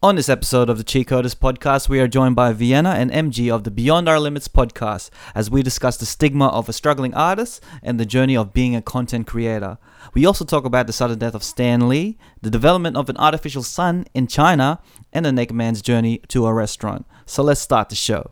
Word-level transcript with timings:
On 0.00 0.14
this 0.14 0.28
episode 0.28 0.70
of 0.70 0.78
the 0.78 0.84
Cheat 0.84 1.08
Coders 1.08 1.34
podcast, 1.34 1.88
we 1.88 1.98
are 1.98 2.06
joined 2.06 2.36
by 2.36 2.52
Vienna 2.52 2.90
and 2.90 3.10
MG 3.10 3.52
of 3.52 3.64
the 3.64 3.70
Beyond 3.72 4.08
Our 4.08 4.20
Limits 4.20 4.46
podcast 4.46 5.10
as 5.34 5.50
we 5.50 5.60
discuss 5.60 5.96
the 5.96 6.06
stigma 6.06 6.46
of 6.46 6.68
a 6.68 6.72
struggling 6.72 7.12
artist 7.14 7.60
and 7.82 7.98
the 7.98 8.06
journey 8.06 8.36
of 8.36 8.52
being 8.52 8.76
a 8.76 8.80
content 8.80 9.26
creator. 9.26 9.76
We 10.14 10.24
also 10.24 10.44
talk 10.44 10.64
about 10.64 10.86
the 10.86 10.92
sudden 10.92 11.18
death 11.18 11.34
of 11.34 11.42
Stan 11.42 11.88
Lee, 11.88 12.16
the 12.40 12.48
development 12.48 12.96
of 12.96 13.08
an 13.08 13.16
artificial 13.16 13.64
sun 13.64 14.06
in 14.14 14.28
China, 14.28 14.80
and 15.12 15.26
the 15.26 15.32
naked 15.32 15.56
man's 15.56 15.82
journey 15.82 16.18
to 16.28 16.46
a 16.46 16.54
restaurant. 16.54 17.04
So 17.26 17.42
let's 17.42 17.60
start 17.60 17.88
the 17.88 17.96
show. 17.96 18.30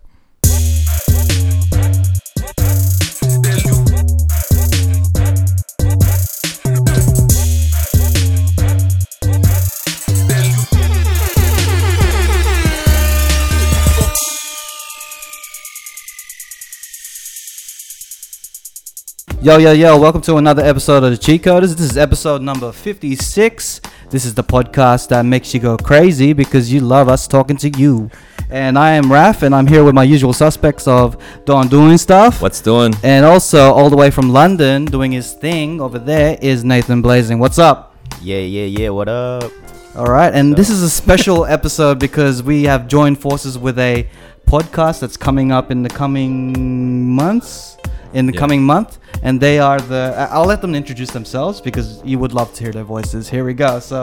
Yo, 19.47 19.59
yo, 19.59 19.71
yo, 19.71 19.97
welcome 19.97 20.21
to 20.21 20.39
another 20.39 20.65
episode 20.65 21.05
of 21.05 21.13
the 21.13 21.17
Cheat 21.17 21.41
Coders. 21.41 21.77
This 21.77 21.93
is 21.93 21.97
episode 21.97 22.43
number 22.43 22.73
56. 22.73 23.81
This 24.11 24.25
is 24.25 24.35
the 24.35 24.43
podcast 24.43 25.07
that 25.11 25.25
makes 25.25 25.55
you 25.55 25.61
go 25.61 25.77
crazy 25.77 26.33
because 26.33 26.73
you 26.73 26.81
love 26.81 27.09
us 27.09 27.29
talking 27.29 27.57
to 27.59 27.69
you. 27.69 28.11
And 28.51 28.77
I 28.77 28.95
am 28.95 29.13
Raf, 29.13 29.43
and 29.43 29.55
I'm 29.55 29.69
here 29.69 29.85
with 29.85 29.95
my 29.95 30.03
usual 30.03 30.33
suspects 30.33 30.89
of 30.89 31.17
Don 31.45 31.69
doing 31.69 31.97
stuff. 31.97 32.43
What's 32.43 32.61
doing? 32.61 32.93
And 33.05 33.25
also, 33.25 33.73
all 33.73 33.89
the 33.89 33.97
way 33.97 34.11
from 34.11 34.31
London, 34.31 34.85
doing 34.85 35.13
his 35.13 35.33
thing 35.33 35.81
over 35.81 36.01
there, 36.01 36.37
is 36.43 36.65
Nathan 36.65 37.01
Blazing. 37.01 37.39
What's 37.39 37.61
up? 37.61 37.95
Yeah, 38.21 38.39
yeah, 38.39 38.65
yeah. 38.65 38.89
What 38.89 39.07
up? 39.09 39.53
All 39.95 40.07
right, 40.07 40.35
and 40.35 40.57
this 40.57 40.71
is 40.71 40.83
a 40.83 40.91
special 40.91 41.47
episode 41.57 42.01
because 42.01 42.43
we 42.43 42.65
have 42.65 42.89
joined 42.89 43.21
forces 43.21 43.57
with 43.57 43.79
a 43.79 44.09
podcast 44.49 44.99
that's 44.99 45.17
coming 45.17 45.53
up 45.53 45.71
in 45.71 45.85
the 45.85 45.89
coming 45.89 47.15
months. 47.15 47.76
In 48.19 48.25
the 48.27 48.33
Yeah. 48.33 48.41
coming 48.45 48.63
month, 48.75 48.91
and 49.27 49.35
they 49.47 49.57
are 49.69 49.79
the. 49.93 50.03
I- 50.23 50.31
I'll 50.35 50.49
let 50.55 50.61
them 50.65 50.75
introduce 50.83 51.11
themselves 51.19 51.57
because 51.69 51.89
you 52.11 52.17
would 52.23 52.33
love 52.41 52.49
to 52.55 52.61
hear 52.65 52.73
their 52.79 52.89
voices. 52.97 53.23
Here 53.35 53.45
we 53.51 53.55
go. 53.67 53.79
So 53.91 53.99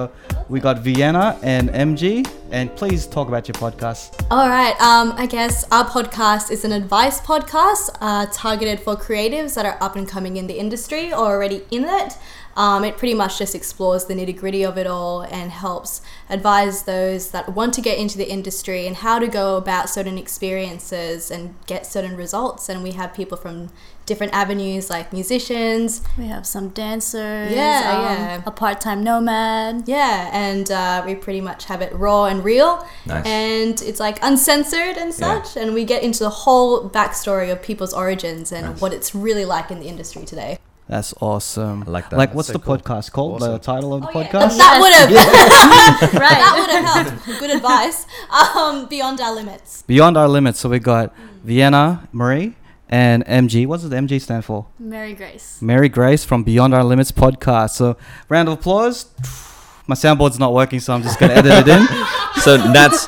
we 0.53 0.57
got 0.67 0.75
Vienna 0.87 1.25
and 1.41 1.65
MG, 1.89 2.23
and 2.57 2.65
please 2.79 3.01
talk 3.15 3.27
about 3.31 3.43
your 3.49 3.57
podcast. 3.65 4.05
All 4.35 4.49
right. 4.57 4.75
Um, 4.89 5.07
I 5.23 5.25
guess 5.37 5.55
our 5.75 5.85
podcast 5.97 6.45
is 6.55 6.61
an 6.63 6.73
advice 6.81 7.17
podcast 7.31 7.83
uh, 8.07 8.27
targeted 8.43 8.77
for 8.85 8.93
creatives 9.07 9.51
that 9.55 9.65
are 9.65 9.77
up 9.85 9.95
and 9.99 10.05
coming 10.15 10.33
in 10.37 10.45
the 10.51 10.57
industry 10.65 11.05
or 11.11 11.25
already 11.33 11.59
in 11.71 11.83
it. 12.01 12.11
Um, 12.55 12.83
it 12.89 12.97
pretty 13.01 13.15
much 13.15 13.39
just 13.39 13.55
explores 13.55 14.05
the 14.05 14.13
nitty 14.13 14.35
gritty 14.41 14.63
of 14.63 14.77
it 14.77 14.85
all 14.85 15.21
and 15.21 15.49
helps 15.49 16.01
advise 16.29 16.83
those 16.83 17.31
that 17.31 17.55
want 17.59 17.73
to 17.77 17.81
get 17.81 17.97
into 17.97 18.15
the 18.15 18.29
industry 18.37 18.85
and 18.85 18.95
how 18.97 19.17
to 19.17 19.27
go 19.27 19.57
about 19.57 19.89
certain 19.89 20.19
experiences 20.19 21.31
and 21.31 21.55
get 21.65 21.81
certain 21.87 22.15
results. 22.15 22.69
And 22.69 22.83
we 22.83 22.91
have 22.91 23.09
people 23.15 23.37
from 23.39 23.69
different 24.05 24.33
avenues 24.33 24.89
like 24.89 25.13
musicians, 25.13 26.01
We 26.17 26.25
have 26.27 26.45
some 26.45 26.69
dancers. 26.69 27.51
Yeah, 27.51 27.81
um, 27.95 28.03
yeah. 28.17 28.41
A 28.45 28.51
part-time 28.51 29.03
nomad. 29.03 29.83
Yeah, 29.87 30.29
and 30.33 30.69
uh, 30.69 31.03
we 31.05 31.15
pretty 31.15 31.41
much 31.41 31.65
have 31.65 31.81
it 31.81 31.93
raw 31.93 32.25
and 32.25 32.43
real. 32.43 32.85
Nice. 33.05 33.25
And 33.25 33.81
it's 33.81 33.99
like 33.99 34.19
uncensored 34.21 34.97
and 34.97 35.13
Yeah. 35.17 35.41
such. 35.43 35.55
And 35.57 35.73
we 35.73 35.85
get 35.85 36.03
into 36.03 36.19
the 36.23 36.29
whole 36.29 36.89
backstory 36.89 37.51
of 37.51 37.61
people's 37.61 37.93
origins 37.93 38.51
and 38.51 38.67
Nice. 38.71 38.81
what 38.81 38.93
it's 38.93 39.15
really 39.15 39.45
like 39.45 39.71
in 39.71 39.79
the 39.79 39.87
industry 39.87 40.25
today. 40.25 40.57
That's 40.89 41.13
awesome. 41.21 41.85
I 41.87 41.91
like 41.91 42.09
that. 42.09 42.17
Like, 42.17 42.29
That's 42.29 42.35
what's 42.35 42.47
so 42.47 42.53
the 42.53 42.59
cool. 42.59 42.77
podcast 42.77 43.13
called? 43.13 43.39
The 43.41 43.57
title 43.57 43.93
of 43.93 44.01
the 44.01 44.09
Oh, 44.09 44.19
yeah. 44.19 44.27
podcast? 44.27 44.57
That 44.57 44.79
would 44.81 44.91
have 44.93 45.09
right. 46.13 46.39
that 46.43 46.55
would 46.59 46.69
have 46.69 46.85
helped. 47.23 47.39
Good 47.39 47.51
advice. 47.51 48.05
Um, 48.29 48.85
beyond 48.87 49.21
our 49.21 49.33
limits. 49.33 49.83
Beyond 49.87 50.17
Our 50.17 50.27
Limits. 50.27 50.59
So 50.59 50.67
we 50.67 50.79
got 50.79 51.15
Vienna, 51.43 52.07
Marie, 52.11 52.55
and 52.93 53.25
MG. 53.25 53.65
What 53.65 53.81
does 53.81 53.89
the 53.89 53.95
MG 53.95 54.21
stand 54.21 54.45
for? 54.45 54.67
Mary 54.77 55.15
Grace. 55.15 55.59
Mary 55.63 55.89
Grace 55.89 56.23
from 56.23 56.43
Beyond 56.43 56.75
Our 56.75 56.83
Limits 56.83 57.11
podcast. 57.11 57.71
So, 57.71 57.97
round 58.29 58.47
of 58.47 58.53
applause. 58.53 59.07
My 59.87 59.95
soundboard's 59.95 60.37
not 60.37 60.53
working, 60.53 60.79
so 60.79 60.93
I'm 60.93 61.01
just 61.01 61.19
gonna 61.19 61.33
edit 61.33 61.51
it 61.51 61.67
in. 61.67 61.87
So 62.43 62.57
Nats, 62.57 63.07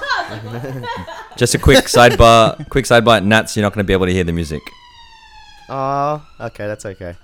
just 1.36 1.56
a 1.56 1.58
quick 1.58 1.86
sidebar. 1.86 2.70
Quick 2.70 2.86
sidebar. 2.86 3.26
Nats, 3.26 3.58
you're 3.58 3.64
not 3.64 3.74
going 3.74 3.84
to 3.84 3.88
be 3.88 3.92
able 3.92 4.06
to 4.06 4.14
hear 4.14 4.24
the 4.24 4.32
music. 4.32 4.62
Oh, 5.68 6.26
okay, 6.40 6.68
that's 6.68 6.86
okay. 6.86 7.16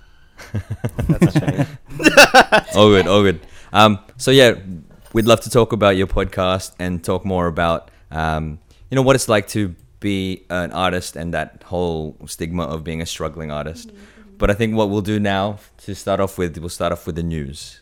that's 1.08 1.36
a 1.36 1.40
shame. 1.40 1.68
All 2.76 2.90
good. 2.90 3.08
All 3.08 3.22
good. 3.22 3.40
Um. 3.72 4.00
So 4.18 4.32
yeah, 4.32 4.56
we'd 5.14 5.26
love 5.26 5.42
to 5.42 5.50
talk 5.50 5.72
about 5.72 5.96
your 5.96 6.08
podcast 6.08 6.74
and 6.80 7.02
talk 7.02 7.24
more 7.24 7.48
about 7.48 7.92
um, 8.10 8.60
you 8.90 8.96
know, 8.96 9.04
what 9.04 9.16
it's 9.16 9.30
like 9.30 9.48
to 9.50 9.74
be 10.02 10.46
an 10.50 10.74
artist 10.74 11.16
and 11.16 11.34
that 11.34 11.64
whole 11.68 12.18
stigma 12.26 12.64
of 12.64 12.84
being 12.84 13.02
a 13.02 13.06
struggling 13.06 13.50
artist. 13.52 13.88
Mm-hmm, 13.88 14.22
mm-hmm. 14.22 14.38
But 14.38 14.50
I 14.52 14.54
think 14.56 14.76
what 14.76 14.90
we'll 14.90 15.02
do 15.02 15.20
now 15.20 15.60
to 15.86 15.96
start 15.96 16.20
off 16.20 16.38
with, 16.38 16.58
we'll 16.58 16.68
start 16.70 16.92
off 16.92 17.06
with 17.08 17.16
the 17.16 17.24
news. 17.24 17.80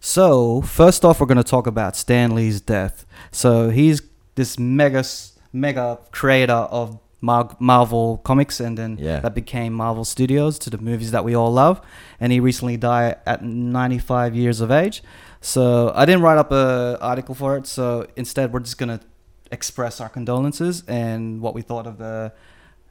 So, 0.00 0.62
first 0.62 1.04
off, 1.04 1.20
we're 1.20 1.26
gonna 1.26 1.42
talk 1.42 1.66
about 1.66 1.96
Stan 1.96 2.34
Lee's 2.34 2.60
death. 2.60 3.04
So 3.32 3.68
he's 3.70 4.00
this 4.36 4.58
mega, 4.58 5.04
mega 5.52 5.98
creator 6.12 6.52
of 6.52 6.98
Mar- 7.20 7.56
Marvel 7.58 8.18
comics, 8.18 8.60
and 8.60 8.78
then 8.78 8.96
Yeah. 9.00 9.18
that 9.18 9.34
became 9.34 9.72
Marvel 9.72 10.04
Studios 10.04 10.56
to 10.60 10.70
the 10.70 10.78
movies 10.78 11.10
that 11.10 11.24
we 11.24 11.34
all 11.34 11.52
love. 11.52 11.80
And 12.20 12.30
he 12.32 12.38
recently 12.38 12.76
died 12.76 13.16
at 13.26 13.42
95 13.44 14.36
years 14.36 14.60
of 14.60 14.70
age. 14.70 15.02
So 15.40 15.92
I 15.96 16.04
didn't 16.04 16.22
write 16.22 16.38
up 16.38 16.52
an 16.52 16.96
article 17.00 17.34
for 17.34 17.56
it. 17.56 17.66
So 17.66 18.06
instead, 18.14 18.52
we're 18.52 18.60
just 18.60 18.78
gonna 18.78 19.00
express 19.50 20.00
our 20.00 20.08
condolences 20.08 20.82
and 20.86 21.40
what 21.40 21.54
we 21.54 21.62
thought 21.62 21.86
of 21.86 21.98
the 21.98 22.32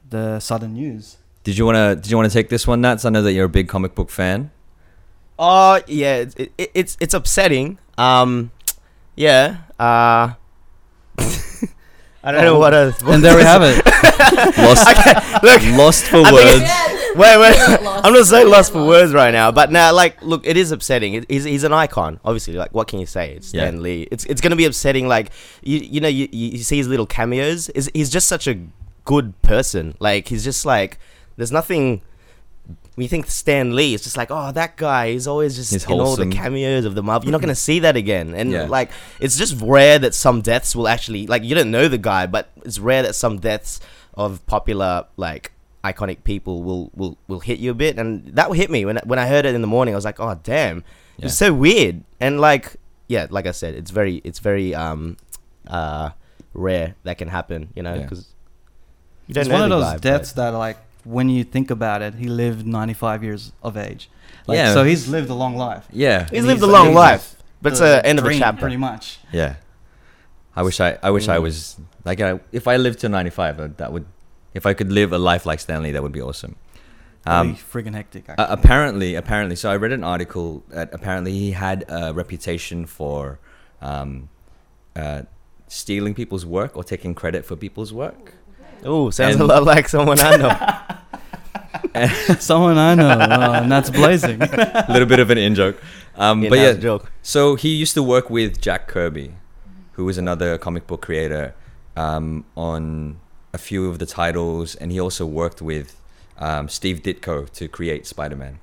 the 0.08 0.40
sudden 0.40 0.74
news. 0.74 1.16
Did 1.44 1.56
you 1.58 1.64
wanna 1.66 1.94
Did 1.96 2.10
you 2.10 2.16
wanna 2.16 2.30
take 2.30 2.48
this 2.48 2.66
one, 2.66 2.80
Nats? 2.80 3.04
I 3.04 3.10
know 3.10 3.22
that 3.22 3.32
you're 3.32 3.46
a 3.46 3.48
big 3.48 3.68
comic 3.68 3.94
book 3.94 4.10
fan. 4.10 4.50
Oh, 5.38 5.80
yeah, 5.86 6.16
it, 6.36 6.52
it, 6.58 6.70
it's 6.74 6.96
it's 7.00 7.14
upsetting. 7.14 7.78
Um, 7.96 8.50
yeah. 9.14 9.58
Uh, 9.78 10.34
I 12.24 12.32
don't 12.32 12.42
know 12.42 12.58
what 12.58 12.74
else. 12.74 13.00
And 13.02 13.22
there 13.22 13.36
we 13.36 13.42
have 13.42 13.62
it. 13.62 13.84
Lost, 14.58 14.86
Look, 15.42 15.62
lost 15.78 16.04
for 16.06 16.18
I 16.18 16.30
think 16.30 16.62
words. 16.62 16.97
It's- 17.10 17.16
wait, 17.16 17.38
wait. 17.80 17.88
I'm 18.04 18.12
not 18.12 18.26
so 18.26 18.44
lost 18.46 18.72
for 18.72 18.86
words 18.86 19.12
right 19.12 19.30
now. 19.32 19.50
But 19.52 19.70
now, 19.72 19.92
like, 19.92 20.20
look, 20.22 20.46
it 20.46 20.56
is 20.56 20.72
upsetting. 20.72 21.14
It, 21.14 21.30
he's, 21.30 21.44
he's 21.44 21.64
an 21.64 21.72
icon, 21.72 22.20
obviously. 22.24 22.54
Like, 22.54 22.72
what 22.72 22.88
can 22.88 22.98
you 23.00 23.06
say? 23.06 23.32
It's 23.34 23.52
Yeah. 23.52 23.62
Stan 23.62 23.82
Lee. 23.82 24.08
It's 24.10 24.24
it's 24.26 24.40
gonna 24.40 24.56
be 24.56 24.64
upsetting. 24.64 25.08
Like, 25.08 25.30
you 25.62 25.78
you 25.78 26.00
know, 26.00 26.08
you, 26.08 26.28
you 26.32 26.48
you 26.50 26.58
see 26.58 26.76
his 26.76 26.88
little 26.88 27.06
cameos. 27.06 27.68
Is 27.70 27.90
he's 27.94 28.10
just 28.10 28.28
such 28.28 28.46
a 28.46 28.58
good 29.04 29.40
person. 29.42 29.94
Like, 30.00 30.28
he's 30.28 30.44
just 30.44 30.64
like, 30.66 30.98
there's 31.36 31.52
nothing. 31.52 32.02
We 32.96 33.06
think 33.06 33.30
Stan 33.30 33.76
Lee, 33.76 33.94
it's 33.94 34.02
just 34.02 34.16
like, 34.16 34.28
oh, 34.32 34.50
that 34.52 34.76
guy. 34.76 35.12
He's 35.12 35.28
always 35.28 35.54
just 35.54 35.70
He's 35.72 35.84
in 35.84 35.92
all 36.00 36.16
the 36.16 36.26
cameos 36.26 36.84
of 36.84 36.96
the 36.96 37.02
Marvel. 37.02 37.26
You're 37.28 37.32
not 37.32 37.40
gonna 37.40 37.54
see 37.54 37.78
that 37.80 37.96
again. 37.96 38.34
And 38.34 38.50
Yeah. 38.50 38.64
like, 38.64 38.90
it's 39.20 39.38
just 39.38 39.54
rare 39.62 40.00
that 40.00 40.14
some 40.14 40.40
deaths 40.40 40.74
will 40.74 40.88
actually 40.88 41.26
like 41.28 41.44
you 41.44 41.54
don't 41.54 41.70
know 41.70 41.86
the 41.86 41.96
guy, 41.98 42.26
but 42.26 42.50
it's 42.64 42.78
rare 42.80 43.02
that 43.04 43.14
some 43.14 43.38
deaths 43.38 43.80
of 44.14 44.44
popular 44.46 45.06
like 45.16 45.52
iconic 45.92 46.18
people 46.24 46.62
will 46.62 46.90
will 46.94 47.14
will 47.28 47.40
hit 47.40 47.58
you 47.58 47.70
a 47.70 47.74
bit, 47.84 47.98
and 47.98 48.26
that 48.36 48.50
hit 48.52 48.70
me 48.70 48.84
when 48.84 48.98
when 49.04 49.18
I 49.18 49.26
heard 49.26 49.44
it 49.46 49.54
in 49.54 49.60
the 49.60 49.66
morning. 49.76 49.94
I 49.94 49.96
was 49.96 50.04
like, 50.04 50.20
oh 50.20 50.34
damn, 50.42 50.76
Yeah. 51.16 51.26
it's 51.26 51.34
so 51.36 51.52
weird, 51.52 52.02
and 52.20 52.40
like 52.40 52.76
yeah, 53.08 53.26
like 53.30 53.46
I 53.46 53.52
said, 53.52 53.74
it's 53.74 53.90
very 53.90 54.16
it's 54.24 54.38
very 54.50 54.74
um 54.74 55.16
uh 55.66 56.10
rare 56.54 56.94
that 57.04 57.18
can 57.18 57.28
happen, 57.28 57.68
you 57.76 57.82
know, 57.82 57.94
because 58.00 58.22
you 59.26 59.34
don't 59.34 59.42
It's 59.42 59.48
know 59.48 59.54
one 59.60 59.64
of 59.64 59.70
the 59.70 59.76
those 59.76 59.84
guy, 59.84 59.92
but- 59.94 60.02
deaths 60.02 60.32
that, 60.32 60.50
like, 60.54 60.78
when 61.04 61.28
you 61.28 61.44
think 61.44 61.70
about 61.70 62.00
it, 62.02 62.14
he 62.14 62.26
lived 62.28 62.66
95 62.66 63.22
years 63.22 63.52
of 63.62 63.76
age. 63.76 64.08
Like, 64.46 64.56
Yeah. 64.56 64.72
So 64.72 64.84
he's 64.84 65.06
lived 65.08 65.28
a 65.30 65.34
long 65.34 65.54
life. 65.56 65.84
Yeah, 65.92 66.24
He's 66.30 66.38
And 66.38 66.46
lived 66.46 66.62
a 66.62 66.66
long 66.66 66.94
life, 66.94 67.36
but 67.62 67.72
it's 67.72 67.80
the 67.80 68.00
the 68.00 68.06
end 68.06 68.18
of 68.18 68.24
a 68.24 68.32
chapter. 68.38 68.60
pretty 68.62 68.76
much. 68.78 69.18
yeah. 69.32 69.54
I 70.56 70.62
wish 70.62 70.80
I 70.80 70.98
I 71.02 71.10
wish 71.10 71.28
I 71.28 71.36
Mm. 71.38 71.42
was 71.42 71.76
like 72.04 72.20
I, 72.20 72.40
if 72.52 72.66
I 72.66 72.76
lived 72.78 72.98
to 73.00 73.08
95, 73.08 73.60
uh, 73.60 73.68
that 73.76 73.92
would 73.92 74.06
if 74.58 74.66
I 74.66 74.74
could 74.78 74.90
live 74.92 75.12
a 75.12 75.18
life 75.30 75.44
like 75.50 75.60
Stan 75.60 75.82
Lee, 75.84 75.92
that 75.92 76.02
would 76.02 76.16
be 76.20 76.20
awesome. 76.30 76.54
Um, 77.26 77.56
friggin' 77.56 77.94
hectic. 77.94 78.24
Uh, 78.28 78.34
apparently, 78.58 79.14
apparently. 79.14 79.56
So 79.56 79.70
I 79.70 79.76
read 79.76 79.92
an 79.92 80.04
article 80.14 80.64
that 80.68 80.88
apparently 80.92 81.32
he 81.32 81.50
had 81.52 81.84
a 81.88 82.12
reputation 82.12 82.86
for 82.86 83.38
um, 83.80 84.28
uh, 84.96 85.22
stealing 85.68 86.14
people's 86.14 86.44
work 86.58 86.76
or 86.76 86.82
taking 86.84 87.14
credit 87.14 87.44
for 87.44 87.54
people's 87.56 87.92
work. 87.92 88.34
Oh, 88.84 89.10
sounds 89.10 89.34
And- 89.34 89.42
a 89.42 89.46
lot 89.46 89.64
like 89.64 89.88
someone 89.88 90.18
I 90.20 90.36
know. 90.42 90.54
Someone 92.38 92.78
I 92.78 92.94
know, 92.94 93.08
uh, 93.08 93.60
and 93.62 93.70
that's 93.70 93.90
Blazing. 93.90 94.40
a 94.42 94.86
little 94.88 95.06
bit 95.06 95.20
of 95.20 95.30
an 95.30 95.38
in 95.38 95.54
joke. 95.54 95.76
Um, 96.16 96.42
Yeah, 96.42 96.48
but 96.50 96.58
yeah, 96.58 96.72
joke. 96.74 97.10
so 97.22 97.56
he 97.56 97.70
used 97.74 97.94
to 97.94 98.02
work 98.02 98.30
with 98.30 98.60
Jack 98.60 98.88
Kirby, 98.88 99.34
who 99.92 100.04
was 100.04 100.16
another 100.18 100.58
comic 100.58 100.86
book 100.86 101.02
creator, 101.02 101.54
um, 101.96 102.44
on 102.56 103.18
a 103.52 103.58
few 103.58 103.88
of 103.88 103.98
the 103.98 104.06
titles, 104.06 104.74
and 104.74 104.92
he 104.92 105.00
also 105.00 105.26
worked 105.26 105.62
with 105.62 106.00
um, 106.38 106.68
Steve 106.68 107.02
Ditko 107.02 107.50
to 107.50 107.68
create 107.68 108.06
Spider-Man. 108.06 108.58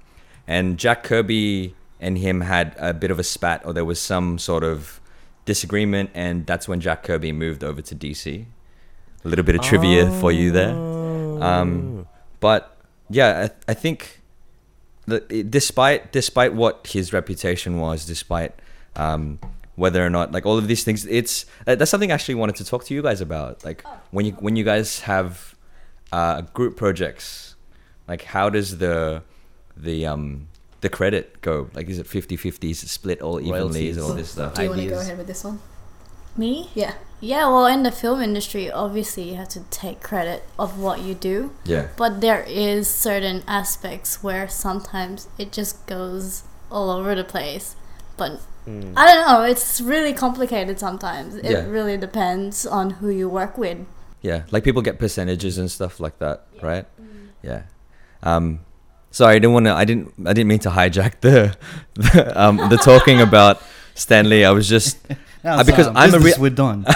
And 0.47 0.77
Jack 0.77 1.03
Kirby 1.03 1.75
and 1.99 2.17
him 2.17 2.41
had 2.41 2.75
a 2.77 2.93
bit 2.93 3.11
of 3.11 3.19
a 3.19 3.23
spat, 3.23 3.65
or 3.65 3.73
there 3.73 3.85
was 3.85 3.99
some 3.99 4.37
sort 4.37 4.63
of 4.63 4.99
disagreement, 5.45 6.11
and 6.13 6.45
that's 6.45 6.67
when 6.67 6.79
Jack 6.79 7.03
Kirby 7.03 7.31
moved 7.31 7.63
over 7.63 7.81
to 7.81 7.95
DC. 7.95 8.45
A 9.23 9.27
little 9.27 9.45
bit 9.45 9.55
of 9.55 9.61
trivia 9.61 10.11
for 10.19 10.31
you 10.31 10.51
there. 10.51 10.75
Um, 11.43 12.07
but 12.39 12.77
yeah, 13.09 13.49
I, 13.67 13.71
I 13.71 13.73
think 13.73 14.21
that 15.07 15.49
despite 15.49 16.11
despite 16.11 16.53
what 16.53 16.87
his 16.87 17.11
reputation 17.11 17.79
was, 17.79 18.05
despite 18.05 18.53
um, 18.95 19.39
whether 19.75 20.05
or 20.05 20.09
not 20.09 20.31
like 20.31 20.45
all 20.45 20.57
of 20.57 20.67
these 20.67 20.83
things, 20.83 21.05
it's 21.05 21.45
uh, 21.67 21.75
that's 21.75 21.91
something 21.91 22.11
I 22.11 22.15
actually 22.15 22.35
wanted 22.35 22.55
to 22.57 22.65
talk 22.65 22.85
to 22.85 22.93
you 22.93 23.01
guys 23.01 23.21
about. 23.21 23.63
Like 23.63 23.83
when 24.11 24.25
you 24.25 24.33
when 24.33 24.55
you 24.55 24.63
guys 24.63 25.01
have 25.01 25.55
uh, 26.11 26.41
group 26.41 26.77
projects, 26.77 27.55
like 28.07 28.23
how 28.23 28.49
does 28.49 28.77
the 28.77 29.23
the 29.75 30.05
um 30.05 30.47
the 30.81 30.89
credit 30.89 31.41
go? 31.41 31.69
Like 31.73 31.89
is 31.89 31.99
it 31.99 32.07
50-50? 32.07 32.71
Is 32.71 32.83
it 32.83 32.89
split 32.89 33.21
all 33.21 33.41
evenly? 33.41 33.87
Is 33.87 33.97
all 33.97 34.13
this 34.13 34.31
stuff? 34.31 34.53
Do 34.53 34.63
you 34.63 34.69
want 34.69 34.81
to 34.81 34.87
go 34.87 34.99
ahead 34.99 35.17
with 35.17 35.27
this 35.27 35.43
one? 35.43 35.59
Me? 36.37 36.69
Yeah. 36.73 36.93
Yeah, 37.21 37.47
well, 37.47 37.65
in 37.65 37.83
the 37.83 37.91
film 37.91 38.21
industry, 38.21 38.69
obviously 38.69 39.29
you 39.29 39.35
have 39.35 39.47
to 39.49 39.61
take 39.71 40.01
credit 40.01 40.43
of 40.59 40.77
what 40.77 41.01
you 41.01 41.15
do. 41.15 41.51
Yeah. 41.63 41.87
But 41.97 42.21
there 42.21 42.43
is 42.43 42.89
certain 42.89 43.41
aspects 43.47 44.21
where 44.21 44.47
sometimes 44.47 45.27
it 45.37 45.51
just 45.51 45.87
goes 45.87 46.43
all 46.69 46.89
over 46.91 47.15
the 47.15 47.23
place. 47.23 47.75
But 48.17 48.41
I 48.67 49.05
don't 49.05 49.27
know, 49.27 49.41
it's 49.43 49.79
really 49.81 50.13
complicated 50.13 50.79
sometimes. 50.79 51.35
It 51.35 51.45
Yeah. 51.51 51.65
really 51.67 51.97
depends 51.97 52.65
on 52.65 52.89
who 53.01 53.09
you 53.09 53.29
work 53.29 53.57
with. 53.57 53.77
Yeah, 54.21 54.43
like 54.51 54.63
people 54.63 54.81
get 54.81 54.97
percentages 54.97 55.57
and 55.59 55.69
stuff 55.69 55.99
like 55.99 56.17
that, 56.19 56.47
right? 56.63 56.85
Yeah. 57.43 57.63
Um, 58.23 58.61
sorry, 59.11 59.35
I 59.35 59.39
didn't 59.39 59.53
want 59.53 59.65
to. 59.67 59.73
I 59.73 59.85
didn't. 59.85 60.13
I 60.25 60.33
didn't 60.33 60.47
mean 60.47 60.59
to 60.65 60.69
hijack 60.71 61.19
the 61.21 61.55
the, 61.93 62.33
um, 62.43 62.57
the 62.69 62.77
talking 62.77 63.21
about 63.21 63.61
Stan 63.93 64.27
Lee. 64.29 64.43
I 64.43 64.49
was 64.51 64.67
just 64.67 64.97
Now 65.45 65.59
Uh, 65.59 65.63
because 65.63 65.85
it's, 65.85 65.95
I'm 65.95 66.09
a 66.09 66.17
business 66.17 66.37
rea- 66.37 66.41
we're 66.41 66.49
done. 66.57 66.85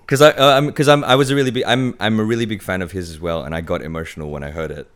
because 0.00 0.20
I 0.20 0.30
uh, 0.32 0.56
I'm 0.56 0.66
because 0.66 0.88
I'm 0.88 1.04
I 1.04 1.14
was 1.14 1.30
a 1.30 1.34
really 1.34 1.50
big 1.50 1.64
I'm 1.66 1.94
I'm 2.00 2.18
a 2.20 2.24
really 2.24 2.44
big 2.46 2.62
fan 2.62 2.82
of 2.82 2.92
his 2.92 3.10
as 3.10 3.20
well, 3.20 3.42
and 3.44 3.54
I 3.54 3.60
got 3.60 3.82
emotional 3.82 4.30
when 4.30 4.42
I 4.42 4.50
heard 4.50 4.70
it, 4.70 4.88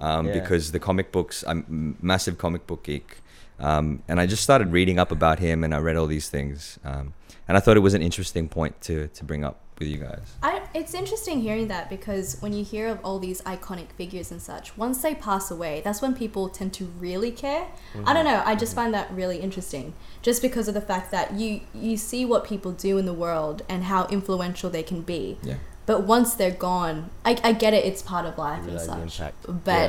um, 0.00 0.26
Yeah. 0.26 0.32
because 0.34 0.72
the 0.72 0.78
comic 0.80 1.12
books. 1.12 1.44
I'm 1.46 1.64
m- 1.68 1.96
massive 2.02 2.36
comic 2.38 2.66
book 2.66 2.82
geek, 2.84 3.18
um, 3.58 4.02
and 4.08 4.18
I 4.20 4.26
just 4.26 4.42
started 4.42 4.72
reading 4.72 4.98
up 4.98 5.12
about 5.12 5.38
him, 5.38 5.62
and 5.64 5.74
I 5.74 5.78
read 5.78 5.96
all 5.96 6.06
these 6.06 6.28
things, 6.28 6.78
um, 6.84 7.12
and 7.46 7.56
I 7.56 7.60
thought 7.60 7.76
it 7.76 7.80
was 7.80 7.94
an 7.94 8.02
interesting 8.02 8.48
point 8.48 8.80
to 8.82 9.08
to 9.08 9.24
bring 9.24 9.44
up 9.44 9.56
with 9.78 9.88
you 9.88 9.96
guys. 9.96 10.20
I, 10.42 10.60
it's 10.74 10.92
interesting 10.92 11.40
hearing 11.40 11.68
that 11.68 11.88
because 11.88 12.36
when 12.40 12.52
you 12.52 12.62
hear 12.62 12.86
of 12.88 12.98
all 13.02 13.18
these 13.18 13.40
iconic 13.42 13.90
figures 13.96 14.30
and 14.30 14.40
such, 14.40 14.76
once 14.76 15.00
they 15.00 15.14
pass 15.14 15.50
away, 15.50 15.80
that's 15.82 16.02
when 16.02 16.14
people 16.14 16.50
tend 16.50 16.74
to 16.74 16.84
really 16.98 17.30
care. 17.30 17.66
I 18.04 18.12
don't 18.12 18.26
know. 18.26 18.42
I 18.44 18.54
just 18.56 18.74
find 18.74 18.92
that 18.92 19.10
really 19.10 19.38
interesting, 19.38 19.94
just 20.20 20.42
because 20.42 20.68
of 20.68 20.74
the 20.74 20.82
fact 20.92 21.10
that 21.12 21.32
you 21.40 21.60
you 21.74 21.96
see 21.96 22.24
what 22.26 22.44
people 22.44 22.72
do 22.72 22.98
in 22.98 23.06
the 23.06 23.14
world 23.14 23.62
and 23.70 23.84
how 23.84 24.06
influential 24.08 24.68
they 24.70 24.82
can 24.82 25.00
be. 25.02 25.38
Yeah. 25.42 25.54
But 25.90 26.02
once 26.04 26.34
they're 26.34 26.52
gone, 26.70 27.10
I, 27.24 27.32
I 27.42 27.52
get 27.52 27.74
it. 27.74 27.84
It's 27.84 28.00
part 28.02 28.24
of 28.24 28.38
life 28.38 28.58
and 28.60 28.66
Realize 28.78 28.86
the 28.86 29.08
such. 29.08 29.20
impact. 29.20 29.64
But 29.64 29.88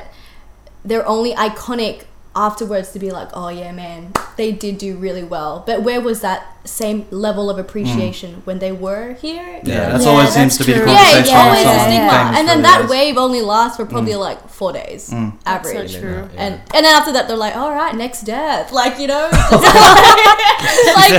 they're 0.83 1.07
only 1.07 1.33
iconic 1.35 2.05
afterwards 2.35 2.91
to 2.93 2.97
be 2.99 3.11
like, 3.11 3.27
oh 3.33 3.49
yeah, 3.49 3.71
man, 3.71 4.13
they 4.37 4.51
did 4.51 4.77
do 4.79 4.95
really 4.97 5.23
well. 5.23 5.63
But 5.67 5.83
where 5.83 6.01
was 6.01 6.21
that 6.21 6.39
same 6.67 7.05
level 7.11 7.49
of 7.51 7.57
appreciation 7.59 8.41
when 8.45 8.57
they 8.59 8.71
were 8.71 9.13
here? 9.25 9.43
Yeah, 9.43 9.59
You 9.63 9.73
know? 9.73 9.91
that's 9.91 10.03
Yeah, 10.05 10.09
always 10.11 10.33
that's 10.33 10.37
seems 10.37 10.57
to 10.57 10.63
be 10.65 10.71
the 10.73 10.79
true. 10.79 10.87
conversation. 10.87 11.25
Yeah, 11.25 11.31
Yeah, 11.37 11.43
always 11.45 11.63
yeah, 11.65 11.71
a 11.71 11.75
yeah. 11.75 11.83
stigma, 12.07 12.39
and 12.39 12.47
then 12.49 12.61
that 12.63 12.79
years. 12.79 12.89
wave 12.89 13.17
only 13.17 13.41
lasts 13.41 13.75
for 13.77 13.85
probably 13.85 14.15
like 14.15 14.39
four 14.49 14.71
days 14.73 15.09
Mm. 15.11 15.33
That's 15.45 15.69
so 15.69 15.75
average. 15.75 15.95
true. 15.99 16.21
And 16.43 16.53
and 16.75 16.81
then 16.85 16.95
after 16.99 17.11
that, 17.15 17.27
they're 17.27 17.37
like, 17.47 17.55
all 17.61 17.73
right, 17.81 17.93
next 18.05 18.21
death, 18.23 18.71
like 18.71 18.97
you 18.97 19.07
know, 19.13 19.29
like 21.01 21.13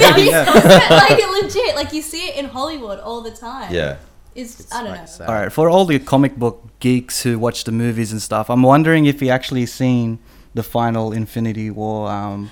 like 1.07 1.21
legit, 1.43 1.77
like 1.77 1.93
you 1.93 2.03
see 2.03 2.25
it 2.31 2.37
in 2.37 2.47
Hollywood 2.47 2.99
all 3.01 3.21
the 3.21 3.31
time. 3.31 3.73
Yeah. 3.73 3.97
It's, 4.35 4.73
I 4.73 4.83
don't 4.85 4.97
know. 4.97 5.07
sad. 5.07 5.29
All 5.29 5.35
right, 5.35 5.53
for 5.53 5.69
all 5.71 5.85
the 5.85 5.99
comic 5.99 6.37
book 6.37 6.63
geeks 6.81 7.23
who 7.23 7.39
watch 7.39 7.65
the 7.65 7.73
movies 7.73 8.13
and 8.13 8.21
stuff, 8.21 8.51
I'm 8.51 8.63
wondering 8.63 9.07
if 9.07 9.21
you 9.23 9.29
actually 9.31 9.67
seen 9.67 10.19
the 10.55 10.63
final 10.63 11.13
Infinity 11.13 11.71
War 11.71 12.11
um, 12.11 12.51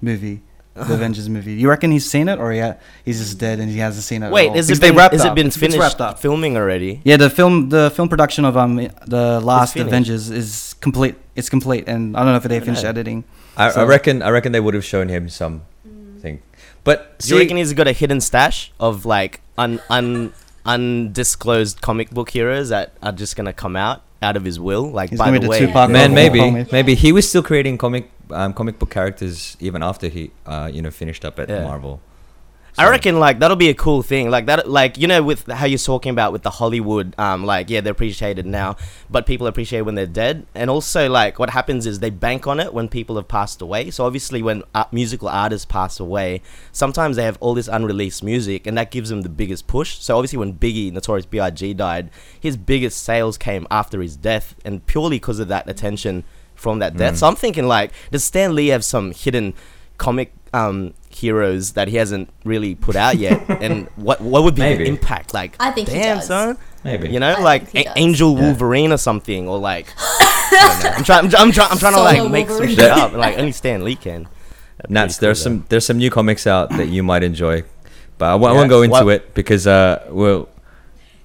movie, 0.00 0.40
the 0.74 0.94
Avengers 0.94 1.28
movie. 1.28 1.54
You 1.54 1.68
reckon 1.68 1.90
he's 1.90 2.08
seen 2.10 2.28
it, 2.28 2.38
or 2.38 2.52
he 2.52 2.60
ha- 2.60 2.76
he's 3.04 3.18
just 3.18 3.38
dead 3.38 3.58
and 3.60 3.70
he 3.70 3.78
hasn't 3.78 4.04
seen 4.04 4.22
it? 4.22 4.26
at 4.26 4.32
Wait, 4.32 4.48
all? 4.48 4.54
has 4.54 4.70
it 4.70 4.80
been, 4.80 4.94
wrapped 4.96 5.12
has 5.12 5.22
up. 5.24 5.32
it 5.32 5.34
been 5.34 5.48
It's 5.48 5.56
finished 5.56 5.78
wrapped 5.78 6.00
up. 6.00 6.18
filming 6.20 6.56
already? 6.56 7.00
Yeah, 7.04 7.16
the 7.16 7.28
film 7.30 7.68
the 7.70 7.90
film 7.90 8.08
production 8.08 8.44
of 8.44 8.56
um 8.56 8.76
the 9.06 9.40
last. 9.40 9.76
Avengers 9.76 10.30
is 10.30 10.74
complete. 10.80 11.16
It's 11.36 11.48
complete, 11.48 11.84
and 11.88 12.16
I 12.16 12.20
don't 12.20 12.32
know 12.32 12.36
if 12.36 12.42
they 12.44 12.60
finished 12.60 12.82
know. 12.84 12.88
editing. 12.90 13.24
I, 13.56 13.70
I 13.70 13.84
reckon 13.84 14.22
I 14.22 14.30
reckon 14.30 14.52
they 14.52 14.60
would 14.60 14.74
have 14.74 14.84
shown 14.84 15.08
him 15.08 15.28
something, 15.28 16.40
but 16.84 17.18
Do 17.18 17.34
you 17.34 17.40
reckon 17.40 17.56
he's 17.56 17.72
got 17.72 17.88
a 17.88 17.92
hidden 17.92 18.20
stash 18.20 18.72
of 18.80 19.04
like 19.04 19.40
un, 19.58 19.80
un 19.90 20.32
undisclosed 20.66 21.80
comic 21.80 22.10
book 22.10 22.30
heroes 22.30 22.68
that 22.70 22.92
are 23.02 23.12
just 23.12 23.36
gonna 23.36 23.52
come 23.52 23.76
out 23.76 24.02
out 24.22 24.36
of 24.36 24.44
his 24.44 24.58
will? 24.60 24.90
Like 24.90 25.10
He's 25.10 25.18
by 25.18 25.36
the 25.38 25.48
way, 25.48 25.60
Tupac 25.60 25.90
man, 25.90 26.14
maybe 26.14 26.38
comics. 26.40 26.72
maybe 26.72 26.94
he 26.94 27.12
was 27.12 27.28
still 27.28 27.42
creating 27.42 27.78
comic 27.78 28.10
um, 28.30 28.52
comic 28.52 28.78
book 28.78 28.90
characters 28.90 29.56
even 29.60 29.82
after 29.82 30.08
he 30.08 30.30
uh, 30.46 30.70
you 30.72 30.82
know 30.82 30.90
finished 30.90 31.24
up 31.24 31.38
at 31.38 31.48
Yeah. 31.48 31.64
Marvel. 31.64 32.00
I 32.78 32.88
reckon 32.88 33.18
like 33.18 33.38
that'll 33.40 33.56
be 33.56 33.68
a 33.68 33.74
cool 33.74 34.02
thing. 34.02 34.30
Like 34.30 34.46
that, 34.46 34.68
like 34.68 34.98
you 34.98 35.06
know, 35.06 35.22
with 35.22 35.46
how 35.46 35.66
you're 35.66 35.78
talking 35.78 36.10
about 36.10 36.32
with 36.32 36.42
the 36.42 36.50
Hollywood, 36.50 37.14
um, 37.18 37.44
like 37.44 37.70
yeah, 37.70 37.80
they're 37.80 37.92
appreciated 37.92 38.46
now, 38.46 38.76
but 39.10 39.26
people 39.26 39.46
appreciate 39.46 39.82
when 39.82 39.94
they're 39.94 40.06
dead. 40.06 40.46
And 40.54 40.70
also, 40.70 41.08
like 41.08 41.38
what 41.38 41.50
happens 41.50 41.86
is 41.86 41.98
they 41.98 42.10
bank 42.10 42.46
on 42.46 42.60
it 42.60 42.72
when 42.72 42.88
people 42.88 43.16
have 43.16 43.28
passed 43.28 43.60
away. 43.60 43.90
So 43.90 44.04
obviously, 44.04 44.42
when 44.42 44.62
uh, 44.74 44.84
musical 44.92 45.28
artists 45.28 45.64
pass 45.64 46.00
away, 46.00 46.42
sometimes 46.72 47.16
they 47.16 47.24
have 47.24 47.38
all 47.40 47.54
this 47.54 47.68
unreleased 47.68 48.22
music, 48.22 48.66
and 48.66 48.76
that 48.78 48.90
gives 48.90 49.10
them 49.10 49.22
the 49.22 49.28
biggest 49.28 49.66
push. 49.66 49.98
So 49.98 50.16
obviously, 50.16 50.38
when 50.38 50.54
Biggie, 50.54 50.92
Notorious 50.92 51.26
B.I.G. 51.26 51.74
died, 51.74 52.10
his 52.38 52.56
biggest 52.56 53.02
sales 53.02 53.36
came 53.36 53.66
after 53.70 54.00
his 54.00 54.16
death, 54.16 54.54
and 54.64 54.84
purely 54.86 55.16
because 55.16 55.38
of 55.38 55.48
that 55.48 55.68
attention 55.68 56.24
from 56.54 56.78
that 56.78 56.96
death. 56.96 57.14
Mm. 57.14 57.18
So 57.18 57.26
I'm 57.26 57.36
thinking 57.36 57.66
like, 57.66 57.92
does 58.10 58.22
Stan 58.22 58.54
Lee 58.54 58.68
have 58.68 58.84
some 58.84 59.12
hidden 59.12 59.54
comic 59.96 60.32
um, 60.52 60.94
heroes 61.10 61.72
that 61.72 61.88
he 61.88 61.96
hasn't 61.96 62.28
really 62.44 62.74
put 62.74 62.96
out 62.96 63.16
yet, 63.16 63.40
and 63.62 63.88
what 63.96 64.20
what 64.20 64.42
would 64.44 64.54
be 64.54 64.62
Maybe. 64.62 64.84
the 64.84 64.90
impact? 64.90 65.32
Like, 65.34 65.56
I 65.60 65.70
think 65.70 65.88
he 65.88 65.98
does. 66.00 66.26
son, 66.26 66.58
Maybe 66.84 67.08
you 67.10 67.20
know, 67.20 67.34
I 67.34 67.40
like 67.40 67.74
A- 67.74 67.84
does. 67.84 67.92
Angel 67.96 68.34
Yeah. 68.34 68.40
Wolverine 68.42 68.92
or 68.92 68.96
something, 68.98 69.48
or 69.48 69.58
like, 69.58 69.92
I 69.98 70.78
don't 70.82 70.82
know. 70.84 70.90
I'm 70.98 71.04
trying, 71.04 71.18
I'm, 71.26 71.46
I'm 71.46 71.52
trying, 71.52 71.70
I'm 71.70 71.78
trying 71.78 71.94
to 71.94 72.00
like 72.02 72.30
make 72.30 72.48
some 72.48 72.66
shit 72.68 72.78
up, 72.80 73.12
like 73.24 73.38
only 73.38 73.52
Stan 73.52 73.84
Lee 73.84 73.96
can. 73.96 74.28
That'd 74.78 74.90
Nats, 74.90 75.16
pretty 75.18 75.26
there's 75.26 75.38
cool, 75.38 75.42
some 75.44 75.64
there's 75.68 75.86
some 75.86 75.98
new 75.98 76.10
comics 76.10 76.46
out 76.46 76.70
that 76.70 76.88
you 76.88 77.02
might 77.02 77.22
enjoy, 77.22 77.62
but 78.18 78.26
I, 78.26 78.32
w- 78.32 78.48
I 78.48 78.52
Yeah. 78.52 78.58
won't 78.58 78.70
go 78.70 78.82
into 78.82 79.04
What- 79.04 79.14
it 79.14 79.34
because 79.34 79.66
uh, 79.66 80.04
well, 80.10 80.48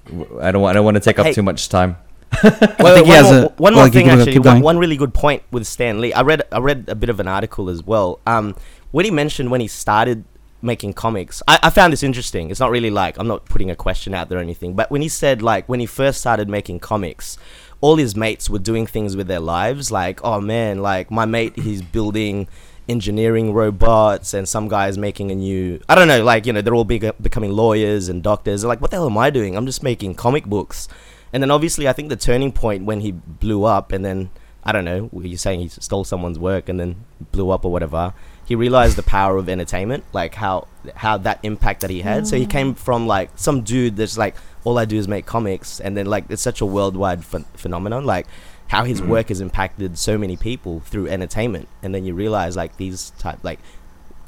w- 0.08 0.40
I 0.42 0.52
don't 0.52 0.62
want 0.62 0.72
I 0.72 0.74
don't 0.74 0.86
want 0.86 0.96
to 0.96 1.02
take 1.02 1.20
up 1.20 1.26
Hey. 1.28 1.34
too 1.34 1.42
much 1.44 1.70
time. 1.70 1.98
though. 2.44 2.50
think 2.50 2.80
Wait, 2.80 3.06
he 3.06 3.12
wait, 3.12 3.24
one, 3.24 3.24
more, 3.24 3.44
a- 3.46 3.54
one 3.58 3.74
more 3.76 3.84
keep 3.86 3.94
thing, 3.94 4.10
actually, 4.10 4.40
one, 4.40 4.60
one 4.60 4.78
really 4.78 4.98
good 4.98 5.14
point 5.14 5.44
with 5.52 5.66
Stan 5.66 6.02
Lee. 6.02 6.12
I 6.12 6.22
read, 6.24 6.42
I 6.52 6.60
read 6.60 6.90
a 6.90 6.96
bit 6.96 7.10
of 7.10 7.22
an 7.22 7.30
article 7.30 7.70
as 7.70 7.82
well. 7.82 8.20
Um, 8.28 8.56
when 8.96 9.04
he 9.04 9.12
mentioned 9.12 9.52
when 9.52 9.60
he 9.60 9.68
started 9.68 10.24
making 10.62 10.94
comics, 10.94 11.44
I, 11.50 11.60
I 11.64 11.70
found 11.70 11.92
this 11.92 12.02
interesting. 12.02 12.50
It's 12.50 12.62
not 12.62 12.72
really 12.72 12.90
like 12.90 13.18
I'm 13.20 13.28
not 13.28 13.44
putting 13.44 13.70
a 13.70 13.76
question 13.76 14.14
out 14.14 14.30
there 14.30 14.38
or 14.38 14.42
anything, 14.42 14.74
but 14.74 14.90
when 14.90 15.02
he 15.02 15.10
said 15.10 15.42
like 15.42 15.68
when 15.68 15.82
he 15.82 15.86
first 15.86 16.22
started 16.22 16.48
making 16.48 16.80
comics, 16.80 17.38
all 17.82 17.98
his 17.98 18.16
mates 18.16 18.50
were 18.50 18.58
doing 18.58 18.88
things 18.88 19.18
with 19.18 19.28
their 19.28 19.42
lives. 19.42 19.92
Like, 19.92 20.24
oh 20.24 20.40
man, 20.40 20.82
like 20.82 21.12
my 21.12 21.26
mate, 21.26 21.58
he's 21.58 21.82
building 21.82 22.48
engineering 22.88 23.52
robots, 23.52 24.34
and 24.34 24.48
some 24.48 24.70
guy's 24.70 24.98
making 24.98 25.30
a 25.30 25.36
new. 25.36 25.82
I 25.90 25.96
don't 25.96 26.08
know, 26.08 26.24
like 26.24 26.46
you 26.46 26.54
know, 26.54 26.62
they're 26.62 26.74
all 26.74 26.86
big, 26.86 27.06
becoming 27.22 27.52
lawyers 27.52 28.08
and 28.08 28.24
doctors. 28.24 28.62
They're 28.62 28.70
like, 28.70 28.80
what 28.80 28.92
the 28.92 28.96
hell 28.96 29.08
am 29.08 29.18
I 29.18 29.30
doing? 29.30 29.58
I'm 29.58 29.66
just 29.66 29.84
making 29.84 30.16
comic 30.16 30.46
books. 30.46 30.88
And 31.34 31.44
then 31.44 31.52
obviously, 31.52 31.90
I 31.90 31.92
think 31.92 32.08
the 32.08 32.16
turning 32.16 32.54
point 32.54 32.86
when 32.86 33.02
he 33.02 33.12
blew 33.12 33.66
up, 33.66 33.92
and 33.92 34.06
then 34.06 34.30
I 34.64 34.72
don't 34.72 34.86
know, 34.86 35.10
you're 35.14 35.38
saying 35.38 35.60
he 35.60 35.68
stole 35.68 36.06
someone's 36.06 36.40
work 36.40 36.70
and 36.70 36.80
then 36.80 37.04
blew 37.34 37.52
up 37.52 37.66
or 37.66 37.72
whatever. 37.74 38.14
He 38.46 38.56
realized 38.56 38.96
the 38.96 39.04
power 39.04 39.38
of 39.38 39.50
entertainment, 39.50 40.04
like 40.14 40.36
how 40.36 40.68
how 40.96 41.18
that 41.18 41.40
impact 41.44 41.82
that 41.82 41.90
he 41.90 42.02
had. 42.02 42.28
So 42.28 42.38
he 42.38 42.46
came 42.46 42.76
from 42.76 43.08
like 43.08 43.32
some 43.36 43.62
dude 43.64 43.96
that's 43.98 44.18
like, 44.18 44.36
all 44.64 44.78
I 44.78 44.86
do 44.86 44.98
is 44.98 45.08
make 45.08 45.26
comics, 45.26 45.80
and 45.80 45.98
then 45.98 46.06
like 46.06 46.26
it's 46.30 46.42
such 46.44 46.62
a 46.62 46.66
worldwide 46.66 47.24
ph- 47.30 47.44
phenomenon, 47.56 48.06
like 48.06 48.28
how 48.68 48.84
his 48.84 49.02
work 49.02 49.30
has 49.30 49.42
impacted 49.42 49.98
so 49.98 50.18
many 50.18 50.38
people 50.38 50.80
through 50.82 51.08
entertainment. 51.08 51.68
And 51.84 51.94
then 51.94 52.06
you 52.06 52.14
realize 52.14 52.56
like 52.56 52.78
these 52.78 53.12
type 53.18 53.40
like 53.44 53.60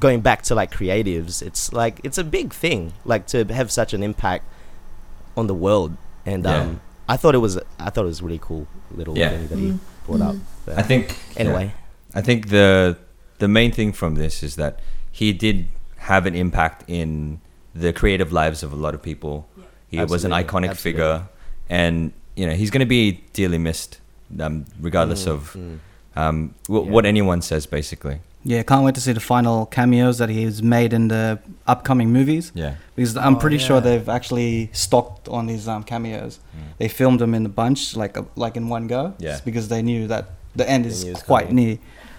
going 0.00 0.20
back 0.20 0.42
to 0.42 0.54
like 0.54 0.70
creatives, 0.72 1.40
it's 1.42 1.72
like 1.72 2.00
it's 2.02 2.18
a 2.18 2.24
big 2.24 2.52
thing, 2.52 2.92
like 3.04 3.26
to 3.28 3.44
have 3.52 3.70
such 3.70 3.92
an 3.94 4.02
impact 4.02 4.44
on 5.36 5.46
the 5.46 5.54
world. 5.54 5.96
And 6.26 6.44
Yeah. 6.44 6.56
um, 6.62 6.80
I 7.08 7.16
thought 7.16 7.34
it 7.36 7.38
was 7.38 7.56
I 7.78 7.90
thought 7.90 8.02
it 8.04 8.08
was 8.14 8.20
really 8.22 8.38
cool 8.42 8.66
little 8.90 9.16
Yeah. 9.16 9.30
thing 9.30 9.46
that 9.48 9.58
he 9.58 9.66
Mm. 9.70 9.78
brought 10.06 10.20
up. 10.22 10.36
But 10.66 10.78
I 10.78 10.82
think 10.82 11.16
anyway, 11.36 11.72
I 12.14 12.20
think 12.20 12.48
the 12.48 12.96
the 13.38 13.48
main 13.48 13.72
thing 13.72 13.92
from 13.92 14.14
this 14.14 14.42
is 14.42 14.56
that 14.56 14.80
he 15.10 15.32
did 15.32 15.68
have 15.98 16.26
an 16.26 16.34
impact 16.34 16.84
in 16.88 17.40
the 17.74 17.92
creative 17.92 18.32
lives 18.32 18.62
of 18.62 18.72
a 18.72 18.76
lot 18.76 18.94
of 18.94 19.02
people. 19.02 19.48
He 19.90 20.02
was 20.04 20.24
an 20.24 20.32
iconic 20.32 20.70
absolutely. 20.70 20.76
figure, 20.76 21.28
and 21.70 22.12
you 22.36 22.46
know 22.46 22.52
he's 22.54 22.70
going 22.70 22.80
to 22.80 22.86
be 22.86 23.22
dearly 23.32 23.58
missed, 23.58 24.00
um, 24.40 24.64
regardless 24.80 25.24
Mm, 25.24 25.30
of 25.32 25.52
mm. 25.54 25.78
um, 26.16 26.54
w- 26.66 26.84
Yeah. 26.86 26.92
what 26.92 27.06
anyone 27.06 27.40
says 27.42 27.66
basically. 27.66 28.18
Yeah, 28.44 28.62
can't 28.62 28.84
wait 28.84 28.94
to 28.94 29.00
see 29.00 29.12
the 29.12 29.20
final 29.20 29.66
cameos 29.66 30.18
that 30.18 30.28
he's 30.28 30.62
made 30.62 30.92
in 30.92 31.08
the 31.08 31.38
upcoming 31.66 32.10
movies. 32.12 32.52
Yeah. 32.54 32.74
Because 32.94 33.16
I'm 33.16 33.34
Oh, 33.36 33.38
pretty 33.40 33.58
sure 33.58 33.80
they've 33.80 34.08
actually 34.08 34.70
stocked 34.72 35.28
on 35.28 35.46
these 35.46 35.66
um, 35.68 35.82
cameos. 35.82 36.38
Mm. 36.56 36.60
They 36.78 36.88
filmed 36.88 37.18
them 37.20 37.34
in 37.34 37.44
a 37.44 37.48
bunch, 37.48 37.96
like 37.96 38.16
a, 38.16 38.24
like 38.36 38.56
in 38.56 38.68
one 38.68 38.86
go. 38.86 39.14
Yeah. 39.18 39.40
because 39.44 39.68
they 39.68 39.82
knew 39.82 40.06
that 40.06 40.30
the 40.54 40.68
end 40.70 40.86
is 40.86 41.04
knew 41.04 41.10
it 41.10 41.14
was 41.14 41.22
quite 41.24 41.48
coming. 41.48 41.64
near. 41.66 41.78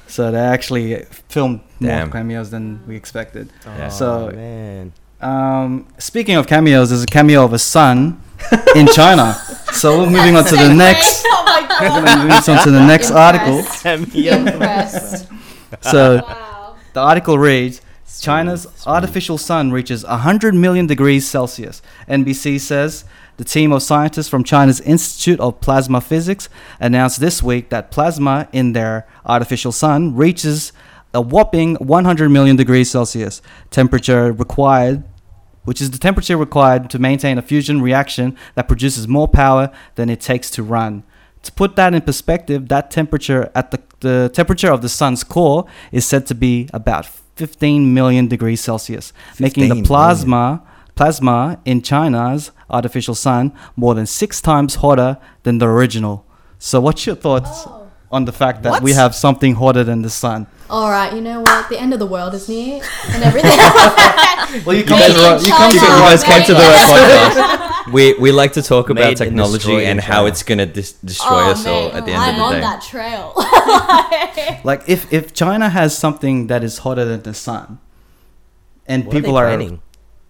So 0.09 0.31
they 0.31 0.39
actually 0.39 1.05
filmed 1.29 1.61
more 1.79 2.07
cameos 2.07 2.49
than 2.49 2.81
we 2.87 2.95
expected. 2.95 3.49
Oh, 3.65 3.89
So- 3.89 4.31
man. 4.31 4.91
Um, 5.21 5.85
speaking 5.97 6.35
of 6.37 6.47
cameos, 6.47 6.89
there's 6.89 7.03
a 7.03 7.05
cameo 7.05 7.43
of 7.43 7.51
a 7.53 7.59
sun 7.59 8.21
in 8.75 8.87
China. 8.87 9.33
So 9.73 9.99
we're 9.99 10.09
moving 10.09 10.35
on 10.37 10.45
to 10.45 10.55
the 10.55 10.73
next. 10.73 11.23
Oh 11.27 11.43
my 11.45 11.61
We're 11.81 11.89
god. 12.29 12.49
on 12.49 12.63
to 12.63 12.71
the 12.71 12.79
next 12.85 13.11
article. 13.11 13.59
Impressed. 13.59 13.83
Cameo. 13.83 14.33
Impressed. 14.33 15.27
So 15.81 16.21
Wow. 16.25 16.75
the 16.93 17.01
article 17.01 17.37
reads 17.37 17.81
China's 18.21 18.65
artificial 18.87 19.37
sun 19.37 19.71
reaches 19.71 20.03
100 20.05 20.53
million 20.55 20.87
degrees 20.87 21.27
Celsius. 21.27 21.81
NBC 22.07 22.57
says 22.59 23.03
the 23.39 23.45
team 23.45 23.71
of 23.71 23.81
scientists 23.81 24.27
from 24.27 24.43
China's 24.43 24.81
Institute 24.81 25.39
of 25.39 25.61
Plasma 25.61 26.01
Physics 26.01 26.49
announced 26.77 27.21
this 27.21 27.41
week 27.41 27.69
that 27.69 27.89
plasma 27.89 28.49
in 28.51 28.73
their 28.73 29.07
artificial 29.25 29.71
sun 29.71 30.13
reaches 30.13 30.73
a 31.13 31.21
whopping 31.21 31.75
100 31.75 32.27
million 32.27 32.57
degrees 32.57 32.91
Celsius 32.91 33.41
temperature 33.71 34.33
required 34.33 35.05
which 35.63 35.79
is 35.79 35.91
the 35.91 35.97
temperature 35.97 36.35
required 36.35 36.89
to 36.89 36.99
maintain 36.99 37.37
a 37.37 37.41
fusion 37.41 37.81
reaction 37.81 38.35
that 38.55 38.67
produces 38.67 39.07
more 39.07 39.27
power 39.27 39.71
than 39.95 40.09
it 40.09 40.19
takes 40.19 40.49
to 40.51 40.61
run. 40.63 41.03
To 41.43 41.51
put 41.53 41.75
that 41.77 41.93
in 41.93 42.01
perspective, 42.01 42.67
that 42.69 42.91
temperature 42.91 43.51
at 43.55 43.71
the, 43.71 43.81
the 43.99 44.31
temperature 44.33 44.71
of 44.71 44.81
the 44.81 44.89
sun's 44.89 45.23
core 45.23 45.65
is 45.91 46.05
said 46.05 46.25
to 46.27 46.35
be 46.35 46.69
about 46.73 47.05
15 47.05 47.93
million 47.93 48.27
degrees 48.27 48.59
Celsius, 48.61 49.13
making 49.39 49.63
15 49.63 49.63
the 49.63 49.67
million. 49.75 49.85
plasma 49.85 50.63
plasma 50.99 51.57
in 51.63 51.81
China's 51.81 52.51
artificial 52.69 53.15
sun 53.15 53.51
more 53.75 53.93
than 53.95 54.05
6 54.05 54.41
times 54.41 54.75
hotter 54.75 55.17
than 55.43 55.57
the 55.59 55.67
original. 55.67 56.25
So 56.59 56.79
what's 56.81 57.05
your 57.05 57.15
thoughts 57.15 57.63
Oh. 57.65 57.87
on 58.11 58.25
the 58.25 58.31
fact 58.31 58.63
that 58.63 58.81
we 58.81 58.93
have 58.93 59.13
something 59.15 59.55
hotter 59.55 59.83
than 59.83 60.01
the 60.01 60.09
sun? 60.09 60.47
All 60.69 60.89
right, 60.91 61.11
you 61.13 61.21
know 61.21 61.41
what? 61.41 61.67
The 61.69 61.79
end 61.79 61.93
of 61.93 61.99
the 61.99 62.05
world 62.05 62.33
is 62.35 62.47
near, 62.47 62.81
and 63.13 63.23
everything. 63.23 63.57
Well, 64.65 64.75
you 64.75 64.83
come 64.83 64.99
to 64.99 65.13
the 65.13 65.19
right- 65.21 65.41
you 65.45 65.53
come 65.53 65.69
to 65.71 65.77
the 65.79 65.85
You 65.85 66.01
guys 66.09 66.23
came 66.23 66.43
to 66.45 66.53
the 66.53 66.59
right 66.59 66.89
podcast. 66.89 67.65
We 67.93 68.13
we 68.19 68.31
like 68.31 68.53
to 68.53 68.61
talk 68.61 68.87
Made 68.89 68.97
about 68.97 69.07
and 69.09 69.17
technology 69.17 69.57
destroyed 69.57 69.83
and 69.89 69.99
how 69.99 70.25
it's 70.29 70.43
gonna 70.43 70.65
dis- 70.65 70.93
destroy 71.05 71.41
oh, 71.47 71.51
us 71.53 71.65
all 71.65 71.87
at 71.97 72.05
the 72.05 72.11
end 72.13 72.21
I'm 72.21 72.29
of 72.29 72.35
the 72.37 72.43
on 72.43 72.53
day. 72.53 72.61
that 72.61 72.81
trail. 72.81 73.33
Like 74.69 74.81
if 74.87 75.11
if 75.13 75.33
China 75.33 75.69
has 75.69 75.97
something 75.97 76.47
that 76.47 76.63
is 76.63 76.79
hotter 76.79 77.05
than 77.05 77.21
the 77.23 77.33
sun 77.33 77.79
and 78.87 79.05
What 79.05 79.13
are 79.13 79.17
people 79.19 79.33
they 79.35 79.39
are 79.41 79.47
planning? 79.57 79.81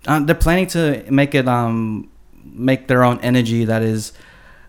Uh, 0.08 0.20
they're 0.26 0.36
planning 0.48 0.68
to 0.68 1.04
make 1.12 1.34
it 1.36 1.48
um 1.48 2.10
make 2.46 2.88
their 2.88 3.04
own 3.04 3.20
energy 3.22 3.66
that 3.66 3.82
is 3.82 4.14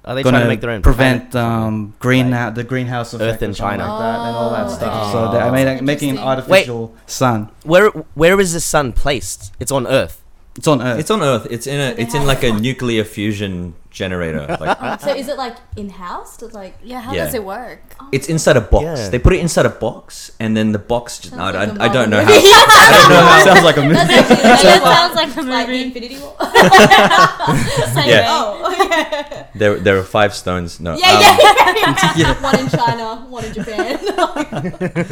Are 0.05 0.15
they 0.15 0.23
gonna 0.23 0.39
trying 0.39 0.45
to 0.45 0.49
make 0.49 0.61
their 0.61 0.71
own 0.71 0.83
prevent 0.83 1.35
um 1.37 1.95
green 1.99 2.31
the 2.31 2.65
greenhouse 2.67 3.12
effect 3.15 3.35
Earth 3.37 3.43
in 3.43 3.55
China. 3.55 3.87
like 3.87 4.00
that 4.00 4.19
and 4.27 4.37
all 4.37 4.50
that 4.50 4.67
Oh, 4.67 4.69
stuff. 4.75 5.03
okay. 5.03 5.12
So 5.12 5.33
they're 5.33 5.45
Oh. 5.49 5.53
made, 5.53 5.65
That's 5.67 5.83
making 5.83 6.11
an 6.11 6.17
interesting. 6.17 6.29
artificial 6.29 6.95
sun. 7.07 7.49
Where 7.65 7.89
where 8.15 8.41
is 8.41 8.53
the 8.53 8.61
sun 8.61 8.93
placed? 8.93 9.53
It's 9.61 9.73
on 9.73 9.87
Earth. 9.87 10.23
It's 10.57 10.67
on 10.67 10.83
Earth. 10.83 10.99
It's 10.99 11.11
on 11.11 11.23
Earth. 11.23 11.47
It's 11.50 11.67
in 11.67 11.79
a. 11.81 11.95
It's 11.97 12.15
in 12.15 12.27
like 12.27 12.43
a 12.43 12.53
nuclear 12.53 13.05
fusion 13.05 13.75
generator. 13.90 14.47
Like 14.61 15.00
so 15.00 15.14
is 15.14 15.28
it 15.28 15.37
like 15.37 15.56
in 15.76 15.88
house? 15.90 16.37
Does 16.37 16.52
like 16.54 16.75
Yeah, 16.82 17.00
how 17.00 17.12
Yeah. 17.12 17.25
does 17.25 17.35
it 17.35 17.44
work? 17.44 17.82
it's 18.12 18.28
inside 18.28 18.56
a 18.56 18.61
box. 18.61 18.85
Yeah. 18.85 19.09
They 19.11 19.18
put 19.18 19.32
it 19.35 19.40
inside 19.40 19.66
a 19.66 19.70
box, 19.70 20.30
and 20.40 20.56
then 20.56 20.73
the 20.73 20.78
box. 20.78 21.18
Just, 21.18 21.35
Sounds 21.35 21.54
I, 21.56 21.64
like 21.66 21.80
I, 21.80 21.87
a 21.87 21.88
I 21.90 21.92
don't 21.92 22.11
know 22.11 22.23
Marvel 22.23 22.35
how. 22.35 22.40
movie. 22.40 22.52
I 22.54 22.88
don't 22.94 23.09
know 23.11 23.23
how. 23.26 23.44
sounds 23.50 23.64
like 23.64 23.76
a 23.76 23.82
movie. 23.82 23.94
That's 23.94 24.30
actually 24.30 24.70
That 24.70 24.97
sounds 24.97 25.14
like 25.16 25.37
a 25.37 25.42
like 25.42 25.68
movie. 25.68 25.82
Infinity 25.85 26.18
War. 26.18 26.37
Yeah. 28.11 28.26
oh, 28.28 28.88
yeah. 28.90 29.47
There, 29.54 29.78
there 29.78 29.99
are 29.99 30.02
five 30.02 30.35
stones. 30.35 30.80
No. 30.80 30.97
Yeah, 30.97 31.12
um, 31.12 31.20
yeah, 31.23 32.14
yeah, 32.16 32.42
One 32.42 32.59
in 32.59 32.68
China, 32.68 33.26
one 33.28 33.44
in 33.44 33.52
Japan, 33.52 33.99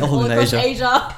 All 0.03 0.09
all 0.15 0.25
in 0.25 0.33
across 0.33 0.53
Asia. 0.55 0.61
Asia. 0.65 1.17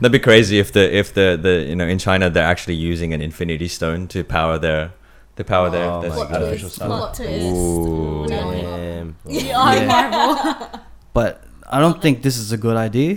That'd 0.00 0.12
be 0.12 0.18
crazy 0.18 0.58
if 0.58 0.72
the 0.72 0.84
if 0.94 1.14
the, 1.14 1.38
the 1.40 1.64
you 1.68 1.76
know 1.76 1.86
in 1.86 1.98
China 1.98 2.28
they're 2.30 2.44
actually 2.46 2.74
using 2.74 3.12
an 3.14 3.22
infinity 3.22 3.68
stone 3.68 4.06
to 4.08 4.24
power 4.24 4.58
their 4.58 4.92
to 5.36 5.44
power 5.44 5.70
There. 5.70 5.90
Oh 5.90 6.00
their 6.00 6.10
my 6.10 6.16
Plot 6.16 6.32
artificial 6.32 6.68
twist, 6.68 6.76
sun. 6.76 6.88
plot 6.88 7.14
twist. 7.14 7.44
Ooh. 7.44 8.26
No. 8.28 8.50
Damn. 8.52 9.16
We 9.24 9.52
are 9.52 9.76
Yeah. 9.76 9.86
Marvel. 9.86 10.80
But 11.12 11.42
I 11.68 11.80
don't 11.80 12.00
think 12.02 12.22
this 12.22 12.36
is 12.36 12.52
a 12.52 12.56
good 12.58 12.76
idea. 12.76 13.10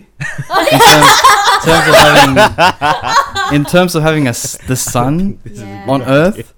in, 0.71 0.79
terms, 0.79 1.09
in 1.65 1.65
terms 1.67 1.87
of 1.89 1.95
having 1.95 3.55
in 3.55 3.65
terms 3.65 3.95
of 3.95 4.03
having 4.03 4.27
a 4.27 4.29
s- 4.31 4.57
the 4.67 4.75
sun 4.75 5.39
Yeah. 5.45 5.85
on 5.87 6.01
Earth 6.03 6.53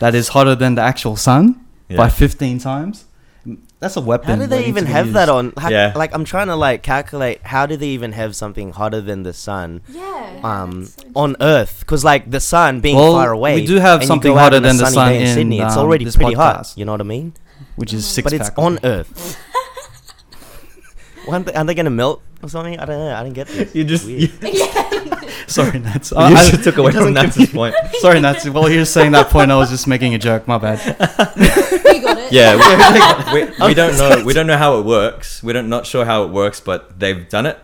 that 0.00 0.14
is 0.14 0.28
hotter 0.28 0.54
than 0.54 0.74
the 0.74 0.82
actual 0.82 1.16
sun 1.16 1.64
by 1.96 2.08
15 2.10 2.58
times. 2.58 3.04
That's 3.82 3.96
a 3.96 4.00
weapon. 4.00 4.28
How 4.28 4.36
do 4.36 4.46
they 4.46 4.66
even 4.66 4.84
to 4.84 4.86
be 4.86 4.92
have 4.92 5.12
that 5.14 5.28
on? 5.28 5.52
How, 5.56 5.68
Yeah. 5.68 5.92
Like 5.96 6.14
I'm 6.14 6.24
trying 6.24 6.46
to 6.46 6.54
like 6.54 6.84
calculate. 6.84 7.42
How 7.42 7.66
do 7.66 7.76
they 7.76 7.88
even 7.88 8.12
have 8.12 8.36
something 8.36 8.70
hotter 8.70 9.00
than 9.00 9.24
the 9.24 9.32
sun? 9.32 9.80
Yeah. 9.88 10.40
Um, 10.44 10.86
so 10.86 11.02
on 11.16 11.34
Earth, 11.40 11.80
because 11.80 12.04
like 12.04 12.30
the 12.30 12.38
sun 12.38 12.78
being 12.80 12.94
Well, 12.94 13.14
far 13.14 13.32
away, 13.32 13.56
we 13.56 13.66
do 13.66 13.80
have 13.80 14.04
something 14.04 14.32
hotter 14.32 14.60
than 14.60 14.76
the 14.76 14.86
sun 14.86 15.08
day 15.08 15.22
in, 15.22 15.34
Sydney. 15.34 15.58
It's 15.60 15.74
um, 15.74 15.80
already 15.80 16.04
this 16.04 16.14
pretty 16.14 16.34
hot. 16.34 16.72
You 16.76 16.84
know 16.84 16.92
what 16.92 17.00
I 17.00 17.04
mean? 17.04 17.34
which 17.74 17.92
is 17.92 18.06
six. 18.06 18.22
but 18.24 18.32
it's 18.32 18.50
on 18.56 18.78
Earth. 18.84 19.36
Aren't 21.28 21.46
they, 21.46 21.54
aren't 21.54 21.68
they 21.68 21.74
gonna 21.74 21.90
melt 21.90 22.20
or 22.42 22.48
something? 22.48 22.78
I 22.80 22.84
don't 22.84 22.98
know. 22.98 23.14
I 23.14 23.22
didn't 23.22 23.36
get 23.36 23.46
this. 23.46 23.74
You 23.74 23.84
just 23.84 24.06
Weird. 24.06 24.30
Sorry, 25.46 25.78
Nats. 25.78 26.10
you 26.10 26.16
I- 26.18 26.32
I- 26.32 26.50
just 26.50 26.64
took 26.64 26.76
away 26.78 26.90
it 26.90 26.94
from 26.94 27.12
Nat's 27.12 27.52
point. 27.52 27.74
Sorry, 28.00 28.20
Nats. 28.20 28.48
While 28.48 28.70
you're 28.70 28.84
saying 28.84 29.12
that 29.12 29.28
point, 29.28 29.50
I 29.50 29.56
was 29.56 29.70
just 29.70 29.86
making 29.86 30.14
a 30.14 30.18
joke. 30.18 30.46
My 30.48 30.58
bad. 30.58 30.78
we 31.36 32.00
got 32.00 32.18
it. 32.18 32.32
Yeah, 32.32 32.56
we, 33.32 33.44
we, 33.44 33.66
we 33.68 33.74
don't 33.74 33.96
know. 33.96 34.24
We 34.24 34.32
don't 34.32 34.46
know 34.46 34.56
how 34.56 34.78
it 34.78 34.84
works. 34.84 35.42
We're 35.42 35.52
don't, 35.54 35.86
sure 35.86 36.04
how 36.04 36.24
it 36.24 36.30
works, 36.30 36.60
but 36.60 36.98
they've 36.98 37.28
done 37.28 37.46
it, 37.46 37.58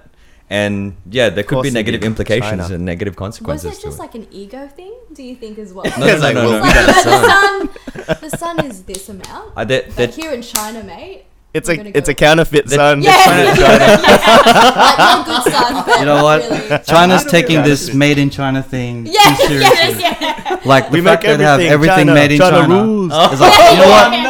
and 0.50 0.96
yeah, 1.10 1.30
there 1.30 1.44
could 1.44 1.62
be 1.62 1.70
negative 1.70 2.02
implications 2.04 2.62
China. 2.62 2.74
and 2.74 2.84
negative 2.84 3.16
consequences. 3.16 3.64
Was 3.64 3.74
consequences. 3.82 3.84
it 3.84 3.88
just 3.88 3.98
to 4.12 4.18
it. 4.18 4.22
like 4.22 4.28
an 4.30 4.34
ego 4.34 4.68
thing? 4.68 4.94
Do 5.14 5.22
you 5.22 5.34
think 5.36 5.58
as 5.58 5.72
well? 5.72 5.84
No, 5.84 5.96
no, 5.98 6.06
It's 6.06 6.20
no, 6.20 6.26
like, 6.26 6.34
no, 6.34 6.44
well, 6.48 6.58
no. 6.58 6.62
we 6.62 6.72
got 6.72 6.86
the 6.86 7.02
sun. 7.02 8.04
sun, 8.04 8.30
the 8.30 8.36
sun 8.36 8.66
is 8.66 8.82
this 8.84 9.08
amount. 9.08 9.52
Uh, 9.56 9.64
they, 9.64 9.80
But 9.80 9.96
they, 9.96 10.06
here 10.22 10.32
in 10.32 10.42
China, 10.42 10.82
mate. 10.84 11.24
It's 11.54 11.66
we're 11.68 11.80
a 11.80 11.86
it's 11.94 12.08
go- 12.08 12.12
a 12.12 12.14
counterfeit 12.14 12.66
The- 12.66 12.74
sun. 12.76 13.02
Yeah, 13.02 13.24
trying 13.24 13.46
yeah, 13.46 13.54
to- 13.54 13.60
yeah. 13.60 13.78
like 14.76 14.98
not 14.98 15.26
good 15.26 15.52
sun, 15.52 15.84
but 15.86 15.98
You 16.00 16.04
know 16.04 16.22
what? 16.22 16.42
Really. 16.42 16.78
China's 16.84 17.24
taking 17.24 17.62
this 17.62 17.94
made 17.94 18.18
in 18.18 18.28
China 18.30 18.62
thing 18.62 19.06
Yeah, 19.06 19.34
too 19.34 19.46
seriously. 19.46 19.60
yes, 19.60 20.00
yeah. 20.00 20.60
Like 20.66 20.90
the 20.90 21.00
fact 21.02 21.22
that 21.22 21.38
they 21.38 21.44
have 21.44 21.60
everything 21.60 21.72
everything 21.72 22.06
China. 22.08 22.14
made 22.14 22.32
in 22.32 22.38
China 22.38 22.58
China. 22.60 22.84
rules. 22.84 23.12
It's 23.14 23.40
like, 23.40 23.52
you 23.72 23.76
know 23.80 23.88
what? 23.88 24.12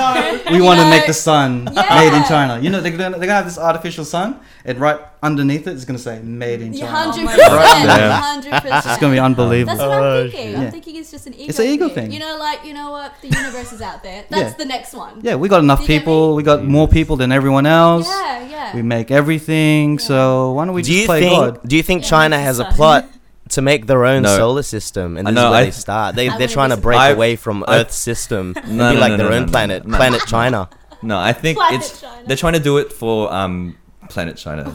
Yeah. 0.49 0.53
We 0.53 0.57
You 0.59 0.65
want 0.65 0.81
to 0.81 0.89
make 0.89 1.07
the 1.07 1.13
sun 1.13 1.69
Yeah. 1.75 1.95
made 2.01 2.17
in 2.17 2.25
China. 2.25 2.59
You 2.59 2.71
know, 2.71 2.81
they're 2.81 2.93
gonna, 2.93 3.11
they're 3.19 3.27
gonna 3.29 3.33
have 3.35 3.45
this 3.45 3.59
artificial 3.59 4.05
sun, 4.07 4.41
and 4.65 4.79
right 4.79 4.99
underneath 5.23 5.67
it 5.67 5.75
is 5.75 5.85
gonna 5.85 5.99
say 5.99 6.21
made 6.23 6.63
in 6.63 6.73
China. 6.73 6.91
hundred 6.91 7.27
percent, 7.27 7.49
Yeah. 7.85 8.21
hundred 8.21 8.53
percent. 8.63 8.87
It's 8.87 8.97
gonna 8.99 9.13
be 9.13 9.19
unbelievable. 9.19 9.77
That's 9.77 9.87
what 9.87 10.03
Oh, 10.03 10.23
I'm 10.25 10.31
thinking. 10.31 10.51
shit. 10.53 10.59
I'm 10.59 10.71
thinking 10.71 10.97
it's 10.97 11.11
just 11.11 11.27
an 11.27 11.35
ego. 11.35 11.45
It's 11.51 11.59
an 11.59 11.67
ego 11.67 11.89
thing. 11.91 12.13
You 12.13 12.21
know, 12.21 12.37
like 12.39 12.65
you 12.65 12.73
know 12.73 12.91
what? 12.93 13.13
The 13.21 13.29
universe 13.29 13.73
is 13.75 13.83
out 13.83 14.03
there. 14.03 14.25
That's 14.31 14.53
Yeah. 14.53 14.57
the 14.57 14.65
next 14.65 14.95
one. 14.95 15.21
Yeah, 15.23 15.35
we 15.35 15.49
got 15.51 15.61
enough 15.61 15.81
You 15.83 15.87
get 15.89 15.93
me? 15.95 15.99
people. 15.99 16.35
We 16.35 16.43
got 16.43 16.65
more 16.65 16.89
people 16.89 17.08
than 17.17 17.33
everyone 17.33 17.67
else. 17.67 18.07
Yeah, 18.09 18.49
yeah. 18.49 18.75
We 18.77 18.83
make 18.83 19.11
everything. 19.11 19.99
So 19.99 20.53
why 20.53 20.65
don't 20.67 20.75
we 20.75 20.83
do 20.83 20.89
just 20.89 21.01
you 21.01 21.07
play 21.07 21.21
think? 21.21 21.33
God? 21.33 21.61
Do 21.67 21.77
you 21.77 21.83
think 21.83 22.03
Yeah, 22.03 22.09
China 22.11 22.39
has 22.39 22.59
a 22.59 22.65
plot 22.67 23.07
to 23.51 23.63
make 23.63 23.87
their 23.87 24.05
own 24.05 24.23
No. 24.23 24.37
solar 24.37 24.63
system? 24.63 25.17
And 25.17 25.27
I 25.27 25.31
this 25.31 25.37
know, 25.37 25.47
is 25.47 25.51
where 25.51 25.61
I- 25.61 25.65
they 25.65 25.71
start. 25.71 26.15
They, 26.17 26.29
they're 26.29 26.49
trying 26.49 26.71
to 26.71 26.77
break 26.77 26.99
I've- 26.99 27.15
away 27.15 27.37
from 27.37 27.65
I've- 27.67 27.73
Earth's 27.81 27.97
system 27.97 28.55
and 28.63 28.77
No, 28.77 28.93
be 28.93 28.99
like 28.99 29.13
no, 29.13 29.17
their 29.17 29.31
no, 29.31 29.35
own 29.37 29.41
no, 29.43 29.47
no, 29.47 29.53
planet, 29.53 29.87
no. 29.87 29.97
planet 29.97 30.23
China. 30.27 30.69
no, 31.03 31.19
I 31.19 31.33
think 31.33 31.59
Planet 31.59 31.81
it's 31.81 32.01
China. 32.01 32.23
they're 32.27 32.37
trying 32.37 32.55
to 32.55 32.61
do 32.61 32.79
it 32.79 32.93
for 32.93 33.33
um 33.33 33.77
planet 34.09 34.37
China. 34.37 34.65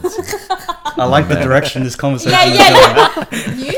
I 0.96 1.06
like 1.06 1.26
the 1.28 1.34
Yeah. 1.34 1.42
direction 1.44 1.82
this 1.82 1.96
conversation. 1.96 2.32
yeah, 2.38 2.44
is 2.44 2.58
yeah, 2.58 3.14
going. 3.14 3.58
yeah. 3.58 3.72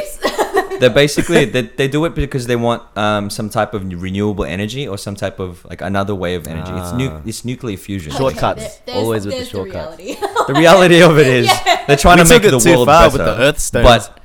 News. 0.77 0.81
they're 0.81 0.91
basically 0.91 1.45
they, 1.47 1.63
they 1.63 1.89
do 1.89 2.05
it 2.05 2.15
because 2.15 2.47
they 2.47 2.57
want 2.57 2.83
um 2.97 3.31
some 3.31 3.49
type 3.51 3.75
of 3.75 3.81
renewable 4.07 4.45
energy 4.45 4.87
or 4.87 4.97
some 4.99 5.15
type 5.17 5.39
of 5.41 5.65
like 5.71 5.81
another 5.81 6.15
way 6.15 6.35
of 6.35 6.47
energy. 6.47 6.73
it's 6.73 6.93
nu- 6.93 7.11
Ah. 7.11 7.23
it's 7.27 7.45
nuclear 7.45 7.77
fusion. 7.77 8.13
Short- 8.13 8.35
Shortcuts. 8.35 8.63
there- 8.63 8.81
there's- 8.87 9.03
Always 9.03 9.25
with 9.27 9.35
the 9.35 9.39
there's 9.41 9.49
shortcuts. 9.49 9.99
reality. 9.99 10.27
the 10.47 10.55
reality 10.55 11.03
of 11.03 11.19
it 11.19 11.27
is 11.41 11.47
they're 11.87 11.97
trying 11.97 12.19
We 12.19 12.25
to 12.25 12.29
make 12.31 12.43
took 12.43 12.53
the 12.53 12.61
too 12.61 12.77
world 12.77 12.87
far 12.89 13.11
better. 13.11 13.19
with 13.25 13.27
the 13.37 13.43
Earth 13.43 13.59
stones. 13.59 13.85
But 13.85 14.21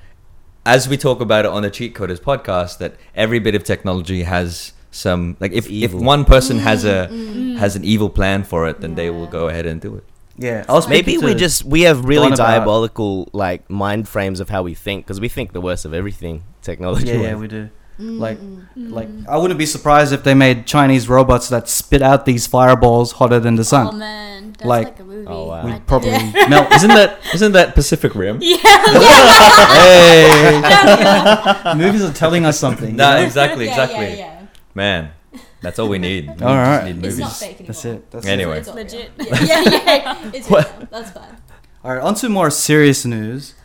as 0.66 0.88
we 0.88 0.96
talk 0.98 1.22
about 1.22 1.46
it 1.46 1.52
on 1.52 1.64
the 1.64 1.70
Cheat 1.72 1.96
Coders 1.96 2.20
podcast, 2.20 2.78
that 2.80 2.94
every 3.16 3.40
bit 3.40 3.56
of 3.56 3.64
technology 3.64 4.24
has 4.24 4.74
some 4.92 5.38
like 5.40 5.54
if, 5.54 5.66
if 5.68 5.72
Evil. 5.72 6.04
one 6.04 6.26
person 6.26 6.60
has 6.60 6.84
a 6.86 7.08
Mm, 7.12 7.58
has 7.58 7.76
an 7.76 7.84
evil 7.86 8.10
plan 8.10 8.44
for 8.44 8.68
it, 8.68 8.82
then 8.82 8.96
they 8.96 9.10
will 9.10 9.24
Yeah. 9.26 9.40
go 9.40 9.48
ahead 9.48 9.66
and 9.66 9.80
do 9.82 9.96
it. 9.96 10.04
Yeah, 10.38 10.66
I 10.68 10.74
was 10.74 10.88
Maybe 10.88 11.18
we 11.18 11.36
just 11.36 11.64
we 11.64 11.82
have 11.82 12.06
really 12.06 12.30
Don 12.30 12.34
about- 12.34 12.48
diabolical 12.48 13.30
like 13.34 13.70
mind 13.70 14.08
frames 14.08 14.40
of 14.40 14.50
how 14.50 14.64
we 14.64 14.74
think 14.74 15.06
because 15.06 15.20
we 15.20 15.30
think 15.30 15.54
the 15.54 15.62
worst 15.62 15.86
of 15.86 15.94
everything 15.94 16.44
technology. 16.62 17.08
Yeah, 17.08 17.22
yeah, 17.22 17.36
we 17.36 17.48
do. 17.48 17.70
Mm-hmm. 18.00 18.18
Like, 18.20 18.40
mm-hmm. 18.40 18.94
like 18.94 19.10
I 19.30 19.38
wouldn't 19.38 19.60
be 19.60 19.66
surprised 19.68 20.12
if 20.14 20.24
they 20.24 20.34
made 20.34 20.66
Chinese 20.66 21.08
robots 21.08 21.50
that 21.50 21.70
spit 21.70 22.02
out 22.02 22.26
these 22.26 22.48
fireballs 22.48 23.12
hotter 23.12 23.40
than 23.40 23.56
the 23.56 23.64
sun. 23.64 23.88
Oh 23.88 23.90
sun. 23.92 24.00
man, 24.00 24.52
that's 24.54 24.66
Like- 24.66 24.86
like, 24.88 25.00
a 25.00 25.04
movie. 25.04 25.28
Oh, 25.28 25.48
wow. 25.48 25.66
We'd 25.66 25.72
right 25.74 25.86
probably 25.86 26.10
there. 26.12 26.32
melt. 26.50 26.72
Isn't 26.72 26.90
that 26.90 27.20
isn't 27.34 27.52
that 27.52 27.76
Pacific 27.76 28.16
Rim? 28.16 28.40
Yeah. 28.42 28.58
hey, 29.76 31.74
movies 31.76 32.04
are 32.04 32.14
telling 32.14 32.46
us 32.46 32.60
something. 32.60 32.96
Nah, 32.96 33.12
you 33.12 33.18
know? 33.20 33.26
exactly, 33.26 33.66
Yeah, 33.66 33.72
exactly. 33.72 34.06
Yeah, 34.08 34.16
yeah. 34.16 34.46
Man, 34.74 35.12
that's 35.62 35.80
all 35.80 35.88
we 35.90 35.98
need. 36.00 36.26
We 36.40 36.46
All 36.46 36.54
just 36.56 36.82
right. 36.82 36.84
need 36.86 36.96
It's 37.06 37.18
movies. 37.18 37.20
not 37.20 37.34
fake 37.34 37.50
anymore. 37.60 37.68
That's 37.68 37.86
it. 37.86 38.12
That's 38.12 38.26
Anyway. 38.28 38.60
It's 38.60 38.68
all. 38.68 38.76
Legit. 38.76 39.12
Yeah, 39.18 39.44
yeah, 39.44 39.70
yeah. 39.86 40.32
It's 40.34 40.50
real. 40.50 40.88
That's 40.92 41.12
fine. 41.12 41.38
All 41.84 41.94
right, 41.94 42.02
on 42.02 42.16
to 42.16 42.30
more 42.30 42.50
serious 42.52 43.06
news. 43.06 43.56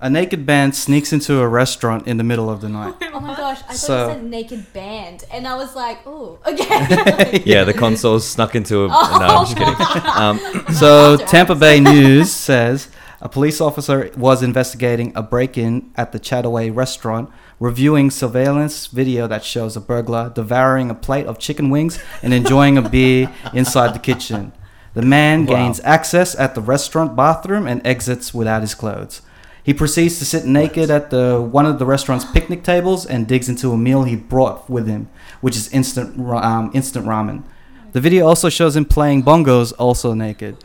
A 0.00 0.10
naked 0.10 0.44
band 0.44 0.74
sneaks 0.74 1.12
into 1.14 1.40
a 1.40 1.48
restaurant 1.48 2.06
in 2.06 2.18
the 2.18 2.24
middle 2.24 2.50
of 2.50 2.60
the 2.60 2.68
night. 2.68 2.94
Oh 3.14 3.20
my 3.20 3.34
gosh, 3.34 3.60
I 3.62 3.68
thought 3.68 3.76
So- 3.76 4.06
you 4.08 4.14
said 4.14 4.24
naked 4.24 4.72
band, 4.74 5.24
and 5.32 5.46
I 5.48 5.56
was 5.56 5.74
like, 5.74 5.98
oh, 6.06 6.38
okay. 6.46 7.42
Yeah, 7.46 7.64
the 7.64 7.72
consoles 7.72 8.28
snuck 8.28 8.54
into 8.54 8.84
a. 8.84 8.88
No, 8.88 8.94
I'm 8.94 9.46
just 9.46 9.56
kidding. 9.56 9.76
Um, 10.14 10.74
So, 10.74 11.16
Tampa. 11.16 11.54
Bay 11.54 11.80
News 11.80 12.30
says 12.30 12.88
a 13.22 13.28
police 13.30 13.60
officer 13.62 14.10
was 14.16 14.42
investigating 14.42 15.12
a 15.16 15.22
break 15.22 15.56
in 15.56 15.90
at 15.96 16.12
the 16.12 16.20
Chattaway 16.20 16.74
restaurant, 16.74 17.30
reviewing 17.60 18.10
surveillance 18.10 18.86
video 18.86 19.26
that 19.28 19.44
shows 19.44 19.76
a 19.76 19.80
burglar 19.80 20.30
devouring 20.34 20.90
a 20.90 20.94
plate 20.94 21.26
of 21.26 21.38
chicken 21.38 21.70
wings 21.70 21.98
and 22.22 22.34
enjoying 22.34 22.76
a 22.76 22.82
beer 22.88 23.30
inside 23.54 23.94
the 23.94 23.98
kitchen. 23.98 24.52
The 24.94 25.02
man 25.02 25.46
Wow. 25.46 25.54
gains 25.56 25.80
access 25.84 26.34
at 26.38 26.54
the 26.54 26.60
restaurant 26.60 27.16
bathroom 27.16 27.66
and 27.66 27.84
exits 27.86 28.32
without 28.32 28.62
his 28.62 28.74
clothes. 28.74 29.22
He 29.62 29.72
proceeds 29.72 30.18
to 30.18 30.24
sit 30.26 30.44
naked 30.44 30.90
at 30.90 31.10
the 31.10 31.40
one 31.40 31.64
of 31.64 31.78
the 31.78 31.86
restaurant's 31.86 32.24
picnic 32.26 32.62
tables 32.62 33.06
and 33.06 33.26
digs 33.26 33.48
into 33.48 33.72
a 33.72 33.78
meal 33.78 34.02
he 34.04 34.14
brought 34.14 34.68
with 34.68 34.86
him, 34.86 35.08
which 35.40 35.56
is 35.56 35.68
instant 35.72 36.18
um, 36.20 36.70
instant 36.74 37.06
ramen. 37.06 37.44
The 37.92 38.00
video 38.00 38.26
also 38.26 38.48
shows 38.50 38.76
him 38.76 38.84
playing 38.84 39.22
bongos, 39.22 39.72
also 39.78 40.12
naked. 40.12 40.62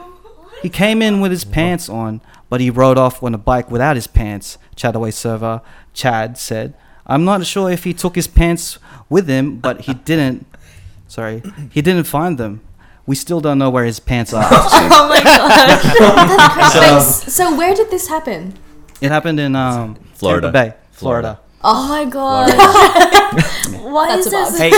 He 0.62 0.68
came 0.70 1.02
in 1.02 1.22
with 1.22 1.32
his 1.32 1.46
pants 1.46 1.88
on, 1.88 2.20
but 2.50 2.60
he 2.60 2.70
rode 2.70 2.98
off 2.98 3.24
on 3.24 3.34
a 3.34 3.38
bike 3.38 3.72
without 3.72 3.96
his 3.96 4.08
pants, 4.08 4.58
Chattaway 4.76 5.14
server 5.14 5.62
Chad 6.00 6.38
said. 6.38 6.74
I'm 7.06 7.26
not 7.26 7.46
sure 7.46 7.70
if 7.72 7.84
he 7.84 7.94
took 7.94 8.16
his 8.16 8.28
pants 8.28 8.78
with 9.10 9.28
him, 9.28 9.58
but 9.60 9.82
he 9.82 9.94
didn't. 10.10 10.46
Sorry, 11.08 11.42
he 11.72 11.82
didn't 11.82 12.06
find 12.06 12.38
them. 12.38 12.62
We 13.06 13.16
still 13.16 13.42
don't 13.42 13.58
know 13.58 13.72
where 13.72 13.84
his 13.86 14.00
pants 14.00 14.32
are. 14.34 14.46
oh 14.52 15.06
my 15.10 15.22
god. 15.24 16.72
So- 16.72 16.96
Wait, 16.96 17.32
so 17.34 17.58
where 17.58 17.74
did 17.76 17.90
this 17.90 18.08
happen? 18.08 18.54
it 19.02 19.10
happened 19.12 19.40
in 19.40 19.56
um, 19.56 19.96
Florida. 20.14 20.52
Tampa 20.52 20.72
Bay, 20.72 20.78
Florida. 20.92 21.40
Florida. 21.40 21.40
Oh 21.64 21.88
my 21.90 22.06
god. 22.06 22.48
Why 23.92 24.08
That's 24.16 24.28
is 24.28 24.34
a 24.34 24.38
this? 24.52 24.58
Hey, 24.60 24.72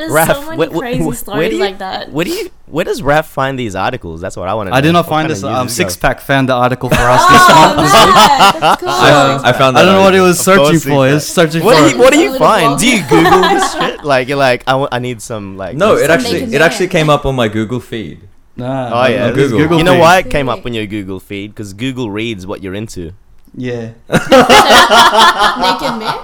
There's 0.00 0.12
Raph, 0.12 0.26
so 0.34 0.50
many 0.50 0.56
wh- 0.66 0.74
wh- 0.74 0.78
crazy 0.78 1.02
wh- 1.02 1.06
where 1.06 1.14
stories 1.14 1.50
do 1.50 1.56
you- 1.56 1.62
like 1.62 1.78
that. 1.78 2.10
where 2.12 2.24
do 2.24 2.30
you? 2.32 2.50
Where 2.66 2.84
does 2.84 3.02
Raph 3.02 3.26
find 3.26 3.58
these 3.58 3.74
articles? 3.74 4.20
That's 4.20 4.36
what 4.36 4.48
I 4.48 4.54
want 4.54 4.66
to 4.68 4.70
know. 4.70 4.76
I 4.76 4.80
did 4.80 4.92
not 4.92 5.04
What 5.06 5.10
find 5.10 5.30
this. 5.30 5.42
Um, 5.44 5.68
Six 5.68 5.96
Pack 5.96 6.20
found 6.20 6.48
the 6.48 6.54
article 6.54 6.88
for 6.88 6.94
us 7.14 7.20
Oh, 7.22 7.32
this 7.32 7.48
month. 7.54 7.76
nice. 7.76 8.60
That's 8.60 8.80
cool. 8.80 8.88
I, 8.88 9.40
I 9.44 9.52
found 9.52 9.76
that. 9.76 9.80
I 9.82 9.84
don't 9.84 9.94
know 9.96 10.02
what 10.02 10.14
he 10.14 10.20
was 10.20 10.38
searching 10.40 10.78
for. 10.80 10.88
he 11.04 11.08
He 11.08 11.14
was 11.14 11.26
searching 11.26 11.64
What 11.64 11.76
for. 11.78 11.84
do 11.88 11.90
you, 11.96 11.98
what 11.98 12.12
do 12.12 12.18
you 12.20 12.38
find? 12.38 12.78
Do 12.78 12.86
you 12.88 13.02
Google 13.08 13.40
this 13.42 13.72
shit? 13.72 14.04
Like 14.04 14.28
you're 14.28 14.38
like, 14.38 14.62
I, 14.66 14.86
I 14.92 14.98
need 14.98 15.20
some 15.20 15.56
like. 15.56 15.76
No, 15.76 15.96
it 15.96 16.10
actually 16.10 16.40
naked 16.40 16.54
it 16.54 16.60
actually 16.62 16.88
came 16.88 17.10
up 17.10 17.26
on 17.26 17.34
my 17.34 17.48
Google 17.48 17.80
feed. 17.80 18.28
Nah, 18.56 18.90
Oh 19.04 19.06
yeah, 19.08 19.30
Google. 19.32 19.58
Google 19.58 19.78
you 19.78 19.84
know 19.84 19.98
why 19.98 20.18
it 20.18 20.30
came 20.30 20.48
up 20.48 20.64
on 20.66 20.72
your 20.74 20.86
Google 20.86 21.18
feed? 21.20 21.48
Because 21.52 21.72
Google 21.74 22.10
reads 22.10 22.46
what 22.46 22.62
you're 22.62 22.74
into. 22.74 23.12
Yeah. 23.56 23.92
naked 24.08 25.94
man. 25.98 26.16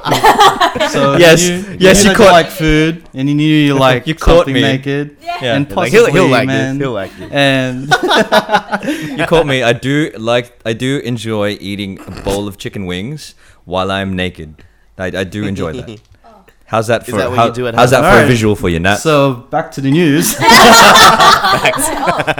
So 0.91 1.17
Yes, 1.17 1.43
you 1.43 1.57
knew, 1.63 1.77
yes, 1.81 2.05
you 2.05 2.11
you 2.11 2.17
caught- 2.17 2.33
like 2.33 2.51
food, 2.51 3.03
and 3.15 3.29
you 3.29 3.35
knew 3.35 3.45
you 3.67 3.75
like 3.89 4.07
You 4.07 4.15
caught 4.15 4.47
me. 4.47 4.61
naked, 4.63 5.17
Yeah. 5.21 5.55
and 5.57 5.67
Like, 5.67 5.91
possibly 5.91 6.13
he'll, 6.13 6.13
he'll 6.13 6.29
like 6.31 6.47
man, 6.47 6.79
this. 6.79 6.85
He'll 6.85 6.93
like 6.93 7.13
this. 7.19 7.31
and 7.33 7.89
you 9.19 9.27
caught 9.27 9.47
me. 9.47 9.63
I 9.65 9.73
do 9.73 10.13
like. 10.19 10.53
I 10.65 10.73
do 10.73 10.99
enjoy 10.99 11.57
eating 11.61 11.99
a 12.07 12.11
bowl 12.23 12.47
of 12.47 12.57
chicken 12.59 12.87
wings 12.87 13.35
while 13.65 13.91
I'm 13.91 14.15
naked. 14.15 14.63
I, 14.99 15.07
I 15.07 15.25
do 15.25 15.45
enjoy 15.45 15.73
that. 15.73 16.01
How's 16.67 16.87
that 16.89 17.03
Is 17.03 17.11
for? 17.11 17.17
that 17.19 17.31
how- 17.33 17.47
you 17.49 17.53
do 17.55 17.65
how's 17.73 17.91
that 17.91 18.03
for 18.03 18.25
a 18.25 18.27
visual 18.27 18.55
for 18.57 18.69
you, 18.69 18.79
Nat? 18.81 18.97
so 18.97 19.35
back 19.51 19.71
to 19.73 19.81
the 19.81 19.91
news. 19.91 20.37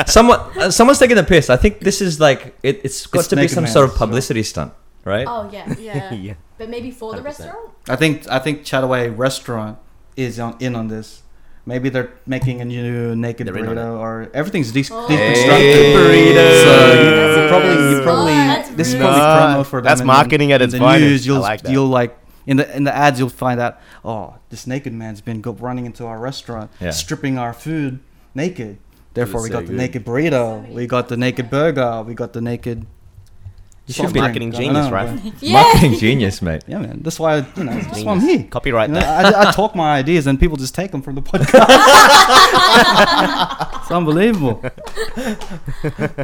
Someone, 0.07 0.41
uh, 0.59 0.71
someone's 0.71 0.99
taking 0.99 1.19
a 1.19 1.23
piss. 1.25 1.51
I 1.51 1.57
think 1.57 1.81
this 1.81 2.01
is 2.01 2.19
like 2.21 2.55
it, 2.63 2.81
it's 2.85 3.07
got 3.07 3.21
It's 3.21 3.29
to 3.29 3.37
be 3.37 3.49
some 3.49 3.65
Man, 3.65 3.73
sort 3.73 3.85
of 3.87 3.93
so- 3.93 3.99
publicity 3.99 4.43
stunt, 4.43 4.73
right? 5.07 5.27
Oh 5.27 5.49
yeah, 5.51 5.65
Yeah. 5.79 6.13
yeah. 6.13 6.35
but 6.59 6.69
maybe 6.69 6.91
for 6.91 7.15
the 7.15 7.23
100%. 7.23 7.25
restaurant. 7.25 7.71
I 7.89 7.97
think 7.97 8.29
I 8.29 8.39
think 8.39 8.65
Chattaway 8.69 9.09
restaurant 9.17 9.79
is 10.17 10.39
on 10.39 10.57
in 10.61 10.75
on 10.77 10.89
this. 10.89 11.23
Maybe 11.69 11.89
they're 11.89 12.13
making 12.27 12.61
a 12.61 12.65
new 12.65 13.17
naked 13.17 13.47
They're 13.49 13.55
burrito, 13.55 13.99
or 13.99 14.31
everything's 14.35 14.71
de- 14.71 14.87
Oh. 14.93 15.07
deconstructed. 15.11 15.75
Hey. 15.75 15.95
Burrito. 15.97 16.47
So 16.63 16.73
you, 17.03 17.11
That's 17.11 17.37
you 17.43 17.49
probably, 17.49 17.91
you 17.91 18.03
probably, 18.03 18.33
oh, 18.33 18.47
That's 18.55 18.69
this 18.71 18.89
is 18.93 18.95
probably 18.95 19.19
smart. 19.19 19.51
promo 19.59 19.67
for 19.67 19.81
them. 19.81 19.85
That's 19.89 20.01
in- 20.01 20.07
marketing 20.07 20.53
at 20.53 20.63
its 20.63 20.73
the 20.75 20.79
finest. 20.79 21.01
News, 21.03 21.27
you'll, 21.27 21.39
I 21.39 21.41
like 21.51 21.63
that. 21.63 21.73
You'll 21.73 21.89
like 21.89 22.17
in 22.47 22.57
the 22.59 22.67
in 22.77 22.85
the 22.85 22.95
ads, 22.95 23.19
you'll 23.19 23.31
find 23.47 23.59
out. 23.59 23.81
Oh, 24.05 24.37
this 24.51 24.67
naked 24.69 24.93
man's 24.93 25.21
been 25.21 25.41
go 25.41 25.53
running 25.55 25.87
into 25.87 26.07
our 26.07 26.19
restaurant, 26.21 26.71
Yeah. 26.81 26.91
stripping 26.93 27.37
our 27.37 27.53
food 27.53 27.99
naked. 28.33 28.79
Therefore, 29.15 29.43
we 29.43 29.49
so 29.49 29.55
got 29.55 29.61
the 29.67 29.73
good. 29.75 29.77
naked 29.77 30.05
burrito. 30.07 30.71
We 30.73 30.87
got 30.87 31.09
the 31.09 31.17
naked 31.17 31.51
burger. 31.51 32.05
We 32.07 32.15
got 32.15 32.33
the 32.33 32.41
naked. 32.41 32.87
You 33.87 33.95
should 33.95 34.13
be 34.13 34.21
marketing 34.21 34.51
genius, 34.51 34.87
know, 34.87 34.91
right? 34.91 35.21
Yeah. 35.41 35.63
Marketing 35.63 35.99
genius, 35.99 36.43
mate. 36.43 36.65
Yeah, 36.67 36.79
man. 36.79 37.01
That's 37.03 37.21
why 37.21 37.37
you 37.57 37.65
know. 37.65 37.73
That's 37.73 38.03
why 38.03 38.13
I'm 38.13 38.21
here. 38.21 38.45
Copyright 38.51 38.89
You 38.89 38.95
know, 38.95 39.01
that. 39.01 39.35
I, 39.35 39.49
I 39.49 39.53
talk 39.53 39.77
my 39.77 39.97
ideas 39.97 40.27
and 40.27 40.41
people 40.41 40.57
just 40.57 40.75
take 40.75 40.91
them 40.91 41.03
from 41.03 41.15
the 41.15 41.23
podcast. 41.23 41.53
it's 43.83 43.91
unbelievable. 43.91 44.61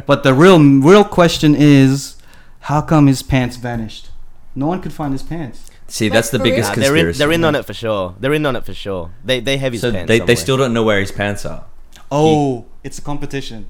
but 0.05 0.23
the 0.23 0.33
real, 0.33 0.59
real 0.59 1.05
question 1.05 1.55
is, 1.57 2.17
how 2.61 2.81
come 2.81 3.07
his 3.07 3.23
pants 3.23 3.55
vanished? 3.55 4.09
No 4.55 4.67
one 4.67 4.81
could 4.81 4.93
find 4.93 5.13
his 5.13 5.23
pants. 5.23 5.71
See, 5.87 6.09
that's 6.09 6.29
the 6.31 6.39
biggest 6.39 6.69
Nah, 6.69 6.75
they're 6.75 6.95
in. 6.97 7.05
conspiracy. 7.05 7.19
They're 7.19 7.31
in 7.31 7.43
on 7.45 7.55
it 7.55 7.65
for 7.65 7.73
sure. 7.73 8.15
They're 8.19 8.33
in 8.33 8.45
on 8.45 8.55
it 8.55 8.65
for 8.65 8.73
sure. 8.73 9.11
They 9.23 9.39
they 9.39 9.57
have 9.57 9.71
his 9.73 9.81
so 9.81 9.91
pants 9.91 10.07
they, 10.07 10.19
they 10.19 10.35
still 10.35 10.57
don't 10.57 10.73
know 10.73 10.83
where 10.83 10.99
his 10.99 11.11
pants 11.11 11.45
are. 11.45 11.65
Oh, 12.11 12.65
it's 12.83 12.99
a 12.99 13.01
competition. 13.01 13.67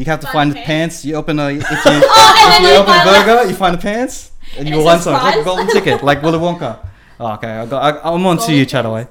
You 0.00 0.06
have 0.06 0.20
to 0.20 0.26
Find 0.26 0.34
find 0.34 0.50
the 0.52 0.54
the 0.54 0.62
pants. 0.64 1.04
You 1.04 1.14
open 1.16 1.38
a 1.38 1.48
if 1.50 1.60
you, 1.70 1.76
and 1.94 2.02
if 2.04 2.60
you 2.62 2.68
you 2.68 2.74
open 2.80 2.94
a 2.94 3.04
burger, 3.04 3.48
you 3.50 3.54
find 3.54 3.74
the 3.74 3.82
pants, 3.82 4.30
and 4.56 4.66
you 4.66 4.74
And 4.74 4.80
it 4.82 4.84
won 4.84 4.96
says 4.96 5.04
some. 5.04 5.12
Like 5.12 5.36
a 5.36 5.44
golden 5.44 5.66
ticket, 5.68 6.02
like 6.02 6.22
Willy 6.22 6.38
Wonka. 6.46 6.78
Oh, 7.20 7.32
okay, 7.34 7.48
I 7.50 7.66
got, 7.66 7.80
I, 8.04 8.10
I'm 8.14 8.24
on 8.24 8.38
to 8.38 8.52
you, 8.54 8.64
Golden 8.64 9.06
Chattaway. 9.06 9.08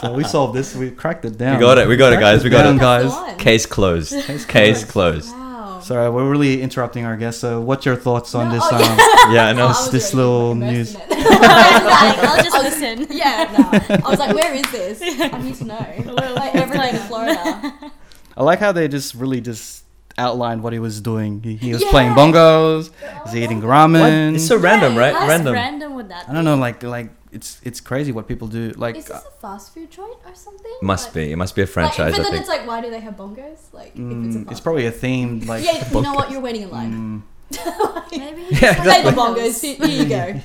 so 0.00 0.12
we 0.14 0.24
solved 0.24 0.54
this. 0.54 0.74
We 0.74 0.90
cracked 0.90 1.24
it 1.24 1.38
down. 1.38 1.56
We 1.56 1.60
got 1.60 1.78
it, 1.78 1.86
we 1.86 1.96
got 1.96 2.12
it, 2.12 2.16
Cracked 2.16 2.22
guys, 2.38 2.44
we 2.44 2.50
got 2.50 2.64
down, 2.64 2.76
it. 2.76 2.80
guys. 2.80 3.04
That's 3.04 3.16
the 3.16 3.22
one. 3.22 3.38
Case 3.38 3.66
closed. 3.66 4.12
Case 4.24 4.44
Case 4.44 4.84
closed. 4.84 5.28
closed. 5.28 5.32
Wow. 5.36 5.80
Sorry, 5.80 6.10
we're 6.10 6.28
really 6.30 6.60
interrupting 6.62 7.04
our 7.04 7.16
guest. 7.16 7.40
So, 7.40 7.60
what's 7.60 7.86
your 7.86 7.96
thoughts 7.96 8.34
on 8.34 8.48
No, 8.48 8.54
this? 8.54 8.64
oh, 8.70 8.76
Um, 8.76 8.82
yeah. 8.82 9.32
Yeah, 9.32 9.46
I 9.46 9.50
Oh, 9.50 9.54
know. 9.54 9.64
I 9.66 9.68
was 9.68 9.90
this 9.90 10.12
already 10.14 10.16
little 10.28 10.52
immersed 10.52 10.72
news. 10.72 10.94
in 10.94 11.00
it. 11.00 11.08
I'll 11.22 12.42
just 12.42 12.56
I 12.56 12.62
listen. 12.62 13.06
Yeah, 13.10 13.54
no. 13.56 13.96
I 14.04 14.10
was 14.10 14.18
like, 14.18 14.34
where 14.34 14.52
is 14.54 14.70
this? 14.72 15.00
I 15.02 15.38
need 15.40 15.54
to 15.56 15.64
know. 15.64 15.86
We're 16.06 16.32
Like 16.34 16.54
everything 16.56 16.94
in 16.96 17.00
Florida. 17.02 17.92
I 18.36 18.42
like 18.42 18.58
how 18.60 18.72
they 18.72 18.88
just 18.88 19.14
really 19.14 19.40
just 19.40 19.84
outlined 20.18 20.62
what 20.62 20.72
he 20.72 20.78
was 20.78 21.00
doing. 21.00 21.42
He, 21.42 21.56
he 21.56 21.72
was 21.72 21.82
Yeah. 21.82 21.90
playing 21.90 22.12
bongos. 22.12 22.90
He's 23.24 23.36
eating 23.36 23.60
ramen. 23.62 24.34
It's 24.34 24.46
so 24.46 24.56
random, 24.56 24.96
right? 24.96 25.14
How 25.14 25.26
Random. 25.28 25.54
random 25.54 25.94
would 25.94 26.08
that 26.10 26.28
I 26.28 26.32
don't 26.34 26.44
know, 26.44 26.56
like 26.56 26.82
like 26.82 27.10
it's 27.30 27.60
it's 27.64 27.80
crazy 27.80 28.12
what 28.12 28.28
people 28.28 28.46
do. 28.48 28.72
Like 28.76 28.96
Is 28.96 29.06
this 29.06 29.16
a 29.16 29.30
fast 29.40 29.72
food 29.72 29.90
joint 29.90 30.16
or 30.26 30.34
something? 30.34 30.72
Must 30.82 31.06
Like- 31.06 31.14
be. 31.14 31.32
It 31.32 31.36
must 31.36 31.54
be 31.54 31.62
a 31.62 31.64
Like, 31.64 31.72
franchise. 31.72 32.12
but 32.12 32.20
I 32.20 32.22
then 32.24 32.32
think. 32.32 32.40
it's 32.40 32.48
like, 32.48 32.66
why 32.66 32.80
do 32.82 32.90
they 32.90 33.00
have 33.00 33.16
bongos? 33.16 33.58
Like, 33.72 33.92
if 33.94 33.96
it's, 33.96 34.00
a 34.00 34.04
mm, 34.04 34.34
fast 34.44 34.50
it's 34.52 34.60
probably 34.60 34.86
a 34.86 34.92
food. 34.92 35.02
themed 35.02 35.46
like. 35.46 35.64
yeah, 35.64 35.88
you 35.90 36.02
know 36.02 36.12
what? 36.14 36.30
You're 36.30 36.40
waiting 36.42 36.62
in 36.62 36.70
line. 36.70 36.92
mm, 36.92 37.22
Maybe. 38.12 38.42
Yeah, 38.62 38.72
it's 38.72 38.80
Play 38.82 39.02
the 39.02 39.10
bongos. 39.10 39.60
Here, 39.62 39.76
here 39.76 40.02
you 40.02 40.08
go. 40.08 40.40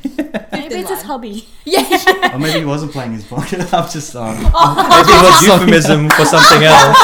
Maybe 0.51 0.75
it's 0.75 0.89
his 0.89 1.01
hobby. 1.03 1.47
Yeah. 1.65 1.85
yeah. 1.89 2.35
or 2.35 2.39
maybe 2.39 2.59
he 2.59 2.65
wasn't 2.65 2.91
playing 2.93 3.13
his 3.13 3.25
bongos. 3.25 3.73
I'm 3.73 3.89
just 3.89 4.15
um, 4.15 4.35
Maybe 4.35 4.45
it 4.47 5.23
was 5.23 5.45
euphemism 5.45 6.09
for 6.09 6.25
something 6.25 6.63
else. 6.63 6.97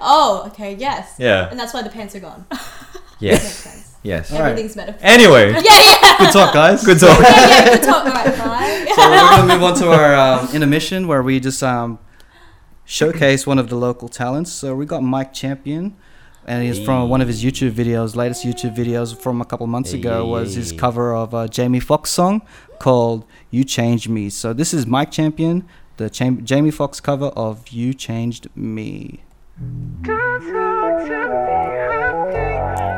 Oh, 0.00 0.44
okay. 0.48 0.74
Yes. 0.74 1.16
Yeah. 1.18 1.50
And 1.50 1.58
that's 1.58 1.74
why 1.74 1.82
the 1.82 1.90
pants 1.90 2.14
are 2.14 2.20
gone. 2.20 2.46
Yes. 3.20 3.96
Yes. 4.02 4.32
All 4.32 4.38
right. 4.38 4.50
Everything's 4.50 4.76
metaphor. 4.76 5.00
Anyway, 5.02 5.50
Yeah, 5.52 5.60
yeah. 5.64 6.18
good 6.18 6.32
talk, 6.32 6.54
guys. 6.54 6.84
good 6.84 6.98
talk. 7.00 7.18
Yeah, 7.20 7.48
yeah. 7.48 7.64
Good 7.74 7.82
talk. 7.82 8.06
All 8.06 8.12
right, 8.12 8.38
bye. 8.38 8.92
so 8.94 9.10
we're 9.10 9.36
gonna 9.36 9.52
move 9.54 9.62
on 9.62 9.74
to 9.78 9.90
our 9.90 10.14
um, 10.14 10.48
intermission 10.54 11.08
where 11.08 11.22
we 11.22 11.40
just 11.40 11.62
um, 11.62 11.98
showcase 12.84 13.46
one 13.46 13.58
of 13.58 13.68
the 13.68 13.74
local 13.76 14.08
talents. 14.08 14.52
So 14.52 14.74
we 14.74 14.86
got 14.86 15.02
Mike 15.02 15.32
Champion, 15.32 15.96
and 16.48 16.64
he's 16.64 16.82
from 16.82 17.10
one 17.10 17.20
of 17.20 17.28
his 17.28 17.44
YouTube 17.44 17.72
videos, 17.72 18.16
latest 18.16 18.42
YouTube 18.44 18.74
videos 18.74 19.14
from 19.14 19.42
a 19.42 19.44
couple 19.44 19.66
months 19.66 19.92
ago 19.92 20.26
was 20.26 20.54
his 20.54 20.72
cover 20.72 21.14
of 21.14 21.34
a 21.34 21.46
Jamie 21.46 21.78
Foxx 21.78 22.10
song 22.10 22.40
called 22.78 23.26
"You 23.50 23.64
Changed 23.64 24.08
Me." 24.08 24.30
So 24.30 24.54
this 24.54 24.72
is 24.72 24.86
Mike 24.86 25.10
Champion, 25.10 25.68
the 25.98 26.08
Cham- 26.08 26.44
Jamie 26.44 26.70
Foxx 26.70 27.00
cover 27.00 27.26
of 27.26 27.68
"You 27.68 27.92
Changed 27.92 28.48
Me." 28.56 29.20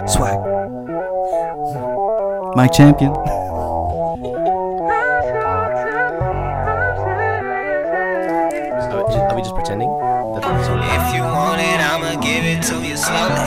Swag. 0.07 0.39
Mike 2.55 2.73
Champion. 2.73 3.13
Are 9.31 9.37
we 9.37 9.43
just 9.43 9.55
pretending? 9.55 10.10
If 10.51 11.15
you 11.15 11.23
want 11.23 11.63
it, 11.63 11.79
I'ma 11.79 12.19
give 12.19 12.43
it 12.43 12.63
to 12.67 12.83
you 12.83 12.97
slowly. 12.99 13.39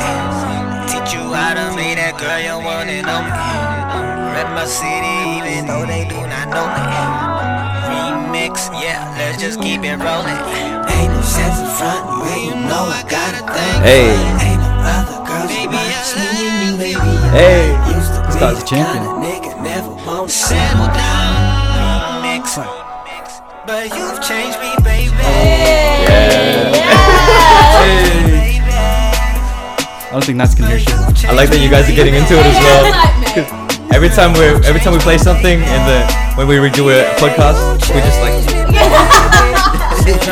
Teach 0.88 1.12
you 1.12 1.36
how 1.36 1.52
to 1.52 1.76
make 1.76 2.00
that 2.00 2.16
girl 2.16 2.40
you 2.40 2.56
want 2.64 2.88
and 2.88 3.04
only. 3.04 3.28
Rep 4.32 4.48
my 4.56 4.64
city, 4.64 5.12
even 5.36 5.68
though 5.68 5.84
they 5.84 6.08
do 6.08 6.16
not 6.32 6.48
know 6.48 6.64
me. 6.64 6.84
Remix, 7.92 8.72
yeah, 8.80 9.04
let's 9.20 9.36
just 9.36 9.60
keep 9.60 9.84
it 9.84 10.00
rolling. 10.00 10.40
Ain't 10.96 11.12
no 11.12 11.20
sense 11.20 11.60
in 11.60 11.68
front 11.76 12.08
where 12.24 12.40
you 12.40 12.56
know 12.72 12.88
I 12.88 13.04
got 13.12 13.36
a 13.36 13.44
thing. 13.52 13.78
Hey. 13.84 14.16
Ain't 14.40 14.64
no 14.64 14.72
other 14.88 15.20
girls 15.28 15.52
baby, 15.52 15.76
it's 15.76 16.16
me 16.16 16.24
and 16.40 16.56
you, 16.64 16.74
baby. 16.80 17.12
Hey. 17.36 17.68
Used 17.92 18.16
to 18.16 18.22
be 18.32 18.40
the 18.40 18.64
champion. 18.64 19.04
nigga 19.20 19.52
never 19.60 19.92
want 20.08 20.32
to 20.32 20.34
settle 20.34 20.88
down. 20.88 22.24
Remix, 22.24 22.56
but 23.68 23.92
you've 23.92 24.24
changed 24.24 24.56
me, 24.64 24.72
baby. 24.88 25.20
I 25.20 25.93
don't 30.14 30.26
think 30.26 30.38
Nats 30.38 30.54
can 30.54 30.68
hear 30.68 30.78
shit. 30.78 30.94
I 31.26 31.34
like 31.34 31.50
that 31.50 31.58
you 31.60 31.72
guys 31.72 31.90
are 31.90 31.96
getting 31.96 32.14
into 32.14 32.38
it 32.38 32.46
as 32.46 32.58
well. 32.62 32.86
Every 33.94 34.10
time 34.10 34.34
we 34.34 34.46
every 34.66 34.80
time 34.80 34.94
we 34.94 35.00
play 35.00 35.20
something 35.20 35.60
in 35.60 35.82
the 35.86 36.06
when 36.36 36.48
we 36.48 36.56
redo 36.56 36.90
a 36.90 37.06
podcast, 37.18 37.78
we 37.94 38.02
just 38.02 38.22
like 38.22 38.42
Since 40.04 40.28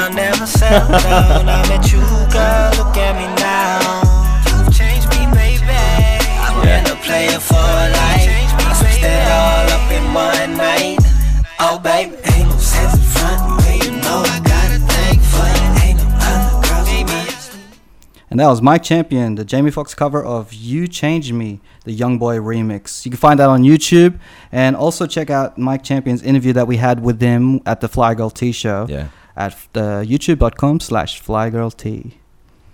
And 18.32 18.40
that 18.40 18.48
was 18.48 18.62
Mike 18.62 18.82
Champion, 18.82 19.36
the 19.36 19.46
Jamie 19.46 19.72
Foxx 19.72 19.94
cover 19.94 20.24
of 20.24 20.54
You 20.54 20.88
Changed 20.88 21.34
Me, 21.34 21.60
the 21.84 21.92
Young 21.92 22.18
Boy 22.18 22.38
remix. 22.38 23.06
You 23.06 23.12
can 23.12 23.18
find 23.18 23.38
that 23.40 23.50
on 23.50 23.62
YouTube 23.62 24.18
and 24.52 24.76
also 24.76 25.06
check 25.06 25.30
out 25.30 25.58
Mike 25.58 25.84
Champion's 25.84 26.24
interview 26.24 26.54
that 26.54 26.66
we 26.66 26.78
had 26.78 27.04
with 27.04 27.22
him 27.22 27.60
at 27.66 27.82
the 27.82 27.90
Fly 27.90 28.16
Girl 28.16 28.30
T 28.30 28.52
show 28.52 28.88
yeah 28.90 29.10
at 29.36 29.56
the 29.74 30.06
youtube.com 30.08 30.80
slash 30.80 31.22
flygirlt. 31.22 32.14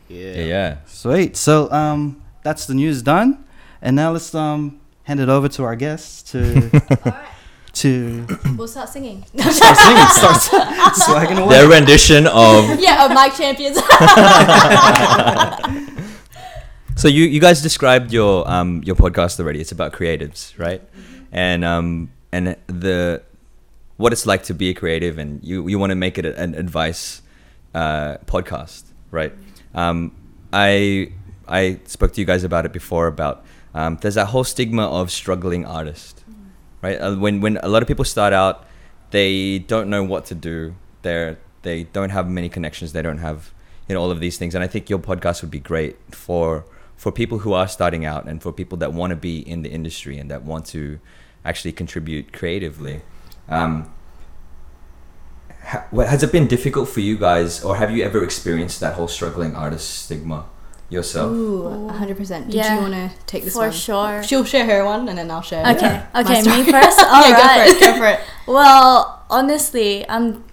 yeah 0.07 0.41
yeah. 0.41 0.77
Sweet. 0.85 1.35
So 1.35 1.71
um, 1.71 2.21
that's 2.43 2.65
the 2.65 2.73
news 2.73 3.01
done. 3.01 3.43
And 3.81 3.95
now 3.95 4.11
let's 4.11 4.33
um, 4.33 4.79
hand 5.03 5.19
it 5.19 5.29
over 5.29 5.47
to 5.49 5.63
our 5.63 5.75
guests 5.75 6.31
to 6.31 6.69
to 7.81 8.25
We'll 8.57 8.67
start 8.67 8.89
singing. 8.89 9.25
start 9.37 9.77
singing, 9.77 10.07
start 10.07 10.95
swagging 10.95 11.37
away. 11.37 11.49
Their 11.55 11.67
rendition 11.69 12.27
of 12.27 12.79
yeah, 12.79 13.05
of 13.05 13.11
Mike 13.13 13.35
Champions. 13.35 13.77
So 16.95 17.07
you, 17.07 17.25
you 17.25 17.39
guys 17.39 17.61
described 17.61 18.11
your 18.11 18.49
um 18.49 18.81
your 18.83 18.95
podcast 18.95 19.39
already. 19.39 19.61
It's 19.61 19.71
about 19.71 19.93
creatives, 19.93 20.57
right? 20.57 20.81
And 21.31 21.63
um 21.63 22.09
and 22.31 22.55
the 22.67 23.21
what 23.97 24.13
it's 24.13 24.25
like 24.25 24.43
to 24.43 24.53
be 24.53 24.69
a 24.69 24.73
creative, 24.73 25.17
and 25.17 25.43
you 25.43 25.67
you 25.67 25.77
want 25.77 25.91
to 25.91 25.95
make 25.95 26.17
it 26.17 26.25
an 26.25 26.55
advice 26.55 27.21
uh, 27.73 28.17
podcast, 28.25 28.83
right? 29.11 29.33
Um, 29.73 30.15
I 30.53 31.11
I 31.47 31.79
spoke 31.85 32.13
to 32.13 32.21
you 32.21 32.25
guys 32.25 32.43
about 32.43 32.65
it 32.65 32.73
before 32.73 33.07
about 33.07 33.45
um, 33.73 33.97
there's 34.01 34.15
that 34.15 34.27
whole 34.27 34.43
stigma 34.43 34.87
of 34.87 35.11
struggling 35.11 35.65
artist, 35.65 36.23
right? 36.81 36.97
Uh, 36.97 37.15
when 37.15 37.41
when 37.41 37.57
a 37.57 37.69
lot 37.69 37.81
of 37.81 37.87
people 37.87 38.05
start 38.05 38.33
out, 38.33 38.65
they 39.11 39.59
don't 39.59 39.89
know 39.89 40.03
what 40.03 40.25
to 40.25 40.35
do. 40.35 40.75
They're 41.01 41.37
they 41.63 41.83
don't 41.83 42.09
have 42.09 42.29
many 42.29 42.49
connections. 42.49 42.93
They 42.93 43.01
don't 43.01 43.19
have 43.19 43.53
you 43.87 43.95
know 43.95 44.01
all 44.01 44.11
of 44.11 44.19
these 44.19 44.37
things. 44.37 44.55
And 44.55 44.63
I 44.63 44.67
think 44.67 44.89
your 44.89 44.99
podcast 44.99 45.41
would 45.41 45.51
be 45.51 45.59
great 45.59 45.97
for 46.13 46.65
for 46.95 47.11
people 47.11 47.39
who 47.39 47.53
are 47.53 47.67
starting 47.67 48.05
out 48.05 48.25
and 48.25 48.41
for 48.41 48.51
people 48.51 48.77
that 48.79 48.91
want 48.91 49.11
to 49.11 49.15
be 49.15 49.39
in 49.39 49.61
the 49.61 49.69
industry 49.69 50.17
and 50.17 50.31
that 50.31 50.43
want 50.43 50.65
to 50.67 50.99
actually 51.45 51.71
contribute 51.71 52.33
creatively. 52.33 53.01
Um, 53.47 53.93
has 55.61 56.23
it 56.23 56.31
been 56.31 56.47
difficult 56.47 56.89
for 56.89 57.01
you 57.01 57.17
guys, 57.17 57.63
or 57.63 57.75
have 57.75 57.91
you 57.95 58.03
ever 58.03 58.23
experienced 58.23 58.79
that 58.79 58.95
whole 58.95 59.07
struggling 59.07 59.55
artist 59.55 60.05
stigma 60.05 60.45
yourself? 60.89 61.31
Ooh, 61.31 61.89
100%. 61.91 62.45
Did 62.45 62.53
Yeah, 62.53 62.75
you 62.75 62.81
want 62.81 62.93
to 62.93 63.11
take 63.25 63.43
this 63.43 63.53
for 63.53 63.59
one? 63.67 63.71
sure. 63.71 64.23
She'll 64.23 64.43
share 64.45 64.65
her 64.65 64.85
one 64.85 65.07
and 65.09 65.17
then 65.17 65.29
I'll 65.31 65.41
share 65.41 65.65
Okay, 65.75 66.03
my 66.13 66.21
okay, 66.21 66.41
me 66.43 66.71
first. 66.71 66.99
All 66.99 67.21
yeah, 67.29 67.33
right. 67.33 67.67
go 67.67 67.73
for 67.73 67.85
it. 67.87 67.93
Go 67.93 67.97
for 67.97 68.07
it. 68.07 68.19
Well, 68.47 69.25
honestly, 69.29 70.07
I'm 70.09 70.45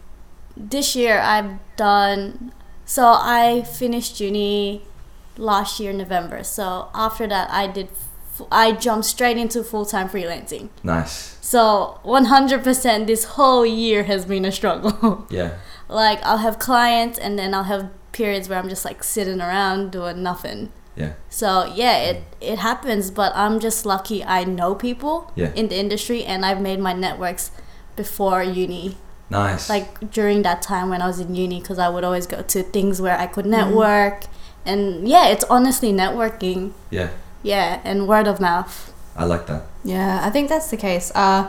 this 0.56 0.96
year 0.96 1.20
I've 1.20 1.58
done 1.76 2.52
so 2.84 3.04
I 3.06 3.62
finished 3.62 4.20
uni 4.20 4.82
last 5.38 5.78
year 5.80 5.92
November. 5.92 6.42
So 6.42 6.88
after 6.94 7.26
that 7.28 7.50
I 7.50 7.66
did 7.68 7.88
I 8.50 8.72
jumped 8.72 9.06
straight 9.06 9.36
into 9.36 9.62
full-time 9.62 10.08
freelancing. 10.08 10.70
Nice. 10.82 11.38
So 11.40 12.00
100% 12.04 13.06
this 13.06 13.24
whole 13.38 13.64
year 13.64 14.02
has 14.04 14.24
been 14.24 14.44
a 14.44 14.50
struggle. 14.50 15.26
Yeah. 15.30 15.58
like 15.88 16.20
I'll 16.24 16.38
have 16.38 16.58
clients 16.58 17.16
and 17.18 17.38
then 17.38 17.54
I'll 17.54 17.64
have 17.74 17.90
periods 18.14 18.48
where 18.48 18.58
I'm 18.58 18.70
just 18.70 18.84
like 18.84 19.04
sitting 19.04 19.40
around 19.42 19.92
doing 19.92 20.22
nothing. 20.22 20.70
Yeah. 20.96 21.12
So 21.28 21.48
yeah, 21.74 21.96
it 21.98 22.16
it 22.40 22.58
happens, 22.60 23.10
but 23.10 23.32
I'm 23.34 23.58
just 23.60 23.84
lucky 23.84 24.24
I 24.24 24.44
know 24.44 24.74
people 24.74 25.16
Yeah. 25.34 25.50
in 25.54 25.68
the 25.68 25.76
industry 25.84 26.24
and 26.24 26.46
I've 26.46 26.60
made 26.62 26.78
my 26.80 26.94
networks 26.94 27.50
before 27.96 28.42
uni. 28.42 28.96
Nice. 29.28 29.68
Like 29.68 30.10
during 30.10 30.42
that 30.42 30.62
time 30.62 30.88
when 30.90 31.02
I 31.02 31.06
was 31.12 31.18
in 31.18 31.34
uni 31.34 31.60
cuz 31.60 31.78
I 31.78 31.88
would 31.88 32.04
always 32.04 32.26
go 32.26 32.42
to 32.54 32.62
things 32.62 33.00
where 33.02 33.18
I 33.18 33.26
could 33.26 33.46
network 33.46 34.24
and 34.64 35.08
yeah, 35.08 35.26
it's 35.28 35.44
honestly 35.50 35.92
networking. 35.92 36.72
yeah. 36.90 37.08
Yeah, 37.42 37.80
and 37.84 38.08
word 38.08 38.26
of 38.26 38.40
mouth. 38.40 38.74
I 39.16 39.24
like 39.26 39.44
that. 39.48 39.62
Yeah, 39.84 40.20
I 40.26 40.30
think 40.30 40.48
that's 40.48 40.70
the 40.70 40.78
case. 40.78 41.12
Uh, 41.14 41.48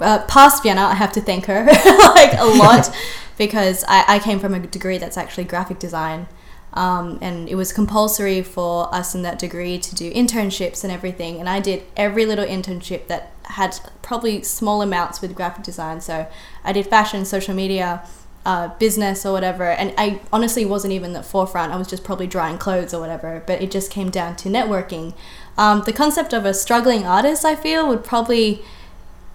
uh, 0.00 0.18
past 0.26 0.62
Vienna, 0.64 0.82
I 0.82 0.94
have 0.94 1.12
to 1.12 1.20
thank 1.20 1.46
her 1.46 1.64
like 2.20 2.32
a 2.38 2.48
lot 2.64 2.90
because 3.38 3.84
I, 3.88 4.04
I 4.06 4.18
came 4.18 4.40
from 4.40 4.52
a 4.52 4.58
degree 4.58 4.98
that's 4.98 5.16
actually 5.16 5.44
graphic 5.44 5.78
design. 5.78 6.26
Um, 6.74 7.18
and 7.22 7.48
it 7.48 7.54
was 7.54 7.72
compulsory 7.72 8.42
for 8.42 8.94
us 8.94 9.14
in 9.14 9.22
that 9.22 9.38
degree 9.38 9.78
to 9.78 9.94
do 9.94 10.12
internships 10.12 10.84
and 10.84 10.92
everything. 10.92 11.40
And 11.40 11.48
I 11.48 11.60
did 11.60 11.84
every 11.96 12.26
little 12.26 12.44
internship 12.44 13.06
that 13.06 13.32
had 13.44 13.80
probably 14.02 14.42
small 14.42 14.82
amounts 14.82 15.22
with 15.22 15.34
graphic 15.34 15.64
design. 15.64 16.00
So 16.02 16.26
I 16.64 16.72
did 16.72 16.86
fashion, 16.86 17.24
social 17.24 17.54
media, 17.54 18.06
uh, 18.44 18.68
business, 18.78 19.24
or 19.24 19.32
whatever. 19.32 19.64
And 19.64 19.94
I 19.96 20.20
honestly 20.30 20.66
wasn't 20.66 20.92
even 20.92 21.16
at 21.16 21.22
the 21.22 21.28
forefront. 21.28 21.72
I 21.72 21.76
was 21.76 21.88
just 21.88 22.04
probably 22.04 22.26
drying 22.26 22.58
clothes 22.58 22.92
or 22.92 23.00
whatever. 23.00 23.42
But 23.46 23.62
it 23.62 23.70
just 23.70 23.90
came 23.90 24.10
down 24.10 24.36
to 24.36 24.48
networking. 24.48 25.14
Um, 25.56 25.82
the 25.86 25.92
concept 25.92 26.32
of 26.32 26.44
a 26.44 26.52
struggling 26.52 27.06
artist, 27.06 27.44
I 27.44 27.54
feel, 27.54 27.88
would 27.88 28.04
probably 28.04 28.62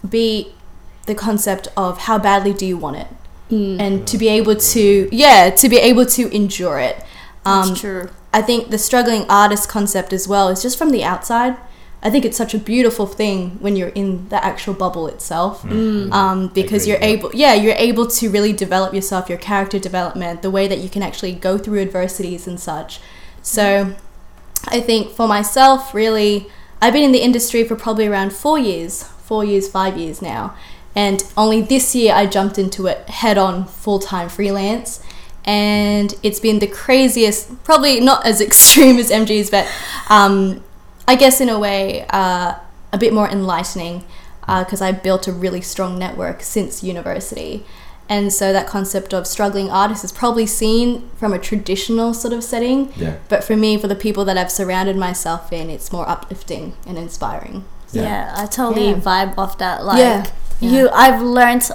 be 0.07 0.53
the 1.07 1.15
concept 1.15 1.67
of 1.75 1.99
how 1.99 2.19
badly 2.19 2.53
do 2.53 2.65
you 2.65 2.77
want 2.77 2.97
it 2.97 3.07
and 3.51 4.07
to 4.07 4.17
be 4.17 4.27
able 4.27 4.55
to 4.55 5.09
yeah 5.11 5.49
to 5.49 5.69
be 5.69 5.77
able 5.77 6.05
to 6.05 6.33
endure 6.35 6.79
it. 6.79 6.97
Um, 7.45 7.69
That's 7.69 7.81
true. 7.81 8.09
i 8.31 8.41
think 8.41 8.69
the 8.69 8.77
struggling 8.77 9.25
artist 9.29 9.67
concept 9.67 10.13
as 10.13 10.29
well 10.29 10.47
is 10.47 10.61
just 10.61 10.77
from 10.77 10.91
the 10.91 11.03
outside 11.03 11.57
i 12.01 12.09
think 12.09 12.23
it's 12.23 12.37
such 12.37 12.53
a 12.53 12.57
beautiful 12.57 13.05
thing 13.05 13.57
when 13.59 13.75
you're 13.75 13.89
in 13.89 14.29
the 14.29 14.43
actual 14.43 14.73
bubble 14.73 15.07
itself. 15.07 15.65
Um, 15.65 16.47
because 16.53 16.87
you're 16.87 16.99
yeah. 16.99 17.05
able 17.05 17.31
yeah 17.33 17.53
you're 17.53 17.75
able 17.75 18.07
to 18.07 18.29
really 18.29 18.53
develop 18.53 18.93
yourself 18.93 19.27
your 19.27 19.37
character 19.37 19.77
development 19.77 20.41
the 20.41 20.49
way 20.49 20.67
that 20.67 20.79
you 20.79 20.89
can 20.89 21.03
actually 21.03 21.33
go 21.33 21.57
through 21.57 21.81
adversities 21.81 22.47
and 22.47 22.59
such. 22.59 23.01
So 23.41 23.93
I 24.67 24.79
think 24.79 25.11
for 25.11 25.27
myself, 25.27 25.93
really, 25.93 26.47
I've 26.81 26.93
been 26.93 27.03
in 27.03 27.11
the 27.11 27.21
industry 27.21 27.63
for 27.63 27.75
probably 27.75 28.07
around 28.07 28.33
four 28.33 28.57
years, 28.57 29.03
four 29.03 29.43
years, 29.43 29.69
five 29.69 29.97
years 29.97 30.21
now. 30.21 30.55
And 30.95 31.23
only 31.35 31.61
this 31.61 31.95
year 31.95 32.13
I 32.13 32.25
jumped 32.27 32.57
into 32.57 32.87
it 32.87 33.09
head 33.09 33.37
on, 33.37 33.65
full 33.65 33.99
time 33.99 34.29
freelance. 34.29 35.01
And 35.45 36.13
it's 36.23 36.39
been 36.39 36.59
the 36.59 36.67
craziest, 36.67 37.63
probably 37.63 37.99
not 37.99 38.25
as 38.25 38.39
extreme 38.49 38.97
as 38.97 39.09
MG's, 39.09 39.49
but 39.49 39.67
um, 40.09 40.63
I 41.07 41.15
guess 41.15 41.41
in 41.41 41.49
a 41.49 41.59
way, 41.59 42.05
uh, 42.11 42.55
a 42.91 42.97
bit 42.97 43.11
more 43.13 43.27
enlightening 43.27 44.03
because 44.41 44.81
I 44.81 44.91
built 44.91 45.27
a 45.27 45.31
really 45.31 45.61
strong 45.61 45.97
network 45.97 46.43
since 46.43 46.83
university. 46.83 47.65
And 48.09 48.31
so 48.31 48.51
that 48.53 48.67
concept 48.67 49.13
of 49.13 49.25
struggling 49.25 49.69
artists 49.71 50.03
is 50.03 50.11
probably 50.11 50.45
seen 50.45 51.09
from 51.15 51.33
a 51.33 51.39
traditional 51.39 52.13
sort 52.13 52.33
of 52.33 52.43
setting. 52.43 52.91
Yeah. 52.97 53.15
But 53.29 53.43
for 53.43 53.55
me, 53.55 53.77
for 53.77 53.87
the 53.87 53.95
people 53.95 54.25
that 54.25 54.37
I've 54.37 54.51
surrounded 54.51 54.97
myself 54.97 55.51
in, 55.53 55.69
it's 55.69 55.91
more 55.91 56.07
uplifting 56.07 56.73
and 56.85 56.97
inspiring. 56.97 57.63
Yeah. 57.93 58.01
Yeah, 58.03 58.33
I 58.35 58.45
totally 58.45 58.89
Yeah. 58.89 58.95
vibe 58.95 59.37
off 59.37 59.57
that. 59.59 59.85
Like 59.85 59.99
Yeah, 59.99 60.25
yeah. 60.63 60.71
you, 60.71 60.89
I've 60.89 61.21
learned 61.21 61.69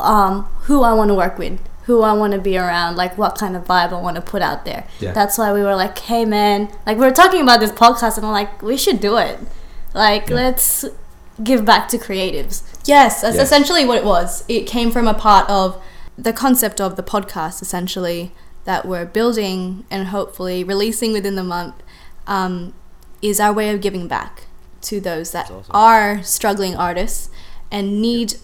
um, 0.00 0.44
who 0.62 0.82
I 0.82 0.92
want 0.92 1.08
to 1.08 1.14
work 1.14 1.38
with, 1.38 1.60
who 1.84 2.02
I 2.02 2.12
want 2.12 2.32
to 2.32 2.38
be 2.38 2.56
around, 2.58 2.96
like 2.96 3.16
what 3.18 3.36
kind 3.36 3.56
of 3.56 3.64
vibe 3.64 3.92
I 3.92 4.00
want 4.00 4.16
to 4.16 4.22
put 4.22 4.42
out 4.42 4.64
there. 4.64 4.86
Yeah. 5.00 5.12
That's 5.12 5.38
why 5.38 5.52
we 5.52 5.62
were 5.62 5.74
like, 5.76 5.98
hey 5.98 6.24
man, 6.24 6.68
like 6.86 6.98
we 6.98 7.04
were 7.04 7.10
talking 7.12 7.40
about 7.40 7.60
this 7.60 7.72
podcast, 7.72 8.16
and 8.16 8.26
I'm 8.26 8.32
like, 8.32 8.62
we 8.62 8.76
should 8.76 9.00
do 9.00 9.16
it. 9.18 9.38
Like 9.94 10.28
Yeah. 10.28 10.36
let's 10.36 10.84
give 11.42 11.64
back 11.64 11.88
to 11.88 11.98
creatives. 11.98 12.62
Yes, 12.84 13.22
that's 13.22 13.36
Yes. 13.36 13.46
essentially 13.46 13.84
what 13.84 13.98
it 13.98 14.04
was. 14.04 14.44
It 14.48 14.66
came 14.66 14.90
from 14.90 15.06
a 15.08 15.14
part 15.14 15.48
of 15.50 15.82
the 16.18 16.32
concept 16.32 16.80
of 16.80 16.96
the 16.96 17.02
podcast, 17.02 17.62
essentially. 17.62 18.32
that 18.64 18.86
we're 18.86 19.04
building 19.04 19.84
and 19.90 20.06
hopefully 20.08 20.62
releasing 20.62 21.12
within 21.12 21.34
the 21.34 21.42
month 21.42 21.74
um, 22.28 22.72
is 23.20 23.40
our 23.40 23.52
way 23.52 23.70
of 23.70 23.80
giving 23.80 24.06
back 24.06 24.44
to 24.80 25.00
those 25.00 25.32
that 25.32 25.50
awesome. 25.50 25.64
are 25.72 26.22
struggling 26.22 26.76
artists 26.76 27.28
and 27.72 28.00
need 28.00 28.34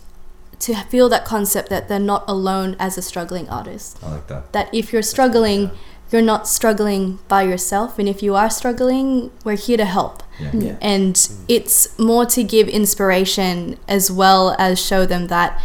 to 0.59 0.75
feel 0.75 1.09
that 1.09 1.25
concept 1.25 1.69
that 1.71 1.89
they're 1.89 2.01
not 2.01 2.25
alone 2.27 2.75
as 2.81 2.99
a 2.99 3.03
struggling 3.03 3.49
artist. 3.49 4.03
I 4.03 4.15
like 4.15 4.27
that. 4.27 4.53
That 4.53 4.75
if 4.75 4.93
you're 4.93 5.03
struggling, 5.03 5.71
you're 6.11 6.23
not 6.23 6.49
struggling 6.49 7.21
by 7.29 7.43
yourself, 7.43 7.99
and 7.99 8.09
if 8.09 8.23
you 8.23 8.35
are 8.35 8.51
struggling, 8.51 9.31
we're 9.45 9.57
here 9.57 9.77
to 9.77 9.85
help. 9.85 10.25
Yeah. 10.41 10.51
Yeah. 10.55 10.77
And 10.81 11.31
it's 11.47 11.97
more 11.99 12.27
to 12.27 12.43
give 12.43 12.67
inspiration 12.69 13.79
as 13.87 14.11
well 14.11 14.57
as 14.59 14.85
show 14.85 15.07
them 15.07 15.29
that 15.29 15.61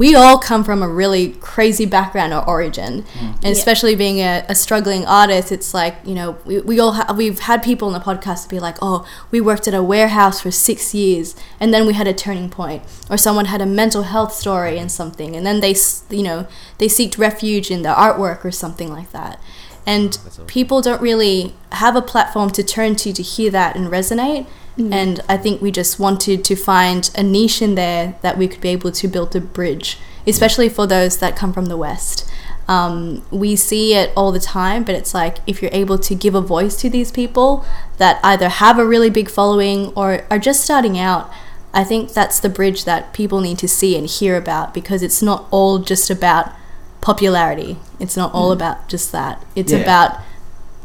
we 0.00 0.14
all 0.14 0.38
come 0.38 0.64
from 0.64 0.82
a 0.82 0.88
really 0.88 1.32
crazy 1.40 1.84
background 1.84 2.32
or 2.32 2.42
origin. 2.48 3.02
Mm-hmm. 3.02 3.32
And 3.44 3.52
especially 3.52 3.94
being 3.94 4.20
a, 4.20 4.46
a 4.48 4.54
struggling 4.54 5.04
artist, 5.04 5.52
it's 5.52 5.74
like, 5.74 5.94
you 6.06 6.14
know, 6.14 6.38
we, 6.46 6.58
we 6.62 6.80
all 6.80 6.92
ha- 6.92 7.14
we've 7.14 7.40
had 7.40 7.62
people 7.62 7.86
in 7.86 7.92
the 7.92 8.00
podcast 8.00 8.48
be 8.48 8.58
like, 8.58 8.78
oh, 8.80 9.06
we 9.30 9.42
worked 9.42 9.68
at 9.68 9.74
a 9.74 9.82
warehouse 9.82 10.40
for 10.40 10.50
six 10.50 10.94
years 10.94 11.36
and 11.60 11.74
then 11.74 11.86
we 11.86 11.92
had 11.92 12.06
a 12.06 12.14
turning 12.14 12.48
point. 12.48 12.82
Or 13.10 13.18
someone 13.18 13.44
had 13.44 13.60
a 13.60 13.66
mental 13.66 14.04
health 14.04 14.32
story 14.32 14.78
and 14.78 14.90
something. 14.90 15.36
And 15.36 15.44
then 15.44 15.60
they, 15.60 15.72
s- 15.72 16.02
you 16.08 16.22
know, 16.22 16.46
they 16.78 16.86
seeked 16.86 17.18
refuge 17.18 17.70
in 17.70 17.82
their 17.82 17.94
artwork 17.94 18.42
or 18.42 18.50
something 18.50 18.88
like 18.90 19.12
that. 19.12 19.38
And 19.86 20.16
people 20.46 20.80
don't 20.80 21.02
really 21.02 21.54
have 21.72 21.94
a 21.94 22.00
platform 22.02 22.48
to 22.52 22.62
turn 22.62 22.96
to 22.96 23.12
to 23.12 23.22
hear 23.22 23.50
that 23.50 23.76
and 23.76 23.88
resonate. 23.88 24.46
And 24.78 25.20
I 25.28 25.36
think 25.36 25.60
we 25.60 25.70
just 25.70 25.98
wanted 25.98 26.42
to 26.44 26.56
find 26.56 27.10
a 27.14 27.22
niche 27.22 27.60
in 27.60 27.74
there 27.74 28.14
that 28.22 28.38
we 28.38 28.48
could 28.48 28.62
be 28.62 28.70
able 28.70 28.90
to 28.92 29.08
build 29.08 29.36
a 29.36 29.40
bridge, 29.40 29.98
especially 30.26 30.70
for 30.70 30.86
those 30.86 31.18
that 31.18 31.36
come 31.36 31.52
from 31.52 31.66
the 31.66 31.76
West. 31.76 32.26
Um, 32.66 33.22
we 33.30 33.56
see 33.56 33.94
it 33.94 34.10
all 34.16 34.32
the 34.32 34.40
time, 34.40 34.84
but 34.84 34.94
it's 34.94 35.12
like 35.12 35.38
if 35.46 35.60
you're 35.60 35.72
able 35.74 35.98
to 35.98 36.14
give 36.14 36.34
a 36.34 36.40
voice 36.40 36.76
to 36.76 36.88
these 36.88 37.10
people 37.12 37.64
that 37.98 38.20
either 38.22 38.48
have 38.48 38.78
a 38.78 38.86
really 38.86 39.10
big 39.10 39.28
following 39.28 39.88
or 39.96 40.24
are 40.30 40.38
just 40.38 40.62
starting 40.64 40.98
out, 40.98 41.30
I 41.74 41.84
think 41.84 42.12
that's 42.14 42.40
the 42.40 42.48
bridge 42.48 42.84
that 42.84 43.12
people 43.12 43.40
need 43.40 43.58
to 43.58 43.68
see 43.68 43.96
and 43.98 44.06
hear 44.06 44.36
about 44.36 44.72
because 44.72 45.02
it's 45.02 45.20
not 45.20 45.46
all 45.50 45.78
just 45.80 46.08
about 46.10 46.52
popularity. 47.00 47.76
It's 47.98 48.16
not 48.16 48.32
all 48.32 48.50
about 48.52 48.88
just 48.88 49.12
that. 49.12 49.44
It's 49.54 49.72
Yeah. 49.72 49.78
about 49.78 50.18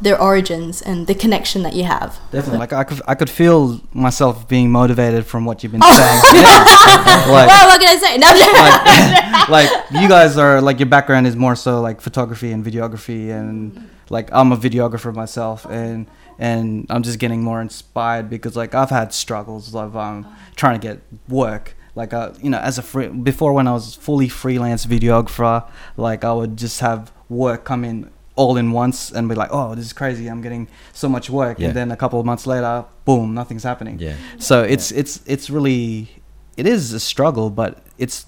their 0.06 0.22
origins 0.22 0.84
and 0.84 1.08
the 1.08 1.15
connection 1.15 1.63
that 1.63 1.74
you 1.74 1.84
have. 1.84 2.20
Definitely. 2.32 2.60
Like 2.60 2.74
I 2.74 2.84
could, 2.84 3.02
I 3.08 3.15
could 3.15 3.30
feel 3.30 3.82
myself 3.91 4.48
being 4.48 4.72
motivated 4.72 5.26
from 5.26 5.46
what 5.46 5.63
you've 5.63 5.72
been 5.72 5.82
saying. 5.82 6.22
Yeah. 6.36 6.84
Like, 7.26 7.48
well, 7.48 7.68
what 7.68 7.82
can 7.82 7.89
I 7.89 8.00
say? 8.00 8.18
No, 8.18 8.28
like, 8.30 9.50
like 9.50 10.02
you 10.02 10.08
guys 10.08 10.38
are 10.38 10.62
like 10.62 10.80
your 10.80 10.88
background 10.88 11.26
is 11.26 11.36
more 11.36 11.56
so 11.56 11.82
like 11.82 12.00
photography 12.00 12.52
and 12.52 12.63
videography 12.63 13.32
and 13.32 13.89
like 14.10 14.30
I'm 14.32 14.52
a 14.52 14.58
videographer 14.58 15.13
myself 15.13 15.65
and 15.65 16.06
and 16.38 16.86
I'm 16.89 17.02
just 17.02 17.18
getting 17.18 17.41
more 17.41 17.62
inspired 17.62 18.30
because 18.30 18.56
like 18.56 18.76
I've 18.76 18.91
had 18.91 19.12
struggles 19.12 19.74
of 19.74 19.98
um 19.98 20.28
trying 20.56 20.80
to 20.80 20.88
get 20.88 21.02
work 21.28 21.76
like 21.96 22.13
uh, 22.13 22.34
you 22.44 22.52
know 22.52 22.60
as 22.60 22.78
a 22.78 22.84
free 22.84 23.08
before 23.08 23.54
when 23.54 23.68
I 23.68 23.72
was 23.72 23.96
fully 23.96 24.30
freelance 24.30 24.86
videographer 24.86 25.68
like 25.98 26.24
I 26.24 26.34
would 26.34 26.58
just 26.58 26.80
have 26.82 27.12
work 27.28 27.65
come 27.65 27.84
in 27.84 28.12
all 28.36 28.58
in 28.58 28.71
once 28.71 29.12
and 29.12 29.30
be 29.30 29.36
like 29.36 29.50
oh 29.52 29.76
this 29.76 29.86
is 29.86 29.93
crazy 29.93 30.28
I'm 30.28 30.41
getting 30.41 30.67
so 30.93 31.08
much 31.08 31.30
work. 31.30 31.60
Yeah. 31.60 31.67
and 31.67 31.76
then 31.76 31.91
a 31.91 31.98
couple 31.98 32.19
of 32.19 32.26
months 32.26 32.45
later 32.45 32.86
boom 33.06 33.34
nothing's 33.34 33.63
happening. 33.63 34.00
Yeah. 34.00 34.15
so 34.39 34.63
it's 34.63 34.91
it's 34.91 35.21
it's 35.26 35.50
really 35.50 36.10
it 36.58 36.65
is 36.67 36.93
a 36.93 37.00
struggle 37.00 37.50
but 37.50 37.82
it's 37.98 38.26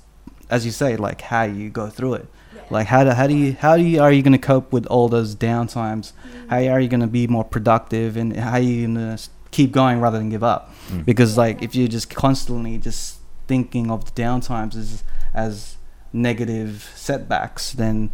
as 0.50 0.65
you 0.65 0.72
say 0.72 0.96
like 0.96 1.22
how 1.22 1.43
you 1.43 1.70
go 1.70 1.89
through 1.89 2.15
it. 2.15 2.28
Like 2.70 2.88
how 2.88 3.06
do, 3.06 3.12
how 3.12 3.28
do 3.28 3.34
you 3.34 3.54
how 3.54 3.78
do 3.78 3.84
you 3.84 4.02
are 4.02 4.12
you 4.12 4.22
going 4.22 4.34
to 4.34 4.38
cope 4.38 4.74
with 4.74 4.86
all 4.88 5.08
those 5.08 5.36
downtimes? 5.36 6.12
How 6.50 6.58
are 6.58 6.80
you 6.80 6.89
going 6.89 7.02
to 7.02 7.08
be 7.08 7.26
more 7.26 7.46
productive? 7.46 8.17
And 8.17 8.36
how 8.36 8.54
are 8.54 8.60
you 8.60 8.88
going 8.88 9.17
to 9.17 9.30
keep 9.52 9.72
going 9.72 10.02
rather 10.02 10.17
than 10.17 10.30
give 10.30 10.43
up? 10.43 10.74
Mm. 10.89 11.06
because 11.06 11.38
like 11.38 11.62
if 11.62 11.76
you're 11.76 11.88
just 11.88 12.10
constantly 12.10 12.78
just 12.78 13.20
thinking 13.48 13.91
of 13.91 14.06
the 14.06 14.22
downtimes 14.22 14.76
as 14.76 15.04
as 15.34 15.76
negative 16.13 16.89
setbacks 16.96 17.74
then 17.74 18.10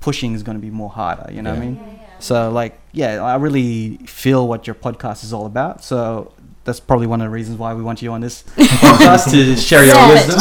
pushing 0.00 0.32
is 0.34 0.42
going 0.42 0.56
to 0.56 0.62
be 0.62 0.70
more 0.70 0.90
harder 0.90 1.32
you 1.32 1.42
know 1.42 1.50
what 1.54 1.60
i 1.60 1.64
Yeah. 1.64 1.70
mean 1.70 2.00
so 2.20 2.50
like 2.50 2.78
yeah 2.92 3.22
i 3.22 3.36
really 3.36 3.96
feel 4.06 4.46
what 4.48 4.66
your 4.66 4.74
podcast 4.74 5.22
is 5.24 5.32
all 5.32 5.46
about 5.46 5.82
so 5.84 6.32
that's 6.64 6.80
probably 6.80 7.06
one 7.06 7.20
of 7.22 7.24
the 7.26 7.30
reasons 7.30 7.56
why 7.58 7.72
we 7.72 7.82
want 7.82 8.02
you 8.02 8.12
on 8.12 8.20
this 8.20 8.42
podcast 8.56 9.30
to 9.30 9.56
share 9.56 9.84
your 9.84 9.94
Savage. 9.94 10.26
wisdom 10.26 10.40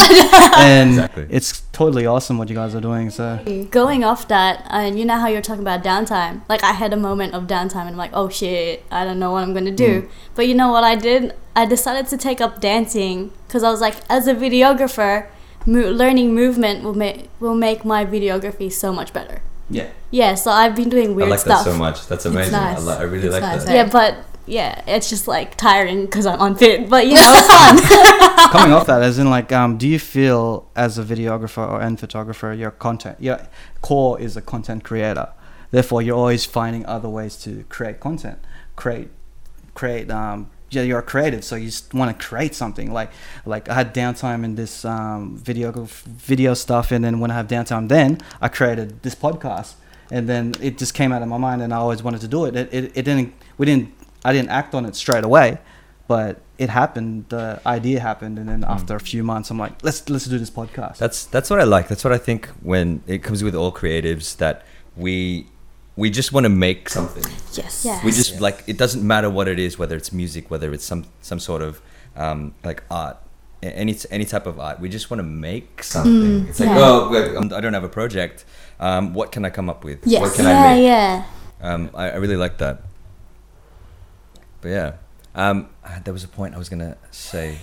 and 0.57 0.89
Exactly. 0.89 1.27
it's 1.29 1.61
totally 1.71 2.05
awesome 2.05 2.37
what 2.37 2.49
you 2.49 2.55
guys 2.55 2.75
are 2.75 2.81
doing 2.81 3.09
so 3.09 3.39
Going 3.71 4.03
off 4.03 4.27
that, 4.27 4.65
and 4.69 4.99
you 4.99 5.05
know 5.05 5.17
how 5.17 5.27
you're 5.27 5.41
talking 5.41 5.61
about 5.61 5.83
downtime. 5.83 6.41
Like 6.49 6.63
I 6.63 6.71
had 6.73 6.91
a 6.91 6.97
moment 6.97 7.33
of 7.33 7.43
downtime, 7.47 7.81
and 7.81 7.89
I'm 7.91 7.97
like, 7.97 8.11
oh 8.13 8.27
shit, 8.29 8.83
I 8.91 9.05
don't 9.05 9.19
know 9.19 9.31
what 9.31 9.43
I'm 9.43 9.53
gonna 9.53 9.71
do. 9.71 10.01
Mm. 10.01 10.09
But 10.35 10.47
you 10.47 10.55
know 10.55 10.69
what 10.71 10.83
I 10.83 10.95
did? 10.95 11.33
I 11.55 11.65
decided 11.65 12.07
to 12.07 12.17
take 12.17 12.41
up 12.41 12.59
dancing 12.59 13.31
because 13.47 13.63
I 13.63 13.69
was 13.69 13.79
like, 13.79 13.95
as 14.09 14.27
a 14.27 14.33
videographer, 14.33 15.27
mo- 15.67 15.91
learning 15.91 16.33
movement 16.33 16.83
will 16.83 16.95
make 16.95 17.29
will 17.39 17.55
make 17.67 17.85
my 17.85 18.05
videography 18.05 18.71
so 18.71 18.91
much 18.91 19.11
better. 19.13 19.41
yeah 19.69 19.89
Yeah, 20.11 20.35
so 20.35 20.49
I've 20.51 20.75
been 20.75 20.89
doing 20.89 21.09
weird 21.15 21.27
I 21.27 21.31
like 21.31 21.39
stuff. 21.41 21.65
that 21.65 21.71
so 21.71 21.77
much. 21.77 21.97
That's 22.07 22.25
amazing. 22.25 22.53
nice. 22.53 22.77
I, 22.79 22.81
li- 22.89 22.99
I 23.03 23.05
really 23.13 23.27
It's 23.27 23.33
like 23.33 23.43
nice, 23.43 23.63
that. 23.65 23.71
eh? 23.71 23.75
Yeah, 23.75 23.89
but 23.99 24.11
yeah, 24.57 24.81
it's 24.95 25.09
just 25.09 25.27
like 25.27 25.49
tiring 25.57 26.05
because 26.05 26.25
I'm 26.25 26.39
unfit. 26.47 26.89
But 26.89 27.03
you 27.07 27.15
know, 27.19 27.31
it's 27.39 27.51
fun. 27.51 27.75
coming 28.55 28.71
off 28.73 28.87
that 28.87 29.01
as 29.03 29.19
in 29.19 29.29
like 29.29 29.51
um 29.51 29.77
do 29.77 29.85
you 29.87 29.99
feel 29.99 30.69
as 30.75 30.97
a 30.97 31.03
videographer 31.03 31.65
or 31.71 31.81
and 31.81 31.99
photographer 31.99 32.53
your 32.53 32.71
content 32.71 33.17
your 33.19 33.37
core 33.81 34.15
is 34.21 34.37
a 34.37 34.41
content 34.41 34.81
creator 34.85 35.27
therefore 35.71 36.01
you're 36.01 36.15
always 36.15 36.45
finding 36.45 36.85
other 36.85 37.09
ways 37.09 37.35
to 37.35 37.65
create 37.67 37.99
content 37.99 38.39
create 38.77 39.09
create 39.73 40.09
um 40.09 40.39
yeah 40.39 40.56
you're 40.69 41.01
creative 41.01 41.43
so 41.43 41.55
you 41.55 41.67
just 41.67 41.93
want 41.93 42.17
to 42.17 42.25
create 42.25 42.53
something. 42.55 42.91
Like 42.91 43.11
like 43.45 43.69
i 43.69 43.73
had 43.73 43.93
downtime 43.93 44.43
in 44.43 44.55
this 44.55 44.85
um 44.85 45.37
video 45.37 45.71
video 46.05 46.53
stuff 46.53 46.91
and 46.91 47.03
then 47.03 47.19
when 47.19 47.31
i 47.31 47.35
have 47.35 47.47
downtime 47.47 47.87
then 47.89 48.19
i 48.41 48.47
created 48.47 49.01
this 49.03 49.15
podcast. 49.15 49.75
And 50.09 50.29
then 50.29 50.55
it 50.61 50.77
just 50.77 50.93
came 50.93 51.11
out 51.11 51.21
of 51.21 51.27
my 51.27 51.37
mind 51.37 51.61
and 51.61 51.73
i 51.73 51.77
always 51.77 52.01
wanted 52.01 52.21
to 52.21 52.27
do 52.27 52.45
it. 52.45 52.55
It, 52.55 52.73
it, 52.73 52.83
it 52.97 53.03
didn't 53.03 53.33
we 53.57 53.65
didn't 53.65 53.93
i 54.23 54.33
didn't 54.33 54.49
act 54.49 54.73
on 54.75 54.85
it 54.85 54.95
straight 54.95 55.23
away 55.23 55.59
but 56.07 56.41
it 56.57 56.69
happened 56.69 57.25
the 57.29 57.61
idea 57.65 57.99
happened 57.99 58.39
and 58.39 58.47
then 58.49 58.63
after 58.63 58.95
a 58.95 58.99
few 58.99 59.23
months 59.23 59.51
i'm 59.51 59.59
like 59.59 59.73
let's 59.83 60.09
let's 60.09 60.25
do 60.25 60.39
this 60.39 60.49
podcast. 60.49 60.97
That's 60.97 61.25
that's 61.25 61.49
what 61.49 61.59
I 61.59 61.63
like. 61.63 61.87
That's 61.87 62.03
what 62.03 62.13
I 62.13 62.17
think 62.17 62.47
when 62.61 63.03
it 63.07 63.23
comes 63.23 63.43
with 63.43 63.55
all 63.55 63.71
creatives 63.71 64.37
that 64.37 64.65
we 64.95 65.47
we 65.97 66.11
just 66.11 66.31
want 66.31 66.45
to 66.45 66.49
make 66.49 66.87
something. 66.89 67.23
Yes. 67.53 67.83
Yeah. 67.83 67.99
We 68.05 68.11
just 68.11 68.39
like 68.39 68.63
it 68.67 68.77
doesn't 68.77 69.05
matter 69.05 69.29
what 69.29 69.47
it 69.47 69.59
is, 69.59 69.77
whether 69.77 69.97
it's 69.97 70.13
music, 70.13 70.49
whether 70.49 70.71
it's 70.71 70.85
some 70.85 71.05
some 71.21 71.39
sort 71.39 71.61
of 71.63 71.81
um, 72.15 72.53
like 72.63 72.83
art, 72.89 73.17
a- 73.63 73.75
any 73.75 73.97
any 74.11 74.23
type 74.23 74.45
of 74.45 74.59
art. 74.59 74.79
We 74.79 74.89
just 74.89 75.09
want 75.09 75.19
to 75.19 75.23
make 75.27 75.83
something. 75.83 76.47
it's 76.47 76.59
like 76.59 76.69
yeah. 76.69 76.77
oh, 76.79 77.09
wait, 77.11 77.35
um, 77.35 77.51
I 77.51 77.59
don't 77.59 77.73
have 77.73 77.83
a 77.83 77.89
project. 77.89 78.45
Um, 78.79 79.13
what 79.15 79.31
can 79.31 79.43
I 79.43 79.49
come 79.49 79.69
up 79.69 79.83
with? 79.83 80.05
Yes. 80.05 80.21
What 80.21 80.35
can 80.35 80.45
yeah, 80.45 80.61
I 80.61 80.75
make? 80.75 80.83
yeah. 80.85 81.25
Um, 81.59 81.89
I, 81.95 82.11
I 82.11 82.15
really 82.17 82.37
like 82.37 82.59
that. 82.59 82.83
But 84.61 84.69
yeah, 84.69 84.91
um, 85.33 85.69
ah, 85.83 85.99
there 86.03 86.13
was 86.13 86.23
a 86.23 86.27
point 86.27 86.53
I 86.53 86.59
was 86.59 86.69
gonna 86.69 86.95
say. 87.09 87.57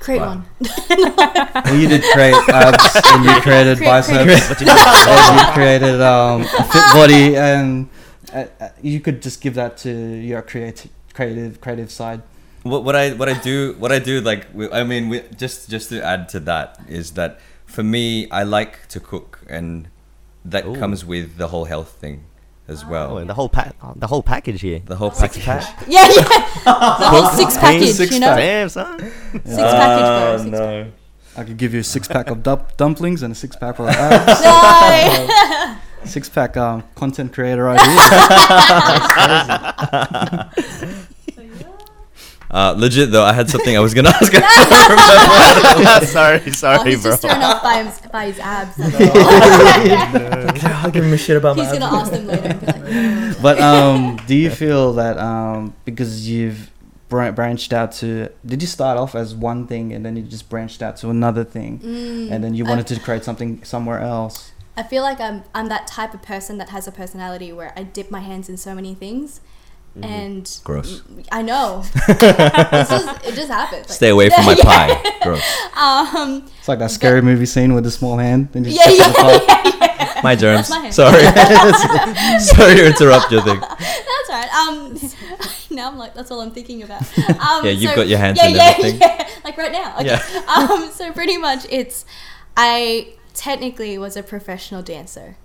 Create 0.00 0.20
Wow. 0.20 0.28
one. 0.28 0.44
well, 1.64 1.74
you 1.76 1.86
did 1.88 2.02
create 2.12 2.34
abs 2.48 2.96
and 3.04 3.24
you 3.24 3.34
created 3.46 3.76
Create- 3.76 3.90
biceps 3.90 4.60
and 4.60 5.38
you 5.40 5.52
created 5.52 6.00
um, 6.00 6.42
a 6.42 6.64
fit 6.72 6.86
body 6.94 7.36
and 7.36 7.88
uh, 8.32 8.46
uh, 8.60 8.68
you 8.82 9.00
could 9.00 9.20
just 9.20 9.40
give 9.42 9.54
that 9.54 9.76
to 9.78 9.90
your 9.92 10.40
creative 10.42 10.90
creative 11.12 11.60
creative 11.60 11.90
side 11.90 12.22
what, 12.62 12.82
what 12.84 12.96
I 12.96 13.10
what 13.12 13.28
I 13.28 13.34
do 13.34 13.74
what 13.78 13.92
I 13.92 13.98
do 13.98 14.20
like 14.22 14.46
we- 14.54 14.70
I 14.70 14.84
mean 14.84 15.08
we, 15.10 15.20
just 15.36 15.68
just 15.68 15.88
to 15.90 16.02
add 16.02 16.28
to 16.30 16.40
that 16.40 16.78
is 16.88 17.12
that 17.12 17.38
for 17.66 17.82
me 17.82 18.30
I 18.30 18.42
like 18.44 18.88
to 18.88 19.00
cook 19.00 19.40
and 19.48 19.88
that 20.44 20.64
Ooh. 20.66 20.76
comes 20.76 21.04
with 21.04 21.36
the 21.36 21.48
whole 21.48 21.66
health 21.66 21.90
thing 22.00 22.24
as 22.70 22.82
Oh, 22.84 22.88
well. 22.88 23.18
and 23.18 23.28
the 23.28 23.34
whole 23.34 23.48
pack, 23.48 23.74
the 23.96 24.06
whole 24.06 24.22
package 24.22 24.60
here. 24.62 24.80
the 24.86 24.96
whole 24.96 25.10
package. 25.10 25.44
Yeah, 25.46 25.62
yeah. 25.88 26.06
The 26.64 27.08
whole 27.14 27.26
six 27.30 27.56
package, 27.58 27.90
Six 27.90 28.12
you 28.14 28.20
know? 28.20 28.36
Damn, 28.36 28.68
son. 28.68 28.98
Six 29.00 29.42
package, 29.44 30.06
bro. 30.06 30.36
Six 30.38 30.50
no. 30.50 30.90
I 31.36 31.44
could 31.44 31.56
give 31.56 31.72
you 31.74 31.80
a 31.80 31.84
six 31.84 32.08
pack 32.08 32.28
of 32.30 32.42
dump- 32.42 32.76
dumplings 32.76 33.22
and 33.22 33.32
a 33.32 33.34
six 33.34 33.56
pack 33.56 33.78
of 33.78 33.86
abs. 33.90 34.42
No. 34.44 35.76
six 36.04 36.28
pack 36.28 36.56
um, 36.56 36.82
content 36.94 37.32
creator 37.32 37.68
idea. 37.68 37.86
Uh, 42.50 42.74
legit 42.76 43.12
though, 43.12 43.22
I 43.24 43.32
had 43.32 43.48
something 43.48 43.76
I 43.76 43.80
was 43.80 43.94
gonna 43.94 44.08
ask. 44.20 44.32
sorry, 46.12 46.40
Oh, 46.46 46.50
sorry, 46.50 46.90
he's 46.90 47.02
bro. 47.02 47.12
just 47.12 47.22
thrown 47.22 47.40
off 47.42 47.62
by 47.62 47.82
his, 47.84 48.00
by 48.10 48.26
his 48.26 48.38
abs. 48.40 48.74
That's 48.76 50.64
all. 50.64 50.72
I'll 50.84 50.90
give 50.90 51.04
him 51.04 51.12
a 51.12 51.18
shit 51.18 51.36
about 51.36 51.56
He's 51.56 51.70
gonna 51.72 51.84
ask 51.86 52.10
them 52.10 52.26
later. 52.26 52.58
like, 52.66 53.42
but 53.42 53.60
um, 53.60 54.18
do 54.26 54.34
you 54.34 54.50
feel 54.50 54.94
that 54.94 55.18
um, 55.18 55.74
because 55.84 56.28
you've 56.28 56.70
br- 57.08 57.30
branched 57.30 57.72
out 57.72 57.92
to, 57.92 58.28
did 58.44 58.60
you 58.62 58.68
start 58.68 58.98
off 58.98 59.14
as 59.14 59.34
one 59.34 59.66
thing 59.66 59.92
and 59.92 60.04
then 60.04 60.16
you 60.16 60.22
just 60.22 60.48
branched 60.48 60.82
out 60.82 60.96
to 60.98 61.10
another 61.10 61.44
thing, 61.44 61.78
Mm, 61.78 62.30
and 62.32 62.42
then 62.42 62.54
you 62.54 62.66
I- 62.66 62.68
wanted 62.70 62.86
to 62.88 62.98
create 63.00 63.24
something 63.24 63.62
somewhere 63.64 64.00
else? 64.00 64.52
I 64.76 64.82
feel 64.82 65.02
like 65.02 65.20
I'm 65.20 65.42
I'm 65.54 65.68
that 65.68 65.86
type 65.86 66.14
of 66.14 66.22
person 66.22 66.56
that 66.58 66.70
has 66.70 66.86
a 66.88 66.92
personality 66.92 67.52
where 67.52 67.72
I 67.76 67.82
dip 67.82 68.10
my 68.10 68.20
hands 68.20 68.48
in 68.48 68.56
so 68.56 68.74
many 68.74 68.94
things, 68.94 69.40
Mm-hmm. 69.96 70.04
and 70.04 70.60
Gross. 70.64 71.02
I 71.32 71.42
know. 71.42 71.82
Just- 72.06 73.26
it 73.26 73.34
just 73.34 73.48
happens. 73.50 73.88
Like- 73.88 73.96
Stay 73.96 74.08
away 74.10 74.30
from 74.30 74.44
my 74.46 74.54
pie. 74.54 75.02
Gross. 75.22 75.42
Um, 75.76 76.46
It's 76.58 76.68
like 76.68 76.78
that 76.78 76.90
scary 76.92 77.22
movie 77.22 77.46
scene 77.46 77.74
with 77.74 77.82
the 77.84 77.90
small 77.90 78.16
hand. 78.18 78.50
And 78.54 78.64
just 78.64 78.76
yeah, 78.76 78.84
gets 78.86 78.98
yeah, 78.98 79.06
in 79.06 79.12
the 79.12 79.46
car. 79.46 80.22
My 80.22 80.36
germs. 80.36 80.68
my. 80.68 80.90
Sorry. 80.90 81.22
Sorry 82.40 82.74
to 82.76 82.86
interrupt 82.86 83.32
your 83.32 83.40
thing. 83.42 83.58
That's 83.58 84.28
right. 84.28 84.48
Um, 84.54 84.98
now 85.70 85.88
I'm 85.88 85.96
like, 85.98 86.12
that's 86.14 86.30
all 86.30 86.40
I'm 86.42 86.50
thinking 86.50 86.82
about. 86.82 87.02
Um, 87.40 87.64
Yeah, 87.64 87.70
you've 87.72 87.90
so- 87.92 87.96
got 87.96 88.08
your 88.08 88.18
hands 88.18 88.38
yeah, 88.38 88.48
in 88.48 88.54
yeah, 88.54 88.62
everything. 88.76 89.00
Yeah, 89.00 89.28
like 89.44 89.56
right 89.56 89.72
now. 89.72 89.94
Okay. 89.96 90.06
Yeah. 90.06 90.44
Um, 90.46 90.90
so 90.90 91.10
pretty 91.12 91.38
much, 91.38 91.66
it's 91.70 92.04
I 92.56 93.14
technically 93.34 93.96
was 93.96 94.14
a 94.16 94.22
professional 94.22 94.82
dancer, 94.82 95.36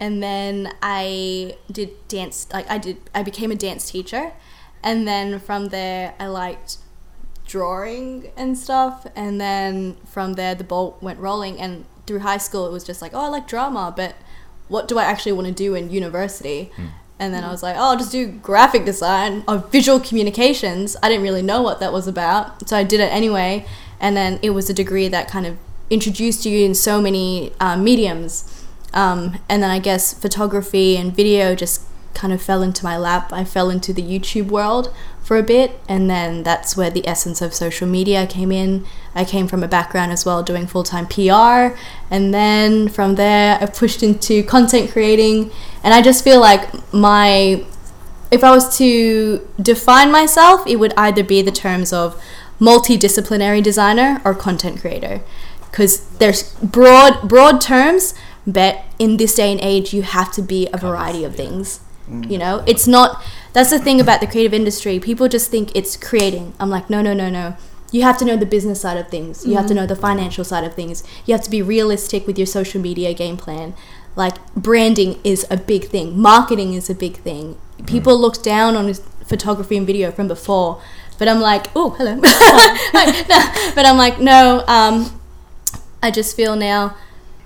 and 0.00 0.22
then 0.22 0.72
I 0.82 1.56
did 1.70 1.90
dance. 2.08 2.46
Like 2.52 2.70
I 2.70 2.78
did, 2.78 2.98
I 3.14 3.22
became 3.22 3.50
a 3.50 3.56
dance 3.56 3.90
teacher, 3.90 4.32
and 4.82 5.06
then 5.06 5.38
from 5.38 5.66
there, 5.66 6.14
I 6.18 6.26
liked 6.26 6.78
drawing 7.46 8.30
and 8.36 8.56
stuff. 8.56 9.06
And 9.16 9.40
then 9.40 9.96
from 10.06 10.34
there 10.34 10.54
the 10.54 10.64
ball 10.64 10.98
went 11.00 11.18
rolling. 11.18 11.58
And 11.58 11.86
through 12.08 12.20
high 12.20 12.38
school 12.38 12.66
it 12.66 12.72
was 12.72 12.84
just 12.84 13.02
like 13.02 13.12
oh 13.12 13.26
i 13.26 13.28
like 13.28 13.46
drama 13.46 13.92
but 13.94 14.14
what 14.68 14.88
do 14.88 14.98
i 14.98 15.04
actually 15.04 15.32
want 15.32 15.46
to 15.46 15.52
do 15.52 15.74
in 15.74 15.90
university? 15.90 16.72
And 17.20 17.34
then 17.34 17.44
i 17.44 17.50
was 17.50 17.62
like 17.62 17.76
oh 17.76 17.90
i'll 17.90 17.98
just 17.98 18.12
do 18.12 18.28
graphic 18.28 18.84
design 18.84 19.44
or 19.46 19.58
visual 19.58 20.00
communications. 20.00 20.96
I 21.02 21.08
didn't 21.08 21.22
really 21.22 21.42
know 21.42 21.62
what 21.62 21.80
that 21.80 21.92
was 21.92 22.08
about 22.08 22.68
so 22.68 22.76
i 22.76 22.84
did 22.84 23.00
it 23.00 23.12
anyway. 23.12 23.66
And 24.00 24.16
then 24.16 24.38
it 24.42 24.50
was 24.50 24.70
a 24.70 24.74
degree 24.74 25.08
that 25.08 25.28
kind 25.28 25.44
of 25.44 25.58
introduced 25.90 26.46
you 26.46 26.64
in 26.64 26.74
so 26.74 27.00
many 27.00 27.52
uh, 27.60 27.76
mediums 27.76 28.57
um, 28.94 29.38
and 29.48 29.62
then 29.62 29.70
i 29.70 29.78
guess 29.78 30.14
photography 30.14 30.96
and 30.96 31.14
video 31.14 31.54
just 31.54 31.82
kind 32.18 32.32
of 32.32 32.42
fell 32.42 32.62
into 32.62 32.84
my 32.84 32.96
lap. 32.98 33.32
I 33.32 33.44
fell 33.44 33.70
into 33.70 33.92
the 33.92 34.02
YouTube 34.02 34.48
world 34.48 34.92
for 35.22 35.38
a 35.38 35.42
bit, 35.42 35.78
and 35.88 36.10
then 36.10 36.42
that's 36.42 36.76
where 36.76 36.90
the 36.90 37.06
essence 37.06 37.40
of 37.40 37.54
social 37.54 37.86
media 37.86 38.26
came 38.26 38.50
in. 38.50 38.84
I 39.14 39.24
came 39.24 39.46
from 39.46 39.62
a 39.62 39.68
background 39.68 40.10
as 40.12 40.26
well 40.26 40.42
doing 40.42 40.66
full 40.66 40.82
time 40.82 41.06
PR, 41.06 41.78
and 42.10 42.34
then 42.34 42.88
from 42.88 43.14
there 43.14 43.58
I 43.60 43.66
pushed 43.66 44.02
into 44.02 44.42
content 44.42 44.90
creating, 44.90 45.50
and 45.82 45.94
I 45.94 46.02
just 46.02 46.24
feel 46.24 46.40
like 46.40 46.92
my 46.92 47.64
if 48.30 48.44
I 48.44 48.50
was 48.50 48.76
to 48.76 49.48
define 49.62 50.12
myself, 50.12 50.66
it 50.66 50.76
would 50.76 50.92
either 50.98 51.24
be 51.24 51.40
the 51.40 51.52
terms 51.52 51.94
of 51.94 52.20
multidisciplinary 52.60 53.62
designer 53.62 54.20
or 54.24 54.34
content 54.34 54.80
creator 54.80 55.22
because 55.70 56.08
there's 56.18 56.52
broad 56.54 57.28
broad 57.28 57.60
terms 57.60 58.14
but 58.48 58.82
in 58.98 59.18
this 59.18 59.34
day 59.34 59.52
and 59.52 59.60
age 59.60 59.92
you 59.92 60.02
have 60.02 60.32
to 60.32 60.42
be 60.42 60.66
a 60.72 60.78
variety 60.78 61.22
of 61.22 61.36
things 61.36 61.80
mm. 62.10 62.30
you 62.30 62.38
know? 62.38 62.64
It's 62.66 62.86
not 62.86 63.22
that's 63.52 63.70
the 63.70 63.78
thing 63.78 64.00
about 64.00 64.20
the 64.20 64.26
creative 64.26 64.54
industry. 64.54 65.00
People 65.00 65.28
just 65.28 65.50
think 65.50 65.74
it's 65.74 65.96
creating. 65.96 66.54
I'm 66.58 66.70
like 66.70 66.90
no 66.90 67.02
no 67.02 67.14
no 67.14 67.28
no. 67.28 67.56
You 67.90 68.02
have 68.02 68.18
to 68.18 68.24
know 68.24 68.36
the 68.36 68.46
business 68.46 68.82
side 68.82 68.98
of 68.98 69.08
things. 69.08 69.46
You 69.46 69.54
have 69.56 69.66
to 69.66 69.68
mm-hmm. 69.68 69.82
know 69.82 69.86
the 69.86 69.96
financial 69.96 70.44
side 70.44 70.64
of 70.64 70.74
things. 70.74 71.02
You 71.24 71.32
have 71.34 71.42
to 71.44 71.50
be 71.50 71.62
realistic 71.62 72.26
with 72.26 72.38
your 72.38 72.46
social 72.46 72.80
media 72.80 73.14
game 73.14 73.36
plan. 73.36 73.74
Like 74.14 74.34
branding 74.54 75.18
is 75.24 75.46
a 75.50 75.56
big 75.56 75.84
thing. 75.86 76.18
Marketing 76.18 76.74
is 76.74 76.90
a 76.90 76.94
big 76.94 77.16
thing. 77.16 77.56
Mm. 77.78 77.86
People 77.86 78.18
looked 78.18 78.44
down 78.44 78.76
on 78.76 78.92
photography 79.24 79.76
and 79.76 79.86
video 79.86 80.10
from 80.10 80.26
before 80.26 80.80
but 81.18 81.28
i'm 81.28 81.40
like 81.40 81.66
oh 81.76 81.90
hello. 81.90 82.14
No, 82.94 83.74
but 83.74 83.84
i'm 83.84 83.98
like 83.98 84.20
no 84.20 84.64
um, 84.66 85.20
i 86.02 86.10
just 86.10 86.34
feel 86.34 86.56
now 86.56 86.96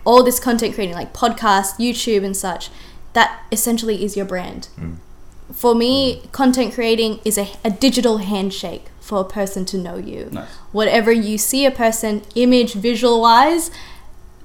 all 0.05 0.23
this 0.23 0.41
content 0.41 0.75
creating 0.75 0.95
like 0.95 1.13
podcast 1.13 1.77
youtube 1.79 2.25
and 2.25 2.37
such 2.37 2.71
that 3.13 3.45
essentially 3.53 4.05
is 4.05 4.17
your 4.17 4.27
brand. 4.27 4.69
Mm. 4.79 4.97
For 5.53 5.75
me 5.75 6.17
mm. 6.17 6.33
content 6.33 6.75
creating 6.75 7.21
is 7.25 7.39
a, 7.39 7.49
a 7.65 7.71
digital 7.71 8.19
handshake 8.19 8.87
for 9.01 9.21
a 9.21 9.25
person 9.25 9.65
to 9.67 9.79
know 9.79 9.97
you. 9.97 10.29
Nice. 10.33 10.49
whatever 10.73 11.13
you 11.13 11.37
see 11.37 11.67
a 11.67 11.71
person 11.71 12.23
image 12.35 12.75
visual 12.75 13.21
wise 13.21 13.71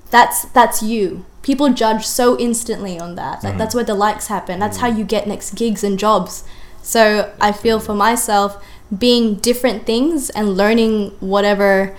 that's 0.10 0.46
that's 0.46 0.82
you. 0.82 1.26
People 1.42 1.74
judge 1.74 2.06
so 2.06 2.38
instantly 2.40 3.00
on 3.00 3.16
that. 3.16 3.44
Like, 3.44 3.56
mm. 3.56 3.58
that's 3.58 3.76
where 3.76 3.84
the 3.84 3.94
likes 3.94 4.28
happen. 4.28 4.60
That's 4.60 4.78
how 4.78 4.88
you 4.88 5.06
get 5.06 5.28
next 5.28 5.56
gigs 5.56 5.84
and 5.84 5.98
jobs. 6.00 6.44
So 6.82 7.34
i 7.42 7.52
feel 7.52 7.80
for 7.80 7.94
myself 7.94 8.64
being 8.98 9.36
different 9.36 9.86
things 9.86 10.30
and 10.30 10.56
learning 10.56 11.10
whatever 11.20 11.96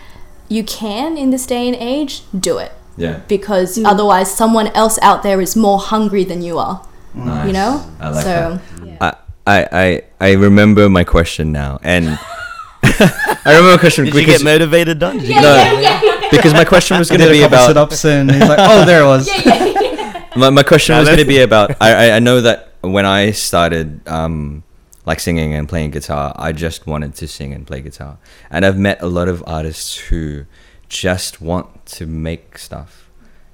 you 0.49 0.65
can 0.65 1.19
in 1.19 1.29
this 1.29 1.45
day 1.45 1.69
and 1.69 1.77
age 1.77 2.23
do 2.35 2.57
it 2.57 2.73
Yeah. 2.99 3.21
because 3.29 3.79
otherwise 3.85 4.29
someone 4.35 4.67
else 4.69 4.99
out 5.03 5.23
there 5.23 5.41
is 5.41 5.55
more 5.57 5.79
hungry 5.79 6.25
than 6.25 6.43
you 6.43 6.59
are 6.59 6.85
Nice. 7.15 7.47
you 7.47 7.53
know 7.53 7.85
I 8.01 8.09
like 8.11 8.25
so 8.25 8.61
that. 9.01 9.01
I, 9.01 9.15
I, 9.47 9.69
I, 9.73 10.03
I 10.21 10.33
remember 10.33 10.89
my 10.91 11.05
question 11.05 11.53
now, 11.53 11.79
and 11.83 12.19
I 12.83 13.41
remember 13.47 13.71
my 13.73 13.79
question 13.79 14.05
Did 14.05 14.15
you 14.15 14.21
because 14.21 14.43
get 14.43 14.45
motivated, 14.45 14.99
Don? 14.99 15.17
Did 15.19 15.29
you 15.29 15.41
no, 15.41 16.27
because 16.31 16.53
my 16.53 16.65
question 16.65 16.99
was 16.99 17.09
going 17.09 17.21
to 17.21 17.27
Did 17.27 17.31
a 17.31 17.37
be 17.37 17.41
couple 17.41 17.57
about 17.57 17.91
sit-ups 17.93 18.05
and 18.05 18.31
he's 18.31 18.47
like, 18.49 18.59
oh, 18.61 18.85
there 18.85 19.03
it 19.03 19.07
was. 19.07 19.27
my, 20.37 20.51
my 20.51 20.63
question 20.63 20.95
No, 20.95 21.01
was 21.01 21.09
going 21.09 21.19
to 21.21 21.25
be 21.25 21.41
about 21.41 21.71
I, 21.81 22.11
I 22.11 22.17
I 22.17 22.19
know 22.19 22.41
that 22.43 22.75
when 22.83 23.07
I 23.07 23.31
started 23.33 24.07
um 24.07 24.63
like 25.07 25.19
singing 25.21 25.55
and 25.55 25.67
playing 25.69 25.93
guitar 25.93 26.35
I 26.37 26.53
just 26.53 26.87
wanted 26.87 27.15
to 27.15 27.27
sing 27.27 27.55
and 27.55 27.67
play 27.67 27.81
guitar 27.81 28.19
and 28.51 28.67
I've 28.67 28.79
met 28.79 29.01
a 29.01 29.07
lot 29.07 29.29
of 29.29 29.43
artists 29.47 29.97
who 29.97 30.45
just 30.89 31.41
want 31.41 31.87
to 31.87 32.07
make 32.07 32.59
stuff 32.59 33.11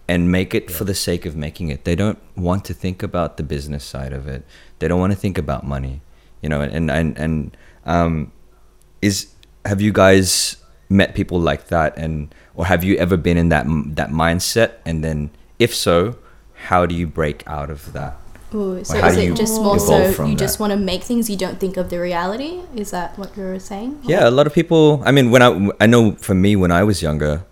and 0.07 0.31
make 0.31 0.55
it 0.55 0.71
for 0.71 0.85
the 0.85 0.95
sake 0.95 1.25
of 1.25 1.35
making 1.35 1.69
it. 1.69 1.85
They 1.85 1.95
don't 1.95 2.19
want 2.37 2.65
to 2.67 2.75
think 2.75 3.03
about 3.03 3.37
the 3.37 3.43
business 3.43 3.85
side 3.85 4.13
of 4.13 4.29
it. 4.29 4.45
They 4.79 4.89
don't 4.89 5.01
want 5.01 5.13
to 5.13 5.19
think 5.19 5.39
about 5.39 5.67
money 5.67 6.03
you 6.45 6.51
know 6.51 6.61
and 6.61 6.91
and 6.91 7.19
and 7.19 7.57
um 7.87 8.31
is 9.01 9.33
have 9.65 9.81
you 9.81 9.91
guys 9.91 10.59
met 10.91 11.15
people 11.15 11.41
like 11.41 11.69
that 11.69 11.97
and 11.97 12.35
or 12.55 12.67
have 12.67 12.85
you 12.85 12.97
ever 12.97 13.17
been 13.17 13.39
in 13.39 13.49
that 13.49 13.65
that 13.97 14.11
mindset? 14.11 14.75
And 14.85 15.03
then 15.03 15.31
if 15.59 15.75
so 15.75 16.19
how 16.69 16.85
do 16.85 16.95
you 16.95 17.07
break 17.07 17.43
out 17.47 17.71
of 17.71 17.95
that 17.95 18.17
Ooh, 18.55 18.85
so 18.85 19.01
how 19.01 19.09
is 19.09 19.17
do 19.17 19.21
it 19.21 19.25
you 19.27 19.35
just 19.35 19.61
more 19.61 19.79
so 19.79 20.13
from 20.13 20.31
you 20.31 20.37
just 20.37 20.61
want 20.61 20.71
to 20.71 20.77
make 20.77 21.03
things 21.03 21.29
you 21.29 21.37
don't 21.37 21.59
think 21.59 21.77
of 21.77 21.91
the 21.91 21.99
reality? 21.99 22.61
Is 22.75 22.91
that 22.93 23.19
what 23.19 23.37
you're 23.37 23.59
saying? 23.59 24.01
Yeah 24.05 24.29
a 24.29 24.31
lot 24.31 24.47
of 24.47 24.55
people 24.55 25.03
i 25.05 25.11
mean 25.11 25.31
when 25.31 25.43
i 25.43 25.51
i 25.81 25.87
know 25.87 26.13
for 26.13 26.35
me 26.35 26.55
when 26.57 26.71
i 26.71 26.83
was 26.83 27.03
younger 27.03 27.45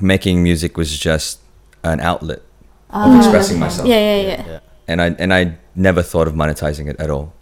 making 0.00 0.42
music 0.42 0.76
was 0.76 0.98
just 0.98 1.40
an 1.84 2.00
outlet 2.00 2.40
of 2.90 3.16
expressing 3.16 3.58
myself. 3.58 3.86
Yeah, 3.88 3.98
yeah, 3.98 4.22
yeah. 4.22 4.46
Yeah. 4.46 4.60
and 4.88 5.02
i 5.02 5.06
and 5.18 5.32
i 5.32 5.56
never 5.74 6.02
thought 6.02 6.28
of 6.28 6.34
monetizing 6.34 6.88
it 6.88 6.96
at 7.00 7.10
all. 7.10 7.32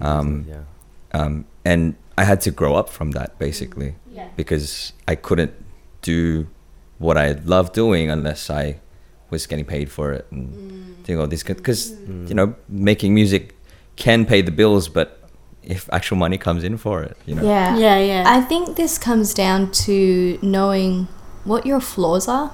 Um, 0.00 0.46
yeah. 0.48 0.62
um, 1.12 1.44
and 1.64 1.94
I 2.16 2.24
had 2.24 2.40
to 2.42 2.50
grow 2.50 2.74
up 2.74 2.88
from 2.88 3.12
that 3.12 3.38
basically 3.38 3.94
because 4.36 4.92
I 5.06 5.14
couldn't 5.14 5.52
do 6.00 6.46
what 6.98 7.16
I 7.16 7.32
love 7.32 7.72
doing 7.72 8.10
unless 8.10 8.50
I 8.50 8.80
was 9.32 9.46
getting 9.50 9.64
paid 9.76 9.88
for 9.96 10.12
it 10.12 10.24
and 10.30 10.46
doing 11.04 11.18
all 11.20 11.26
this 11.26 11.42
because 11.42 11.90
you 12.30 12.34
know 12.38 12.54
making 12.68 13.10
music 13.20 13.42
can 13.96 14.24
pay 14.32 14.40
the 14.48 14.52
bills 14.60 14.88
but 14.98 15.08
if 15.74 15.88
actual 15.92 16.16
money 16.24 16.38
comes 16.46 16.62
in 16.68 16.76
for 16.76 17.02
it 17.08 17.16
you 17.26 17.34
know 17.36 17.42
yeah 17.54 17.76
Yeah, 17.86 17.98
yeah. 18.12 18.24
I 18.36 18.40
think 18.50 18.76
this 18.82 18.98
comes 19.08 19.28
down 19.34 19.70
to 19.86 19.94
knowing 20.42 20.92
what 21.50 21.62
your 21.70 21.80
flaws 21.80 22.28
are. 22.28 22.48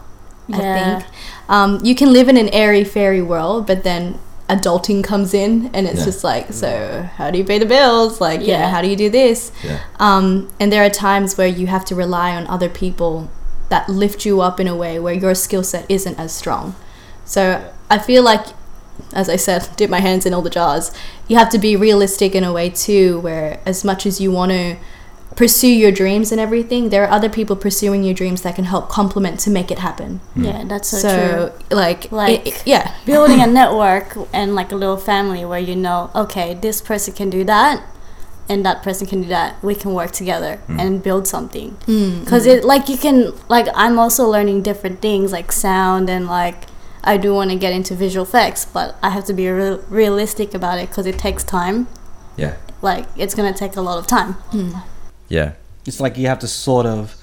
I 0.52 0.58
Yeah. 0.62 0.76
think 0.78 1.10
um, 1.56 1.70
you 1.88 1.94
can 2.00 2.10
live 2.18 2.28
in 2.32 2.36
an 2.44 2.48
airy 2.62 2.84
fairy 2.84 3.20
world, 3.32 3.66
but 3.66 3.82
then 3.82 4.02
adulting 4.48 5.00
comes 5.04 5.30
in, 5.44 5.52
and 5.74 5.86
it's 5.86 5.98
Yeah. 6.00 6.10
just 6.10 6.22
like, 6.24 6.46
so 6.62 6.70
how 7.18 7.30
do 7.30 7.36
you 7.40 7.44
pay 7.52 7.58
the 7.64 7.66
bills? 7.76 8.12
Like, 8.26 8.40
yeah, 8.40 8.60
Yeah. 8.60 8.70
how 8.74 8.80
do 8.84 8.88
you 8.92 8.96
do 8.96 9.10
this? 9.20 9.52
yeah 9.68 9.78
Um, 10.06 10.48
and 10.60 10.72
there 10.72 10.82
are 10.88 10.94
times 11.08 11.36
where 11.38 11.52
you 11.60 11.66
have 11.66 11.84
to 11.90 11.94
rely 12.04 12.28
on 12.38 12.46
other 12.54 12.70
people 12.82 13.12
that 13.68 13.88
lift 13.88 14.24
you 14.24 14.40
up 14.40 14.58
in 14.60 14.66
a 14.66 14.76
way 14.76 14.98
where 14.98 15.14
your 15.14 15.34
skill 15.34 15.62
set 15.62 15.84
isn't 15.90 16.18
as 16.18 16.32
strong. 16.34 16.74
So 17.24 17.70
I 17.90 17.98
feel 17.98 18.22
like, 18.22 18.46
as 19.12 19.28
I 19.28 19.36
said, 19.36 19.68
dip 19.76 19.90
my 19.90 20.00
hands 20.00 20.24
in 20.26 20.32
all 20.34 20.42
the 20.42 20.50
jars. 20.50 20.90
You 21.28 21.36
have 21.36 21.50
to 21.50 21.58
be 21.58 21.76
realistic 21.76 22.34
in 22.34 22.44
a 22.44 22.52
way 22.52 22.70
too, 22.70 23.20
where 23.20 23.60
as 23.66 23.84
much 23.84 24.06
as 24.06 24.20
you 24.20 24.30
want 24.32 24.52
to 24.52 24.76
pursue 25.36 25.68
your 25.68 25.92
dreams 25.92 26.32
and 26.32 26.40
everything, 26.40 26.88
there 26.88 27.04
are 27.04 27.10
other 27.10 27.28
people 27.28 27.54
pursuing 27.54 28.02
your 28.02 28.14
dreams 28.14 28.42
that 28.42 28.56
can 28.56 28.64
help 28.64 28.88
complement 28.88 29.38
to 29.40 29.50
make 29.50 29.70
it 29.70 29.78
happen. 29.78 30.18
Hmm. 30.34 30.44
yeah, 30.44 30.64
that's 30.64 30.88
so, 30.88 30.98
So, 30.98 31.52
true. 31.68 31.76
like, 31.76 32.10
Like- 32.10 32.40
it- 32.40 32.46
it- 32.54 32.62
yeah, 32.66 32.94
Building 33.06 33.40
a 33.40 33.46
network 33.60 34.16
and 34.32 34.54
like 34.56 34.72
a 34.72 34.74
little 34.76 34.96
family 34.96 35.44
where 35.44 35.60
you 35.60 35.76
know, 35.76 36.10
okay, 36.14 36.54
this 36.54 36.80
person 36.80 37.14
can 37.14 37.30
do 37.30 37.44
that, 37.44 37.82
and 38.48 38.64
that 38.64 38.82
person 38.82 39.06
can 39.06 39.22
do 39.22 39.28
that. 39.28 39.62
We 39.62 39.74
can 39.74 39.94
work 39.94 40.12
together 40.12 40.56
hmm. 40.56 40.80
and 40.80 41.02
build 41.02 41.26
something. 41.26 41.70
Hmm. 41.86 42.20
Because 42.20 42.46
it 42.46 42.64
like 42.64 42.88
you 42.88 42.96
can 42.96 43.32
like 43.48 43.66
I'm 43.74 43.98
also 43.98 44.28
learning 44.28 44.62
different 44.62 45.00
things 45.00 45.32
like 45.32 45.52
sound 45.52 46.08
and 46.08 46.26
like 46.26 46.64
I 47.04 47.16
do 47.16 47.34
want 47.34 47.50
to 47.50 47.56
get 47.56 47.72
into 47.72 47.94
visual 47.94 48.26
effects, 48.26 48.64
but 48.64 48.96
I 49.02 49.10
have 49.10 49.24
to 49.26 49.32
be 49.32 49.48
real 49.48 49.78
realistic 49.88 50.54
about 50.54 50.78
it 50.78 50.88
because 50.88 51.06
it 51.06 51.18
takes 51.18 51.44
time. 51.44 51.88
yeah 52.36 52.56
Like 52.82 53.06
it's 53.16 53.34
gonna 53.34 53.54
take 53.54 53.76
a 53.76 53.80
lot 53.80 53.98
of 53.98 54.06
time. 54.06 54.32
Hmm. 54.52 54.72
yeah 55.28 55.52
It's 55.86 56.00
like 56.00 56.16
you 56.16 56.26
have 56.28 56.38
to 56.40 56.48
sort 56.48 56.86
of 56.86 57.16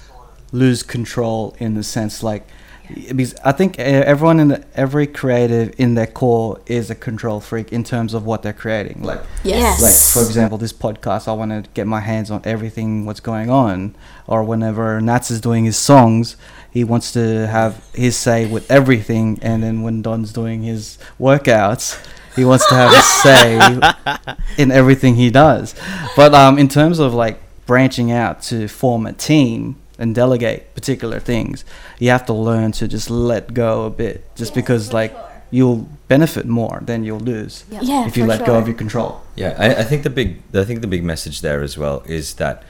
lose 0.52 0.82
control 0.82 1.56
in 1.58 1.74
the 1.74 1.82
sense 1.82 2.22
like 2.22 2.46
because 2.94 3.34
I 3.44 3.52
think 3.52 3.78
uh, 3.78 3.82
everyone 3.82 4.38
in 4.40 4.48
the, 4.48 4.64
every 4.74 5.06
creative 5.06 5.74
in 5.78 5.94
their 5.94 6.06
core 6.06 6.60
is 6.66 6.90
a 6.90 6.94
control 6.94 7.40
freak 7.40 7.72
in 7.72 7.82
terms 7.84 8.14
of 8.14 8.24
what 8.24 8.42
they're 8.42 8.52
creating. 8.52 9.02
Like, 9.02 9.20
Yes. 9.44 9.82
like 9.82 9.94
for 10.24 10.28
example, 10.28 10.58
this 10.58 10.72
podcast, 10.72 11.26
I 11.28 11.32
want 11.32 11.50
to 11.50 11.68
get 11.74 11.86
my 11.86 12.00
hands 12.00 12.30
on 12.30 12.42
everything 12.44 13.04
what's 13.06 13.20
going 13.20 13.50
on. 13.50 13.96
Or 14.26 14.42
whenever 14.44 15.00
Nats 15.00 15.30
is 15.30 15.40
doing 15.40 15.64
his 15.64 15.76
songs, 15.76 16.36
he 16.70 16.84
wants 16.84 17.12
to 17.12 17.46
have 17.46 17.84
his 17.94 18.16
say 18.16 18.46
with 18.46 18.70
everything. 18.70 19.38
And 19.42 19.62
then 19.62 19.82
when 19.82 20.02
Don's 20.02 20.32
doing 20.32 20.62
his 20.62 20.98
workouts, 21.20 21.98
he 22.36 22.44
wants 22.44 22.68
to 22.68 22.74
have 22.74 22.92
his 22.92 23.22
say 23.22 24.34
in 24.62 24.70
everything 24.70 25.14
he 25.16 25.30
does. 25.30 25.74
But 26.16 26.34
um, 26.34 26.58
in 26.58 26.68
terms 26.68 26.98
of 26.98 27.14
like 27.14 27.40
branching 27.66 28.12
out 28.12 28.42
to 28.42 28.68
form 28.68 29.06
a 29.06 29.12
team 29.12 29.76
and 29.98 30.14
delegate 30.14 30.74
particular 30.74 31.20
things, 31.20 31.64
you 31.98 32.10
have 32.10 32.26
to 32.26 32.32
learn 32.32 32.72
to 32.72 32.88
just 32.88 33.10
let 33.10 33.54
go 33.54 33.84
a 33.84 33.90
bit, 33.90 34.24
just 34.36 34.54
because 34.54 34.92
like 34.92 35.16
you'll 35.50 35.88
benefit 36.08 36.46
more 36.46 36.80
than 36.82 37.04
you'll 37.04 37.20
lose 37.20 37.64
Yeah, 37.70 38.06
if 38.06 38.16
you 38.16 38.24
for 38.24 38.28
let 38.28 38.46
go 38.46 38.56
of 38.56 38.66
your 38.66 38.76
control. 38.76 39.22
Yeah, 39.36 39.54
I, 39.58 39.76
I 39.76 39.84
think 39.84 40.02
the 40.02 40.10
big 40.10 40.42
I 40.54 40.64
think 40.64 40.80
the 40.80 40.86
big 40.86 41.04
message 41.04 41.40
there 41.40 41.62
as 41.62 41.78
well 41.78 42.02
is 42.06 42.34
that 42.34 42.62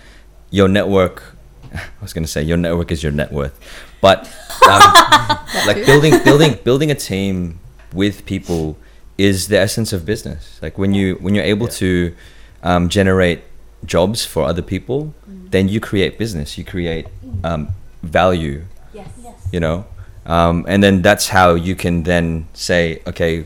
your 0.50 0.68
network. 0.68 1.34
I 1.74 1.80
was 2.00 2.12
going 2.12 2.24
to 2.24 2.30
say 2.30 2.42
your 2.42 2.56
network 2.56 2.90
is 2.90 3.02
your 3.02 3.12
net 3.12 3.32
worth, 3.32 3.58
but 4.00 4.26
um, 4.68 4.80
like 5.66 5.84
building 5.86 6.14
building 6.24 6.58
building 6.64 6.90
a 6.90 6.94
team 6.94 7.58
with 7.92 8.24
people 8.26 8.76
is 9.18 9.48
the 9.48 9.58
essence 9.58 9.92
of 9.92 10.04
business. 10.04 10.58
Like 10.62 10.78
when 10.78 10.94
you 10.94 11.16
when 11.16 11.34
you're 11.34 11.44
able 11.44 11.68
to 11.68 12.14
um, 12.62 12.88
generate 12.88 13.42
jobs 13.84 14.24
for 14.24 14.44
other 14.44 14.62
people, 14.62 15.14
then 15.26 15.68
you 15.68 15.80
create 15.80 16.18
business. 16.18 16.56
You 16.58 16.64
create 16.64 17.06
um, 17.44 17.68
value 18.02 18.64
Yes. 18.92 19.08
you 19.52 19.60
know? 19.60 19.84
Um, 20.24 20.64
and 20.66 20.82
then 20.82 21.02
that's 21.02 21.28
how 21.28 21.54
you 21.54 21.76
can 21.76 22.02
then 22.02 22.48
say 22.52 23.00
okay 23.06 23.44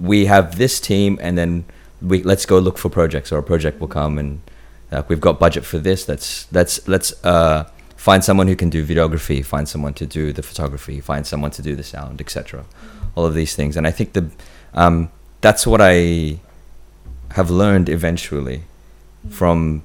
we 0.00 0.26
have 0.26 0.56
this 0.56 0.78
team 0.78 1.18
and 1.20 1.36
then 1.36 1.64
we 2.00 2.22
let's 2.22 2.46
go 2.46 2.58
look 2.60 2.78
for 2.78 2.88
projects 2.88 3.32
or 3.32 3.38
a 3.38 3.42
project 3.42 3.80
will 3.80 3.88
come 3.88 4.16
and 4.18 4.40
uh, 4.92 5.02
we've 5.08 5.20
got 5.20 5.40
budget 5.40 5.64
for 5.64 5.78
this 5.78 6.08
let's 6.08 6.46
let's 6.52 6.86
let's 6.86 7.12
uh, 7.24 7.68
find 7.96 8.22
someone 8.22 8.46
who 8.46 8.54
can 8.54 8.70
do 8.70 8.86
videography 8.86 9.44
find 9.44 9.68
someone 9.68 9.94
to 9.94 10.06
do 10.06 10.32
the 10.32 10.44
photography 10.44 11.00
find 11.00 11.26
someone 11.26 11.50
to 11.50 11.62
do 11.62 11.74
the 11.74 11.82
sound 11.82 12.20
etc 12.20 12.64
all 13.16 13.24
of 13.26 13.34
these 13.34 13.56
things. 13.56 13.76
And 13.76 13.84
i 13.86 13.90
think 13.90 14.12
the 14.12 14.30
um, 14.74 15.10
that's 15.40 15.66
what 15.66 15.80
i 15.80 16.38
have 17.32 17.50
learned 17.50 17.88
eventually 17.88 18.62
from 19.30 19.82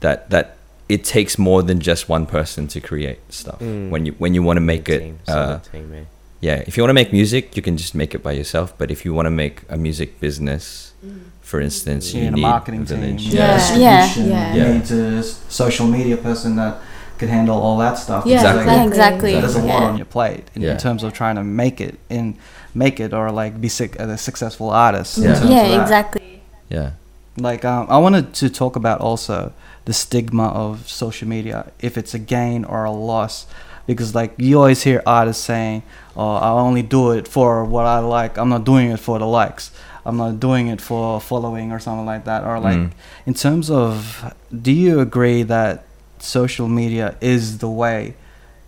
that 0.00 0.30
that 0.30 0.56
it 0.88 1.02
takes 1.04 1.38
more 1.38 1.62
than 1.62 1.80
just 1.80 2.08
one 2.08 2.26
person 2.26 2.66
to 2.68 2.80
create 2.80 3.18
stuff 3.30 3.58
Mm. 3.60 3.90
when 3.90 4.06
you 4.06 4.12
when 4.18 4.34
you 4.34 4.42
want 4.42 4.56
to 4.58 4.60
make 4.60 4.88
it 4.88 5.14
uh, 5.28 5.58
team, 5.72 5.92
eh? 5.94 6.04
yeah 6.40 6.62
if 6.66 6.76
you 6.76 6.82
want 6.82 6.90
to 6.90 6.94
make 6.94 7.12
music 7.12 7.56
you 7.56 7.62
can 7.62 7.76
just 7.76 7.94
make 7.94 8.14
it 8.14 8.22
by 8.22 8.32
yourself 8.32 8.74
but 8.78 8.90
if 8.90 9.04
you 9.04 9.14
want 9.14 9.26
to 9.26 9.30
make 9.30 9.62
a 9.70 9.76
music 9.76 10.20
business 10.20 10.92
for 11.40 11.60
instance 11.60 12.12
You 12.12 12.20
you 12.24 12.24
need 12.30 12.32
a 12.32 12.36
need 12.36 12.42
marketing 12.42 12.84
team, 12.86 13.00
village. 13.00 13.22
Yeah. 13.28 13.40
Yeah. 13.40 13.56
distribution, 13.56 14.30
Yeah. 14.30 14.54
you 14.56 14.64
need 14.74 14.90
a 14.90 15.18
s- 15.18 15.40
social 15.48 15.86
media 15.86 16.16
person 16.16 16.56
that 16.56 16.74
can 17.18 17.28
handle 17.28 17.56
all 17.66 17.78
that 17.78 17.96
stuff. 17.96 18.24
Yeah, 18.26 18.36
Exactly. 18.40 18.72
Yeah, 18.74 18.84
exactly. 18.92 19.32
There's 19.40 19.54
a 19.54 19.66
lot 19.72 19.80
Yeah. 19.82 19.88
on 19.90 19.96
your 19.96 20.06
plate 20.16 20.44
in, 20.54 20.62
Yeah. 20.62 20.72
in 20.72 20.78
terms 20.78 21.02
of 21.04 21.12
trying 21.12 21.36
to 21.36 21.44
make 21.44 21.80
it 21.80 21.94
in 22.10 22.34
make 22.74 22.98
it 23.04 23.12
or 23.14 23.30
like 23.30 23.60
be 23.60 23.68
sick, 23.68 23.90
a 24.00 24.18
successful 24.18 24.68
artist. 24.70 25.18
in 25.18 25.24
Yeah. 25.24 25.42
of 25.44 25.50
Yeah, 25.50 25.68
that. 25.68 25.80
exactly. 25.82 26.40
yeah 26.68 26.90
Like 27.36 27.64
um, 27.64 27.86
I 27.88 27.98
wanted 27.98 28.32
to 28.34 28.48
talk 28.50 28.76
about 28.76 29.00
also 29.00 29.52
the 29.86 29.92
stigma 29.92 30.48
of 30.48 30.88
social 30.88 31.28
media, 31.28 31.72
if 31.80 31.98
it's 31.98 32.14
a 32.14 32.18
gain 32.18 32.64
or 32.64 32.84
a 32.84 32.90
loss, 32.92 33.46
because 33.86 34.14
like 34.14 34.34
you 34.38 34.58
always 34.58 34.82
hear 34.82 35.02
artists 35.06 35.42
saying, 35.44 35.82
"Oh, 36.16 36.34
I 36.36 36.50
only 36.50 36.82
do 36.82 37.10
it 37.10 37.26
for 37.26 37.64
what 37.64 37.86
I 37.86 37.98
like. 37.98 38.38
I'm 38.38 38.48
not 38.48 38.64
doing 38.64 38.90
it 38.90 39.00
for 39.00 39.18
the 39.18 39.26
likes. 39.26 39.70
I'm 40.06 40.16
not 40.16 40.38
doing 40.38 40.68
it 40.68 40.80
for 40.80 41.20
following 41.20 41.72
or 41.72 41.80
something 41.80 42.06
like 42.06 42.24
that." 42.24 42.44
Or 42.44 42.60
like 42.60 42.78
Mm. 42.78 42.90
in 43.26 43.34
terms 43.34 43.68
of, 43.68 44.32
do 44.62 44.70
you 44.72 45.00
agree 45.00 45.42
that 45.42 45.84
social 46.20 46.68
media 46.68 47.16
is 47.20 47.58
the 47.58 47.68
way 47.68 48.14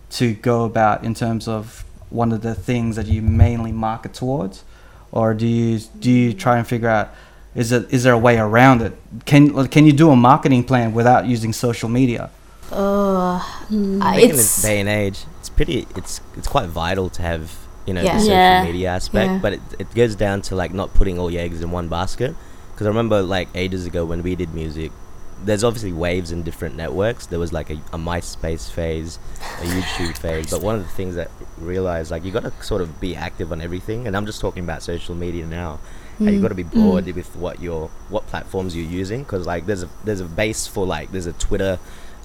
to 0.09 0.33
go 0.33 0.65
about 0.65 1.03
in 1.03 1.13
terms 1.13 1.47
of 1.47 1.83
one 2.09 2.31
of 2.31 2.41
the 2.41 2.53
things 2.53 2.95
that 2.97 3.07
you 3.07 3.21
mainly 3.21 3.71
market 3.71 4.13
towards, 4.13 4.63
or 5.11 5.33
do 5.33 5.47
you 5.47 5.79
do 5.99 6.11
you 6.11 6.33
try 6.33 6.57
and 6.57 6.67
figure 6.67 6.89
out 6.89 7.09
is 7.57 7.71
it 7.73 7.91
is 7.93 8.03
there 8.03 8.13
a 8.13 8.17
way 8.27 8.37
around 8.37 8.81
it? 8.81 8.93
Can 9.25 9.67
can 9.67 9.85
you 9.85 9.91
do 10.03 10.09
a 10.11 10.15
marketing 10.15 10.63
plan 10.63 10.93
without 10.93 11.25
using 11.25 11.51
social 11.53 11.89
media? 11.89 12.29
Uh, 12.71 13.39
Mm. 13.69 14.01
I- 14.01 14.07
I 14.09 14.15
think 14.15 14.23
in 14.23 14.29
it's 14.31 14.55
this 14.55 14.61
day 14.61 14.79
and 14.79 14.89
age, 14.89 15.19
it's 15.39 15.49
pretty. 15.49 15.87
It's 15.95 16.21
it's 16.37 16.47
quite 16.47 16.67
vital 16.69 17.09
to 17.17 17.21
have 17.21 17.43
you 17.85 17.93
know 17.93 18.01
Yeah. 18.01 18.13
the 18.15 18.19
social 18.19 18.33
Yeah. 18.35 18.63
media 18.63 18.89
aspect, 18.89 19.31
Yeah. 19.31 19.39
but 19.41 19.51
it, 19.53 19.61
it 19.79 19.87
goes 19.95 20.15
down 20.15 20.41
to 20.47 20.55
like 20.55 20.73
not 20.73 20.93
putting 20.93 21.17
all 21.19 21.29
your 21.31 21.41
eggs 21.41 21.61
in 21.61 21.71
one 21.71 21.87
basket. 21.89 22.35
Because 22.71 22.85
I 22.87 22.89
remember 22.89 23.21
like 23.21 23.47
ages 23.55 23.85
ago 23.85 24.05
when 24.05 24.21
we 24.21 24.35
did 24.35 24.53
music, 24.53 24.91
there's 25.43 25.63
obviously 25.63 25.93
waves 25.93 26.31
in 26.31 26.43
different 26.43 26.75
networks. 26.75 27.25
There 27.25 27.39
was 27.39 27.51
like 27.53 27.69
a, 27.69 27.77
a 27.93 27.97
MySpace 27.97 28.69
phase, 28.69 29.17
a 29.63 29.65
YouTube 29.65 30.15
phase, 30.25 30.51
but 30.51 30.61
one 30.61 30.75
of 30.75 30.83
the 30.83 30.93
things 30.99 31.15
that 31.15 31.29
realized 31.57 32.11
like 32.11 32.23
you 32.25 32.31
got 32.31 32.43
to 32.43 32.53
sort 32.61 32.81
of 32.81 32.99
be 32.99 33.15
active 33.15 33.51
on 33.51 33.61
everything. 33.61 34.05
And 34.07 34.15
I'm 34.15 34.25
just 34.25 34.39
talking 34.41 34.63
about 34.63 34.83
social 34.83 35.15
media 35.15 35.45
now. 35.45 35.79
How 36.19 36.25
you 36.25 36.41
got 36.41 36.47
to 36.47 36.55
be 36.55 36.63
broad 36.63 37.05
with 37.05 37.35
what 37.35 37.61
your 37.61 37.89
what 38.09 38.25
platforms 38.27 38.75
you're 38.75 38.89
using 38.89 39.21
because 39.23 39.45
like 39.45 39.67
there's 39.67 39.83
a 39.83 39.89
there's 40.03 40.19
a 40.19 40.25
base 40.25 40.65
for 40.65 40.85
like 40.85 41.11
there's 41.11 41.27
a 41.27 41.33
Twitter 41.33 41.79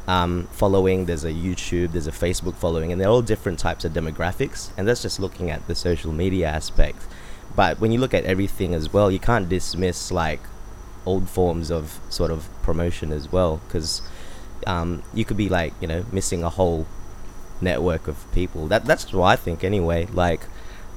um, 0.06 0.48
following, 0.50 1.06
there's 1.06 1.24
a 1.24 1.32
YouTube, 1.32 1.92
there's 1.92 2.06
a 2.06 2.12
Facebook 2.12 2.54
following, 2.56 2.90
and 2.90 3.00
they're 3.00 3.08
all 3.08 3.22
different 3.22 3.58
types 3.58 3.84
of 3.84 3.92
demographics. 3.92 4.70
And 4.76 4.88
that's 4.88 5.02
just 5.02 5.20
looking 5.20 5.50
at 5.50 5.66
the 5.68 5.74
social 5.74 6.12
media 6.12 6.48
aspect. 6.48 7.06
But 7.54 7.80
when 7.80 7.92
you 7.92 7.98
look 7.98 8.14
at 8.14 8.24
everything 8.24 8.74
as 8.74 8.92
well, 8.92 9.10
you 9.10 9.18
can't 9.18 9.48
dismiss 9.48 10.10
like 10.10 10.40
old 11.04 11.28
forms 11.28 11.70
of 11.70 12.00
sort 12.08 12.30
of 12.30 12.48
promotion 12.62 13.12
as 13.12 13.30
well, 13.30 13.60
because 13.66 14.02
um, 14.66 15.02
you 15.12 15.24
could 15.24 15.36
be 15.36 15.48
like 15.48 15.74
you 15.80 15.88
know 15.88 16.04
missing 16.12 16.42
a 16.42 16.48
whole 16.48 16.86
network 17.60 18.08
of 18.08 18.30
people. 18.32 18.66
That 18.68 18.84
that's 18.84 19.12
what 19.12 19.26
I 19.26 19.36
think 19.36 19.62
anyway. 19.62 20.06
Like, 20.06 20.40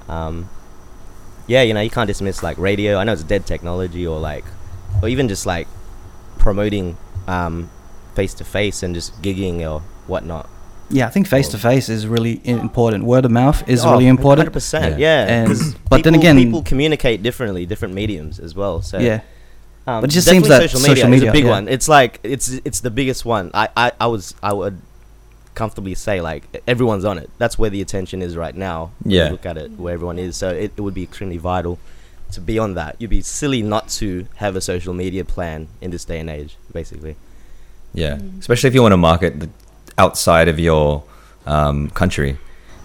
um, 0.07 0.49
yeah, 1.47 1.61
you 1.61 1.73
know, 1.73 1.81
you 1.81 1.89
can't 1.89 2.07
dismiss 2.07 2.41
like 2.43 2.57
radio. 2.57 2.97
I 2.97 3.03
know 3.03 3.13
it's 3.13 3.23
dead 3.23 3.45
technology, 3.45 4.05
or 4.07 4.19
like, 4.19 4.45
or 5.01 5.07
even 5.09 5.27
just 5.27 5.45
like 5.45 5.67
promoting 6.37 6.97
um 7.27 7.69
face 8.15 8.33
to 8.35 8.43
face 8.43 8.83
and 8.83 8.93
just 8.95 9.21
gigging 9.21 9.59
or 9.69 9.81
whatnot. 10.07 10.49
Yeah, 10.89 11.07
I 11.07 11.09
think 11.09 11.27
face 11.27 11.47
to 11.49 11.57
face 11.57 11.89
is 11.89 12.05
really 12.07 12.39
important. 12.43 13.03
Word 13.05 13.25
of 13.25 13.31
mouth 13.31 13.67
is 13.67 13.83
Oh, 13.83 13.93
really 13.93 14.05
important. 14.07 14.47
100%. 14.53 14.91
Yeah. 14.91 14.97
Yeah. 14.99 15.25
And- 15.25 15.47
'cause 15.47 15.75
but 15.89 16.03
then 16.03 16.13
again- 16.15 16.37
people 16.37 16.61
communicate 16.61 17.23
differently, 17.23 17.65
different 17.65 17.95
mediums 17.95 18.39
as 18.39 18.53
well. 18.53 18.81
So 18.83 18.99
Yeah, 18.99 19.21
um, 19.87 20.01
But 20.01 20.11
it 20.11 20.13
just 20.13 20.27
seems 20.29 20.47
that 20.47 20.61
social 20.61 20.79
social 20.79 20.91
media, 20.91 21.07
media, 21.09 21.25
is 21.27 21.29
a 21.29 21.33
big 21.33 21.45
yeah. 21.45 21.49
one. 21.49 21.67
It's 21.67 21.89
like 21.89 22.19
it's 22.23 22.49
it's 22.63 22.81
the 22.81 22.91
biggest 22.91 23.25
one. 23.25 23.49
I, 23.53 23.69
I, 23.75 23.91
I 23.99 24.07
was 24.07 24.35
I 24.43 24.53
would 24.53 24.77
comfortably 25.55 25.95
say 25.95 26.21
like 26.21 26.43
everyone's 26.67 27.05
on 27.05 27.17
it. 27.17 27.29
That's 27.37 27.57
where 27.57 27.69
the 27.69 27.81
attention 27.81 28.21
is 28.21 28.35
right 28.37 28.55
now. 28.55 28.91
Yeah. 29.03 29.29
look 29.29 29.45
at 29.45 29.57
it 29.57 29.71
where 29.71 29.93
everyone 29.93 30.19
is. 30.19 30.37
So 30.37 30.49
it, 30.49 30.73
it 30.77 30.81
would 30.81 30.93
be 30.93 31.03
extremely 31.03 31.37
vital 31.37 31.79
to 32.33 32.41
be 32.41 32.59
on 32.59 32.73
that. 32.75 32.95
You'd 32.99 33.09
be 33.09 33.21
silly 33.21 33.61
not 33.61 33.87
to 34.01 34.27
have 34.35 34.55
a 34.55 34.61
social 34.61 34.93
media 34.93 35.23
plan 35.23 35.67
in 35.81 35.91
this 35.91 36.05
day 36.05 36.19
and 36.19 36.29
age, 36.29 36.57
basically. 36.73 37.15
yeah 37.93 38.19
especially 38.39 38.67
if 38.67 38.73
you 38.75 38.81
want 38.81 38.91
to 38.91 38.97
market 38.97 39.39
the 39.39 39.49
outside 39.97 40.47
of 40.49 40.59
your 40.59 41.03
um, 41.45 41.89
country 41.91 42.37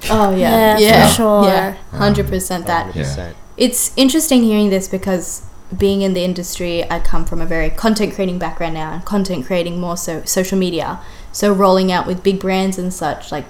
oh 0.08 0.30
Yeah, 0.36 0.78
yeah, 0.78 1.08
for 1.08 1.14
sure. 1.14 1.44
yeah, 1.44 1.72
hundred 2.04 2.26
percent 2.28 2.66
that. 2.66 2.94
100%. 2.94 3.34
It's 3.56 3.92
interesting 3.96 4.42
hearing 4.44 4.70
this 4.70 4.86
because 4.88 5.42
being 5.76 6.02
in 6.02 6.14
the 6.14 6.24
industry, 6.24 6.88
I 6.90 7.00
come 7.00 7.24
from 7.24 7.40
a 7.40 7.46
very 7.46 7.70
content 7.70 8.14
creating 8.14 8.38
background 8.38 8.74
now, 8.74 8.92
and 8.94 9.04
content 9.04 9.46
creating 9.46 9.78
more 9.80 9.96
so 9.96 10.22
social 10.24 10.58
media. 10.58 10.98
So 11.32 11.52
rolling 11.52 11.92
out 11.92 12.06
with 12.06 12.22
big 12.22 12.40
brands 12.40 12.78
and 12.78 12.92
such, 12.92 13.30
like 13.32 13.46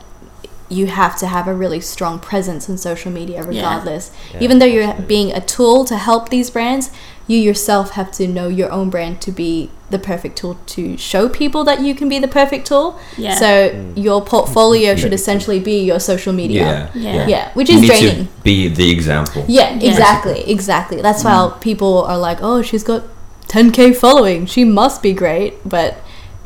you 0.68 0.86
have 0.86 1.18
to 1.18 1.26
have 1.26 1.48
a 1.48 1.54
really 1.54 1.80
strong 1.80 2.18
presence 2.20 2.68
in 2.68 2.78
social 2.78 3.10
media, 3.10 3.42
regardless. 3.42 4.12
Yeah, 4.32 4.40
Even 4.40 4.60
though 4.60 4.66
you're 4.66 4.84
absolutely. 4.84 5.06
being 5.06 5.32
a 5.32 5.40
tool 5.40 5.84
to 5.86 5.96
help 5.96 6.28
these 6.28 6.48
brands, 6.50 6.90
you 7.26 7.38
yourself 7.38 7.92
have 7.92 8.12
to 8.12 8.28
know 8.28 8.46
your 8.48 8.70
own 8.70 8.88
brand 8.90 9.20
to 9.22 9.32
be 9.32 9.70
the 9.90 9.98
perfect 9.98 10.38
tool 10.38 10.56
to 10.66 10.96
show 10.96 11.28
people 11.28 11.64
that 11.64 11.80
you 11.80 11.92
can 11.96 12.08
be 12.08 12.20
the 12.20 12.28
perfect 12.28 12.66
tool. 12.68 13.00
Yeah. 13.18 13.34
So 13.34 13.70
Mm. 13.70 13.92
your 14.04 14.22
portfolio 14.22 14.94
should 14.94 15.12
essentially 15.12 15.58
be 15.58 15.82
your 15.82 15.98
social 15.98 16.32
media. 16.32 16.88
Yeah. 16.94 17.26
Yeah, 17.26 17.48
which 17.54 17.68
you 17.68 17.76
is 17.76 17.80
need 17.82 17.88
draining. 17.88 18.26
to 18.26 18.32
be 18.44 18.68
the 18.68 18.90
example 18.92 19.44
Yeah, 19.48 19.70
Yeah. 19.80 19.90
exactly, 19.90 20.48
exactly. 20.48 21.02
That's 21.02 21.24
why 21.24 21.50
people 21.60 22.04
are 22.04 22.18
like, 22.18 22.38
"Oh, 22.42 22.62
she's 22.62 22.84
got 22.84 23.02
10k 23.48 23.92
following. 23.92 24.46
She 24.46 24.62
must 24.64 25.02
be 25.02 25.12
great." 25.12 25.68
But 25.68 25.96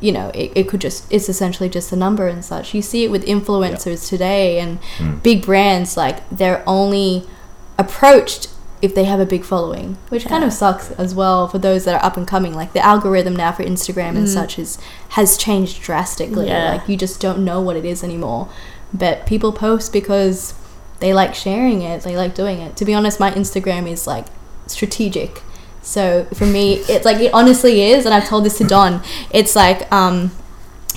you 0.00 0.12
know, 0.12 0.30
it, 0.34 0.52
it 0.54 0.68
could 0.68 0.80
just 0.80 1.10
it's 1.12 1.28
essentially 1.28 1.68
just 1.68 1.92
a 1.92 1.96
number 1.96 2.28
and 2.28 2.44
such. 2.44 2.74
You 2.74 2.82
see 2.82 3.04
it 3.04 3.10
with 3.10 3.24
influencers 3.24 4.08
today 4.08 4.58
and 4.58 4.80
mm. 4.98 5.22
big 5.22 5.42
brands 5.42 5.96
like 5.96 6.28
they're 6.30 6.62
only 6.66 7.26
approached 7.78 8.48
if 8.82 8.94
they 8.94 9.04
have 9.04 9.18
a 9.18 9.24
big 9.24 9.44
following, 9.44 9.96
which 10.10 10.26
kind 10.26 10.44
of 10.44 10.52
sucks 10.52 10.90
as 10.92 11.14
well 11.14 11.48
for 11.48 11.58
those 11.58 11.86
that 11.86 11.94
are 11.94 12.04
up 12.04 12.18
and 12.18 12.28
coming. 12.28 12.54
Like 12.54 12.74
the 12.74 12.84
algorithm 12.84 13.34
now 13.34 13.52
for 13.52 13.62
Instagram 13.62 14.10
and 14.10 14.26
mm. 14.26 14.28
such 14.28 14.58
is 14.58 14.78
has 15.10 15.38
changed 15.38 15.82
drastically. 15.82 16.48
Yeah. 16.48 16.72
Like 16.72 16.88
you 16.88 16.96
just 16.96 17.20
don't 17.20 17.44
know 17.44 17.60
what 17.60 17.76
it 17.76 17.84
is 17.84 18.04
anymore. 18.04 18.50
But 18.92 19.26
people 19.26 19.52
post 19.52 19.92
because 19.92 20.54
they 21.00 21.14
like 21.14 21.34
sharing 21.34 21.82
it. 21.82 22.02
They 22.02 22.16
like 22.16 22.34
doing 22.34 22.60
it. 22.60 22.76
To 22.76 22.84
be 22.84 22.94
honest, 22.94 23.18
my 23.18 23.30
Instagram 23.30 23.88
is 23.88 24.06
like 24.06 24.26
strategic. 24.66 25.42
So 25.84 26.24
for 26.34 26.46
me, 26.46 26.76
it's 26.88 27.04
like 27.04 27.18
it 27.18 27.32
honestly 27.34 27.82
is, 27.82 28.06
and 28.06 28.14
I've 28.14 28.26
told 28.26 28.44
this 28.44 28.56
to 28.58 28.64
Don. 28.64 29.02
It's 29.30 29.54
like 29.54 29.90
um, 29.92 30.30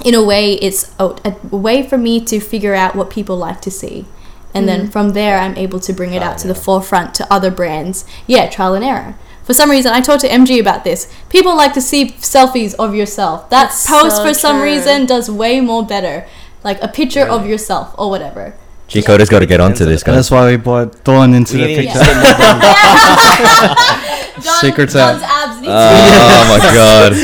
in 0.05 0.15
a 0.15 0.23
way, 0.23 0.53
it's 0.53 0.93
a, 0.97 1.15
a 1.25 1.35
way 1.55 1.83
for 1.87 1.97
me 1.97 2.21
to 2.25 2.39
figure 2.39 2.73
out 2.73 2.95
what 2.95 3.09
people 3.09 3.37
like 3.37 3.61
to 3.61 3.71
see. 3.71 4.05
And 4.53 4.67
then 4.67 4.89
from 4.89 5.13
there, 5.13 5.37
I'm 5.37 5.55
able 5.55 5.79
to 5.81 5.93
bring 5.93 6.13
it 6.13 6.23
out 6.23 6.39
to 6.39 6.47
the 6.47 6.55
forefront 6.55 7.13
to 7.15 7.31
other 7.31 7.51
brands. 7.51 8.05
Yeah, 8.25 8.49
trial 8.49 8.73
and 8.73 8.83
error. 8.83 9.15
For 9.43 9.53
some 9.53 9.69
reason, 9.69 9.93
I 9.93 10.01
talked 10.01 10.21
to 10.21 10.27
MG 10.27 10.59
about 10.59 10.83
this. 10.83 11.13
People 11.29 11.55
like 11.55 11.73
to 11.73 11.81
see 11.81 12.09
selfies 12.13 12.73
of 12.79 12.95
yourself. 12.95 13.49
That 13.51 13.67
That's 13.67 13.87
post, 13.87 14.15
so 14.17 14.23
for 14.25 14.33
some 14.33 14.61
reason, 14.61 15.05
does 15.05 15.29
way 15.29 15.61
more 15.61 15.85
better. 15.85 16.25
Like 16.63 16.81
a 16.81 16.87
picture 16.87 17.21
of 17.21 17.45
yourself 17.45 17.93
or 17.99 18.09
whatever. 18.09 18.55
Cheat 18.87 19.05
Coders 19.05 19.29
got 19.29 19.39
to 19.39 19.45
get 19.45 19.59
onto 19.59 19.85
this, 19.85 20.01
And 20.01 20.07
guys. 20.07 20.15
that's 20.15 20.31
why 20.31 20.49
we 20.49 20.55
brought 20.57 21.03
Don 21.03 21.33
into 21.33 21.57
We 21.57 21.61
the 21.61 21.67
need 21.67 21.75
to 21.75 21.81
picture. 21.83 21.99
get 24.43 24.45
more 24.45 24.45
brands. 24.45 24.45
John, 24.45 24.59
Secrets 24.61 24.93
John's 24.93 25.23
out. 25.23 25.49
abs 25.49 25.61
need 25.61 25.69
Oh 25.69 26.47
my 26.49 26.59
god. 26.73 27.09
to 27.13 27.17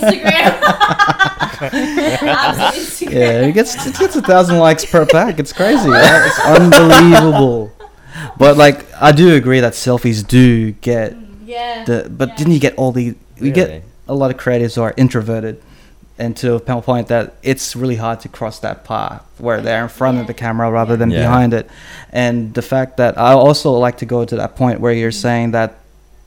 Instagram. 0.00 0.60
abs 2.28 2.58
on 2.58 2.72
Instagram. 2.72 3.10
Yeah, 3.12 3.42
it 3.46 3.52
gets 3.52 3.86
it 3.86 3.98
gets 3.98 4.16
a 4.16 4.22
thousand 4.22 4.58
likes 4.58 4.84
per 4.84 5.04
pack. 5.06 5.38
It's 5.38 5.52
crazy. 5.52 5.88
Right? 5.88 6.26
It's 6.26 6.40
unbelievable. 6.60 7.72
But 8.38 8.56
like, 8.56 8.86
I 9.00 9.12
do 9.12 9.34
agree 9.34 9.60
that 9.60 9.72
selfies 9.72 10.26
do 10.26 10.72
get 10.72 11.16
Yeah. 11.44 11.84
the. 11.84 12.08
But 12.10 12.36
didn't 12.36 12.52
you 12.52 12.60
get 12.60 12.74
all 12.76 12.92
the? 12.92 13.14
We 13.40 13.50
Really? 13.50 13.52
get 13.52 13.82
a 14.08 14.14
lot 14.14 14.30
of 14.30 14.36
creatives 14.36 14.74
who 14.76 14.82
are 14.82 14.94
introverted, 14.96 15.60
and 16.18 16.36
to 16.38 16.54
a 16.54 16.60
point 16.60 17.08
that 17.08 17.34
it's 17.42 17.74
really 17.74 17.96
hard 17.96 18.20
to 18.20 18.28
cross 18.28 18.58
that 18.60 18.84
path 18.84 19.22
where 19.38 19.60
they're 19.60 19.82
in 19.82 19.88
front 19.88 20.18
of 20.18 20.26
the 20.26 20.34
camera 20.34 20.70
rather 20.70 20.96
than 20.96 21.10
Yeah. 21.10 21.22
behind 21.22 21.54
it. 21.54 21.68
And 22.12 22.52
the 22.54 22.62
fact 22.62 22.96
that 22.98 23.18
I 23.18 23.32
also 23.32 23.72
like 23.72 23.98
to 23.98 24.06
go 24.06 24.24
to 24.24 24.36
that 24.36 24.54
point 24.56 24.80
where 24.80 24.92
you're 24.92 25.10
mm. 25.10 25.14
saying 25.26 25.50
that 25.52 25.79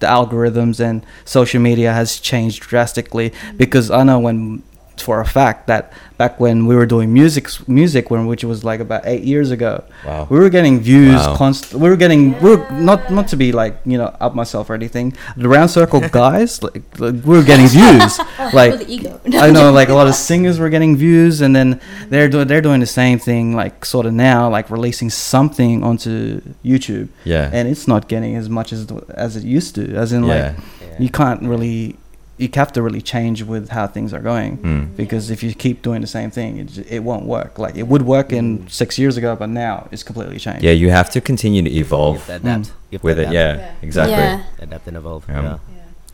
the 0.04 0.10
algorithms 0.10 0.80
and 0.80 1.06
social 1.26 1.62
media 1.62 1.94
has 1.94 2.20
changed 2.20 2.62
drastically. 2.64 3.34
Because 3.58 3.90
I 3.90 4.04
know 4.04 4.20
when 4.20 4.62
for 5.02 5.20
a 5.20 5.26
fact 5.26 5.68
that 5.68 5.92
back 6.18 6.40
when 6.40 6.66
we 6.68 6.76
were 6.76 6.86
doing 6.86 7.12
music 7.12 7.48
music 7.68 8.12
when 8.12 8.26
which 8.28 8.44
was 8.44 8.64
like 8.64 8.80
about 8.80 9.02
8 9.06 9.24
years 9.24 9.50
ago 9.52 9.84
Wow. 10.06 10.28
we 10.30 10.38
were 10.40 10.50
getting 10.50 10.80
views 10.80 11.16
Wow. 11.16 11.36
const- 11.36 11.74
we 11.74 11.90
were 11.90 11.96
getting 11.98 12.40
we 12.42 12.54
are 12.54 12.72
not 12.72 13.12
not 13.12 13.28
to 13.30 13.36
be 13.36 13.52
like 13.52 13.76
you 13.86 13.98
know 13.98 14.16
up 14.22 14.36
myself 14.36 14.70
or 14.70 14.76
anything 14.76 15.14
the 15.36 15.50
round 15.50 15.72
circle 15.72 16.00
guys 16.24 16.62
like, 16.64 16.84
like 17.00 17.16
we 17.26 17.38
were 17.38 17.44
getting 17.44 17.68
views 17.68 18.20
like. 18.54 18.74
I 19.46 19.50
know 19.50 19.72
like 19.72 19.90
a 19.90 19.94
lot 19.96 20.08
of 20.08 20.16
singers 20.16 20.60
were 20.60 20.70
getting 20.70 20.96
views 20.96 21.42
and 21.42 21.56
then 21.56 21.82
they're 22.10 22.30
doing 22.30 22.48
they're 22.48 22.62
doing 22.62 22.80
the 22.80 22.86
same 23.02 23.18
thing 23.20 23.56
like 23.56 23.84
sort 23.84 24.06
of 24.06 24.14
now 24.14 24.50
like 24.50 24.70
releasing 24.70 25.10
something 25.10 25.84
onto 25.84 26.42
YouTube 26.64 27.08
Yeah. 27.26 27.50
and 27.52 27.68
it's 27.68 27.88
not 27.88 28.08
getting 28.08 28.36
as 28.36 28.48
much 28.50 28.72
as 28.72 28.86
as 29.26 29.36
it 29.36 29.44
used 29.44 29.74
to 29.76 29.84
as 29.96 30.14
in 30.14 30.24
yeah. 30.24 30.34
like 30.34 31.00
you 31.00 31.10
can't 31.10 31.42
really 31.42 31.96
you 32.38 32.50
have 32.56 32.72
to 32.74 32.82
really 32.82 33.02
change 33.02 33.44
with 33.44 33.70
how 33.70 33.86
things 33.88 34.12
are 34.14 34.20
going 34.20 34.58
Mm. 34.58 34.96
because 34.98 35.30
if 35.30 35.44
you 35.44 35.54
keep 35.54 35.78
doing 35.84 36.02
the 36.02 36.08
same 36.08 36.32
thing 36.32 36.58
it, 36.58 36.70
it 36.92 37.02
won't 37.04 37.26
work 37.26 37.60
like 37.60 37.76
it 37.78 37.88
would 37.92 38.02
work 38.02 38.34
in 38.34 38.46
six 38.70 38.98
years 38.98 39.16
ago 39.18 39.36
but 39.36 39.50
now 39.50 39.88
it's 39.92 40.04
completely 40.04 40.40
changed 40.40 40.64
Yeah, 40.64 40.72
you 40.84 40.90
have 40.90 41.10
to 41.12 41.22
continue 41.22 41.62
to 41.62 41.70
You 41.70 41.82
evolve 41.86 42.18
have 42.28 42.42
to 42.42 42.48
adapt. 42.48 42.66
Mm. 42.70 42.72
You 42.92 42.96
have 42.98 43.02
to 43.02 43.08
with 43.08 43.20
it. 43.20 43.30
Yeah, 43.32 43.52
Yeah. 43.58 43.72
exactly. 43.88 44.14
Yeah. 44.16 44.44
Adapt 44.66 44.88
and 44.88 44.98
evolve. 44.98 45.24
Um, 45.30 45.46
yeah. 45.46 45.58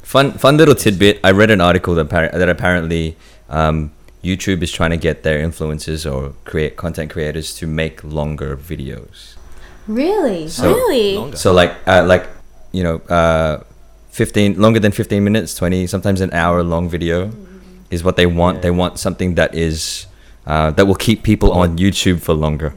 Fun, 0.04 0.32
fun 0.34 0.58
little 0.58 0.76
tidbit. 0.76 1.20
I 1.24 1.32
read 1.32 1.52
an 1.52 1.62
article 1.62 1.94
that, 1.96 2.10
appar- 2.10 2.32
that 2.42 2.50
apparently 2.50 3.16
um, 3.50 3.92
YouTube 4.24 4.62
is 4.64 4.72
trying 4.72 4.90
to 4.98 4.98
get 4.98 5.24
their 5.24 5.40
influencers 5.48 6.02
or 6.12 6.34
create 6.46 6.76
content 6.76 7.12
creators 7.12 7.54
to 7.60 7.66
make 7.68 8.04
longer 8.04 8.58
videos. 8.58 9.36
Really? 9.88 10.48
So- 10.48 10.74
really? 10.74 11.16
Longer. 11.18 11.38
So 11.38 11.54
like, 11.54 11.72
uh, 11.88 12.04
like, 12.06 12.26
you 12.72 12.84
know, 12.84 12.98
uh, 13.10 13.64
fifteen 14.10 14.60
longer 14.60 14.80
than 14.80 14.92
fifteen 14.92 15.24
minutes, 15.24 15.56
twenty, 15.56 15.88
sometimes 15.88 16.22
an 16.22 16.32
hour 16.34 16.64
long 16.64 16.90
video 16.90 17.32
is 17.90 18.04
what 18.04 18.16
they 18.16 18.26
want. 18.26 18.62
They 18.62 18.72
want 18.72 19.00
something 19.00 19.36
that 19.36 19.56
is 19.56 20.06
uh, 20.46 20.72
that 20.72 20.86
will 20.86 20.96
keep 20.96 21.24
people 21.24 21.52
on 21.52 21.78
YouTube 21.78 22.22
for 22.22 22.34
longer. 22.34 22.74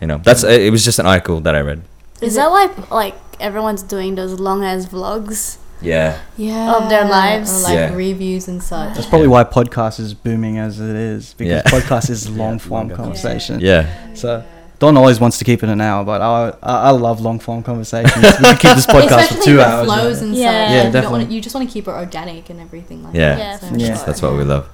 You 0.00 0.06
know, 0.06 0.18
that's 0.18 0.44
uh, 0.44 0.48
it 0.48 0.70
was 0.70 0.84
just 0.84 0.98
an 0.98 1.06
article 1.06 1.40
that 1.40 1.54
I 1.54 1.60
read. 1.60 1.82
Is 2.20 2.34
that 2.36 2.50
why 2.50 2.70
like 2.90 3.14
everyone's 3.40 3.82
doing 3.82 4.14
those 4.14 4.38
long 4.40 4.64
ass 4.64 4.86
vlogs? 4.86 5.58
Yeah. 5.82 6.18
Yeah. 6.38 6.74
Of 6.76 6.88
their 6.88 7.04
lives. 7.04 7.50
Or 7.60 7.64
like 7.64 7.74
Yeah. 7.74 7.94
reviews 7.94 8.48
and 8.48 8.62
such. 8.62 8.94
that's 8.94 9.06
probably 9.06 9.28
why 9.28 9.44
podcast 9.44 10.00
is 10.00 10.14
booming 10.14 10.56
as 10.56 10.80
it 10.80 10.96
is 10.96 11.34
because 11.34 11.52
Yeah. 11.52 11.62
podcast 11.70 12.08
is 12.08 12.30
long 12.42 12.58
form 12.58 12.88
conversation 12.88 13.60
Yeah. 13.60 13.86
so 14.14 14.42
Don 14.78 14.96
always 14.96 15.18
wants 15.18 15.38
to 15.38 15.44
keep 15.44 15.62
it 15.62 15.70
an 15.70 15.80
hour, 15.80 16.04
but 16.04 16.20
I 16.20 16.48
I, 16.62 16.88
I 16.88 16.90
love 16.90 17.20
long 17.20 17.38
form 17.38 17.62
conversations. 17.62 18.14
we 18.14 18.22
could 18.30 18.58
keep 18.60 18.74
this 18.74 18.86
podcast 18.96 19.06
Especially 19.06 19.36
for 19.38 19.42
two 19.44 19.56
the 19.56 19.64
hours. 19.66 19.86
flows 19.86 20.20
yeah. 20.20 20.26
and 20.26 20.36
Yeah. 20.36 20.36
such. 20.36 20.42
Yeah, 20.42 20.50
Like, 20.50 20.68
you, 20.68 20.82
don't 20.82 20.92
definitely. 20.92 21.18
wanna, 21.24 21.34
you 21.34 21.40
just 21.40 21.54
want 21.54 21.68
to 21.68 21.72
keep 21.72 21.88
it 21.88 21.92
organic 21.92 22.50
and 22.50 22.60
everything 22.60 23.02
like 23.02 23.14
Yeah. 23.14 23.36
that. 23.36 23.38
Yeah, 23.38 23.56
so- 23.70 23.76
Yeah. 23.76 23.96
sure. 23.96 24.06
That's 24.06 24.22
what 24.22 24.34
we 24.36 24.44
love. 24.44 24.68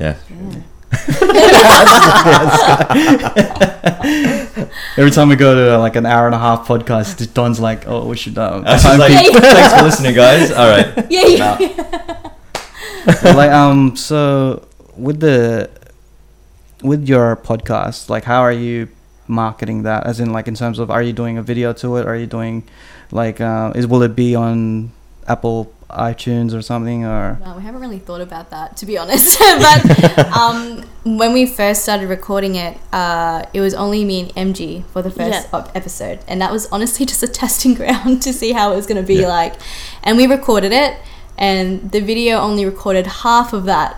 Yeah. 0.00 0.16
Yeah. 0.30 0.60
Every 4.96 5.10
time 5.10 5.28
we 5.28 5.36
go 5.36 5.54
to 5.54 5.74
uh, 5.76 5.78
like 5.78 5.96
an 5.96 6.06
hour 6.06 6.26
and 6.26 6.34
a 6.34 6.38
half 6.38 6.66
podcast, 6.66 7.32
Don's 7.34 7.60
like, 7.60 7.86
"Oh, 7.86 8.06
we 8.06 8.16
should." 8.16 8.36
Um, 8.38 8.64
I 8.66 8.72
was 8.74 8.82
time 8.82 8.98
like, 8.98 9.12
thanks 9.32 9.74
for 9.74 9.82
listening, 9.84 10.14
guys. 10.14 10.50
All 10.50 10.68
right. 10.68 11.06
Yeah, 11.10 11.26
yeah. 11.26 12.18
like 13.34 13.50
um 13.52 13.96
so 13.96 14.66
with 14.96 15.20
the 15.20 15.70
with 16.82 17.08
your 17.08 17.36
podcast 17.36 18.08
like 18.10 18.24
how 18.24 18.40
are 18.42 18.52
you 18.52 18.88
marketing 19.28 19.82
that 19.82 20.06
as 20.06 20.20
in 20.20 20.32
like 20.32 20.48
in 20.48 20.54
terms 20.54 20.78
of 20.78 20.90
are 20.90 21.02
you 21.02 21.12
doing 21.12 21.36
a 21.38 21.42
video 21.42 21.72
to 21.72 21.96
it 21.96 22.06
are 22.06 22.16
you 22.16 22.26
doing 22.26 22.62
like 23.12 23.40
uh 23.40 23.72
is 23.74 23.86
will 23.86 24.02
it 24.02 24.16
be 24.16 24.34
on 24.34 24.90
apple 25.26 25.70
itunes 25.90 26.54
or 26.54 26.60
something 26.62 27.04
or 27.04 27.38
No, 27.44 27.54
we 27.56 27.62
haven't 27.62 27.80
really 27.80 27.98
thought 27.98 28.20
about 28.20 28.50
that, 28.50 28.76
to 28.76 28.84
be 28.84 28.98
honest. 28.98 29.38
but 29.66 29.80
um, 30.36 30.82
when 31.04 31.32
we 31.32 31.46
first 31.46 31.82
started 31.82 32.08
recording 32.10 32.56
it, 32.56 32.76
uh, 32.92 33.44
it 33.54 33.60
was 33.62 33.72
only 33.72 34.04
me 34.04 34.30
and 34.36 34.54
MG 34.54 34.84
for 34.92 35.00
the 35.00 35.10
first 35.10 35.48
Yeah. 35.50 35.66
episode, 35.74 36.18
and 36.28 36.42
that 36.42 36.52
was 36.52 36.66
honestly 36.70 37.06
just 37.12 37.22
a 37.22 37.26
testing 37.28 37.72
ground 37.72 38.20
to 38.22 38.34
see 38.34 38.52
how 38.52 38.70
it 38.72 38.76
was 38.76 38.86
going 38.86 39.00
to 39.00 39.06
be 39.06 39.20
Yeah. 39.20 39.28
like. 39.28 39.54
And 40.02 40.18
we 40.18 40.26
recorded 40.26 40.72
it, 40.72 40.92
and 41.38 41.90
the 41.90 42.00
video 42.00 42.36
only 42.38 42.66
recorded 42.66 43.06
half 43.06 43.54
of 43.54 43.64
that, 43.64 43.96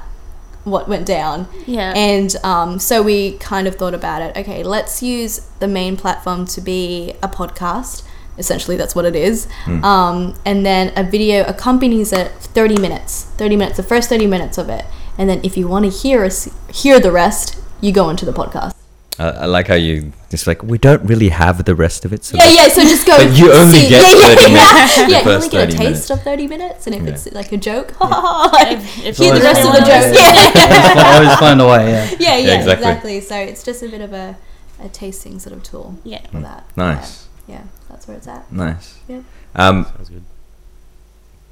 what 0.65 0.89
went 0.89 1.07
down. 1.07 1.49
Yeah. 1.67 1.93
And 1.97 2.35
um, 2.45 2.79
so 2.79 3.03
we 3.03 3.33
kind 3.39 3.67
of 3.67 3.77
thought 3.77 3.95
about 3.95 4.23
it. 4.23 4.37
Okay, 4.37 4.63
let's 4.63 5.03
use 5.03 5.41
the 5.59 5.69
main 5.69 5.97
platform 5.97 6.47
to 6.47 6.61
be 6.61 7.15
a 7.23 7.29
podcast. 7.29 8.05
Essentially, 8.39 8.77
that's 8.77 8.95
what 8.95 9.05
it 9.05 9.17
is. 9.17 9.49
Um, 9.85 10.35
and 10.47 10.65
then 10.65 10.93
a 10.97 11.03
video 11.03 11.45
accompanies 11.45 12.13
it 12.13 12.33
30 12.33 12.81
minutes. 12.81 13.25
30 13.37 13.57
minutes, 13.57 13.77
the 13.77 13.83
first 13.83 14.09
30 14.09 14.27
minutes 14.27 14.57
of 14.57 14.69
it. 14.69 14.85
And 15.19 15.29
then 15.29 15.41
if 15.43 15.57
you 15.57 15.69
want 15.69 15.85
to 15.85 15.91
hear 15.91 16.25
us 16.25 16.49
hear 16.73 16.99
the 16.99 17.13
rest, 17.13 17.61
you 17.81 17.93
go 17.93 18.09
into 18.09 18.25
the 18.25 18.33
podcast. 18.33 18.80
Uh, 19.21 19.45
I 19.45 19.47
like 19.57 19.67
how 19.69 19.75
you 19.75 20.13
just 20.31 20.47
like 20.47 20.63
we 20.63 20.79
don't 20.79 21.05
really 21.05 21.29
have 21.29 21.57
the 21.67 21.75
rest 21.75 22.07
of 22.07 22.13
it. 22.17 22.25
So 22.25 22.39
Yeah, 22.39 22.49
yeah. 22.49 22.69
So 22.69 22.81
just 22.83 23.05
go. 23.07 23.17
But 23.19 23.37
you 23.37 23.53
only 23.53 23.81
get 23.93 24.01
yeah, 24.01 24.17
yeah, 24.17 24.35
30 24.35 24.41
yeah. 24.41 24.59
minutes, 24.59 24.95
the 24.97 25.11
Yeah, 25.13 25.21
you 25.25 25.31
only 25.37 25.49
get 25.51 25.69
a 25.69 25.73
taste 25.73 25.81
minutes. 26.09 26.11
of 26.11 26.23
30 26.23 26.47
minutes, 26.55 26.87
and 26.87 26.95
if 26.97 27.03
Yeah. 27.03 27.11
it's 27.13 27.25
like 27.41 27.53
a 27.53 27.57
joke, 27.59 27.89
like, 28.01 28.79
If- 28.79 29.05
if 29.05 29.17
hear 29.19 29.35
the 29.35 29.41
rest 29.51 29.61
of 29.67 29.73
the 29.77 29.83
really 29.85 29.93
joke. 29.93 30.15
wanna- 30.17 30.53
Yeah. 30.97 31.15
always 31.15 31.37
find 31.45 31.61
a 31.61 31.67
way 31.67 31.85
yeah 31.93 32.17
yeah, 32.19 32.37
yeah, 32.47 32.59
exactly. 32.61 32.73
exactly. 32.89 33.21
So 33.21 33.37
it's 33.37 33.63
just 33.63 33.83
a 33.83 33.89
bit 33.89 34.01
of 34.01 34.13
a, 34.15 34.37
a 34.83 34.89
tasting 34.89 35.39
sort 35.39 35.55
of 35.57 35.63
tool 35.63 35.99
Yeah. 36.05 36.23
for 36.33 36.41
that. 36.41 36.65
nice, 36.77 37.27
Yeah, 37.47 37.55
yeah, 37.57 37.63
that's 37.91 38.09
where 38.09 38.17
it's 38.17 38.27
at. 38.29 38.51
nice. 38.51 38.87
Yep. 39.09 39.23
Um, 39.55 39.85
Sounds 39.85 40.09
good. 40.09 40.25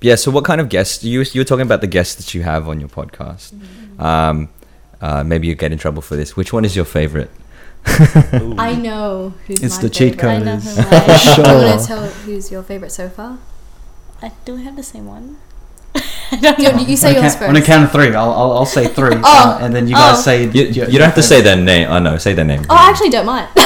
yeah. 0.00 0.14
So, 0.14 0.30
what 0.30 0.44
kind 0.44 0.60
of 0.60 0.68
guests 0.70 1.04
you 1.04 1.20
you 1.34 1.40
were 1.40 1.44
talking 1.52 1.66
about 1.66 1.80
the 1.82 1.86
guests 1.98 2.14
that 2.16 2.32
you 2.34 2.42
have 2.44 2.66
on 2.68 2.80
your 2.80 2.88
podcast? 2.88 3.52
Mm-hmm. 3.52 4.00
Um, 4.00 4.48
uh, 5.02 5.22
maybe 5.24 5.46
you 5.48 5.54
get 5.54 5.70
in 5.72 5.78
trouble 5.78 6.00
for 6.02 6.16
this. 6.16 6.36
Which 6.36 6.52
one 6.52 6.64
is 6.64 6.74
your 6.74 6.84
favorite? 6.86 7.30
I 7.86 8.74
know 8.80 9.34
who's 9.46 9.62
It's 9.62 9.76
my 9.76 9.82
the 9.82 9.90
cheat 9.90 10.14
favorite. 10.20 10.30
I 10.30 10.38
know 10.38 10.56
Coders. 10.56 10.76
who 10.76 10.82
For 11.36 11.42
mine- 11.42 11.44
sure. 11.44 11.46
You 11.46 11.66
want 11.66 11.80
to 11.80 11.86
tell 11.86 12.04
who's 12.06 12.50
your 12.50 12.62
favorite 12.62 12.92
so 12.92 13.08
far? 13.08 13.38
I 14.22 14.32
do 14.44 14.54
we 14.56 14.64
have 14.64 14.76
the 14.76 14.82
same 14.82 15.06
one. 15.06 15.36
You, 16.30 16.68
you 16.84 16.96
say 16.98 17.12
on 17.12 17.16
a, 17.16 17.20
yours 17.22 17.36
count, 17.36 17.48
on 17.48 17.56
a 17.56 17.62
count 17.62 17.84
of 17.84 17.90
three 17.92 18.14
i'll, 18.14 18.30
I'll, 18.30 18.52
I'll 18.52 18.66
say 18.66 18.86
three 18.86 19.14
Oh. 19.16 19.22
uh, 19.24 19.58
and 19.64 19.74
then 19.74 19.88
you 19.88 19.94
guys 19.94 20.18
Oh. 20.18 20.20
say 20.20 20.44
You, 20.44 20.64
your- 20.64 20.86
you 20.90 20.98
don't 20.98 21.06
have 21.08 21.14
to 21.14 21.22
say 21.22 21.40
their 21.40 21.56
name. 21.56 21.88
Oh 21.90 21.98
no, 21.98 22.18
say 22.18 22.34
their 22.34 22.44
name. 22.44 22.64
Oh, 22.68 22.76
I 22.76 22.90
actually 22.90 23.08
don't 23.08 23.24
mind. 23.24 23.48
do 23.54 23.62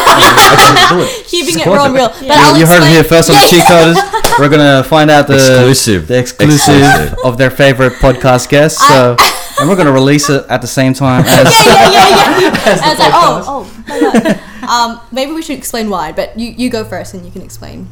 it. 1.03 1.27
Keeping 1.27 1.57
it 1.57 1.59
Support 1.65 1.77
raw 1.79 1.85
and 1.87 1.95
real. 1.95 2.09
But 2.09 2.23
you, 2.55 2.61
you 2.61 2.67
heard 2.67 2.85
it 2.85 2.89
here 2.91 3.03
first 3.03 3.31
on 3.31 3.35
the 3.37 3.47
cheat 3.51 3.65
coders 3.67 3.99
we're 4.39 4.49
gonna 4.49 4.85
find 4.85 5.11
out 5.11 5.27
the 5.27 5.35
Exclusive. 5.35 6.07
the 6.07 6.19
exclusive, 6.19 6.55
Exclusive. 6.83 7.19
of 7.25 7.37
their 7.39 7.51
favorite 7.51 7.95
podcast 7.95 8.49
guest 8.49 8.79
so 8.79 9.17
and 9.61 9.69
we're 9.69 9.77
gonna 9.77 9.93
release 9.93 10.29
it 10.31 10.45
at 10.49 10.61
the 10.61 10.67
same 10.67 10.93
time 10.95 11.25
as 11.27 11.45
yeah, 11.67 11.91
yeah, 11.91 12.41
yeah. 12.41 12.49
And 12.83 12.91
it's 12.93 13.01
like, 13.01 13.13
oh, 13.15 13.45
oh, 13.47 13.85
my 13.89 14.21
God. 14.21 14.41
Um, 14.69 15.01
maybe 15.13 15.33
we 15.33 15.43
should 15.43 15.59
explain 15.59 15.91
why, 15.91 16.13
but 16.13 16.39
you, 16.39 16.51
you 16.51 16.71
go 16.71 16.85
first 16.85 17.15
and 17.15 17.25
you 17.25 17.31
can 17.33 17.43
explain. 17.43 17.89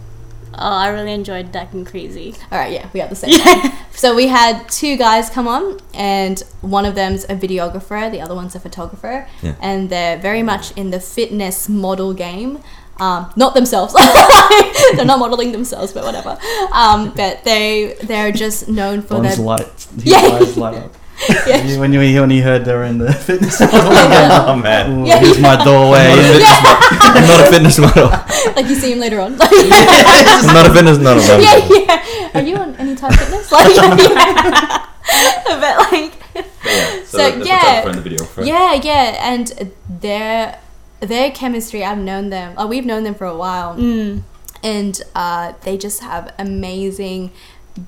Oh, 0.55 0.59
I 0.77 0.89
really 0.89 1.13
enjoyed 1.13 1.53
Duck 1.53 1.73
and 1.73 1.87
Crazy. 1.87 2.35
All 2.53 2.59
right, 2.59 2.73
yeah, 2.73 2.89
we 2.93 3.01
have 3.01 3.09
the 3.11 3.17
same. 3.17 3.39
one. 3.41 3.73
So 3.93 4.15
we 4.15 4.27
had 4.29 4.69
two 4.69 4.97
guys 4.97 5.31
come 5.31 5.47
on, 5.49 5.79
and 5.95 6.39
one 6.61 6.85
of 6.87 6.95
them's 6.95 7.25
a 7.25 7.35
videographer, 7.37 8.11
the 8.11 8.21
other 8.21 8.35
one's 8.35 8.55
a 8.55 8.61
photographer, 8.61 9.27
Yeah. 9.43 9.55
and 9.61 9.91
they're 9.91 10.19
very 10.19 10.43
much 10.43 10.73
in 10.73 10.91
the 10.91 11.01
fitness 11.01 11.69
model 11.69 12.15
game. 12.15 12.61
Um, 12.99 13.33
not 13.37 13.55
themselves. 13.55 13.95
they're 14.95 15.05
not 15.07 15.19
modeling 15.19 15.53
themselves, 15.53 15.93
but 15.93 16.05
whatever. 16.05 16.37
Um, 16.73 17.13
but 17.17 17.45
they 17.45 17.97
they're 18.03 18.31
just 18.31 18.69
known 18.69 19.01
for 19.01 19.15
Don's 19.15 19.37
their 19.37 19.45
light. 19.47 19.87
His 19.95 20.05
Yeah. 20.05 20.19
eyes 20.19 20.57
light 20.59 20.75
up. 20.77 20.95
Yeah. 21.47 21.63
You- 21.65 21.79
when 21.81 21.93
you 21.93 21.99
when 22.21 22.31
you 22.31 22.43
heard 22.43 22.65
they 22.65 22.75
were 22.75 22.85
in 22.85 22.99
the 22.99 23.13
fitness 23.29 23.61
model 23.73 23.93
again. 23.93 24.31
Oh 24.47 24.57
man, 24.57 24.91
Ooh, 25.01 25.07
Yeah. 25.07 25.19
here's 25.19 25.39
my 25.39 25.63
doorway. 25.63 26.09
I'm 26.13 27.27
not 27.27 27.47
a 27.47 27.51
fitness 27.51 27.79
model. 27.79 28.09
like 28.57 28.67
you 28.69 28.75
see 28.75 28.93
him 28.93 29.01
later 29.01 29.21
on. 29.21 29.37
I'm 29.41 30.55
not 30.55 30.67
a 30.67 30.73
fitness 30.73 30.99
model. 30.99 31.23
yeah, 31.41 31.57
yeah. 31.69 32.31
Are 32.35 32.43
you 32.43 32.57
on 32.57 32.75
any 32.77 32.95
type 32.97 33.13
fitness? 33.13 33.51
Like, 33.53 33.75
yeah. 33.77 34.87
but 35.47 35.93
like, 35.93 36.13
Yeah, 36.65 37.05
So, 37.05 37.19
that's 37.19 37.37
what's 37.37 37.49
yeah. 37.49 37.83
up 37.87 37.95
the 37.95 38.01
video. 38.01 38.27
yeah, 38.43 38.75
yeah, 38.75 39.33
and 39.33 39.73
their 39.89 40.59
their 41.01 41.31
chemistry. 41.33 41.85
I've 41.85 41.99
known 41.99 42.31
them. 42.31 42.55
Oh, 42.57 42.67
we've 42.67 42.85
known 42.87 43.05
them 43.05 43.15
for 43.15 43.27
a 43.27 43.37
while, 43.37 43.75
Mm. 43.77 44.23
and 44.63 45.01
uh, 45.15 45.53
they 45.63 45.77
just 45.77 46.01
have 46.03 46.33
amazing 46.39 47.31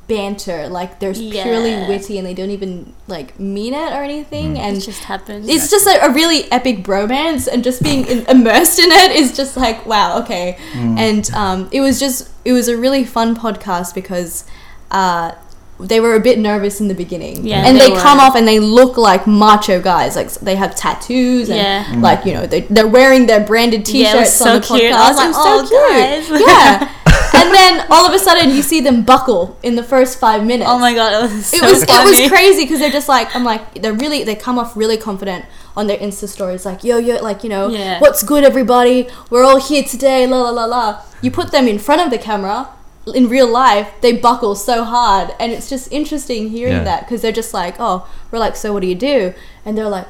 banter. 0.08 0.68
Like 0.68 1.00
they're 1.00 1.14
purely 1.14 1.74
witty, 1.88 2.18
and 2.18 2.26
they 2.26 2.34
don't 2.34 2.50
even 2.50 2.94
like 3.08 3.38
mean 3.38 3.74
it 3.74 3.92
or 3.92 4.02
anything. 4.02 4.58
And 4.58 4.76
it 4.76 4.80
just 4.80 5.04
happens. 5.04 5.48
it's 5.48 5.70
just 5.70 5.86
a, 5.86 6.06
a 6.06 6.12
really 6.12 6.50
epic 6.52 6.78
bromance 6.84 7.48
and 7.52 7.62
just 7.64 7.82
being 7.82 8.06
in, 8.06 8.24
immersed 8.26 8.78
in 8.78 8.90
it 8.90 9.12
is 9.12 9.36
just 9.36 9.56
like 9.56 9.84
wow 9.86 10.20
okay 10.22 10.56
and 10.74 11.30
um, 11.32 11.68
it 11.72 11.80
was 11.80 11.98
just 12.00 12.30
it 12.44 12.52
was 12.52 12.68
a 12.68 12.76
really 12.76 13.04
fun 13.04 13.34
podcast 13.36 13.94
because 13.94 14.44
uh, 14.90 15.32
they 15.80 15.98
were 16.00 16.14
a 16.14 16.20
bit 16.20 16.38
nervous 16.38 16.80
in 16.80 16.86
the 16.88 16.94
beginning 16.94 17.44
Yeah, 17.46 17.66
and 17.66 17.76
they 17.80 17.90
they, 17.90 17.96
come 17.96 18.20
off 18.20 18.36
and 18.36 18.46
they 18.46 18.60
look 18.60 18.96
like 18.96 19.26
macho 19.26 19.80
guys 19.80 20.14
like 20.14 20.30
they 20.34 20.54
have 20.56 20.74
tattoos 20.76 21.48
and 21.48 21.58
Yeah. 21.58 21.84
Mm. 21.84 22.02
like 22.02 22.24
you 22.24 22.34
know 22.34 22.46
they, 22.46 22.60
they're 22.62 22.86
wearing 22.86 23.26
their 23.26 23.40
branded 23.40 23.88
Yeah, 23.88 24.14
it 24.14 24.20
was 24.20 24.28
t-shirts 24.38 24.42
on 24.42 24.60
the 24.60 24.62
so 24.62 24.76
cute. 24.76 24.92
podcast 24.92 24.96
I 24.96 25.08
was 25.08 25.16
like, 25.16 25.28
It 25.28 25.34
"Oh, 25.36 25.64
so 25.64 25.68
cute 25.68 26.38
guys." 26.38 26.46
yeah 26.46 26.98
and 27.34 27.52
then 27.54 27.86
all 27.90 28.06
of 28.06 28.12
a 28.14 28.18
sudden 28.18 28.50
you 28.54 28.62
see 28.62 28.80
them 28.80 29.02
buckle 29.02 29.58
in 29.62 29.74
the 29.74 29.82
first 29.82 30.20
five 30.20 30.44
minutes 30.44 30.70
oh 30.70 30.78
my 30.78 30.94
god, 30.94 31.12
it 31.14 31.22
was 31.32 31.46
so 31.46 31.56
it 31.56 31.62
was 31.70 31.84
funny. 31.84 32.16
it 32.18 32.22
was 32.22 32.30
crazy 32.30 32.62
because 32.64 32.78
they're 32.78 32.90
just 32.90 33.08
like 33.08 33.34
I'm 33.34 33.42
like 33.44 33.80
they're 33.82 33.92
really 33.94 34.22
they 34.24 34.36
come 34.36 34.58
off 34.58 34.76
really 34.76 34.96
confident 34.96 35.46
on 35.76 35.86
their 35.88 35.98
Insta 35.98 36.28
stories 36.28 36.64
like 36.64 36.84
yo 36.84 36.98
yo 36.98 37.16
like 37.22 37.42
you 37.42 37.50
know 37.50 37.68
Yeah. 37.70 37.98
what's 37.98 38.22
good 38.22 38.44
everybody 38.44 39.08
we're 39.30 39.42
all 39.44 39.58
here 39.60 39.82
today 39.82 40.26
la 40.26 40.42
la 40.42 40.50
la 40.50 40.64
la 40.66 41.02
you 41.22 41.30
put 41.30 41.50
them 41.50 41.66
in 41.66 41.78
front 41.78 42.00
of 42.02 42.10
the 42.10 42.18
camera 42.18 42.68
in 43.14 43.28
real 43.28 43.48
life 43.48 43.88
they 44.00 44.12
buckle 44.16 44.54
so 44.54 44.84
hard 44.84 45.34
and 45.40 45.50
it's 45.52 45.68
just 45.68 45.90
interesting 45.92 46.50
hearing 46.50 46.74
Yeah. 46.74 46.84
that 46.84 47.00
because 47.00 47.20
they're 47.22 47.32
just 47.32 47.52
like 47.52 47.76
oh 47.80 48.08
we're 48.30 48.38
like 48.38 48.54
so 48.56 48.72
what 48.72 48.80
do 48.80 48.86
you 48.86 48.94
do 48.94 49.34
and 49.64 49.76
they're 49.76 49.88
like 49.88 50.06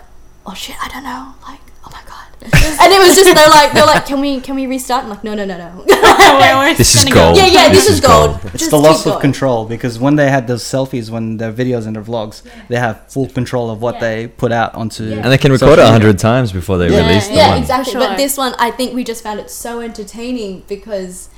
oh 0.46 0.54
shit 0.54 0.76
I 0.82 0.88
don't 0.88 1.04
know 1.04 1.34
like 1.48 1.60
oh 1.86 1.90
my 1.90 2.02
god 2.06 2.18
and 2.42 2.92
it 2.92 2.98
was 2.98 3.14
just 3.16 3.34
they're 3.34 3.48
like 3.48 3.72
they're 3.72 3.86
like 3.86 4.04
can 4.04 4.20
we 4.20 4.40
can 4.40 4.56
we 4.56 4.66
restart 4.66 5.04
I'm 5.04 5.10
like 5.10 5.24
no 5.24 5.34
no 5.34 5.44
no 5.44 5.56
no 5.56 5.84
This 6.76 6.94
is 6.96 7.04
gonna 7.04 7.14
gold. 7.14 7.36
yeah 7.36 7.46
yeah 7.46 7.68
this, 7.68 7.78
This 7.86 7.88
is 7.88 7.94
is 7.96 8.00
gold, 8.00 8.40
gold. 8.42 8.54
It's 8.54 8.68
the 8.68 8.76
loss 8.78 9.06
of 9.06 9.20
control 9.20 9.64
because 9.64 9.98
when 9.98 10.16
they 10.16 10.28
had 10.30 10.46
those 10.46 10.62
selfies, 10.64 11.08
when 11.10 11.36
their 11.36 11.52
videos 11.52 11.86
and 11.86 11.94
their 11.96 12.02
vlogs, 12.02 12.42
they 12.68 12.76
have 12.76 13.08
full 13.10 13.28
control 13.28 13.70
of 13.70 13.80
what 13.80 13.94
Yeah. 13.96 14.00
they 14.00 14.26
put 14.26 14.52
out 14.52 14.74
onto. 14.74 15.04
And 15.12 15.24
they 15.32 15.38
can 15.38 15.52
record 15.52 15.78
it 15.78 15.82
a 15.82 15.86
hundred 15.88 16.18
times 16.18 16.50
before 16.52 16.78
they 16.78 16.88
Yeah. 16.90 17.06
release 17.06 17.28
the 17.28 17.34
yeah, 17.34 17.50
one. 17.50 17.58
exactly. 17.58 17.92
For 17.92 17.98
But 18.00 18.16
this 18.16 18.36
one, 18.36 18.54
I 18.58 18.70
think 18.70 18.94
we 18.94 19.04
just 19.04 19.22
found 19.22 19.38
it 19.40 19.50
so 19.50 19.80
entertaining 19.80 20.62
because 20.68 21.28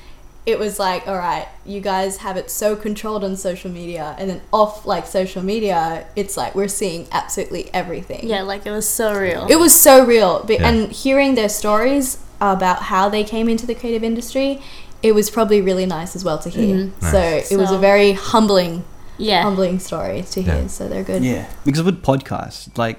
it 0.46 0.58
was 0.58 0.78
like, 0.78 1.08
all 1.08 1.16
right, 1.16 1.46
you 1.64 1.80
guys 1.80 2.18
have 2.18 2.36
it 2.36 2.50
so 2.50 2.76
controlled 2.76 3.24
on 3.24 3.34
social 3.36 3.70
media, 3.70 4.14
and 4.18 4.28
then 4.28 4.40
off 4.52 4.84
like 4.86 5.06
social 5.06 5.42
media, 5.42 6.06
it's 6.16 6.36
like 6.36 6.54
we're 6.54 6.68
seeing 6.68 7.06
absolutely 7.12 7.70
everything. 7.72 8.28
Yeah, 8.28 8.42
like 8.42 8.66
it 8.66 8.70
was 8.70 8.86
so 8.88 9.18
real. 9.18 9.46
It 9.48 9.56
was 9.56 9.78
so 9.78 10.04
real, 10.04 10.44
Be- 10.44 10.54
Yeah. 10.54 10.68
and 10.68 10.92
hearing 10.92 11.34
their 11.34 11.48
stories 11.48 12.18
about 12.40 12.82
how 12.82 13.08
they 13.08 13.24
came 13.24 13.48
into 13.48 13.64
the 13.66 13.74
creative 13.74 14.04
industry, 14.04 14.60
it 15.02 15.14
was 15.14 15.30
probably 15.30 15.60
really 15.62 15.86
nice 15.86 16.14
as 16.14 16.24
well 16.24 16.38
to 16.38 16.50
hear. 16.50 16.76
Mhm. 16.76 17.10
So 17.10 17.20
it 17.54 17.56
was 17.58 17.70
a 17.70 17.78
very 17.78 18.12
humbling, 18.12 18.84
yeah. 19.16 19.42
humbling 19.42 19.78
story 19.78 20.24
to 20.32 20.42
hear. 20.42 20.62
Yeah. 20.62 20.66
So 20.66 20.88
they're 20.88 21.04
good. 21.04 21.24
Yeah, 21.24 21.46
because 21.64 21.82
with 21.82 22.02
podcasts, 22.02 22.76
like, 22.76 22.98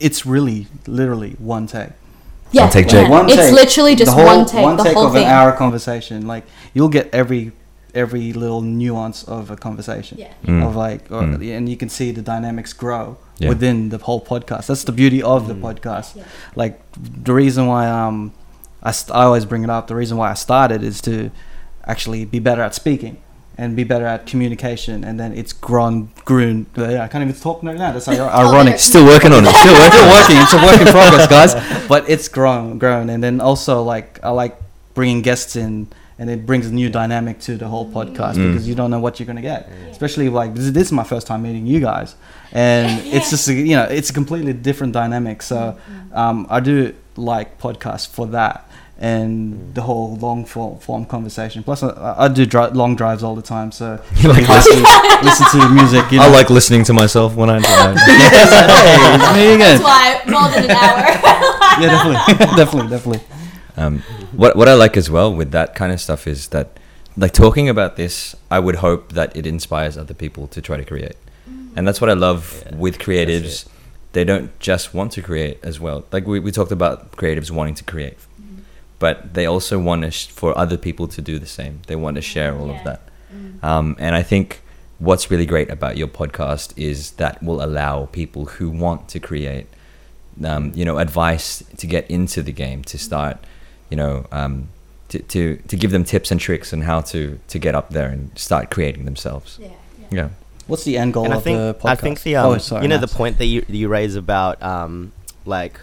it's 0.00 0.26
really 0.26 0.66
literally 0.86 1.34
one 1.38 1.66
take. 1.66 1.90
Yeah, 2.50 2.62
One 2.62 2.70
take, 2.72 2.86
yeah. 2.86 2.92
Jake. 3.02 3.08
One 3.10 3.26
it's 3.28 3.36
take, 3.36 3.52
literally 3.54 3.94
just 3.94 4.10
the 4.10 4.22
whole, 4.22 4.26
one 4.38 4.46
take. 4.46 4.76
the 4.84 4.94
whole 4.94 5.06
of 5.06 5.12
thing. 5.12 5.24
an 5.24 5.30
hour 5.30 5.52
conversation. 5.52 6.26
Like 6.26 6.44
you'll 6.74 6.88
get 6.88 7.08
every 7.12 7.52
every 7.94 8.32
little 8.32 8.60
nuance 8.62 9.24
of 9.24 9.50
a 9.50 9.56
conversation. 9.56 10.18
Yeah. 10.18 10.32
Mm. 10.44 10.66
Of 10.66 10.76
like, 10.76 11.10
or, 11.10 11.22
Mm. 11.22 11.56
and 11.56 11.68
you 11.68 11.76
can 11.76 11.88
see 11.88 12.10
the 12.12 12.22
dynamics 12.22 12.72
grow 12.72 13.16
Yeah. 13.38 13.48
within 13.48 13.88
the 13.88 13.98
whole 13.98 14.20
podcast. 14.20 14.66
That's 14.66 14.84
the 14.84 14.92
beauty 14.92 15.22
of 15.22 15.48
the 15.48 15.54
podcast. 15.54 16.16
Yeah. 16.16 16.24
Like 16.54 16.80
the 17.24 17.32
reason 17.32 17.66
why 17.66 17.88
um 17.88 18.32
I, 18.82 18.92
st- 18.92 19.14
I 19.16 19.24
always 19.24 19.44
bring 19.44 19.64
it 19.64 19.70
up. 19.70 19.88
The 19.88 19.96
reason 19.96 20.16
why 20.16 20.30
I 20.30 20.34
started 20.34 20.82
is 20.84 21.00
to 21.02 21.30
actually 21.86 22.24
be 22.24 22.38
better 22.38 22.62
at 22.62 22.74
speaking 22.74 23.16
and 23.58 23.74
be 23.76 23.82
better 23.84 24.06
at 24.06 24.24
communication. 24.26 25.02
And 25.04 25.18
then 25.18 25.32
it's 25.34 25.52
grown, 25.52 26.08
grown. 26.24 26.66
Yeah, 26.76 27.02
I 27.02 27.08
can't 27.08 27.22
even 27.28 27.34
talk 27.38 27.62
right 27.64 27.76
now. 27.76 27.92
That's 27.92 28.06
ir- 28.08 28.22
ironic. 28.44 28.78
Still 28.78 29.04
working 29.04 29.32
on 29.32 29.44
it. 29.44 29.54
Still 29.54 29.74
working. 29.74 29.92
Still 29.98 30.10
working. 30.16 30.36
It's 30.44 30.54
a 30.54 30.62
work 30.64 30.80
in 30.80 30.86
progress, 30.86 31.26
guys. 31.26 31.52
But 31.88 32.08
it's 32.08 32.28
grown, 32.28 32.78
grown, 32.78 33.10
and 33.10 33.22
then 33.22 33.40
also 33.40 33.82
like 33.82 34.20
I 34.22 34.30
like 34.30 34.56
bringing 34.94 35.22
guests 35.22 35.56
in, 35.56 35.88
and 36.18 36.28
it 36.30 36.44
brings 36.46 36.66
a 36.66 36.72
new 36.72 36.90
dynamic 36.90 37.40
to 37.40 37.56
the 37.56 37.66
whole 37.68 37.90
podcast 37.90 38.34
Mm. 38.36 38.48
because 38.52 38.68
you 38.68 38.74
don't 38.74 38.90
know 38.90 39.00
what 39.00 39.18
you're 39.18 39.26
gonna 39.26 39.40
get. 39.42 39.68
Especially 39.90 40.28
like 40.28 40.54
this, 40.54 40.70
this 40.70 40.84
is 40.88 40.92
my 40.92 41.04
first 41.04 41.26
time 41.26 41.42
meeting 41.42 41.66
you 41.66 41.80
guys, 41.80 42.14
and 42.52 43.00
it's 43.06 43.30
just 43.30 43.48
a, 43.48 43.54
you 43.54 43.74
know 43.76 43.84
it's 43.84 44.10
a 44.10 44.12
completely 44.12 44.52
different 44.52 44.92
dynamic. 44.92 45.42
So 45.42 45.76
um, 46.12 46.46
I 46.50 46.60
do 46.60 46.94
like 47.16 47.58
podcasts 47.58 48.06
for 48.06 48.26
that 48.28 48.67
and 49.00 49.74
the 49.74 49.82
whole 49.82 50.16
long 50.16 50.44
form, 50.44 50.78
form 50.80 51.04
conversation. 51.06 51.62
Plus, 51.62 51.82
I, 51.82 52.24
I 52.24 52.28
do 52.28 52.44
dri- 52.44 52.70
long 52.70 52.96
drives 52.96 53.22
all 53.22 53.36
the 53.36 53.42
time, 53.42 53.70
so 53.70 54.00
You 54.16 54.28
like 54.28 54.48
listen, 54.48 54.82
listen 55.22 55.46
to 55.60 55.68
music. 55.70 56.10
You 56.10 56.18
know? 56.18 56.24
I 56.24 56.28
like 56.30 56.50
listening 56.50 56.82
to 56.84 56.92
myself 56.92 57.34
when 57.36 57.48
I 57.50 57.58
drive. 57.60 57.96
hey, 58.06 59.14
it's 59.14 59.34
me 59.34 59.54
again. 59.54 59.80
That's 59.80 59.82
why 59.82 60.22
more 60.26 60.48
than 60.50 60.64
an 60.64 60.70
hour. 60.70 61.34
Yeah, 61.80 61.90
definitely, 61.90 62.56
definitely, 62.56 62.90
definitely. 62.90 63.20
Um, 63.76 63.98
what 64.32 64.56
what 64.56 64.68
I 64.68 64.74
like 64.74 64.96
as 64.96 65.08
well 65.08 65.32
with 65.32 65.52
that 65.52 65.76
kind 65.76 65.92
of 65.92 66.00
stuff 66.00 66.26
is 66.26 66.48
that, 66.48 66.76
like 67.16 67.32
talking 67.32 67.68
about 67.68 67.94
this, 67.96 68.34
I 68.50 68.58
would 68.58 68.76
hope 68.76 69.12
that 69.12 69.36
it 69.36 69.46
inspires 69.46 69.96
other 69.96 70.14
people 70.14 70.48
to 70.48 70.60
try 70.60 70.76
to 70.76 70.84
create, 70.84 71.14
and 71.76 71.86
that's 71.86 72.00
what 72.00 72.10
I 72.10 72.14
love 72.14 72.64
Yeah, 72.66 72.74
with 72.76 72.98
creatives. 72.98 73.68
They 74.12 74.24
don't 74.24 74.58
just 74.58 74.92
want 74.92 75.12
to 75.12 75.22
create 75.22 75.60
as 75.62 75.78
well. 75.78 76.04
Like 76.10 76.26
we, 76.26 76.40
we 76.40 76.50
talked 76.50 76.72
about 76.72 77.12
creatives 77.12 77.52
wanting 77.52 77.74
to 77.76 77.84
create, 77.84 78.16
but 78.98 79.34
they 79.34 79.46
also 79.46 79.78
want 79.78 80.02
to 80.02 80.10
sh- 80.10 80.28
for 80.28 80.56
other 80.56 80.76
people 80.76 81.08
to 81.08 81.22
do 81.22 81.38
the 81.38 81.46
same. 81.46 81.80
They 81.86 81.96
want 81.96 82.16
to 82.16 82.22
share 82.22 82.56
all 82.56 82.70
of 82.70 82.82
that, 82.84 83.00
um, 83.62 83.96
and 83.98 84.14
I 84.14 84.22
think 84.22 84.60
what's 84.98 85.30
really 85.30 85.46
great 85.46 85.70
about 85.70 85.96
your 85.96 86.08
podcast 86.08 86.72
is 86.76 87.12
that 87.12 87.42
will 87.42 87.62
allow 87.62 88.06
people 88.06 88.46
who 88.46 88.68
want 88.68 89.08
to 89.08 89.20
create 89.20 89.66
um, 90.44 90.72
you 90.74 90.84
know, 90.84 90.98
advice 90.98 91.62
to 91.76 91.86
get 91.86 92.08
into 92.10 92.42
the 92.42 92.52
game, 92.52 92.82
to 92.84 92.98
start, 92.98 93.38
you 93.90 93.96
know, 93.96 94.26
um, 94.30 94.68
to, 95.08 95.18
to, 95.20 95.56
to 95.68 95.76
give 95.76 95.90
them 95.90 96.04
tips 96.04 96.30
and 96.30 96.40
tricks 96.40 96.72
on 96.72 96.82
how 96.82 97.00
to, 97.00 97.38
to 97.48 97.58
get 97.58 97.74
up 97.74 97.90
there 97.90 98.08
and 98.08 98.36
start 98.38 98.70
creating 98.70 99.04
themselves. 99.04 99.58
yeah. 99.60 99.68
Yeah. 100.10 100.30
What's 100.66 100.84
the 100.84 100.96
end 100.98 101.14
goal 101.14 101.24
and 101.24 101.34
I 101.34 101.36
of 101.36 101.44
think 101.44 101.58
the 101.58 101.74
podcast? 101.74 101.90
I 101.90 101.94
think 101.94 102.22
the 102.22 102.36
um, 102.36 102.46
oh, 102.46 102.58
sorry, 102.58 102.82
you 102.82 102.88
know 102.88 102.96
no, 102.96 103.00
the 103.00 103.08
sorry. 103.08 103.18
point 103.18 103.38
that 103.38 103.46
you 103.46 103.64
you 103.68 103.88
raise 103.88 104.16
about 104.16 104.62
um 104.62 105.12
like 105.46 105.80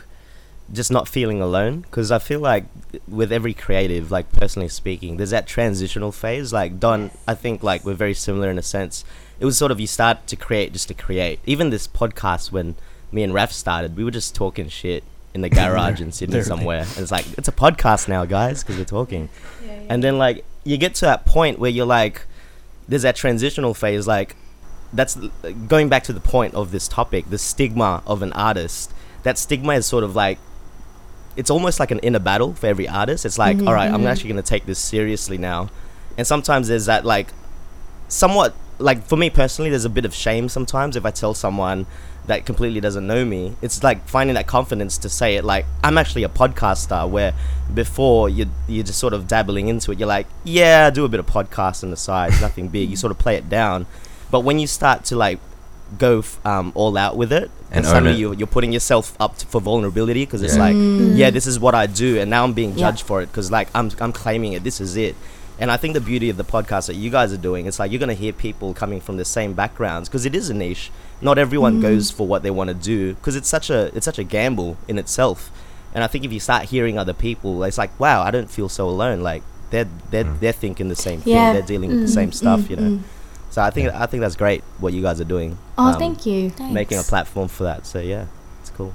just 0.72 0.92
not 0.92 1.08
feeling 1.08 1.42
alone 1.42 1.82
because 1.82 2.12
I 2.12 2.20
feel 2.20 2.40
like 2.40 2.66
with 3.08 3.32
every 3.32 3.54
creative 3.54 4.10
like 4.10 4.32
personally 4.32 4.68
speaking 4.70 5.18
there's 5.18 5.30
that 5.30 5.48
transitional 5.48 6.12
phase. 6.12 6.52
Like 6.52 6.80
Don 6.80 7.12
I 7.28 7.36
think 7.36 7.62
like 7.62 7.86
we're 7.86 7.94
very 7.94 8.14
similar 8.14 8.50
in 8.50 8.58
a 8.58 8.64
sense. 8.64 9.06
It 9.40 9.46
was 9.46 9.58
sort 9.58 9.72
of 9.72 9.80
you 9.80 9.88
start 9.88 10.28
to 10.28 10.36
create 10.36 10.74
just 10.74 10.88
to 10.88 10.94
create. 10.94 11.40
Even 11.46 11.70
this 11.70 11.88
podcast 11.88 12.52
when 12.52 12.76
me 13.12 13.22
and 13.24 13.34
Raf 13.34 13.52
started 13.52 13.96
we 13.96 14.04
were 14.04 14.12
just 14.12 14.34
talking 14.34 14.68
shit 14.70 15.04
in 15.34 15.42
the 15.42 15.50
garage 15.62 16.02
in 16.02 16.12
Sydney 16.12 16.42
somewhere. 16.42 16.82
And 16.82 16.98
it's 16.98 17.12
like 17.12 17.28
it's 17.38 17.48
a 17.48 17.54
podcast 17.54 18.08
now 18.08 18.26
guys 18.26 18.64
because 18.64 18.78
we're 18.78 18.86
talking. 18.86 19.30
And 19.88 20.04
then 20.04 20.18
like 20.18 20.46
you 20.64 20.78
get 20.78 20.96
to 20.96 21.06
that 21.06 21.26
point 21.26 21.60
where 21.60 21.70
you're 21.70 21.86
like 21.86 22.26
there's 22.88 23.04
that 23.04 23.16
transitional 23.16 23.74
phase 23.74 24.08
like 24.08 24.36
that's 24.94 25.16
going 25.68 25.90
back 25.90 26.04
to 26.04 26.14
the 26.14 26.20
point 26.20 26.54
of 26.54 26.72
this 26.72 26.88
topic 26.88 27.30
the 27.30 27.38
stigma 27.38 28.02
of 28.08 28.24
an 28.24 28.34
artist. 28.34 28.92
That 29.22 29.38
stigma 29.38 29.74
is 29.74 29.86
sort 29.86 30.04
of 30.04 30.16
like 30.16 30.40
it's 31.36 31.50
almost 31.50 31.80
like 31.80 31.92
an 31.92 32.00
inner 32.00 32.20
battle 32.20 32.54
for 32.54 32.68
every 32.68 32.88
artist. 32.88 33.26
It's 33.26 33.38
like 33.38 33.58
Mhm, 33.58 33.68
all 33.68 33.74
right, 33.74 33.92
i'm 33.92 34.02
mhm. 34.04 34.08
actually 34.08 34.30
going 34.30 34.44
to 34.44 34.50
take 34.50 34.66
this 34.66 34.80
seriously 34.80 35.38
now. 35.38 35.70
And 36.18 36.26
sometimes 36.26 36.68
there's 36.68 36.86
that 36.86 37.06
like 37.06 37.28
somewhat 38.08 38.54
like 38.78 39.06
for 39.06 39.16
me 39.18 39.30
personally 39.30 39.70
there's 39.70 39.86
a 39.86 39.90
bit 39.90 40.04
of 40.04 40.14
shame 40.14 40.50
sometimes 40.50 40.98
if 40.98 41.06
i 41.06 41.10
tell 41.12 41.34
someone 41.34 41.86
that 42.28 42.46
completely 42.46 42.82
doesn't 42.82 43.06
know 43.06 43.24
me. 43.24 43.56
It's 43.62 43.84
like 43.84 44.08
finding 44.08 44.34
that 44.34 44.48
confidence 44.48 44.98
to 45.00 45.10
say 45.10 45.36
it 45.36 45.46
like 45.46 45.66
i'm 45.84 45.98
actually 45.98 46.24
a 46.24 46.30
podcaster 46.30 47.08
where 47.08 47.34
before 47.74 48.30
you 48.30 48.48
you're 48.68 48.84
just 48.84 49.00
sort 49.00 49.14
of 49.14 49.28
dabbling 49.28 49.68
into 49.68 49.92
it 49.92 50.00
you're 50.00 50.08
like 50.08 50.26
yeah 50.44 50.88
I 50.88 50.90
do 50.90 51.06
a 51.06 51.08
bit 51.10 51.20
of 51.20 51.28
podcast 51.28 51.84
on 51.84 51.92
the 51.92 51.98
side 51.98 52.32
nothing 52.42 52.68
big. 52.70 52.90
You 52.90 52.96
sort 53.04 53.12
of 53.12 53.20
play 53.20 53.36
it 53.36 53.48
down. 53.50 53.86
But 54.32 54.40
when 54.42 54.58
you 54.60 54.68
start 54.68 55.06
to 55.06 55.16
like 55.16 55.40
go 55.98 56.20
f- 56.20 56.40
um, 56.46 56.72
all 56.76 56.98
out 56.98 57.16
with 57.16 57.32
it, 57.32 57.52
And 57.72 57.78
and, 57.80 57.86
suddenly 57.86 58.14
it. 58.16 58.20
you're, 58.20 58.34
you're 58.34 58.48
putting 58.48 58.72
yourself 58.74 59.16
up 59.20 59.38
to, 59.38 59.46
for 59.46 59.62
vulnerability 59.62 60.26
because 60.26 60.42
it's 60.42 60.56
Yeah. 60.56 60.64
like, 60.64 60.78
Mm. 60.78 61.16
yeah, 61.16 61.30
this 61.30 61.46
is 61.48 61.60
what 61.60 61.76
I 61.76 61.86
do, 61.88 62.20
and 62.20 62.30
now 62.30 62.44
I'm 62.44 62.54
being 62.54 62.72
Yeah. 62.72 62.90
judged 62.92 63.04
for 63.04 63.22
it 63.22 63.28
because 63.32 63.52
like 63.52 63.68
I'm 63.76 63.92
I'm 64.00 64.12
claiming 64.12 64.54
it. 64.54 64.64
This 64.64 64.82
is 64.82 64.96
it. 64.98 65.16
And 65.58 65.72
I 65.72 65.78
think 65.78 65.94
the 65.94 66.02
beauty 66.02 66.30
of 66.30 66.36
the 66.38 66.44
podcast 66.44 66.88
that 66.88 66.96
you 66.96 67.10
guys 67.10 67.32
are 67.32 67.38
doing, 67.38 67.66
it's 67.66 67.80
like 67.80 67.90
you're 67.92 68.00
gonna 68.00 68.14
hear 68.14 68.34
people 68.34 68.74
coming 68.74 69.00
from 69.00 69.16
the 69.18 69.24
same 69.24 69.54
backgrounds 69.54 70.10
because 70.10 70.26
it 70.26 70.36
is 70.36 70.50
a 70.50 70.54
niche. 70.54 70.92
Not 71.22 71.38
everyone 71.38 71.80
goes 71.80 72.12
for 72.12 72.28
what 72.28 72.44
they 72.44 72.52
want 72.52 72.68
to 72.70 72.74
do 72.74 73.14
because 73.14 73.36
it's 73.38 73.48
such 73.48 73.70
a 73.70 73.96
it's 73.96 74.06
such 74.06 74.20
a 74.20 74.24
gamble 74.26 74.76
in 74.88 74.98
itself. 74.98 75.50
And 75.94 76.04
I 76.04 76.08
think 76.08 76.26
if 76.26 76.34
you 76.34 76.42
start 76.42 76.64
hearing 76.66 76.98
other 76.98 77.14
people, 77.14 77.64
it's 77.64 77.78
like, 77.78 77.98
wow, 78.00 78.22
I 78.22 78.32
don't 78.32 78.50
feel 78.52 78.68
so 78.68 78.90
alone. 78.90 79.22
Like 79.22 79.44
they're 79.70 79.88
they're 80.12 80.26
Mm. 80.26 80.40
they're 80.42 80.52
thinking 80.52 80.90
the 80.90 80.96
same 80.96 81.22
Yeah. 81.24 81.46
thing. 81.46 81.54
They're 81.54 81.62
dealing 81.74 81.90
with 81.92 82.02
the 82.02 82.08
Mm, 82.12 82.14
same 82.20 82.32
stuff, 82.34 82.62
mm, 82.64 82.70
you 82.72 82.76
know. 82.76 83.00
So 83.56 83.62
I 83.62 83.70
think 83.70 83.88
I 83.94 84.06
think 84.06 84.20
that's 84.20 84.36
great 84.36 84.66
what 84.80 84.92
you 84.92 85.02
guys 85.02 85.22
are 85.22 85.32
doing. 85.36 85.58
Oh, 85.78 85.94
Um, 85.94 85.98
thank 85.98 86.26
you. 86.26 86.52
Making 86.60 86.98
a 86.98 87.04
platform 87.04 87.48
for 87.48 87.64
that. 87.64 87.86
So 87.86 88.00
yeah, 88.00 88.26
it's 88.60 88.70
cool. 88.70 88.92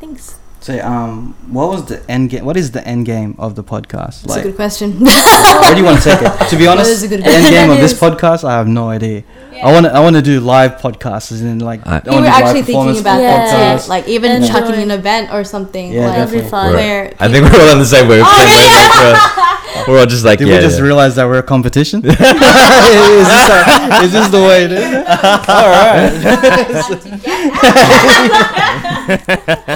Thanks. 0.00 0.38
So, 0.62 0.78
um, 0.78 1.34
what 1.50 1.70
was 1.70 1.86
the 1.86 2.08
end 2.08 2.30
game? 2.30 2.44
What 2.44 2.56
is 2.56 2.70
the 2.70 2.86
end 2.86 3.04
game 3.04 3.34
of 3.36 3.56
the 3.56 3.64
podcast? 3.64 4.22
That's 4.22 4.36
a 4.36 4.42
good 4.42 4.54
question. 4.54 4.92
where 5.00 5.74
do 5.74 5.80
you 5.80 5.84
want 5.84 6.00
to 6.02 6.08
take 6.10 6.22
it? 6.22 6.48
To 6.50 6.56
be 6.56 6.68
honest, 6.68 6.88
is 6.88 7.02
a 7.02 7.08
good 7.08 7.18
the 7.24 7.26
end 7.26 7.48
game 7.50 7.68
of 7.70 7.78
this 7.78 7.92
podcast, 7.98 8.44
I 8.44 8.52
have 8.52 8.68
no 8.68 8.88
idea. 8.88 9.24
I 9.60 9.72
want 9.72 9.86
to, 9.86 9.92
I 9.92 9.98
want 9.98 10.14
to 10.14 10.22
do 10.22 10.38
live 10.38 10.76
podcasts, 10.80 11.32
and 11.40 11.60
like 11.60 11.84
I- 11.86 11.98
I 12.06 12.10
we 12.14 12.20
were 12.20 12.26
actually 12.26 12.62
thinking 12.62 12.98
about 13.00 13.20
Yeah. 13.20 13.36
that 13.38 13.50
podcasts. 13.80 13.84
too. 13.86 13.90
Like 13.90 14.06
even 14.08 14.30
And 14.30 14.46
chucking 14.46 14.70
doing- 14.72 14.82
an 14.90 14.90
event 14.92 15.32
or 15.32 15.42
something. 15.42 15.92
Yeah, 15.92 16.06
like, 16.06 16.14
be 16.14 16.20
definitely. 16.22 16.50
fun. 16.50 16.72
Where 16.74 17.12
I 17.18 17.28
think 17.28 17.44
we're 17.50 17.60
all 17.60 17.70
on 17.70 17.78
the 17.80 17.84
same 17.84 18.06
wave. 18.08 18.22
Oh, 18.24 18.38
same 18.38 18.48
yeah. 18.48 18.86
wavelength, 18.86 19.76
uh, 19.76 19.84
we're 19.88 19.98
all 20.00 20.06
just 20.06 20.24
like, 20.24 20.38
Did 20.38 20.46
yeah. 20.48 20.56
we 20.56 20.60
just 20.62 20.78
yeah. 20.78 20.84
realize 20.84 21.14
that 21.16 21.26
we're 21.26 21.38
a 21.38 21.42
competition? 21.42 22.02
is, 22.06 22.16
this 22.16 23.50
a- 23.50 24.02
is 24.04 24.12
this 24.12 24.28
the 24.30 24.40
way 24.40 24.64
it 24.64 24.72
is? 24.72 24.94
All 25.48 25.68
right. 25.74 26.12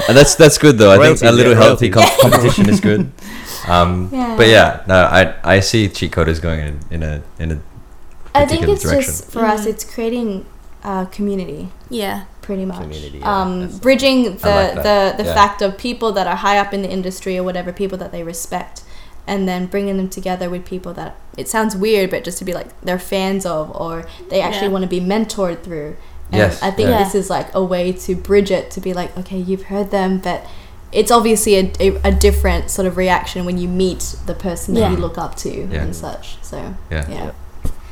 And 0.07 0.15
that's 0.17 0.35
that's 0.35 0.57
good 0.57 0.76
though. 0.77 0.91
I 0.91 0.97
think 1.05 1.21
a 1.21 1.31
little 1.31 1.53
yeah, 1.53 1.59
healthy 1.63 1.89
royalties. 1.91 2.17
com- 2.21 2.31
competition 2.31 2.69
is 2.69 2.79
good. 2.79 3.11
Um, 3.67 4.09
Yeah. 4.13 4.35
But 4.37 4.47
yeah, 4.47 4.81
no, 4.87 4.95
I 4.95 5.33
I 5.43 5.59
see 5.59 5.89
cheat 5.89 6.11
coders 6.11 6.41
going 6.41 6.59
in, 6.61 6.79
in 6.89 7.03
a 7.03 7.21
in 7.39 7.51
a 7.51 7.59
I 8.33 8.45
think 8.45 8.67
it's 8.67 8.83
direction. 8.83 9.03
just 9.11 9.31
for 9.31 9.43
us, 9.45 9.65
Mhm. 9.65 9.69
it's 9.71 9.83
creating 9.83 10.45
a 10.83 11.05
community. 11.11 11.69
Yeah. 11.89 12.25
pretty 12.41 12.63
much. 12.65 12.79
Community, 12.79 13.17
yeah. 13.17 13.41
um, 13.41 13.67
bridging 13.79 14.23
the 14.23 14.29
like 14.29 14.75
that. 14.75 14.83
the, 15.17 15.23
the 15.23 15.27
Yeah. 15.29 15.33
fact 15.35 15.61
of 15.61 15.77
people 15.77 16.13
that 16.13 16.27
are 16.27 16.37
high 16.37 16.57
up 16.63 16.73
in 16.73 16.81
the 16.81 16.89
industry 16.89 17.37
or 17.37 17.43
whatever, 17.43 17.73
people 17.73 17.97
that 17.97 18.11
they 18.13 18.23
respect, 18.23 18.83
and 19.31 19.49
then 19.49 19.65
bringing 19.65 19.97
them 19.97 20.07
together 20.07 20.47
with 20.49 20.63
people 20.63 20.93
that 20.93 21.11
it 21.35 21.49
sounds 21.49 21.75
weird, 21.75 22.09
but 22.09 22.23
just 22.23 22.37
to 22.37 22.45
be 22.45 22.53
like 22.53 22.69
they're 22.85 23.03
fans 23.15 23.45
of 23.45 23.63
or 23.75 24.05
they 24.29 24.39
actually 24.39 24.67
Yeah. 24.67 24.75
want 24.75 24.83
to 24.83 24.93
be 24.99 25.01
mentored 25.01 25.59
through. 25.65 25.97
And 26.31 26.39
Yes, 26.39 26.63
I 26.63 26.71
think 26.71 26.87
yeah. 26.89 27.03
this 27.03 27.13
is 27.15 27.29
like 27.29 27.47
a 27.53 27.61
way 27.73 27.91
to 28.05 28.15
bridge 28.15 28.51
it 28.59 28.71
to 28.75 28.79
be 28.79 28.93
like, 28.93 29.11
okay, 29.17 29.37
you've 29.47 29.63
heard 29.73 29.91
them, 29.91 30.19
but 30.23 30.39
it's 30.91 31.11
obviously 31.11 31.55
a, 31.55 31.71
a, 31.79 31.87
a 32.05 32.11
different 32.11 32.69
sort 32.71 32.87
of 32.87 32.97
reaction 32.97 33.45
when 33.45 33.57
you 33.57 33.67
meet 33.67 34.15
the 34.25 34.33
person 34.33 34.73
that 34.75 34.91
you 34.91 34.97
look 34.97 35.17
up 35.17 35.35
to 35.35 35.49
Yeah. 35.49 35.83
and 35.83 35.95
such. 35.95 36.37
So 36.43 36.57
yeah. 36.91 37.09
yeah, 37.09 37.31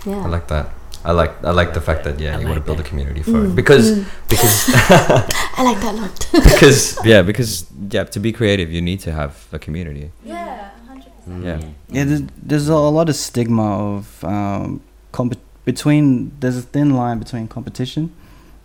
yeah. 0.05 0.23
I 0.23 0.27
like 0.27 0.47
that. 0.47 0.69
I 1.03 1.11
like 1.11 1.43
I 1.43 1.51
like 1.51 1.73
the 1.73 1.81
fact 1.81 2.03
that 2.05 2.19
yeah, 2.19 2.35
I 2.37 2.39
you 2.39 2.47
want 2.47 2.55
to 2.55 2.59
like 2.61 2.65
build 2.65 2.79
a 2.79 2.83
community 2.83 3.21
for 3.21 3.31
Mm, 3.31 3.51
it 3.51 3.55
because 3.55 3.91
mm. 3.91 4.05
because 4.27 4.69
I 5.57 5.61
like 5.63 5.79
that 5.81 5.93
a 5.93 5.97
lot. 6.01 6.27
because 6.31 6.97
yeah 7.05 7.21
because 7.21 7.65
yeah 7.91 8.05
to 8.05 8.19
be 8.19 8.31
creative 8.31 8.71
you 8.71 8.81
need 8.81 8.99
to 9.01 9.11
have 9.11 9.45
a 9.51 9.59
community. 9.59 10.09
Yeah. 10.23 10.71
hundred 10.87 11.11
Yeah. 11.45 11.59
Yeah, 11.89 12.03
there's, 12.05 12.21
there's 12.41 12.69
a 12.69 12.75
lot 12.77 13.09
of 13.09 13.15
stigma 13.15 13.67
of 13.95 14.23
um, 14.23 14.81
comp- 15.11 15.37
between. 15.65 16.31
There's 16.39 16.57
a 16.57 16.61
thin 16.61 16.95
line 16.95 17.19
between 17.19 17.47
competition 17.47 18.09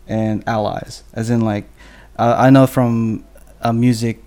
and 0.09 0.43
allies. 0.47 1.03
As 1.15 1.31
in, 1.31 1.41
like, 1.43 1.65
uh, 2.19 2.35
I 2.39 2.51
know 2.51 2.67
from 2.67 3.25
a 3.61 3.73
music 3.73 4.23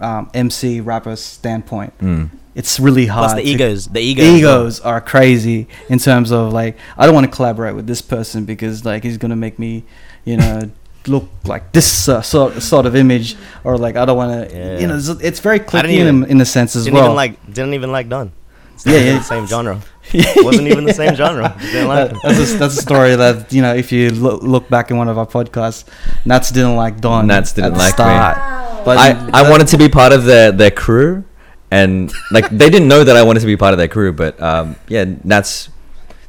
um, 0.00 0.30
MC 0.34 0.80
rapper 0.80 1.16
standpoint, 1.16 1.96
Mm. 1.98 2.30
it's 2.54 2.78
really 2.80 3.06
hard. 3.06 3.30
Plus 3.30 3.34
the 3.42 3.48
egos, 3.48 3.86
the 3.86 3.92
the 3.94 4.00
egos, 4.00 4.24
egos 4.38 4.80
are 4.80 5.00
crazy 5.00 5.68
in 5.88 5.98
terms 5.98 6.30
of 6.32 6.52
like 6.52 6.76
I 6.98 7.06
don't 7.06 7.14
want 7.14 7.26
to 7.30 7.34
collaborate 7.34 7.74
with 7.74 7.86
this 7.86 8.02
person 8.02 8.44
because 8.44 8.84
like 8.84 9.04
he's 9.04 9.16
gonna 9.18 9.36
make 9.36 9.58
me, 9.58 9.84
you 10.24 10.36
know, 10.36 10.70
look 11.06 11.28
like 11.44 11.70
this 11.72 12.08
uh, 12.08 12.20
sort 12.20 12.60
sort 12.62 12.84
of 12.84 12.96
image 12.96 13.36
or 13.64 13.78
like 13.78 13.96
I 13.96 14.04
don't 14.04 14.16
want 14.16 14.50
to. 14.50 14.56
Yeah. 14.56 14.78
You 14.80 14.86
know, 14.88 14.96
it's, 14.96 15.08
it's 15.08 15.40
very 15.40 15.60
I 15.60 15.64
clicky 15.64 15.84
in, 15.84 16.06
even- 16.08 16.24
in 16.24 16.40
a 16.40 16.44
sense 16.44 16.74
as 16.76 16.84
Didn't 16.84 16.96
well. 16.96 17.04
even 17.04 17.16
like 17.16 17.46
didn't 17.46 17.74
even 17.74 17.92
like 17.92 18.08
Don. 18.08 18.32
It's 18.74 18.84
Yeah, 18.84 18.98
yeah. 18.98 19.20
same 19.22 19.46
genre. 19.46 19.80
Wasn't 20.36 20.68
even 20.68 20.84
the 20.84 20.94
same 20.94 21.14
genre. 21.14 21.56
Didn't 21.60 21.88
like 21.88 22.10
That- 22.10 22.22
that's 22.22 22.52
a, 22.54 22.56
that's 22.58 22.78
a 22.78 22.82
story 22.82 23.16
that 23.16 23.52
you 23.52 23.62
know 23.62 23.74
if 23.74 23.90
you 23.92 24.10
look, 24.10 24.42
look 24.42 24.68
back 24.68 24.90
in 24.90 24.96
one 24.96 25.08
of 25.08 25.18
our 25.18 25.26
podcasts, 25.26 25.84
Nats 26.24 26.50
didn't 26.50 26.76
like 26.76 27.00
Don. 27.00 27.26
Nats 27.26 27.52
didn't 27.52 27.72
at 27.72 27.72
the 27.72 27.78
like 27.78 27.92
me. 27.98 28.04
start. 28.04 28.84
But 28.84 28.98
I, 28.98 29.30
I 29.40 29.50
wanted 29.50 29.66
to 29.68 29.78
be 29.78 29.88
part 29.88 30.12
of 30.12 30.24
their, 30.24 30.52
their 30.52 30.70
crew 30.70 31.24
and 31.72 32.12
like 32.30 32.48
they 32.50 32.70
didn't 32.70 32.86
know 32.86 33.02
that 33.02 33.16
I 33.16 33.22
wanted 33.24 33.40
to 33.40 33.46
be 33.46 33.56
part 33.56 33.72
of 33.74 33.78
their 33.78 33.88
crew 33.88 34.12
but 34.12 34.40
um, 34.40 34.76
yeah 34.86 35.04
Nats 35.24 35.68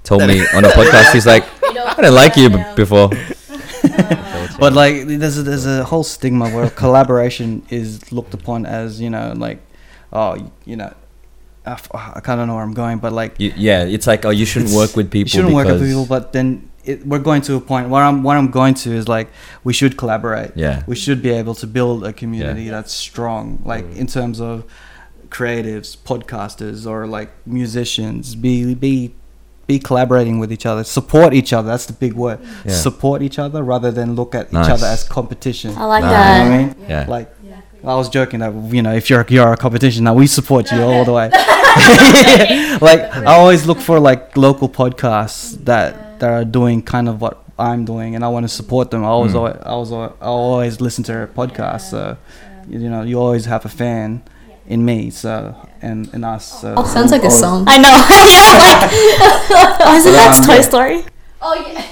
told 0.03 0.23
me 0.25 0.39
on 0.55 0.65
a 0.65 0.69
podcast 0.79 1.13
he's 1.13 1.27
like 1.27 1.43
I 1.63 1.93
didn't 1.95 2.15
like 2.15 2.35
you 2.35 2.49
b- 2.49 2.63
before 2.75 3.11
But 4.59 4.73
like, 4.73 5.05
there's 5.05 5.37
a, 5.37 5.43
there's 5.43 5.67
a 5.67 5.83
whole 5.83 6.03
stigma 6.03 6.49
where 6.49 6.69
collaboration 6.71 7.63
is 7.69 8.11
looked 8.11 8.33
upon 8.33 8.65
as 8.65 8.99
you 8.99 9.09
know 9.11 9.33
like, 9.37 9.61
oh 10.11 10.35
you 10.65 10.75
know, 10.75 10.93
I, 11.67 11.73
f- 11.73 11.91
I 12.17 12.19
kind 12.27 12.39
of 12.41 12.47
know 12.47 12.55
where 12.55 12.63
I'm 12.63 12.73
going, 12.73 12.97
but 13.05 13.11
like 13.21 13.31
you, 13.43 13.53
yeah 13.55 13.83
it's 13.95 14.07
like 14.07 14.21
oh 14.25 14.29
you 14.39 14.45
shouldn't 14.51 14.73
work 14.81 14.95
with 14.95 15.07
people 15.11 15.27
you 15.29 15.35
shouldn't 15.37 15.53
work 15.59 15.67
with 15.67 15.81
people. 15.87 16.05
But 16.15 16.23
then 16.35 16.47
it, 16.91 17.05
we're 17.05 17.19
going 17.29 17.41
to 17.49 17.55
a 17.55 17.61
point 17.61 17.89
where 17.89 18.03
I'm 18.09 18.23
where 18.23 18.37
I'm 18.37 18.51
going 18.59 18.73
to 18.83 18.89
is 18.99 19.07
like 19.17 19.27
we 19.67 19.73
should 19.79 19.93
collaborate. 20.01 20.51
yeah 20.55 20.83
We 20.87 20.95
should 20.95 21.21
be 21.21 21.31
able 21.41 21.55
to 21.55 21.67
build 21.77 22.05
a 22.05 22.13
community 22.13 22.63
Yeah. 22.63 22.71
that's 22.75 22.93
strong, 22.93 23.61
like 23.65 23.85
Mm. 23.85 23.97
in 24.01 24.07
terms 24.07 24.39
of 24.39 24.63
creatives, 25.29 25.97
podcasters, 25.97 26.85
or 26.89 27.05
like 27.07 27.29
musicians. 27.45 28.35
Be 28.35 28.73
be 28.73 29.13
be 29.67 29.79
collaborating 29.79 30.39
with 30.39 30.49
each 30.51 30.65
other, 30.65 30.83
support 30.85 31.33
each 31.33 31.51
other. 31.51 31.67
That's 31.67 31.87
the 31.87 31.93
big 31.93 32.13
word. 32.13 32.39
Yeah. 32.65 32.71
Support 32.73 33.21
each 33.21 33.37
other 33.37 33.61
rather 33.63 33.91
than 33.91 34.15
look 34.15 34.33
at 34.33 34.53
Nice. 34.53 34.65
each 34.65 34.71
other 34.71 34.87
as 34.87 35.03
competition. 35.03 35.75
I 35.75 35.83
like 35.85 36.03
Nice. 36.03 36.11
You 36.11 36.15
know 36.15 36.23
that. 36.23 36.49
what 36.49 36.53
I 36.53 36.57
mean? 36.57 36.89
yeah 36.89 37.05
Like, 37.09 37.33
I 37.83 37.95
was 37.95 38.09
joking 38.09 38.39
that 38.39 38.53
you 38.73 38.81
know 38.81 38.93
if 38.93 39.09
you're 39.09 39.25
you're 39.29 39.53
a 39.53 39.57
competition 39.57 40.03
that 40.05 40.15
we 40.15 40.27
support 40.27 40.71
you 40.71 40.81
all 40.81 41.05
the 41.05 41.13
way. 41.13 41.29
like 42.81 43.01
I 43.15 43.35
always 43.35 43.65
look 43.67 43.79
for 43.79 43.99
like 43.99 44.35
local 44.35 44.67
podcasts 44.69 45.63
that 45.65 46.19
that 46.19 46.29
are 46.29 46.43
doing 46.45 46.81
kind 46.81 47.07
of 47.07 47.21
what 47.21 47.43
I'm 47.59 47.85
doing, 47.85 48.15
and 48.15 48.23
I 48.23 48.29
want 48.29 48.43
to 48.45 48.49
support 48.49 48.91
them. 48.91 49.03
I 49.03 49.07
always, 49.07 49.33
Mm. 49.33 49.37
always 49.37 49.55
I 49.63 49.75
was 49.75 49.91
al- 49.91 50.15
I 50.21 50.25
always 50.25 50.81
listen 50.81 51.03
to 51.05 51.11
their 51.11 51.27
podcasts. 51.27 51.89
So 51.91 52.17
you 52.67 52.89
know, 52.89 53.03
you 53.03 53.19
always 53.19 53.45
have 53.45 53.63
a 53.65 53.69
fan 53.69 54.23
in 54.67 54.83
me. 54.83 55.09
So 55.11 55.55
and 55.81 56.11
in 56.13 56.23
us. 56.23 56.61
So 56.61 56.73
Oh, 56.77 56.83
sounds 56.85 57.11
like 57.11 57.23
a 57.23 57.31
song. 57.31 57.65
I 57.67 57.77
know. 57.77 57.89
yeah, 57.89 58.79
like, 59.55 59.87
oh, 59.87 59.97
isn't 59.99 60.13
that 60.13 60.37
Um, 60.39 60.45
Toy 60.45 60.61
Story? 60.61 61.05
Oh 61.41 61.53
yeah. 61.53 61.83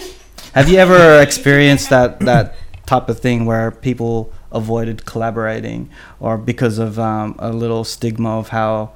Have 0.53 0.69
you 0.69 0.77
ever 0.77 1.19
experienced 1.21 1.89
that 1.89 2.19
that 2.21 2.55
type 2.85 3.09
of 3.09 3.19
thing 3.19 3.45
where 3.45 3.69
people 3.71 4.31
avoided 4.55 5.05
collaborating, 5.05 5.89
or 6.19 6.37
because 6.37 6.77
of 6.79 6.97
um, 6.97 7.35
a 7.39 7.51
little 7.51 7.83
stigma 7.83 8.39
of 8.39 8.49
how 8.49 8.91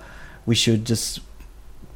we 0.45 0.55
should 0.55 0.85
just 0.85 1.19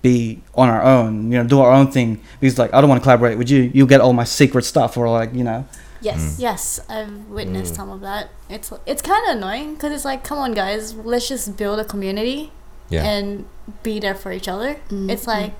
be 0.01 0.41
on 0.53 0.67
our 0.69 0.83
own, 0.83 1.31
you 1.31 1.37
know, 1.41 1.47
do 1.47 1.61
our 1.61 1.71
own 1.71 1.89
thing? 1.89 2.19
Because 2.39 2.59
like 2.59 2.73
I 2.73 2.81
don't 2.81 2.89
want 2.89 3.01
to 3.01 3.03
collaborate 3.03 3.37
with 3.37 3.49
you. 3.49 3.71
You 3.73 3.87
get 3.87 4.01
all 4.01 4.13
my 4.13 4.25
secret 4.25 4.65
stuff, 4.65 4.97
or 4.97 5.09
like 5.09 5.33
you 5.33 5.43
know, 5.43 5.65
Yes, 6.01 6.35
yes, 6.37 6.81
I've 6.89 7.29
witnessed 7.29 7.73
Mm. 7.73 7.75
some 7.77 7.89
of 7.89 8.01
that. 8.01 8.29
It's 8.49 8.71
it's 8.85 9.01
kind 9.01 9.23
of 9.29 9.37
annoying 9.37 9.75
because 9.75 9.93
it's 9.93 10.03
like, 10.05 10.21
come 10.23 10.37
on, 10.37 10.53
guys, 10.53 10.93
let's 10.95 11.29
just 11.29 11.55
build 11.57 11.79
a 11.79 11.85
community 11.85 12.51
yeah 12.89 13.03
and 13.07 13.45
be 13.81 13.99
there 13.99 14.13
for 14.13 14.33
each 14.33 14.49
other. 14.49 14.75
Mm, 14.89 15.09
It's 15.09 15.23
mm. 15.23 15.27
like 15.35 15.53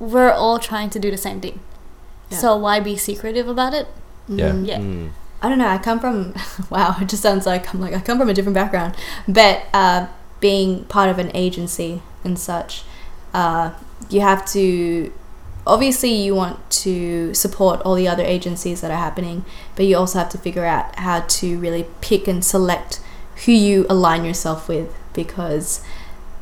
we're 0.00 0.32
all 0.32 0.58
trying 0.58 0.90
to 0.90 0.98
do 0.98 1.10
the 1.10 1.16
same 1.16 1.40
thing. 1.40 1.60
Yeah. 2.30 2.38
So 2.38 2.56
why 2.56 2.80
be 2.80 2.96
secretive 2.96 3.46
about 3.46 3.72
it? 3.74 3.86
Yeah. 4.26 4.50
Mm. 4.50 4.66
Yeah. 4.66 4.80
I 5.42 5.48
don't 5.48 5.58
know. 5.58 5.66
I 5.66 5.78
come 5.78 5.98
from 5.98 6.34
wow. 6.70 6.96
It 7.00 7.08
just 7.08 7.22
sounds 7.22 7.46
like 7.46 7.74
I'm 7.74 7.80
like 7.80 7.94
I 7.94 8.00
come 8.00 8.18
from 8.18 8.28
a 8.28 8.34
different 8.34 8.54
background, 8.54 8.96
but 9.26 9.64
uh, 9.74 10.06
being 10.40 10.84
part 10.84 11.10
of 11.10 11.18
an 11.18 11.30
agency 11.34 12.00
and 12.24 12.38
such, 12.38 12.84
uh, 13.34 13.72
you 14.08 14.20
have 14.20 14.44
to. 14.52 15.12
Obviously, 15.64 16.10
you 16.10 16.34
want 16.34 16.70
to 16.70 17.32
support 17.34 17.80
all 17.82 17.94
the 17.94 18.08
other 18.08 18.24
agencies 18.24 18.80
that 18.80 18.90
are 18.90 18.96
happening, 18.96 19.44
but 19.76 19.84
you 19.86 19.96
also 19.96 20.18
have 20.18 20.28
to 20.30 20.38
figure 20.38 20.64
out 20.64 20.98
how 20.98 21.20
to 21.20 21.58
really 21.58 21.86
pick 22.00 22.26
and 22.26 22.44
select 22.44 23.00
who 23.44 23.52
you 23.52 23.86
align 23.88 24.24
yourself 24.24 24.68
with 24.68 24.92
because 25.12 25.80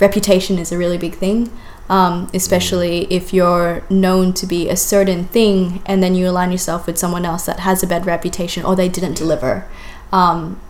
reputation 0.00 0.58
is 0.58 0.72
a 0.72 0.78
really 0.78 0.96
big 0.96 1.14
thing. 1.14 1.50
Um, 1.98 2.28
especially 2.32 2.96
if 3.12 3.34
you're 3.34 3.82
known 3.90 4.32
to 4.34 4.46
be 4.46 4.68
a 4.68 4.76
certain 4.76 5.24
thing 5.24 5.82
and 5.86 6.00
then 6.02 6.14
you 6.14 6.28
align 6.30 6.52
yourself 6.52 6.86
with 6.86 6.96
someone 6.96 7.24
else 7.24 7.44
that 7.46 7.58
has 7.60 7.82
a 7.82 7.86
bad 7.94 8.06
reputation 8.06 8.64
or 8.64 8.76
they 8.76 8.88
didn't 8.88 9.16
deliver. 9.16 9.66
Um, 10.12 10.60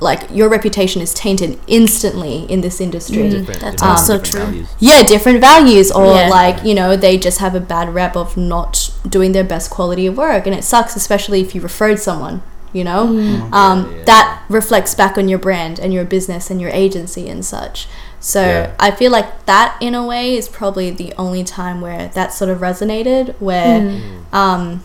like 0.00 0.20
your 0.30 0.48
reputation 0.50 1.00
is 1.02 1.14
tainted 1.14 1.58
instantly 1.66 2.44
in 2.52 2.60
this 2.60 2.78
industry. 2.80 3.16
Mm. 3.16 3.46
That's 3.46 3.58
different- 3.58 3.82
also 3.82 4.18
different 4.18 4.26
true. 4.26 4.40
values. 4.44 4.68
Yeah, 4.78 5.02
different 5.02 5.40
values, 5.40 5.90
or 5.90 6.14
Yeah. 6.14 6.28
like 6.28 6.62
you 6.62 6.74
know 6.74 6.94
they 6.94 7.16
just 7.18 7.38
have 7.38 7.54
a 7.54 7.60
bad 7.74 7.92
rep 7.94 8.14
of 8.14 8.36
not 8.36 8.90
doing 9.08 9.32
their 9.32 9.44
best 9.44 9.70
quality 9.70 10.06
of 10.06 10.16
work. 10.18 10.46
And 10.46 10.54
it 10.54 10.62
sucks, 10.62 10.94
especially 10.94 11.40
if 11.40 11.54
you 11.54 11.60
referred 11.62 11.98
someone. 12.00 12.42
You 12.72 12.84
know, 12.84 13.06
Mm. 13.06 13.52
um, 13.54 13.78
that 14.04 14.42
reflects 14.50 14.94
back 14.94 15.16
on 15.16 15.28
your 15.30 15.38
brand 15.38 15.78
and 15.80 15.94
your 15.94 16.04
business 16.04 16.50
and 16.50 16.60
your 16.60 16.70
agency 16.70 17.26
and 17.28 17.42
such. 17.44 17.88
So 18.20 18.40
Yeah. 18.40 18.70
I 18.80 18.90
feel 18.90 19.12
like 19.12 19.46
that, 19.46 19.76
in 19.80 19.94
a 19.94 20.04
way, 20.04 20.36
is 20.36 20.48
probably 20.48 20.90
the 20.90 21.12
only 21.18 21.44
time 21.44 21.80
where 21.80 22.08
that 22.14 22.32
sort 22.32 22.50
of 22.50 22.58
resonated, 22.58 23.34
where 23.40 24.00
um, 24.32 24.82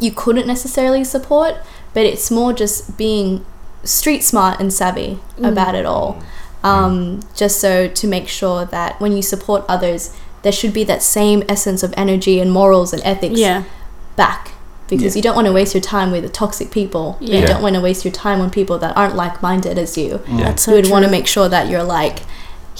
you 0.00 0.12
couldn't 0.12 0.46
necessarily 0.46 1.04
support, 1.04 1.54
but 1.94 2.04
it's 2.06 2.30
more 2.30 2.52
just 2.52 2.96
being 2.96 3.44
street 3.84 4.22
smart 4.22 4.60
and 4.60 4.72
savvy 4.72 5.18
about 5.42 5.74
it 5.74 5.86
all. 5.86 6.22
Um, 6.62 7.20
just 7.34 7.60
so 7.60 7.88
to 7.88 8.06
make 8.06 8.28
sure 8.28 8.64
that 8.66 9.00
when 9.00 9.12
you 9.12 9.22
support 9.22 9.64
others, 9.68 10.14
there 10.42 10.52
should 10.52 10.72
be 10.72 10.84
that 10.84 11.02
same 11.02 11.42
essence 11.48 11.82
of 11.82 11.94
energy 11.96 12.38
and 12.40 12.50
morals 12.52 12.92
and 12.92 13.02
ethics 13.04 13.38
Yeah. 13.40 13.64
back. 14.16 14.52
Because 14.88 15.14
you 15.16 15.20
don't 15.20 15.34
want 15.36 15.46
to 15.46 15.52
waste 15.52 15.74
your 15.74 15.82
time 15.82 16.10
with 16.10 16.22
the 16.22 16.30
toxic 16.30 16.70
people. 16.70 17.18
You 17.20 17.46
don't 17.46 17.60
want 17.62 17.74
to 17.74 17.80
waste 17.82 18.06
your 18.06 18.12
time 18.12 18.40
on 18.40 18.48
people 18.50 18.78
that 18.78 18.96
aren't 18.96 19.14
like 19.16 19.42
minded 19.42 19.78
as 19.78 19.98
you. 19.98 20.20
That's 20.26 20.62
so 20.62 20.70
you 20.70 20.76
would 20.76 20.90
want 20.90 21.04
to 21.04 21.10
make 21.10 21.26
sure 21.26 21.46
that 21.48 21.68
you're 21.68 21.82
like, 21.84 22.20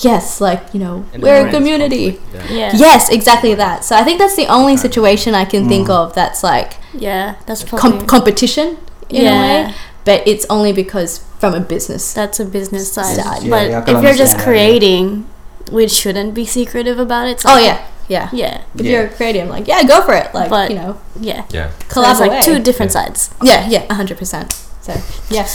yes, 0.00 0.40
like, 0.40 0.62
you 0.72 0.80
know, 0.80 1.04
And 1.12 1.22
we're 1.22 1.46
a 1.46 1.50
community. 1.50 2.12
conflict, 2.12 2.50
yeah. 2.50 2.56
Yeah. 2.58 2.72
Yes, 2.76 3.08
exactly 3.10 3.54
that. 3.54 3.84
So 3.84 3.96
I 3.96 4.04
think 4.04 4.18
that's 4.18 4.36
the 4.36 4.46
only 4.46 4.76
situation 4.76 5.34
I 5.34 5.44
can 5.44 5.68
think 5.68 5.88
mm. 5.88 5.94
of 5.94 6.14
that's 6.14 6.42
like 6.42 6.74
Yeah. 6.94 7.36
That's 7.46 7.62
probably 7.64 7.98
com- 7.98 8.06
competition 8.06 8.76
in 9.08 9.26
a 9.26 9.30
way, 9.30 9.74
but 10.04 10.26
it's 10.26 10.46
only 10.50 10.72
because 10.72 11.18
from 11.38 11.54
a 11.54 11.60
business. 11.60 12.12
that's 12.12 12.40
a 12.40 12.44
business 12.44 12.92
side. 12.92 13.16
Side. 13.16 13.42
Yeah, 13.42 13.50
but 13.50 13.68
yeah, 13.70 13.82
if 13.82 14.02
you're 14.02 14.14
just 14.14 14.34
understand 14.34 14.38
yeah. 14.38 14.44
creating, 14.44 15.26
we 15.72 15.88
shouldn't 15.88 16.34
be 16.34 16.44
secretive 16.46 16.98
about 16.98 17.28
it. 17.28 17.32
It's 17.32 17.46
Oh 17.46 17.50
like- 17.54 17.64
yeah, 17.64 17.86
yeah. 18.08 18.28
Yeah. 18.32 18.62
If 18.74 18.86
you're 18.86 19.08
creative, 19.08 19.42
I'm 19.42 19.48
like 19.48 19.66
yeah, 19.68 19.82
go 19.84 20.02
for 20.02 20.14
it. 20.14 20.32
Like 20.34 20.50
But- 20.50 20.70
you 20.70 20.76
know, 20.76 21.00
Yeah. 21.20 21.44
Yeah. 21.50 21.70
So 21.70 21.84
collaborate. 21.88 22.30
like 22.32 22.44
two 22.44 22.58
different 22.60 22.92
sides. 22.92 23.30
yeah, 23.42 23.68
yeah, 23.68 23.92
hundred 23.92 24.18
percent. 24.18 24.54
So 24.88 24.94
yeah, 25.34 25.46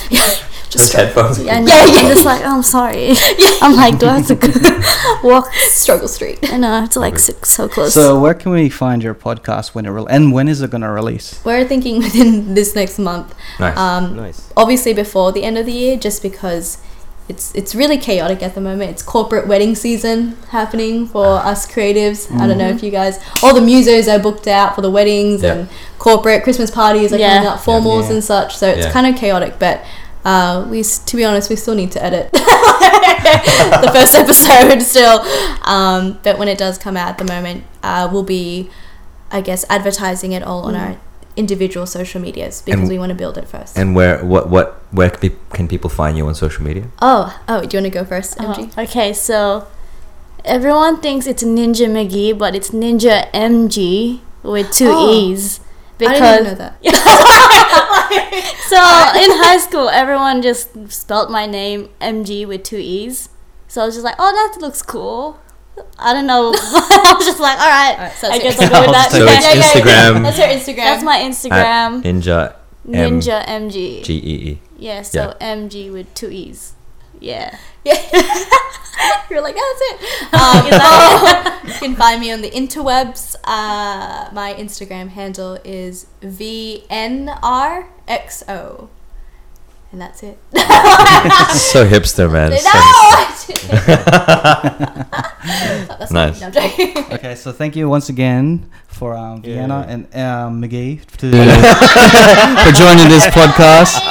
Just 0.69 0.93
headphones. 0.93 1.43
Yeah, 1.43 1.57
and 1.57 1.67
Yeah, 1.67 1.85
yeah, 1.85 1.91
yeah. 1.93 1.99
I'm 2.01 2.07
just 2.13 2.25
like, 2.25 2.41
oh, 2.41 2.55
I'm 2.57 2.63
sorry. 2.63 3.07
yeah. 3.09 3.15
I'm 3.61 3.75
like, 3.75 3.97
do 3.99 4.07
I 4.07 4.19
have 4.19 4.27
to 4.27 5.27
walk? 5.27 5.51
struggle 5.53 6.07
street. 6.07 6.39
I 6.51 6.57
know, 6.57 6.71
I 6.71 6.79
have 6.81 6.89
to 6.91 6.99
like 6.99 7.17
sit 7.19 7.45
so 7.45 7.67
close. 7.67 7.93
So 7.93 8.19
where 8.19 8.33
can 8.35 8.51
we 8.51 8.69
find 8.69 9.01
your 9.03 9.15
podcast 9.15 9.73
when 9.75 9.85
it 9.85 9.89
re- 9.89 10.05
and 10.09 10.31
when 10.31 10.47
is 10.47 10.61
it 10.61 10.69
gonna 10.71 10.91
release? 10.91 11.43
We're 11.43 11.65
thinking 11.67 11.97
within 11.99 12.53
this 12.53 12.75
next 12.75 12.99
month. 12.99 13.33
Nice. 13.59 13.77
Um, 13.77 14.15
Nice. 14.15 14.51
obviously 14.55 14.93
before 14.93 15.31
the 15.31 15.43
end 15.43 15.57
of 15.57 15.65
the 15.65 15.73
year, 15.73 15.97
just 15.97 16.21
because 16.21 16.77
it's 17.29 17.53
it's 17.55 17.73
really 17.73 17.97
chaotic 17.97 18.43
at 18.43 18.53
the 18.55 18.61
moment. 18.61 18.91
It's 18.91 19.01
corporate 19.01 19.47
wedding 19.47 19.75
season 19.75 20.35
happening 20.49 21.07
for 21.07 21.25
us 21.37 21.65
creatives. 21.65 22.29
I 22.39 22.47
don't 22.47 22.57
know 22.57 22.67
if 22.69 22.83
you 22.83 22.91
guys, 22.91 23.17
all 23.41 23.53
the 23.53 23.61
musos 23.61 24.13
are 24.13 24.19
booked 24.21 24.47
out 24.47 24.75
for 24.75 24.81
the 24.81 24.91
weddings 24.91 25.41
Yeah. 25.41 25.53
and 25.53 25.69
corporate 25.99 26.43
Christmas 26.43 26.69
parties 26.69 27.13
are 27.13 27.17
Yeah. 27.17 27.35
coming 27.35 27.47
up, 27.49 27.59
formals 27.59 28.07
Yeah. 28.09 28.13
and 28.15 28.23
such. 28.23 28.57
So 28.57 28.67
it's 28.67 28.85
Yeah. 28.87 28.91
kind 28.91 29.07
of 29.07 29.15
chaotic, 29.19 29.57
but. 29.59 29.81
Uh, 30.25 30.65
we, 30.69 30.81
to 30.81 31.17
be 31.17 31.25
honest, 31.25 31.49
we 31.49 31.55
still 31.57 31.75
need 31.75 31.91
to 31.91 32.01
edit 32.01 32.31
the 32.31 32.39
first 33.93 34.15
episode 34.15 34.81
still. 34.81 35.19
Um, 35.65 36.17
but 36.23 36.39
when 36.39 36.47
it 36.47 36.57
does 36.57 36.77
come 36.77 36.95
out 36.95 37.09
at 37.09 37.17
the 37.17 37.25
moment, 37.25 37.65
uh, 37.83 38.07
we'll 38.09 38.23
be, 38.23 38.69
I 39.31 39.41
guess, 39.41 39.65
advertising 39.69 40.31
it 40.31 40.41
all 40.41 40.61
on 40.61 40.77
our 40.77 40.95
individual 41.35 41.85
social 41.85 42.21
medias 42.21 42.61
because 42.61 42.81
And- 42.81 42.89
we 42.89 42.99
want 42.99 43.09
to 43.09 43.15
build 43.15 43.37
it 43.37 43.47
first. 43.47 43.77
and 43.77 43.95
where 43.95 44.23
what 44.23 44.49
what 44.49 44.81
where 44.91 45.09
can, 45.09 45.19
pe- 45.29 45.35
can 45.53 45.67
people 45.67 45.89
find 45.89 46.17
you 46.17 46.27
on 46.27 46.35
social 46.35 46.63
media? 46.63 46.85
Oh, 47.01 47.33
oh, 47.47 47.61
do 47.65 47.77
you 47.77 47.83
want 47.83 47.91
to 47.93 47.99
go 47.99 48.05
first, 48.05 48.37
MG? 48.37 48.45
Oh, 48.45 48.51
uh-huh. 48.63 48.81
okay, 48.83 49.13
so 49.13 49.65
everyone 50.45 51.01
thinks 51.01 51.25
it's 51.25 51.43
Ninja 51.43 51.87
McGee, 51.89 52.37
but 52.37 52.53
it's 52.55 52.69
Ninja 52.71 53.31
MG 53.31 54.19
with 54.43 54.71
two 54.71 54.89
Oh. 54.91 55.11
E's. 55.13 55.59
I 55.99 56.05
didn't 56.05 56.13
Because 56.13 56.39
even 56.41 56.51
know 56.51 56.55
that. 56.55 56.73
so 58.67 58.77
in 59.23 59.29
high 59.45 59.57
school, 59.57 59.87
everyone 59.89 60.41
just 60.41 60.91
spelt 60.91 61.31
my 61.31 61.45
name 61.45 61.89
MG 62.01 62.45
with 62.47 62.63
two 62.63 62.77
E's. 62.77 63.29
So 63.67 63.81
I 63.81 63.85
was 63.85 63.95
just 63.95 64.03
like, 64.03 64.15
oh, 64.19 64.31
that 64.33 64.59
looks 64.61 64.81
cool. 64.81 65.39
I 65.97 66.13
don't 66.13 66.27
know. 66.27 66.53
I 66.55 67.13
was 67.17 67.25
just 67.25 67.39
like, 67.39 67.57
all 67.59 67.67
right, 67.67 67.93
Alright, 67.93 68.13
so 68.13 68.27
I 68.29 68.37
guess 68.39 68.59
I'll 68.59 68.69
go 68.69 68.81
with 68.81 68.91
that. 68.91 69.11
So 69.11 69.17
it's 69.27 69.45
Instagram. 69.45 70.23
That's 70.23 70.37
her 70.37 70.47
Instagram. 70.47 70.75
That's 70.77 71.03
my 71.03 71.17
At 71.17 71.31
Instagram. 71.31 72.03
Ninja 72.03 72.55
M 72.85 73.19
Ninja 73.19 73.45
MG. 73.45 74.03
G 74.03 74.13
E 74.13 74.51
E. 74.51 74.59
Yeah, 74.77 75.01
so 75.01 75.35
MG 75.39 75.91
with 75.91 76.13
two 76.13 76.29
E's. 76.29 76.73
Yeah. 77.19 77.57
Yeah. 77.85 77.99
You're 79.29 79.41
like, 79.41 79.55
yeah, 79.55 79.61
that's 79.61 79.81
it. 79.81 79.99
Um, 80.33 80.67
Exactly. 80.67 81.69
you 81.73 81.79
can 81.79 81.95
find 81.95 82.21
me 82.21 82.31
on 82.31 82.41
the 82.41 82.49
interwebs. 82.51 83.35
Uh, 83.43 84.29
my 84.31 84.53
Instagram 84.53 85.09
handle 85.09 85.57
is 85.65 86.05
VNRXO. 86.21 87.27
And 89.93 90.01
that's 90.01 90.23
it. 90.23 90.39
so 91.55 91.85
hipster, 91.87 92.27
man. 92.31 92.49
no! 92.49 92.57
So 92.57 92.69
That's 95.99 96.11
Nice. 96.11 96.41
No, 96.41 96.49
I'm. 96.51 96.95
Okay, 97.13 97.35
so 97.35 97.51
thank 97.51 97.75
you 97.75 97.87
once 97.87 98.09
again 98.09 98.71
for 98.87 99.15
um, 99.15 99.43
Yeah. 99.43 99.53
Vienna 99.53 99.85
and 99.87 100.05
um, 100.15 100.59
McGee 100.63 101.05
to, 101.17 101.29
for 101.29 102.71
joining 102.73 103.07
this 103.07 103.27
podcast. 103.27 104.01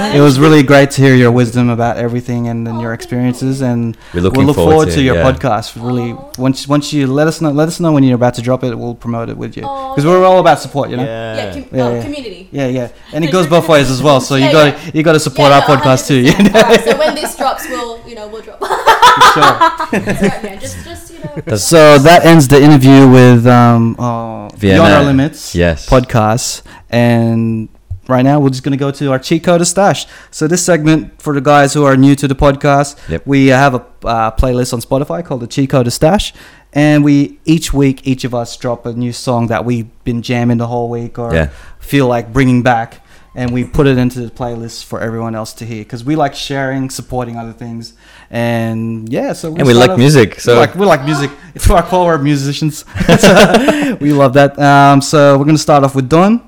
Oh 0.00 0.02
my 0.02 0.08
god. 0.08 0.16
It 0.16 0.20
was 0.20 0.38
really 0.38 0.62
great 0.62 0.90
to 0.92 1.02
hear 1.02 1.14
your 1.14 1.30
wisdom 1.30 1.68
about 1.68 1.96
everything 1.96 2.48
and, 2.48 2.66
and 2.66 2.80
your 2.80 2.92
experiences, 2.92 3.60
and 3.60 3.96
We're 4.14 4.20
looking 4.20 4.38
we'll 4.38 4.46
look 4.48 4.56
forward 4.56 4.72
forward, 4.72 4.88
to 4.90 4.94
to, 4.94 5.02
your 5.02 5.16
yeah. 5.16 5.30
podcast. 5.32 5.76
Really, 5.76 6.12
Aw. 6.12 6.32
once 6.38 6.66
once 6.66 6.92
you 6.92 7.06
let 7.06 7.26
us 7.26 7.40
know, 7.40 7.50
let 7.50 7.68
us 7.68 7.80
know 7.80 7.92
when 7.92 8.02
you're 8.02 8.16
about 8.16 8.34
to 8.34 8.42
drop 8.42 8.64
it. 8.64 8.74
We'll 8.74 8.94
promote 8.94 9.28
it 9.28 9.36
with 9.36 9.56
you 9.56 9.62
because 9.62 10.04
we're 10.04 10.24
all 10.24 10.38
about 10.40 10.58
support, 10.60 10.90
you 10.90 10.96
know. 10.96 11.04
Yeah. 11.04 11.36
Yeah, 11.36 11.52
com- 11.52 11.68
Yeah, 11.72 11.84
oh, 11.86 11.94
yeah. 11.94 12.02
community. 12.02 12.48
Yeah, 12.52 12.66
yeah, 12.66 12.88
and 13.12 13.24
it 13.24 13.30
goes 13.30 13.46
both 13.46 13.68
ways 13.68 13.90
as 13.90 14.02
well. 14.02 14.20
So 14.20 14.34
you 14.36 14.50
got 14.50 14.66
yeah. 14.74 14.90
to 14.90 14.96
you 14.96 15.02
got 15.02 15.12
to 15.12 15.20
support 15.20 15.50
Yeah, 15.50 15.60
our 15.60 15.68
no, 15.68 15.76
podcast 15.76 16.08
too. 16.08 16.16
You 16.16 16.32
know? 16.44 16.60
Alright, 16.60 16.84
so 16.84 16.98
when 16.98 17.14
this 17.14 17.36
drops, 17.36 17.68
we'll, 17.68 18.06
you 18.08 18.14
know, 18.14 18.28
we'll 18.28 18.42
drop. 18.42 18.60
sure. 19.34 20.56
Just, 20.58 20.84
just, 20.84 21.12
you 21.12 21.18
know. 21.46 21.56
So 21.56 21.98
that 21.98 22.24
ends 22.24 22.48
the 22.48 22.60
interview 22.60 23.08
with 23.10 23.46
um, 23.46 23.98
uh, 23.98 24.48
Beyond 24.58 24.92
Our 24.92 25.04
Limits 25.04 25.54
Yes. 25.54 25.88
podcast. 25.88 26.62
And 26.90 27.68
right 28.10 28.22
now, 28.24 28.40
we're 28.40 28.50
just 28.50 28.62
going 28.62 28.72
to 28.72 28.78
go 28.78 28.90
to 28.90 29.12
our 29.12 29.18
cheat 29.18 29.44
code 29.44 29.66
stash. 29.66 30.06
So, 30.30 30.46
this 30.46 30.64
segment, 30.64 31.20
for 31.22 31.32
the 31.34 31.40
guys 31.40 31.72
who 31.74 31.84
are 31.84 31.96
new 31.96 32.14
to 32.16 32.28
the 32.28 32.34
podcast, 32.34 32.96
Yep. 33.08 33.22
we 33.26 33.46
have 33.48 33.74
a 33.74 33.84
uh, 34.04 34.30
playlist 34.32 34.72
on 34.72 34.80
Spotify 34.80 35.24
called 35.24 35.40
the 35.40 35.46
Cheat 35.46 35.70
Code 35.70 35.90
Stash. 35.92 36.32
And 36.72 37.02
we 37.02 37.38
each 37.44 37.72
week, 37.72 38.06
each 38.06 38.24
of 38.24 38.34
us 38.34 38.56
drop 38.56 38.86
a 38.86 38.92
new 38.92 39.12
song 39.12 39.48
that 39.48 39.64
we've 39.64 39.88
been 40.04 40.22
jamming 40.22 40.58
the 40.58 40.66
whole 40.68 40.88
week 40.88 41.18
or 41.18 41.34
Yeah. 41.34 41.50
feel 41.80 42.06
like 42.06 42.32
bringing 42.32 42.62
back. 42.62 43.04
And 43.34 43.52
we 43.52 43.62
put 43.64 43.86
it 43.86 43.96
into 43.96 44.20
the 44.20 44.30
playlist 44.30 44.84
for 44.84 45.00
everyone 45.00 45.36
else 45.36 45.52
to 45.54 45.64
hear 45.64 45.82
because 45.84 46.02
we 46.04 46.16
like 46.16 46.34
sharing, 46.34 46.90
supporting 46.90 47.36
other 47.36 47.52
things, 47.52 47.92
and 48.28 49.08
yeah. 49.08 49.34
So 49.34 49.54
And 49.54 49.66
we 49.66 49.72
like 49.72 49.90
off- 49.90 49.98
music, 49.98 50.34
we 50.34 50.40
so 50.40 50.56
like 50.58 50.74
we 50.74 50.84
like 50.84 51.04
music. 51.04 51.30
For 51.58 51.74
our 51.76 51.82
core, 51.84 52.06
we're 52.06 52.18
musicians. 52.18 52.84
So 53.18 53.96
we 54.00 54.12
love 54.12 54.32
that. 54.34 54.58
Um, 54.58 55.00
so 55.00 55.38
we're 55.38 55.44
gonna 55.44 55.58
start 55.58 55.84
off 55.84 55.94
with 55.94 56.08
Don. 56.08 56.40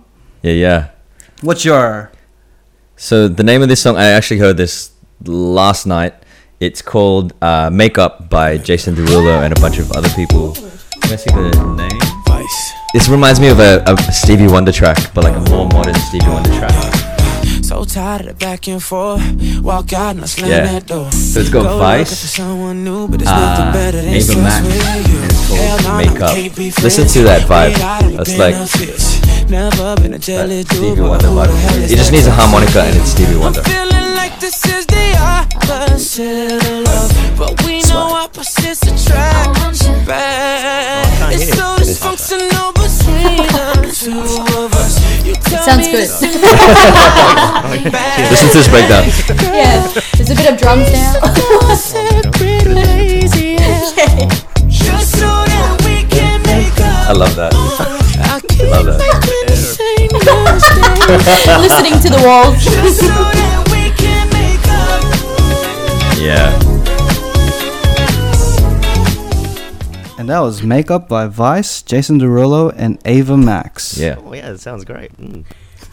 yeah, 0.43 0.53
yeah. 0.53 0.89
What's 1.43 1.65
your? 1.65 2.13
So 2.97 3.27
the 3.27 3.43
name 3.43 3.63
of 3.63 3.69
this 3.69 3.83
song, 3.83 3.97
I 3.97 4.05
actually 4.11 4.39
heard 4.39 4.57
this 4.57 4.93
last 5.25 5.87
night. 5.87 6.15
It's 6.61 6.81
called 6.81 7.35
uh, 7.43 7.69
"Makeup" 7.73 8.31
by 8.31 8.59
Jason 8.59 8.95
Derulo 8.95 9.43
and 9.43 9.57
a 9.57 9.61
bunch 9.61 9.79
of 9.81 9.91
other 9.93 10.09
people. 10.11 10.53
Can 10.55 11.13
I 11.13 11.17
see 11.17 11.31
the 11.35 11.75
name? 11.77 12.01
Vice. 12.29 12.73
This 12.95 13.09
reminds 13.09 13.41
me 13.41 13.49
of 13.49 13.59
a, 13.59 13.83
a 13.87 14.13
Stevie 14.13 14.47
Wonder 14.47 14.71
track, 14.71 14.99
but 15.15 15.25
like 15.25 15.35
a 15.35 15.41
more 15.51 15.67
modern 15.67 15.95
Stevie 15.97 16.29
Wonder 16.29 16.51
track. 16.51 16.73
So 17.65 17.85
tired 17.85 18.27
of 18.27 18.39
back 18.39 18.69
and 18.69 18.81
forth. 18.81 19.21
Walk 19.63 19.93
out 19.95 20.15
and 20.15 20.23
I 20.23 20.27
slam 20.27 20.49
Yeah. 20.51 20.67
that 20.73 20.87
door. 20.87 21.11
So 21.11 21.41
it's 21.41 21.51
got 21.51 21.65
Go 21.65 21.79
Vice, 21.79 21.99
looking 21.99 22.15
for 22.23 22.27
someone 22.29 22.85
new, 22.85 23.09
but 23.09 23.21
it's 23.21 23.31
uh, 23.31 23.41
nothing 23.41 23.73
better 23.73 23.99
Ava 23.99 24.43
Max, 24.43 24.67
and 24.67 25.25
it's 25.25 25.49
called 25.49 25.59
Hell 25.59 25.83
nah, 25.83 25.99
Makeup. 25.99 26.83
Listen 26.85 27.09
to 27.09 27.23
that 27.25 27.43
vibe. 27.49 27.75
Way 28.07 28.17
That's 28.17 28.39
like 28.39 28.55
benefits. 28.55 29.22
Never 29.53 29.93
been 30.01 30.15
a 30.15 30.17
that 30.17 30.25
jealous 30.25 30.65
dude, 30.65 30.97
Stevie 30.97 31.03
Wonder 31.05 31.29
who 31.29 31.37
the 31.37 31.53
hell 31.53 31.77
is 31.85 31.93
It 31.93 31.97
just 32.01 32.09
needs 32.11 32.25
a 32.27 32.33
harmonica 32.33 32.89
and 32.89 32.97
it's 32.97 33.11
Stevie 33.13 33.37
Wonder. 33.37 33.61
Feeling 33.69 34.17
like 34.17 34.41
this 34.41 34.65
is 34.65 34.87
the 34.87 35.13
opposite 35.21 36.57
of 36.57 36.89
love, 36.89 37.13
but 37.37 37.53
we 37.69 37.85
know 37.93 38.17
opposites 38.17 38.81
attract. 38.89 39.53
Bad. 40.09 41.05
Oh, 41.21 41.29
it's 41.37 41.53
so 41.53 41.77
dysfunctional 41.85 42.73
between 42.73 43.45
the 43.45 43.93
two 43.93 44.25
of 44.57 44.73
us. 44.73 44.97
You 45.21 45.37
tell 45.37 45.61
Sounds 45.69 45.85
me 45.85 46.01
good. 46.01 46.09
Listen 48.33 48.49
to 48.49 48.57
this 48.57 48.73
breakdown. 48.73 49.05
yeah. 49.53 49.85
There's 50.17 50.33
a 50.33 50.35
bit 50.35 50.49
of 50.49 50.57
drums 50.57 50.89
now. 50.97 51.21
Just 54.73 55.13
so 55.13 55.29
that 55.45 55.77
we 55.85 56.09
can 56.09 56.41
make 56.49 56.73
up. 56.81 57.05
I 57.11 57.13
love 57.13 57.37
that. 57.37 57.53
I 57.53 58.41
Love 58.65 58.87
that. 58.87 59.42
Listening 61.13 61.99
to 62.01 62.09
the 62.11 62.23
walls. 62.25 62.63
Just 62.65 63.01
so 63.01 63.07
that 63.09 63.69
we 63.73 63.91
can 63.99 64.29
make 64.31 64.65
up. 64.71 65.03
Yeah. 66.21 66.53
And 70.19 70.29
that 70.29 70.39
was 70.41 70.63
Makeup 70.63 71.09
by 71.09 71.27
Vice, 71.27 71.83
Jason 71.83 72.21
Derulo, 72.21 72.73
and 72.77 72.99
Ava 73.05 73.37
Max. 73.37 73.99
Yeah. 73.99 74.17
Oh 74.25 74.33
yeah, 74.33 74.53
it 74.53 74.59
sounds 74.61 74.85
great. 74.85 75.13
Mm. 75.19 75.45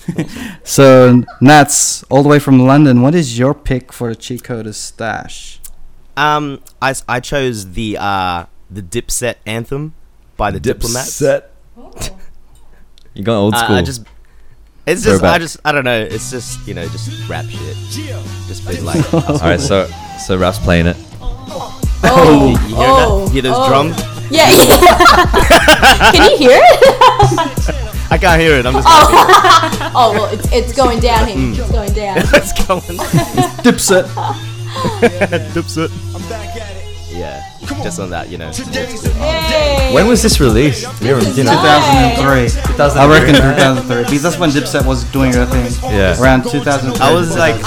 So, 0.64 1.24
Nats, 1.42 2.04
all 2.10 2.24
the 2.24 2.30
way 2.30 2.40
from 2.40 2.60
London, 2.66 3.02
what 3.04 3.14
is 3.16 3.38
your 3.38 3.54
pick 3.54 3.92
for 3.94 4.10
the 4.10 4.16
cheat 4.16 4.42
coders 4.44 4.74
stash? 4.76 5.60
Um, 6.18 6.62
I, 6.82 6.90
s- 6.92 7.04
I 7.08 7.20
chose 7.20 7.72
the 7.74 7.98
uh 8.00 8.46
the 8.72 8.82
Dipset 8.84 9.36
anthem 9.46 9.94
by 10.38 10.52
the 10.52 10.60
Diplomats. 10.60 11.22
You 13.16 13.24
got 13.24 13.38
old 13.38 13.54
Uh, 13.56 13.64
school. 13.64 13.76
I 13.76 13.82
just 13.82 14.04
it's 14.90 15.04
just 15.04 15.24
I 15.24 15.38
just 15.38 15.58
I 15.64 15.72
don't 15.72 15.84
know. 15.84 16.02
It's 16.02 16.32
just 16.32 16.68
you 16.68 16.74
know 16.74 16.88
just 16.88 17.30
rap 17.30 17.46
shit. 17.46 17.78
Just 18.48 18.68
been 18.68 18.84
like. 18.84 19.14
All 19.30 19.38
right, 19.38 19.60
so 19.60 19.88
so 20.26 20.38
Rap's 20.38 20.60
playing 20.60 20.88
it. 20.88 20.98
Oh, 21.22 22.58
you 22.62 22.76
hear 22.76 22.78
oh, 22.80 23.26
that? 23.26 23.34
Hear 23.34 23.42
those 23.44 23.56
oh. 23.56 23.70
drums? 23.70 23.98
Yeah. 24.32 24.50
yeah. 24.50 26.12
Can 26.12 26.32
you 26.32 26.38
hear 26.38 26.60
it? 26.62 27.86
I 28.12 28.18
can't 28.18 28.42
hear 28.42 28.56
it. 28.56 28.66
I'm 28.66 28.74
just. 28.74 28.88
Oh 28.90 29.92
oh 29.96 30.14
well, 30.14 30.34
it's, 30.34 30.52
it's 30.52 30.74
going 30.74 31.00
down 31.00 31.28
here. 31.28 31.38
Mm. 31.38 31.60
It's 31.60 31.72
going 31.72 31.94
down. 31.94 32.18
it's 32.18 32.68
going 32.68 33.00
on? 33.00 33.06
Dipset. 33.64 34.06
Dipset. 35.54 36.09
Yeah, 37.20 37.44
just 37.84 38.00
on 38.00 38.10
that, 38.12 38.30
you 38.30 38.38
know. 38.38 38.50
Yay. 38.72 39.92
When 39.94 40.08
was 40.08 40.24
this 40.24 40.40
released? 40.40 40.88
Do 41.02 41.08
you 41.08 41.20
you 41.36 41.44
know? 41.44 41.52
Nice. 41.52 42.56
2003. 42.56 43.02
I 43.02 43.08
reckon 43.12 43.36
2003. 43.36 44.04
Because 44.04 44.22
that's 44.24 44.38
when 44.40 44.50
Dipset 44.52 44.86
was 44.86 45.04
doing 45.12 45.32
their 45.32 45.46
thing. 45.46 45.68
Yeah. 45.92 46.20
Around 46.22 46.44
2003. 46.50 47.02
I 47.06 47.12
was 47.14 47.36
like- 47.36 47.60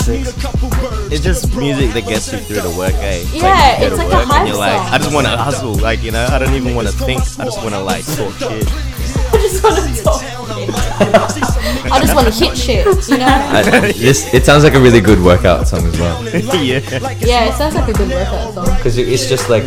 It's 1.13 1.21
just 1.23 1.55
music 1.55 1.93
that 1.93 2.07
gets 2.09 2.33
you 2.33 2.39
through 2.39 2.63
the 2.63 2.71
work, 2.79 2.95
eh? 2.95 3.23
Yeah, 3.35 3.79
you 3.81 3.87
it's 3.89 3.97
to 3.97 3.97
like 3.97 4.13
a 4.13 4.17
work 4.17 4.33
and 4.33 4.49
you're 4.49 4.57
like. 4.57 4.81
I 4.93 4.97
just 4.97 5.13
want 5.13 5.27
to 5.27 5.37
hustle, 5.37 5.75
like 5.75 6.03
you 6.03 6.11
know. 6.13 6.25
I 6.31 6.39
don't 6.39 6.55
even 6.55 6.75
want 6.75 6.89
to 6.89 6.95
think. 6.95 7.21
I 7.39 7.45
just 7.45 7.59
want 7.59 7.75
to 7.75 7.81
like 7.81 8.07
talk 8.17 8.33
shit. 8.39 8.67
I 9.33 9.37
just 9.37 9.63
want 9.63 9.77
to 9.77 10.03
talk. 10.03 10.42
I 11.07 11.99
just 12.01 12.15
want 12.15 12.27
to 12.29 12.33
hit 12.33 12.57
shit. 12.57 12.87
You 13.09 13.19
know? 13.19 13.27
I- 13.27 13.93
this 13.93 14.33
it 14.35 14.45
sounds 14.45 14.65
like 14.65 14.75
a 14.75 14.81
really 14.81 15.01
good 15.01 15.21
workout 15.23 15.67
song 15.69 15.87
as 15.87 15.99
well 15.99 16.23
yeah. 16.63 16.81
Yeah, 17.19 17.49
it 17.51 17.55
sounds 17.55 17.75
like 17.75 17.89
a 17.89 17.93
good 17.93 18.09
workout 18.11 18.55
song. 18.55 18.77
because 18.77 18.97
it's 18.99 19.29
just 19.29 19.49
like 19.51 19.65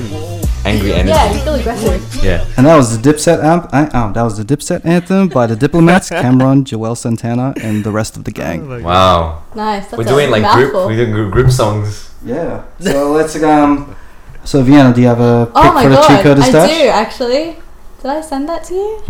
angry 0.66 0.94
energy. 0.94 1.10
Yeah, 1.10 1.32
you 1.34 1.40
feel 1.42 1.54
aggressive. 1.56 2.24
Yeah. 2.24 2.46
And 2.58 2.66
that 2.66 2.76
was 2.76 2.98
the 3.00 3.10
Dipset 3.12 3.44
amp. 3.44 3.70
I, 3.72 3.86
oh, 3.94 4.12
that 4.14 4.24
was 4.24 4.38
the 4.38 4.44
Dipset 4.44 4.84
anthem 4.86 5.28
by 5.30 5.46
the 5.48 5.56
Diplomats, 5.56 6.10
Cam'ron, 6.22 6.64
Juelz 6.64 6.98
Santana, 6.98 7.54
and 7.62 7.84
the 7.84 7.92
rest 7.92 8.18
of 8.18 8.24
the 8.24 8.32
gang. 8.32 8.82
Wow. 8.84 9.44
Nice. 9.54 9.84
That's 9.88 9.98
We're 9.98 10.04
doing 10.06 10.32
like 10.32 10.52
group. 10.56 10.74
We're 10.74 10.96
doing 10.96 11.12
group- 11.12 11.32
group 11.34 11.52
songs. 11.52 12.10
Yeah. 12.24 12.64
So 12.80 13.12
let's 13.12 13.36
um. 13.44 13.96
So 14.44 14.62
Vienna, 14.64 14.94
do 14.94 15.02
you 15.02 15.08
have 15.08 15.20
a 15.20 15.46
pick 15.48 15.56
Oh 15.56 15.74
my 15.74 15.84
for 15.84 15.90
the 15.90 15.96
cheat 16.02 16.08
god, 16.10 16.24
code 16.24 16.40
I 16.40 16.50
stash? 16.50 16.70
do 16.70 16.88
actually. 16.88 17.46
Did 18.02 18.12
I 18.12 18.22
send 18.22 18.48
that 18.50 18.64
to 18.66 18.74
you? 18.76 19.02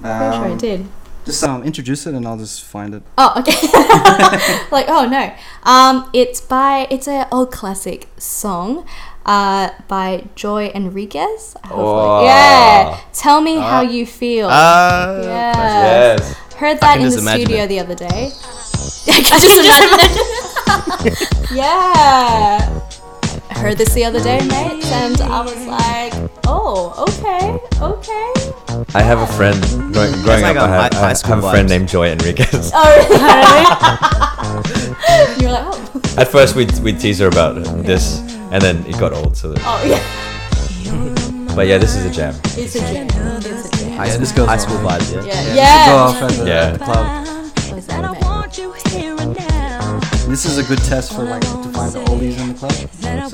Pretty 0.00 0.14
sure 0.36 0.44
I 0.44 0.50
Um, 0.50 0.58
did. 0.58 0.86
Just 1.24 1.44
um, 1.44 1.62
introduce 1.62 2.06
it 2.06 2.14
and 2.14 2.26
I'll 2.26 2.38
just 2.38 2.64
find 2.64 2.94
it. 2.94 3.02
Oh, 3.18 3.34
okay. 3.38 3.52
like, 4.70 4.86
oh 4.88 5.06
no. 5.08 5.34
Um, 5.64 6.10
it's 6.14 6.40
by 6.40 6.86
it's 6.90 7.06
a 7.06 7.28
old 7.30 7.52
classic 7.52 8.08
song, 8.16 8.86
uh, 9.26 9.70
by 9.86 10.24
Joy 10.34 10.70
Enriquez. 10.74 11.54
Hopefully. 11.64 11.78
Oh. 11.78 12.24
Yeah. 12.24 13.00
Tell 13.12 13.40
me 13.40 13.56
how 13.56 13.82
you 13.82 14.06
feel. 14.06 14.48
Uh, 14.48 15.20
yeah. 15.22 15.52
Yes. 15.54 16.34
Heard 16.54 16.80
that 16.80 17.00
in 17.00 17.04
the 17.04 17.18
studio 17.18 17.64
it. 17.64 17.68
the 17.68 17.80
other 17.80 17.94
day. 17.94 18.32
I 19.08 19.22
can 19.22 19.40
just 19.40 19.58
imagine 19.58 20.30
yeah. 21.52 22.80
Heard 23.56 23.76
this 23.76 23.92
the 23.92 24.04
other 24.04 24.20
day, 24.22 24.38
mates, 24.46 24.90
and 24.90 25.20
I 25.20 25.42
was 25.42 25.66
like, 25.66 26.14
oh, 26.46 26.94
okay, 27.08 27.58
okay. 27.82 28.32
I 28.94 29.02
have 29.02 29.18
a 29.18 29.26
friend 29.26 29.60
growing, 29.92 30.12
growing 30.22 30.42
like 30.42 30.56
up. 30.56 30.68
a 30.68 30.72
I 30.72 30.78
have, 30.84 30.92
high- 30.94 30.98
high 30.98 31.14
I 31.24 31.26
have 31.28 31.44
a 31.44 31.50
friend 31.50 31.68
named 31.68 31.88
Joy 31.88 32.08
Enriquez. 32.10 32.70
Oh, 32.74 32.96
really? 32.96 33.10
You're 35.42 35.52
like, 35.52 35.64
oh, 35.66 36.00
At 36.16 36.28
first, 36.28 36.54
we'd, 36.56 36.72
we'd 36.78 36.98
tease 36.98 37.18
her 37.18 37.26
about 37.28 37.56
this, 37.84 38.20
and 38.50 38.62
then 38.62 38.82
it 38.86 38.96
got 38.98 39.12
old. 39.12 39.36
So, 39.36 39.52
oh 39.58 39.82
yeah. 39.84 40.00
but 41.54 41.66
yeah, 41.66 41.76
this 41.76 41.94
is 41.96 42.06
a 42.06 42.10
jam. 42.10 42.34
It's 42.56 42.76
a 42.76 42.80
jam. 42.80 43.08
It's 43.10 43.68
a 43.74 43.76
jam. 43.84 43.92
high, 43.98 44.16
this 44.16 44.32
goes 44.32 44.46
high 44.48 44.56
school 44.56 44.78
vibes, 44.78 45.12
yeah. 45.14 45.22
Yeah. 45.22 45.44
Go 45.44 45.54
Yeah. 45.54 45.94
off 45.96 46.22
at 46.22 46.30
the 46.32 46.44
Yeah. 46.46 46.76
club. 46.78 47.06
Was 47.74 47.86
that 47.88 48.04
a 48.04 48.12
man? 48.12 48.20
This 50.30 50.44
is 50.44 50.58
a 50.58 50.62
good 50.62 50.78
test 50.84 51.12
for 51.12 51.24
like 51.24 51.40
to 51.42 51.48
find 51.72 51.92
the 51.92 51.98
oldies 52.06 52.38
in 52.38 52.48
the 52.48 52.54
club. 52.54 52.72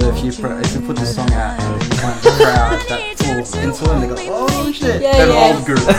So 0.07 0.13
if 0.15 0.23
you 0.25 0.31
pr- 0.41 0.61
if 0.61 0.73
you 0.73 0.81
put 0.87 0.95
this 0.99 1.17
song 1.17 1.33
out 1.33 1.59
and 1.59 1.81
then 1.81 1.91
you 1.91 1.97
find 1.97 2.23
the 2.23 2.31
crowd 2.31 2.81
that 2.89 3.19
falls 3.19 3.55
into 3.57 3.83
it, 3.83 3.91
and 3.91 4.03
they 4.05 4.07
go, 4.07 4.15
oh 4.31 4.71
shit, 4.71 5.03
Yeah, 5.03 5.13
they're 5.19 5.27
yeah. 5.35 5.53
old 5.57 5.67
group. 5.67 5.79
this 5.81 5.97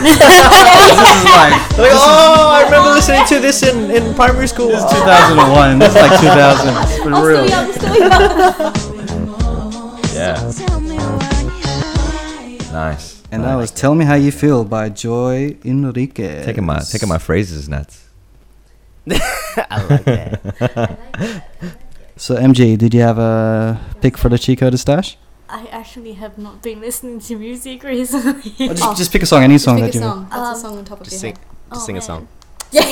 like 1.28 1.52
Like, 1.76 1.92
oh, 1.92 2.48
I 2.50 2.62
remember 2.64 2.88
listening 2.88 3.26
to 3.26 3.38
this 3.38 3.62
in, 3.62 3.90
in 3.90 4.14
primary 4.14 4.48
school. 4.48 4.68
this 4.68 4.82
is 4.82 4.90
2001. 5.04 5.78
This 5.78 5.90
is 5.90 5.94
like 6.00 6.20
2000. 6.20 6.74
It's 6.74 6.96
for 7.02 7.12
I'm 7.12 7.22
real. 7.22 7.44
still 7.46 7.52
young, 7.52 7.72
still 7.72 7.96
young. 7.98 8.72
Yeah. 10.16 10.40
Nice. 12.72 13.22
And 13.30 13.44
that 13.44 13.56
was 13.56 13.70
"Tell 13.70 13.94
Me 13.94 14.06
How 14.06 14.14
You 14.14 14.32
Feel" 14.32 14.64
by 14.64 14.88
Joy 14.88 15.54
Enriquez. 15.64 16.46
taking 16.46 16.64
my 16.64 16.78
taking 16.80 17.10
my 17.10 17.18
phrases 17.18 17.68
nuts. 17.68 18.08
I 19.10 19.84
like 19.90 20.04
that. 20.04 21.78
So 22.18 22.34
MG, 22.36 22.76
did 22.76 22.92
you 22.94 23.00
have 23.00 23.18
a 23.18 23.80
pick 24.00 24.18
for 24.18 24.28
the 24.28 24.38
Chico 24.38 24.70
to 24.70 24.76
stash? 24.78 25.16
I 25.48 25.66
actually 25.70 26.12
have 26.14 26.36
not 26.36 26.62
been 26.62 26.80
listening 26.80 27.20
to 27.20 27.36
music 27.38 27.82
recently. 27.82 28.68
Or 28.68 28.74
just, 28.74 28.98
just 28.98 29.12
pick 29.12 29.22
a 29.22 29.26
song, 29.26 29.44
any 29.44 29.56
song 29.56 29.76
Pick 29.76 29.92
that 29.92 29.94
a 29.94 29.98
you. 29.98 30.04
song. 30.04 30.24
What's 30.24 30.34
Um, 30.36 30.52
a 30.54 30.56
song 30.58 30.78
on 30.78 30.84
top 30.84 31.00
of 31.00 31.04
Just 31.04 31.14
your 31.14 31.20
sing, 31.20 31.36
head? 31.36 31.44
just 31.72 31.82
Oh, 31.82 31.86
sing 31.86 31.94
a 31.96 32.00
man. 32.00 32.02
song. 32.02 32.28
Yeah. 32.70 32.82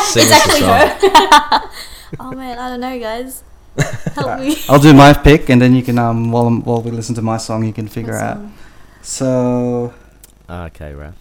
Sing 0.00 0.24
it's 0.26 0.32
a 0.32 0.34
actually 0.34 0.60
song. 0.60 1.70
oh 2.20 2.32
man, 2.32 2.58
I 2.58 2.68
don't 2.70 2.80
know, 2.80 2.98
guys. 2.98 3.44
Help 4.16 4.40
me. 4.40 4.56
I'll 4.68 4.80
do 4.80 4.92
my 4.92 5.12
pick, 5.12 5.48
and 5.50 5.62
then 5.62 5.72
you 5.76 5.82
can 5.82 5.98
um 5.98 6.32
while 6.32 6.44
I'm- 6.44 6.62
while 6.64 6.82
we 6.82 6.90
listen 6.90 7.14
to 7.16 7.22
my 7.22 7.36
song, 7.36 7.64
you 7.64 7.72
can 7.72 7.86
figure 7.86 8.14
What 8.14 8.22
out. 8.22 8.36
song? 8.38 8.54
So 9.02 9.94
Okay, 10.48 10.94
Raph. 10.98 11.14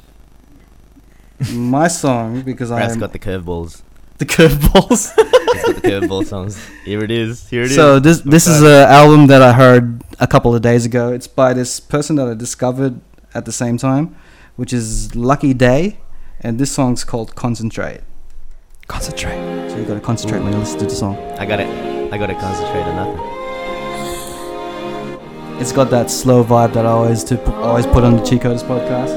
my 1.54 1.88
song 1.88 2.42
because 2.42 2.72
Raph's 2.72 2.94
I'm 2.94 3.00
got 3.00 3.12
the 3.14 3.20
curveballs. 3.20 3.84
The 4.20 4.26
curveballs. 4.26 5.16
He's 5.54 5.64
the 5.76 5.82
curveball 5.82 6.26
songs. 6.26 6.60
Here 6.86 7.02
it 7.04 7.10
is. 7.12 7.50
Here 7.50 7.64
it 7.64 7.72
is. 7.72 7.76
so 7.76 8.00
this 8.00 8.22
this 8.22 8.48
is 8.48 8.62
an 8.62 8.88
album 8.90 9.28
that 9.28 9.42
I 9.42 9.54
heard 9.54 10.04
a 10.20 10.28
couple 10.28 10.54
of 10.54 10.62
days 10.62 10.86
ago. 10.86 11.12
It's 11.14 11.28
by 11.28 11.54
this 11.54 11.80
person 11.80 12.18
that 12.18 12.28
I 12.28 12.34
discovered 12.34 13.00
at 13.34 13.46
the 13.46 13.52
same 13.54 13.78
time, 13.78 14.16
which 14.58 14.74
is 14.74 15.16
Lucky 15.16 15.54
Daye, 15.54 16.00
and 16.42 16.60
this 16.60 16.72
song's 16.72 17.04
called 17.04 17.36
Concentrate. 17.36 18.02
Concentrate. 18.88 19.40
So 19.70 19.78
you 19.78 19.86
gotta 19.86 20.02
concentrate 20.02 20.42
when 20.44 20.52
you 20.52 20.60
listen 20.60 20.80
to 20.80 20.86
the 20.86 20.96
song. 20.96 21.16
I 21.40 21.46
got 21.46 21.60
it. 21.60 21.70
I 22.12 22.18
got 22.18 22.28
to 22.28 22.34
concentrate 22.34 22.82
on 22.82 22.96
nothing. 22.96 23.22
It's 25.62 25.72
got 25.72 25.90
that 25.92 26.10
slow 26.10 26.44
vibe 26.44 26.74
that 26.74 26.86
I 26.86 26.90
always 26.90 27.24
to 27.26 27.40
always 27.58 27.86
put 27.86 28.04
on 28.04 28.18
the 28.18 28.24
Cheat 28.24 28.42
Coders 28.42 28.64
podcast. 28.64 29.14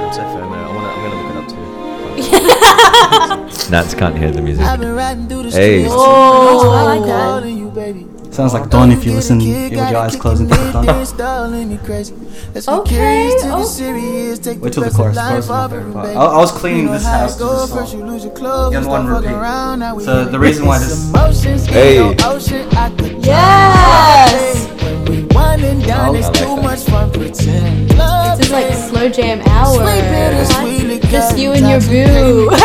I'm 0.00 0.12
so 0.14 0.22
FOMO. 0.22 0.56
I 0.56 0.74
wanna, 0.74 0.88
I'm 0.88 1.00
gonna 1.04 1.18
look 1.22 1.30
it 1.30 2.32
up 2.32 2.38
too. 2.38 2.48
Nats 3.70 3.94
can't 3.94 4.16
hear 4.16 4.30
the 4.30 4.42
music. 4.42 4.64
I've 4.64 4.80
been 4.80 4.94
riding 4.94 5.28
through 5.28 5.44
the 5.44 5.50
Hey. 5.50 5.86
Oh, 5.88 6.70
I 6.70 6.82
like 6.82 7.06
that. 7.06 7.24
Calling 7.40 7.58
you, 7.58 7.70
baby. 7.70 8.06
Sounds 8.30 8.52
like 8.52 8.68
Don 8.68 8.90
if 8.90 9.04
you 9.04 9.12
listen 9.12 9.38
with 9.38 9.72
your 9.72 9.96
eyes 9.96 10.16
closed 10.16 10.40
and 10.40 10.50
think 10.50 10.60
of 10.60 10.72
Don. 10.72 10.88
Okay, 10.88 11.04
Okay. 12.66 12.68
okay. 12.68 14.58
Wait 14.60 14.72
till 14.72 14.82
the 14.82 14.90
chorus. 14.90 15.16
Chorus 15.16 15.48
my 15.48 15.68
favorite 15.68 15.92
part. 15.92 16.08
I, 16.08 16.12
I 16.14 16.36
was 16.38 16.50
cleaning 16.50 16.86
this 16.90 17.04
house 17.04 17.36
to 17.36 17.44
this 17.44 17.70
song. 17.70 18.00
You 18.72 18.78
have 18.78 18.86
one 18.86 19.06
repeat. 19.06 20.04
So 20.04 20.24
the 20.24 20.38
reason 20.38 20.66
why 20.66 20.78
this 20.80 21.12
Hey. 21.68 21.98
Yes. 23.22 24.66
Oh, 24.66 25.38
I 25.38 26.08
like 26.10 26.32
too 26.32 26.44
that. 26.44 26.62
much 26.62 26.80
fun 26.84 27.10
pretend. 27.12 27.96
Love 27.96 28.38
This 28.38 28.46
is 28.46 28.52
like 28.52 28.72
slow 28.74 29.08
jam 29.08 29.40
hour. 29.46 29.78
Bittersweet, 31.04 31.10
Just 31.10 31.36
you 31.38 31.52
and 31.52 31.68
your 31.68 31.80
boo. 31.80 32.48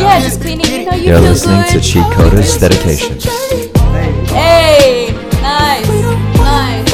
yeah, 0.00 0.20
just 0.20 0.40
cleaning. 0.40 0.66
You 0.66 0.84
know 0.86 0.94
you 0.94 1.08
You're 1.08 1.18
feel 1.18 1.30
listening 1.30 1.62
good. 1.62 1.70
to 1.72 1.80
Cheat 1.80 2.04
Coders 2.14 2.58
Dedications. 2.60 3.24
Hey, 4.30 5.10
nice, 5.42 5.88
nice. 6.38 6.92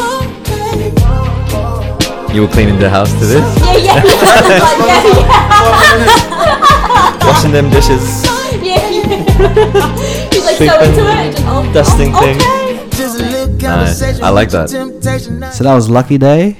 You 2.34 2.40
were 2.42 2.48
cleaning 2.48 2.78
the 2.78 2.88
house 2.88 3.12
to 3.12 3.18
this? 3.26 3.42
Yeah, 3.60 3.76
yeah, 3.76 4.02
yeah, 4.04 4.84
yeah, 4.86 5.04
yeah. 7.18 7.18
Washing 7.28 7.52
them 7.52 7.68
dishes, 7.70 8.24
yeah, 8.62 8.88
yeah. 8.88 9.04
He's 10.32 10.44
like 10.44 10.56
so 10.56 10.80
into 10.80 11.04
it. 11.04 11.32
Just, 11.32 11.44
oh, 11.46 11.70
dusting 11.74 12.14
oh, 12.14 12.20
things. 12.20 12.42
okay. 12.42 12.88
Just 12.96 13.18
Nice. 13.60 14.02
I 14.22 14.30
like 14.30 14.48
that. 14.50 14.70
So 14.70 14.88
that 15.64 15.74
was 15.74 15.88
Lucky 15.90 16.16
Daye 16.16 16.56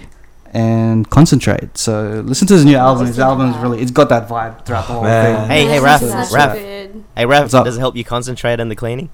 and 0.59 1.09
Concentrate. 1.11 1.79
So 1.79 2.23
listen 2.27 2.47
to 2.49 2.55
his 2.55 2.65
new 2.65 2.77
album. 2.77 3.07
His 3.07 3.19
album's 3.19 3.57
really 3.59 3.81
it's 3.81 3.91
got 3.91 4.09
that 4.09 4.29
vibe 4.29 4.65
throughout 4.65 4.87
the 4.89 4.93
whole 4.95 5.03
Man. 5.05 5.49
thing. 5.49 5.51
Hey, 5.51 5.65
hey, 5.67 5.81
Nice. 5.81 6.03
Raph. 6.03 6.09
That's 6.11 6.33
Raph. 6.35 6.55
good. 6.55 7.05
Hey, 7.17 7.25
Raph. 7.25 7.51
Does 7.65 7.77
it 7.77 7.81
help 7.81 7.97
you 7.97 8.05
concentrate 8.05 8.59
on 8.61 8.69
the 8.69 8.77
cleaning? 8.77 9.11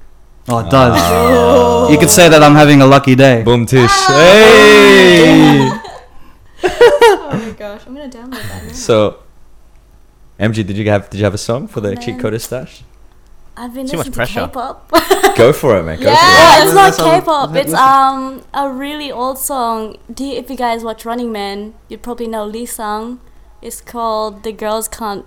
Oh, 0.49 0.59
it 0.59 0.71
does. 0.71 0.93
Oh. 0.97 1.89
You 1.91 1.99
could 1.99 2.11
say 2.11 2.29
that 2.29 2.43
I'm 2.43 2.55
having 2.55 2.81
a 2.83 2.87
lucky 2.87 3.15
day. 3.15 3.43
Boom 3.43 3.65
tish. 3.67 3.91
Ah. 3.91 4.19
Hey. 4.21 5.81
Oh 6.67 7.39
my 7.39 7.51
gosh, 7.59 7.83
I'm 7.87 7.95
gonna 7.95 8.09
download 8.09 8.43
that 8.49 8.63
now. 8.65 8.73
so, 8.73 9.19
MG, 10.39 10.65
did 10.67 10.77
you 10.77 10.89
have 10.89 11.11
did 11.11 11.19
you 11.19 11.25
have 11.25 11.35
a 11.35 11.39
song 11.39 11.67
for 11.67 11.81
the 11.81 11.91
Oh, 11.93 11.95
cheat 11.97 12.17
man. 12.17 12.21
coder 12.25 12.41
stash? 12.41 12.83
I've 13.57 13.73
been 13.73 13.87
Too 13.87 13.97
much 13.99 14.07
listening 14.09 14.13
to 14.13 14.17
pressure. 14.17 14.47
K-pop. 14.49 15.37
Go 15.37 15.53
for 15.53 15.79
it, 15.79 15.85
man. 15.85 15.99
Go 16.01 16.07
yeah, 16.11 16.63
it. 16.63 16.65
it's 16.67 16.75
not 16.75 16.97
have 16.97 17.07
a- 17.07 17.21
K-pop. 17.21 17.55
It's 17.55 17.71
let's- 17.71 17.75
um 17.75 18.43
a 18.53 18.69
really 18.69 19.13
old 19.13 19.39
song. 19.39 19.97
Do 20.13 20.25
you, 20.25 20.35
if 20.39 20.51
you 20.51 20.57
guys 20.57 20.83
watch 20.83 21.05
Running 21.05 21.31
Man, 21.31 21.75
you'd 21.89 22.03
probably 22.03 22.27
know 22.27 22.51
Leessang. 22.51 23.19
It's 23.63 23.81
called 23.81 24.43
"The 24.43 24.53
Girls 24.53 24.89
Can't." 24.89 25.25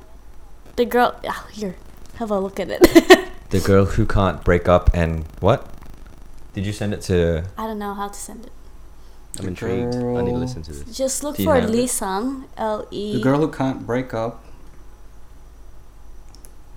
The 0.76 0.86
girl. 0.86 1.16
Oh, 1.26 1.48
here, 1.52 1.76
have 2.16 2.30
a 2.32 2.40
look 2.40 2.60
at 2.60 2.70
it. 2.70 2.82
The 3.50 3.62
girl 3.62 3.86
who 3.86 4.06
can't 4.06 4.44
break 4.44 4.68
up 4.68 4.90
and 4.94 5.24
what? 5.40 5.72
Did 6.54 6.66
you 6.66 6.74
send 6.74 6.94
it 6.94 7.00
to? 7.04 7.46
I 7.58 7.66
don't 7.66 7.80
know 7.80 7.94
how 7.94 8.10
to 8.10 8.14
send 8.20 8.46
it. 8.46 8.52
I'm 9.40 9.48
intrigued. 9.48 9.96
I 9.96 10.22
need 10.22 10.32
to 10.32 10.38
listen 10.38 10.64
to 10.64 10.74
this. 10.74 10.98
Just 10.98 11.24
look 11.24 11.38
Do 11.38 11.44
you 11.44 11.50
for 11.50 11.56
have 11.56 11.70
Lee? 11.70 11.88
Sung. 11.88 12.44
L 12.58 12.86
E. 12.92 13.14
The 13.16 13.22
girl 13.22 13.40
who 13.40 13.48
can't 13.50 13.88
break 13.88 14.14
up. 14.14 14.44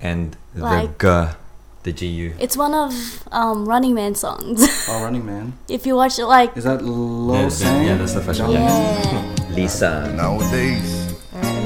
And 0.01 0.37
Like- 0.55 0.99
the 0.99 1.33
g, 1.33 1.37
the 1.83 1.93
gu. 1.93 2.33
It's 2.39 2.57
one 2.57 2.75
of 2.75 2.93
um 3.33 3.67
Running 3.69 3.95
Man 3.95 4.15
songs. 4.15 4.67
Oh, 4.89 5.03
Running 5.03 5.25
Man. 5.25 5.53
if 5.69 5.87
you 5.87 5.95
watch 5.97 6.19
it, 6.19 6.27
like 6.27 6.57
Is 6.57 6.65
that 6.65 6.83
Low 6.85 7.35
Yeah, 7.43 7.49
Sang? 7.49 7.85
yeah, 7.87 7.97
that's 7.97 8.15
the 8.15 8.21
first 8.21 8.41
one. 8.41 8.53
yeah. 8.53 9.37
Lisa. 9.51 10.13
Nowadays, 10.17 11.15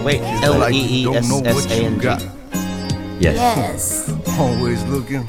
Wait, 0.05 0.21
it's 0.23 0.45
L 0.45 0.59
like 0.59 0.75
E 0.75 0.79
you 0.79 1.01
E 1.01 1.05
don't 1.05 1.17
S 1.17 1.29
know 1.29 1.41
S 1.45 1.55
what 1.55 1.71
A 1.71 1.77
you 1.81 1.87
N 1.87 1.95
G. 1.97 2.01
got. 2.01 2.21
Yes. 3.21 3.37
Yes. 3.37 4.11
Always 4.39 4.83
looking. 4.85 5.25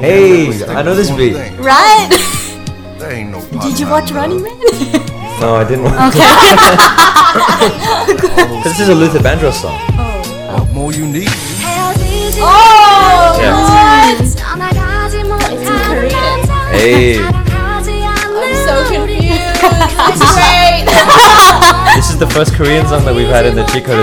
Hey, 0.00 0.50
I 0.66 0.82
know 0.82 0.94
this 0.94 1.10
beat. 1.10 1.34
Right. 1.58 2.10
No 3.06 3.40
Did 3.62 3.78
you 3.78 3.86
watch. 3.86 4.10
Running 4.10 4.42
Man? 4.42 4.58
No, 5.38 5.54
I 5.56 5.64
didn't. 5.68 5.86
Okay. 5.86 6.26
this 8.64 8.80
is 8.80 8.88
a 8.88 8.94
Luther 8.94 9.20
Vandross 9.20 9.60
song. 9.62 9.78
What 10.52 10.72
more 10.72 10.92
you 10.92 11.06
need? 11.06 11.28
Oh. 12.40 13.38
Yeah. 13.40 14.20
It's 14.20 14.34
in 15.14 15.78
Korean. 15.86 16.38
Hey, 16.70 17.18
I'm 17.18 17.44
so 18.66 18.74
confused. 18.92 19.40
It's 20.08 20.22
great. 20.34 20.84
this 21.96 22.10
is 22.10 22.18
the 22.18 22.28
first 22.28 22.54
Korean 22.54 22.86
song 22.86 23.04
that 23.04 23.14
we've 23.14 23.28
had 23.28 23.46
in 23.46 23.54
the 23.54 23.64
cheat 23.66 23.84
code 23.84 23.98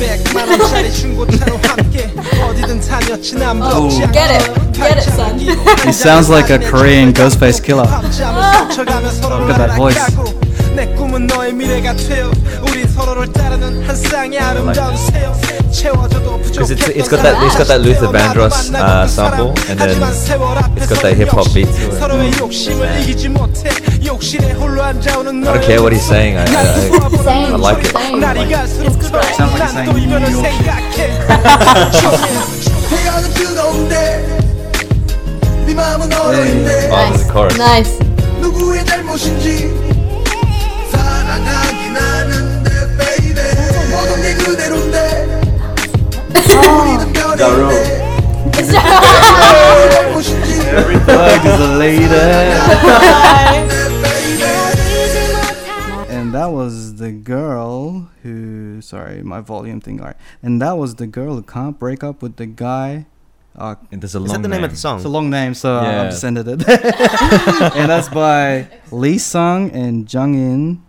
중고차로 0.92 1.58
함께 1.62 2.10
어디든 2.42 2.80
Get 4.12 4.30
it, 4.30 4.72
get 4.72 4.96
it, 4.96 5.02
son. 5.12 5.38
He 5.84 5.92
sounds 5.92 6.30
like 6.30 6.48
a 6.48 6.58
Korean 6.58 7.12
Ghostface 7.12 7.60
Killah. 7.62 7.84
Look 7.84 9.50
at 9.50 9.58
that 9.58 9.76
voice. 9.76 10.00
내 10.74 10.86
꿈은 10.94 11.26
너의 11.26 11.52
미래가 11.52 11.94
되어 11.94 12.30
우린 12.66 12.88
서로를 12.88 13.30
따르는 13.30 13.86
한 13.86 13.94
쌍의 13.94 14.38
아름다운 14.38 14.96
Because 15.69 16.71
it's, 16.71 16.81
부족했던 16.81 16.95
it's 16.95 17.09
got 17.09 17.21
that 17.21 17.35
it's 17.43 17.55
got 17.57 17.67
that 17.67 17.81
Luther 17.81 18.07
Vandross 18.07 18.73
uh, 18.73 19.05
sample 19.07 19.49
and 19.69 19.77
then 19.79 19.89
it's 20.01 20.87
got 20.87 21.01
that 21.03 21.15
hip 21.17 21.29
hop 21.29 21.47
beat 21.53 21.67
to 21.67 21.91
it. 21.91 21.99
서로의 21.99 22.31
욕심을 22.39 23.01
이기지 23.01 23.29
못해 23.29 23.69
욕실에 24.03 24.53
홀로 24.53 24.81
앉아오는 24.83 25.45
I 25.45 25.53
don't 25.53 25.63
care 25.65 25.81
what 25.81 25.93
he's 25.93 26.05
saying. 26.05 26.37
I, 26.37 26.45
I, 26.45 26.53
I, 27.27 27.53
I 27.53 27.57
like 27.59 27.83
it. 27.83 27.93
날이 28.19 28.49
갈수록 28.49 28.93
Sounds 29.03 29.11
like 29.13 29.27
he's 29.35 29.73
난또 29.75 29.91
saying 29.91 30.07
이별을 30.07 30.27
New 30.29 30.39
York. 30.39 30.49
생각해 30.55 30.97
해가는 32.89 33.33
뜨거운데 33.33 33.93
네 35.67 35.73
마음은 35.73 36.13
얼어있네 36.13 36.89
Oh, 36.89 36.95
there's 36.95 37.21
a 37.21 37.31
chorus. 37.31 37.57
Nice. 37.59 37.99
누구의 38.41 38.85
잘못인지 38.85 39.69
사랑하긴 40.91 41.95
하는데 41.97 42.69
baby 42.97 43.43
모든 43.91 44.21
게 44.21 44.33
그대로인데 44.43 45.38
Oh. 46.32 47.80
Every 50.70 50.94
is 50.94 51.60
a 51.60 51.76
lady. 51.78 52.04
and 56.08 56.32
that 56.34 56.46
was 56.52 56.96
the 56.96 57.12
girl 57.12 58.10
who. 58.22 58.80
Sorry, 58.80 59.22
my 59.22 59.40
volume 59.40 59.80
thing. 59.80 60.00
Alright. 60.00 60.16
And 60.42 60.62
that 60.62 60.72
was 60.72 60.96
the 60.96 61.06
girl 61.06 61.34
who 61.34 61.42
can't 61.42 61.78
break 61.78 62.04
up 62.04 62.22
with 62.22 62.36
the 62.36 62.46
guy. 62.46 63.06
Uh, 63.56 63.74
and 63.90 64.02
a 64.02 64.18
long 64.18 64.26
is 64.26 64.32
that 64.32 64.42
the 64.42 64.48
name. 64.48 64.58
name. 64.58 64.64
of 64.64 64.70
the 64.70 64.76
song? 64.76 64.96
It's 64.96 65.04
a 65.04 65.08
long 65.08 65.28
name, 65.28 65.54
so 65.54 65.80
yeah. 65.82 66.02
I've 66.02 66.10
just 66.10 66.24
ended 66.24 66.46
it. 66.48 66.68
and 66.68 67.90
that's 67.90 68.08
by 68.08 68.68
Leessang 68.90 69.74
and 69.74 70.12
Jung 70.12 70.34
In, 70.34 70.82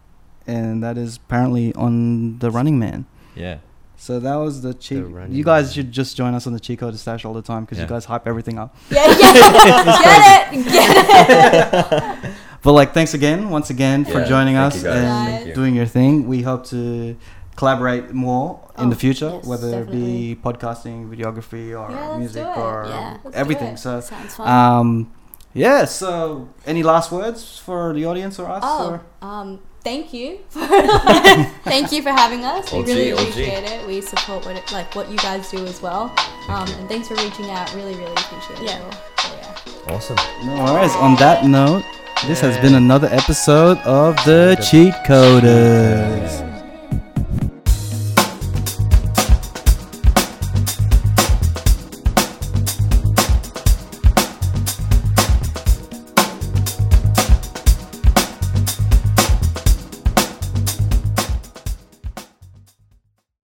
and 0.46 0.84
that 0.84 0.98
is 0.98 1.18
apparently 1.18 1.74
on 1.74 2.38
The 2.40 2.52
Running 2.52 2.78
Man. 2.78 3.06
Yeah. 3.36 3.58
So 4.02 4.20
that 4.20 4.36
was 4.36 4.64
the 4.64 4.74
cheat. 4.74 4.98
You 5.30 5.44
guys 5.44 5.66
Man. 5.68 5.74
should 5.76 5.92
just 5.92 6.18
join 6.18 6.34
us 6.34 6.48
on 6.48 6.54
the 6.54 6.60
Cheat 6.60 6.80
Code 6.80 6.98
Stash 6.98 7.24
all 7.24 7.34
the 7.36 7.44
time 7.44 7.66
because 7.66 7.78
Yeah. 7.78 7.84
you 7.84 7.90
guys 7.90 8.06
hype 8.06 8.26
everything 8.28 8.58
up. 8.58 8.76
Yeah, 8.90 9.06
yeah. 9.06 10.52
Get 10.52 10.54
it. 10.54 10.66
Get 10.66 12.24
it. 12.24 12.32
But 12.64 12.74
like, 12.74 12.94
thanks 12.96 13.14
again, 13.16 13.50
once 13.52 13.70
again, 13.72 14.06
for 14.06 14.24
joining 14.26 14.56
us 14.56 14.84
you 14.84 14.90
and 14.90 15.48
you. 15.50 15.54
doing 15.56 15.76
your 15.76 15.86
thing. 15.88 16.28
We 16.28 16.42
hope 16.44 16.66
to 16.68 17.16
collaborate 17.56 18.12
more 18.12 18.60
in 18.78 18.90
the 18.90 18.96
Oh, 18.96 19.00
future, 19.00 19.32
yes, 19.36 19.46
whether 19.48 19.82
it 19.82 19.92
be 19.92 20.36
podcasting, 20.44 21.10
videography, 21.10 21.66
or 21.80 21.92
Yeah, 21.92 22.18
music, 22.18 22.46
or 22.58 22.86
Yeah. 22.88 23.18
Let's 23.24 23.36
everything. 23.36 23.74
it. 23.74 23.80
So, 23.80 24.00
Sounds 24.02 24.36
fun. 24.36 24.48
um, 24.48 25.12
yeah. 25.54 25.86
So, 25.86 26.50
any 26.68 26.82
last 26.84 27.12
words 27.12 27.58
for 27.58 27.94
the 27.94 28.06
audience 28.06 28.38
or 28.40 28.48
us? 28.50 28.64
Oh, 28.66 28.90
Or? 28.90 29.02
um, 29.28 29.60
thank 29.84 30.14
you. 30.14 30.40
For 30.50 30.60
thank 31.64 31.92
you 31.92 32.02
for 32.02 32.10
having 32.10 32.44
us. 32.44 32.72
We 32.72 32.80
OG, 32.80 32.88
really 32.88 33.12
OG. 33.14 33.20
appreciate 33.20 33.64
it. 33.64 33.88
We 33.88 34.02
support 34.02 34.46
what 34.46 34.56
it, 34.56 34.72
like 34.72 34.94
what 34.96 35.10
you 35.10 35.18
guys 35.18 35.50
do 35.52 35.66
as 35.66 35.82
well. 35.82 36.14
Um, 36.48 36.68
and 36.70 36.88
thanks 36.88 37.08
for 37.08 37.16
reaching 37.16 37.50
out. 37.50 37.74
Really, 37.74 37.96
really 37.96 38.12
appreciate 38.14 38.60
it. 38.60 38.66
Yeah. 38.66 38.84
all. 38.84 38.92
So, 39.18 39.36
yeah. 39.36 39.96
Awesome. 39.96 40.18
No 40.46 40.64
worries. 40.74 40.96
On 40.96 41.16
that 41.16 41.46
note, 41.46 41.84
this 42.28 42.40
has 42.42 42.58
been 42.58 42.76
another 42.76 43.08
episode 43.12 43.78
of 43.80 44.16
the 44.26 44.56
Cheat 44.70 44.94
Coders. 45.06 46.51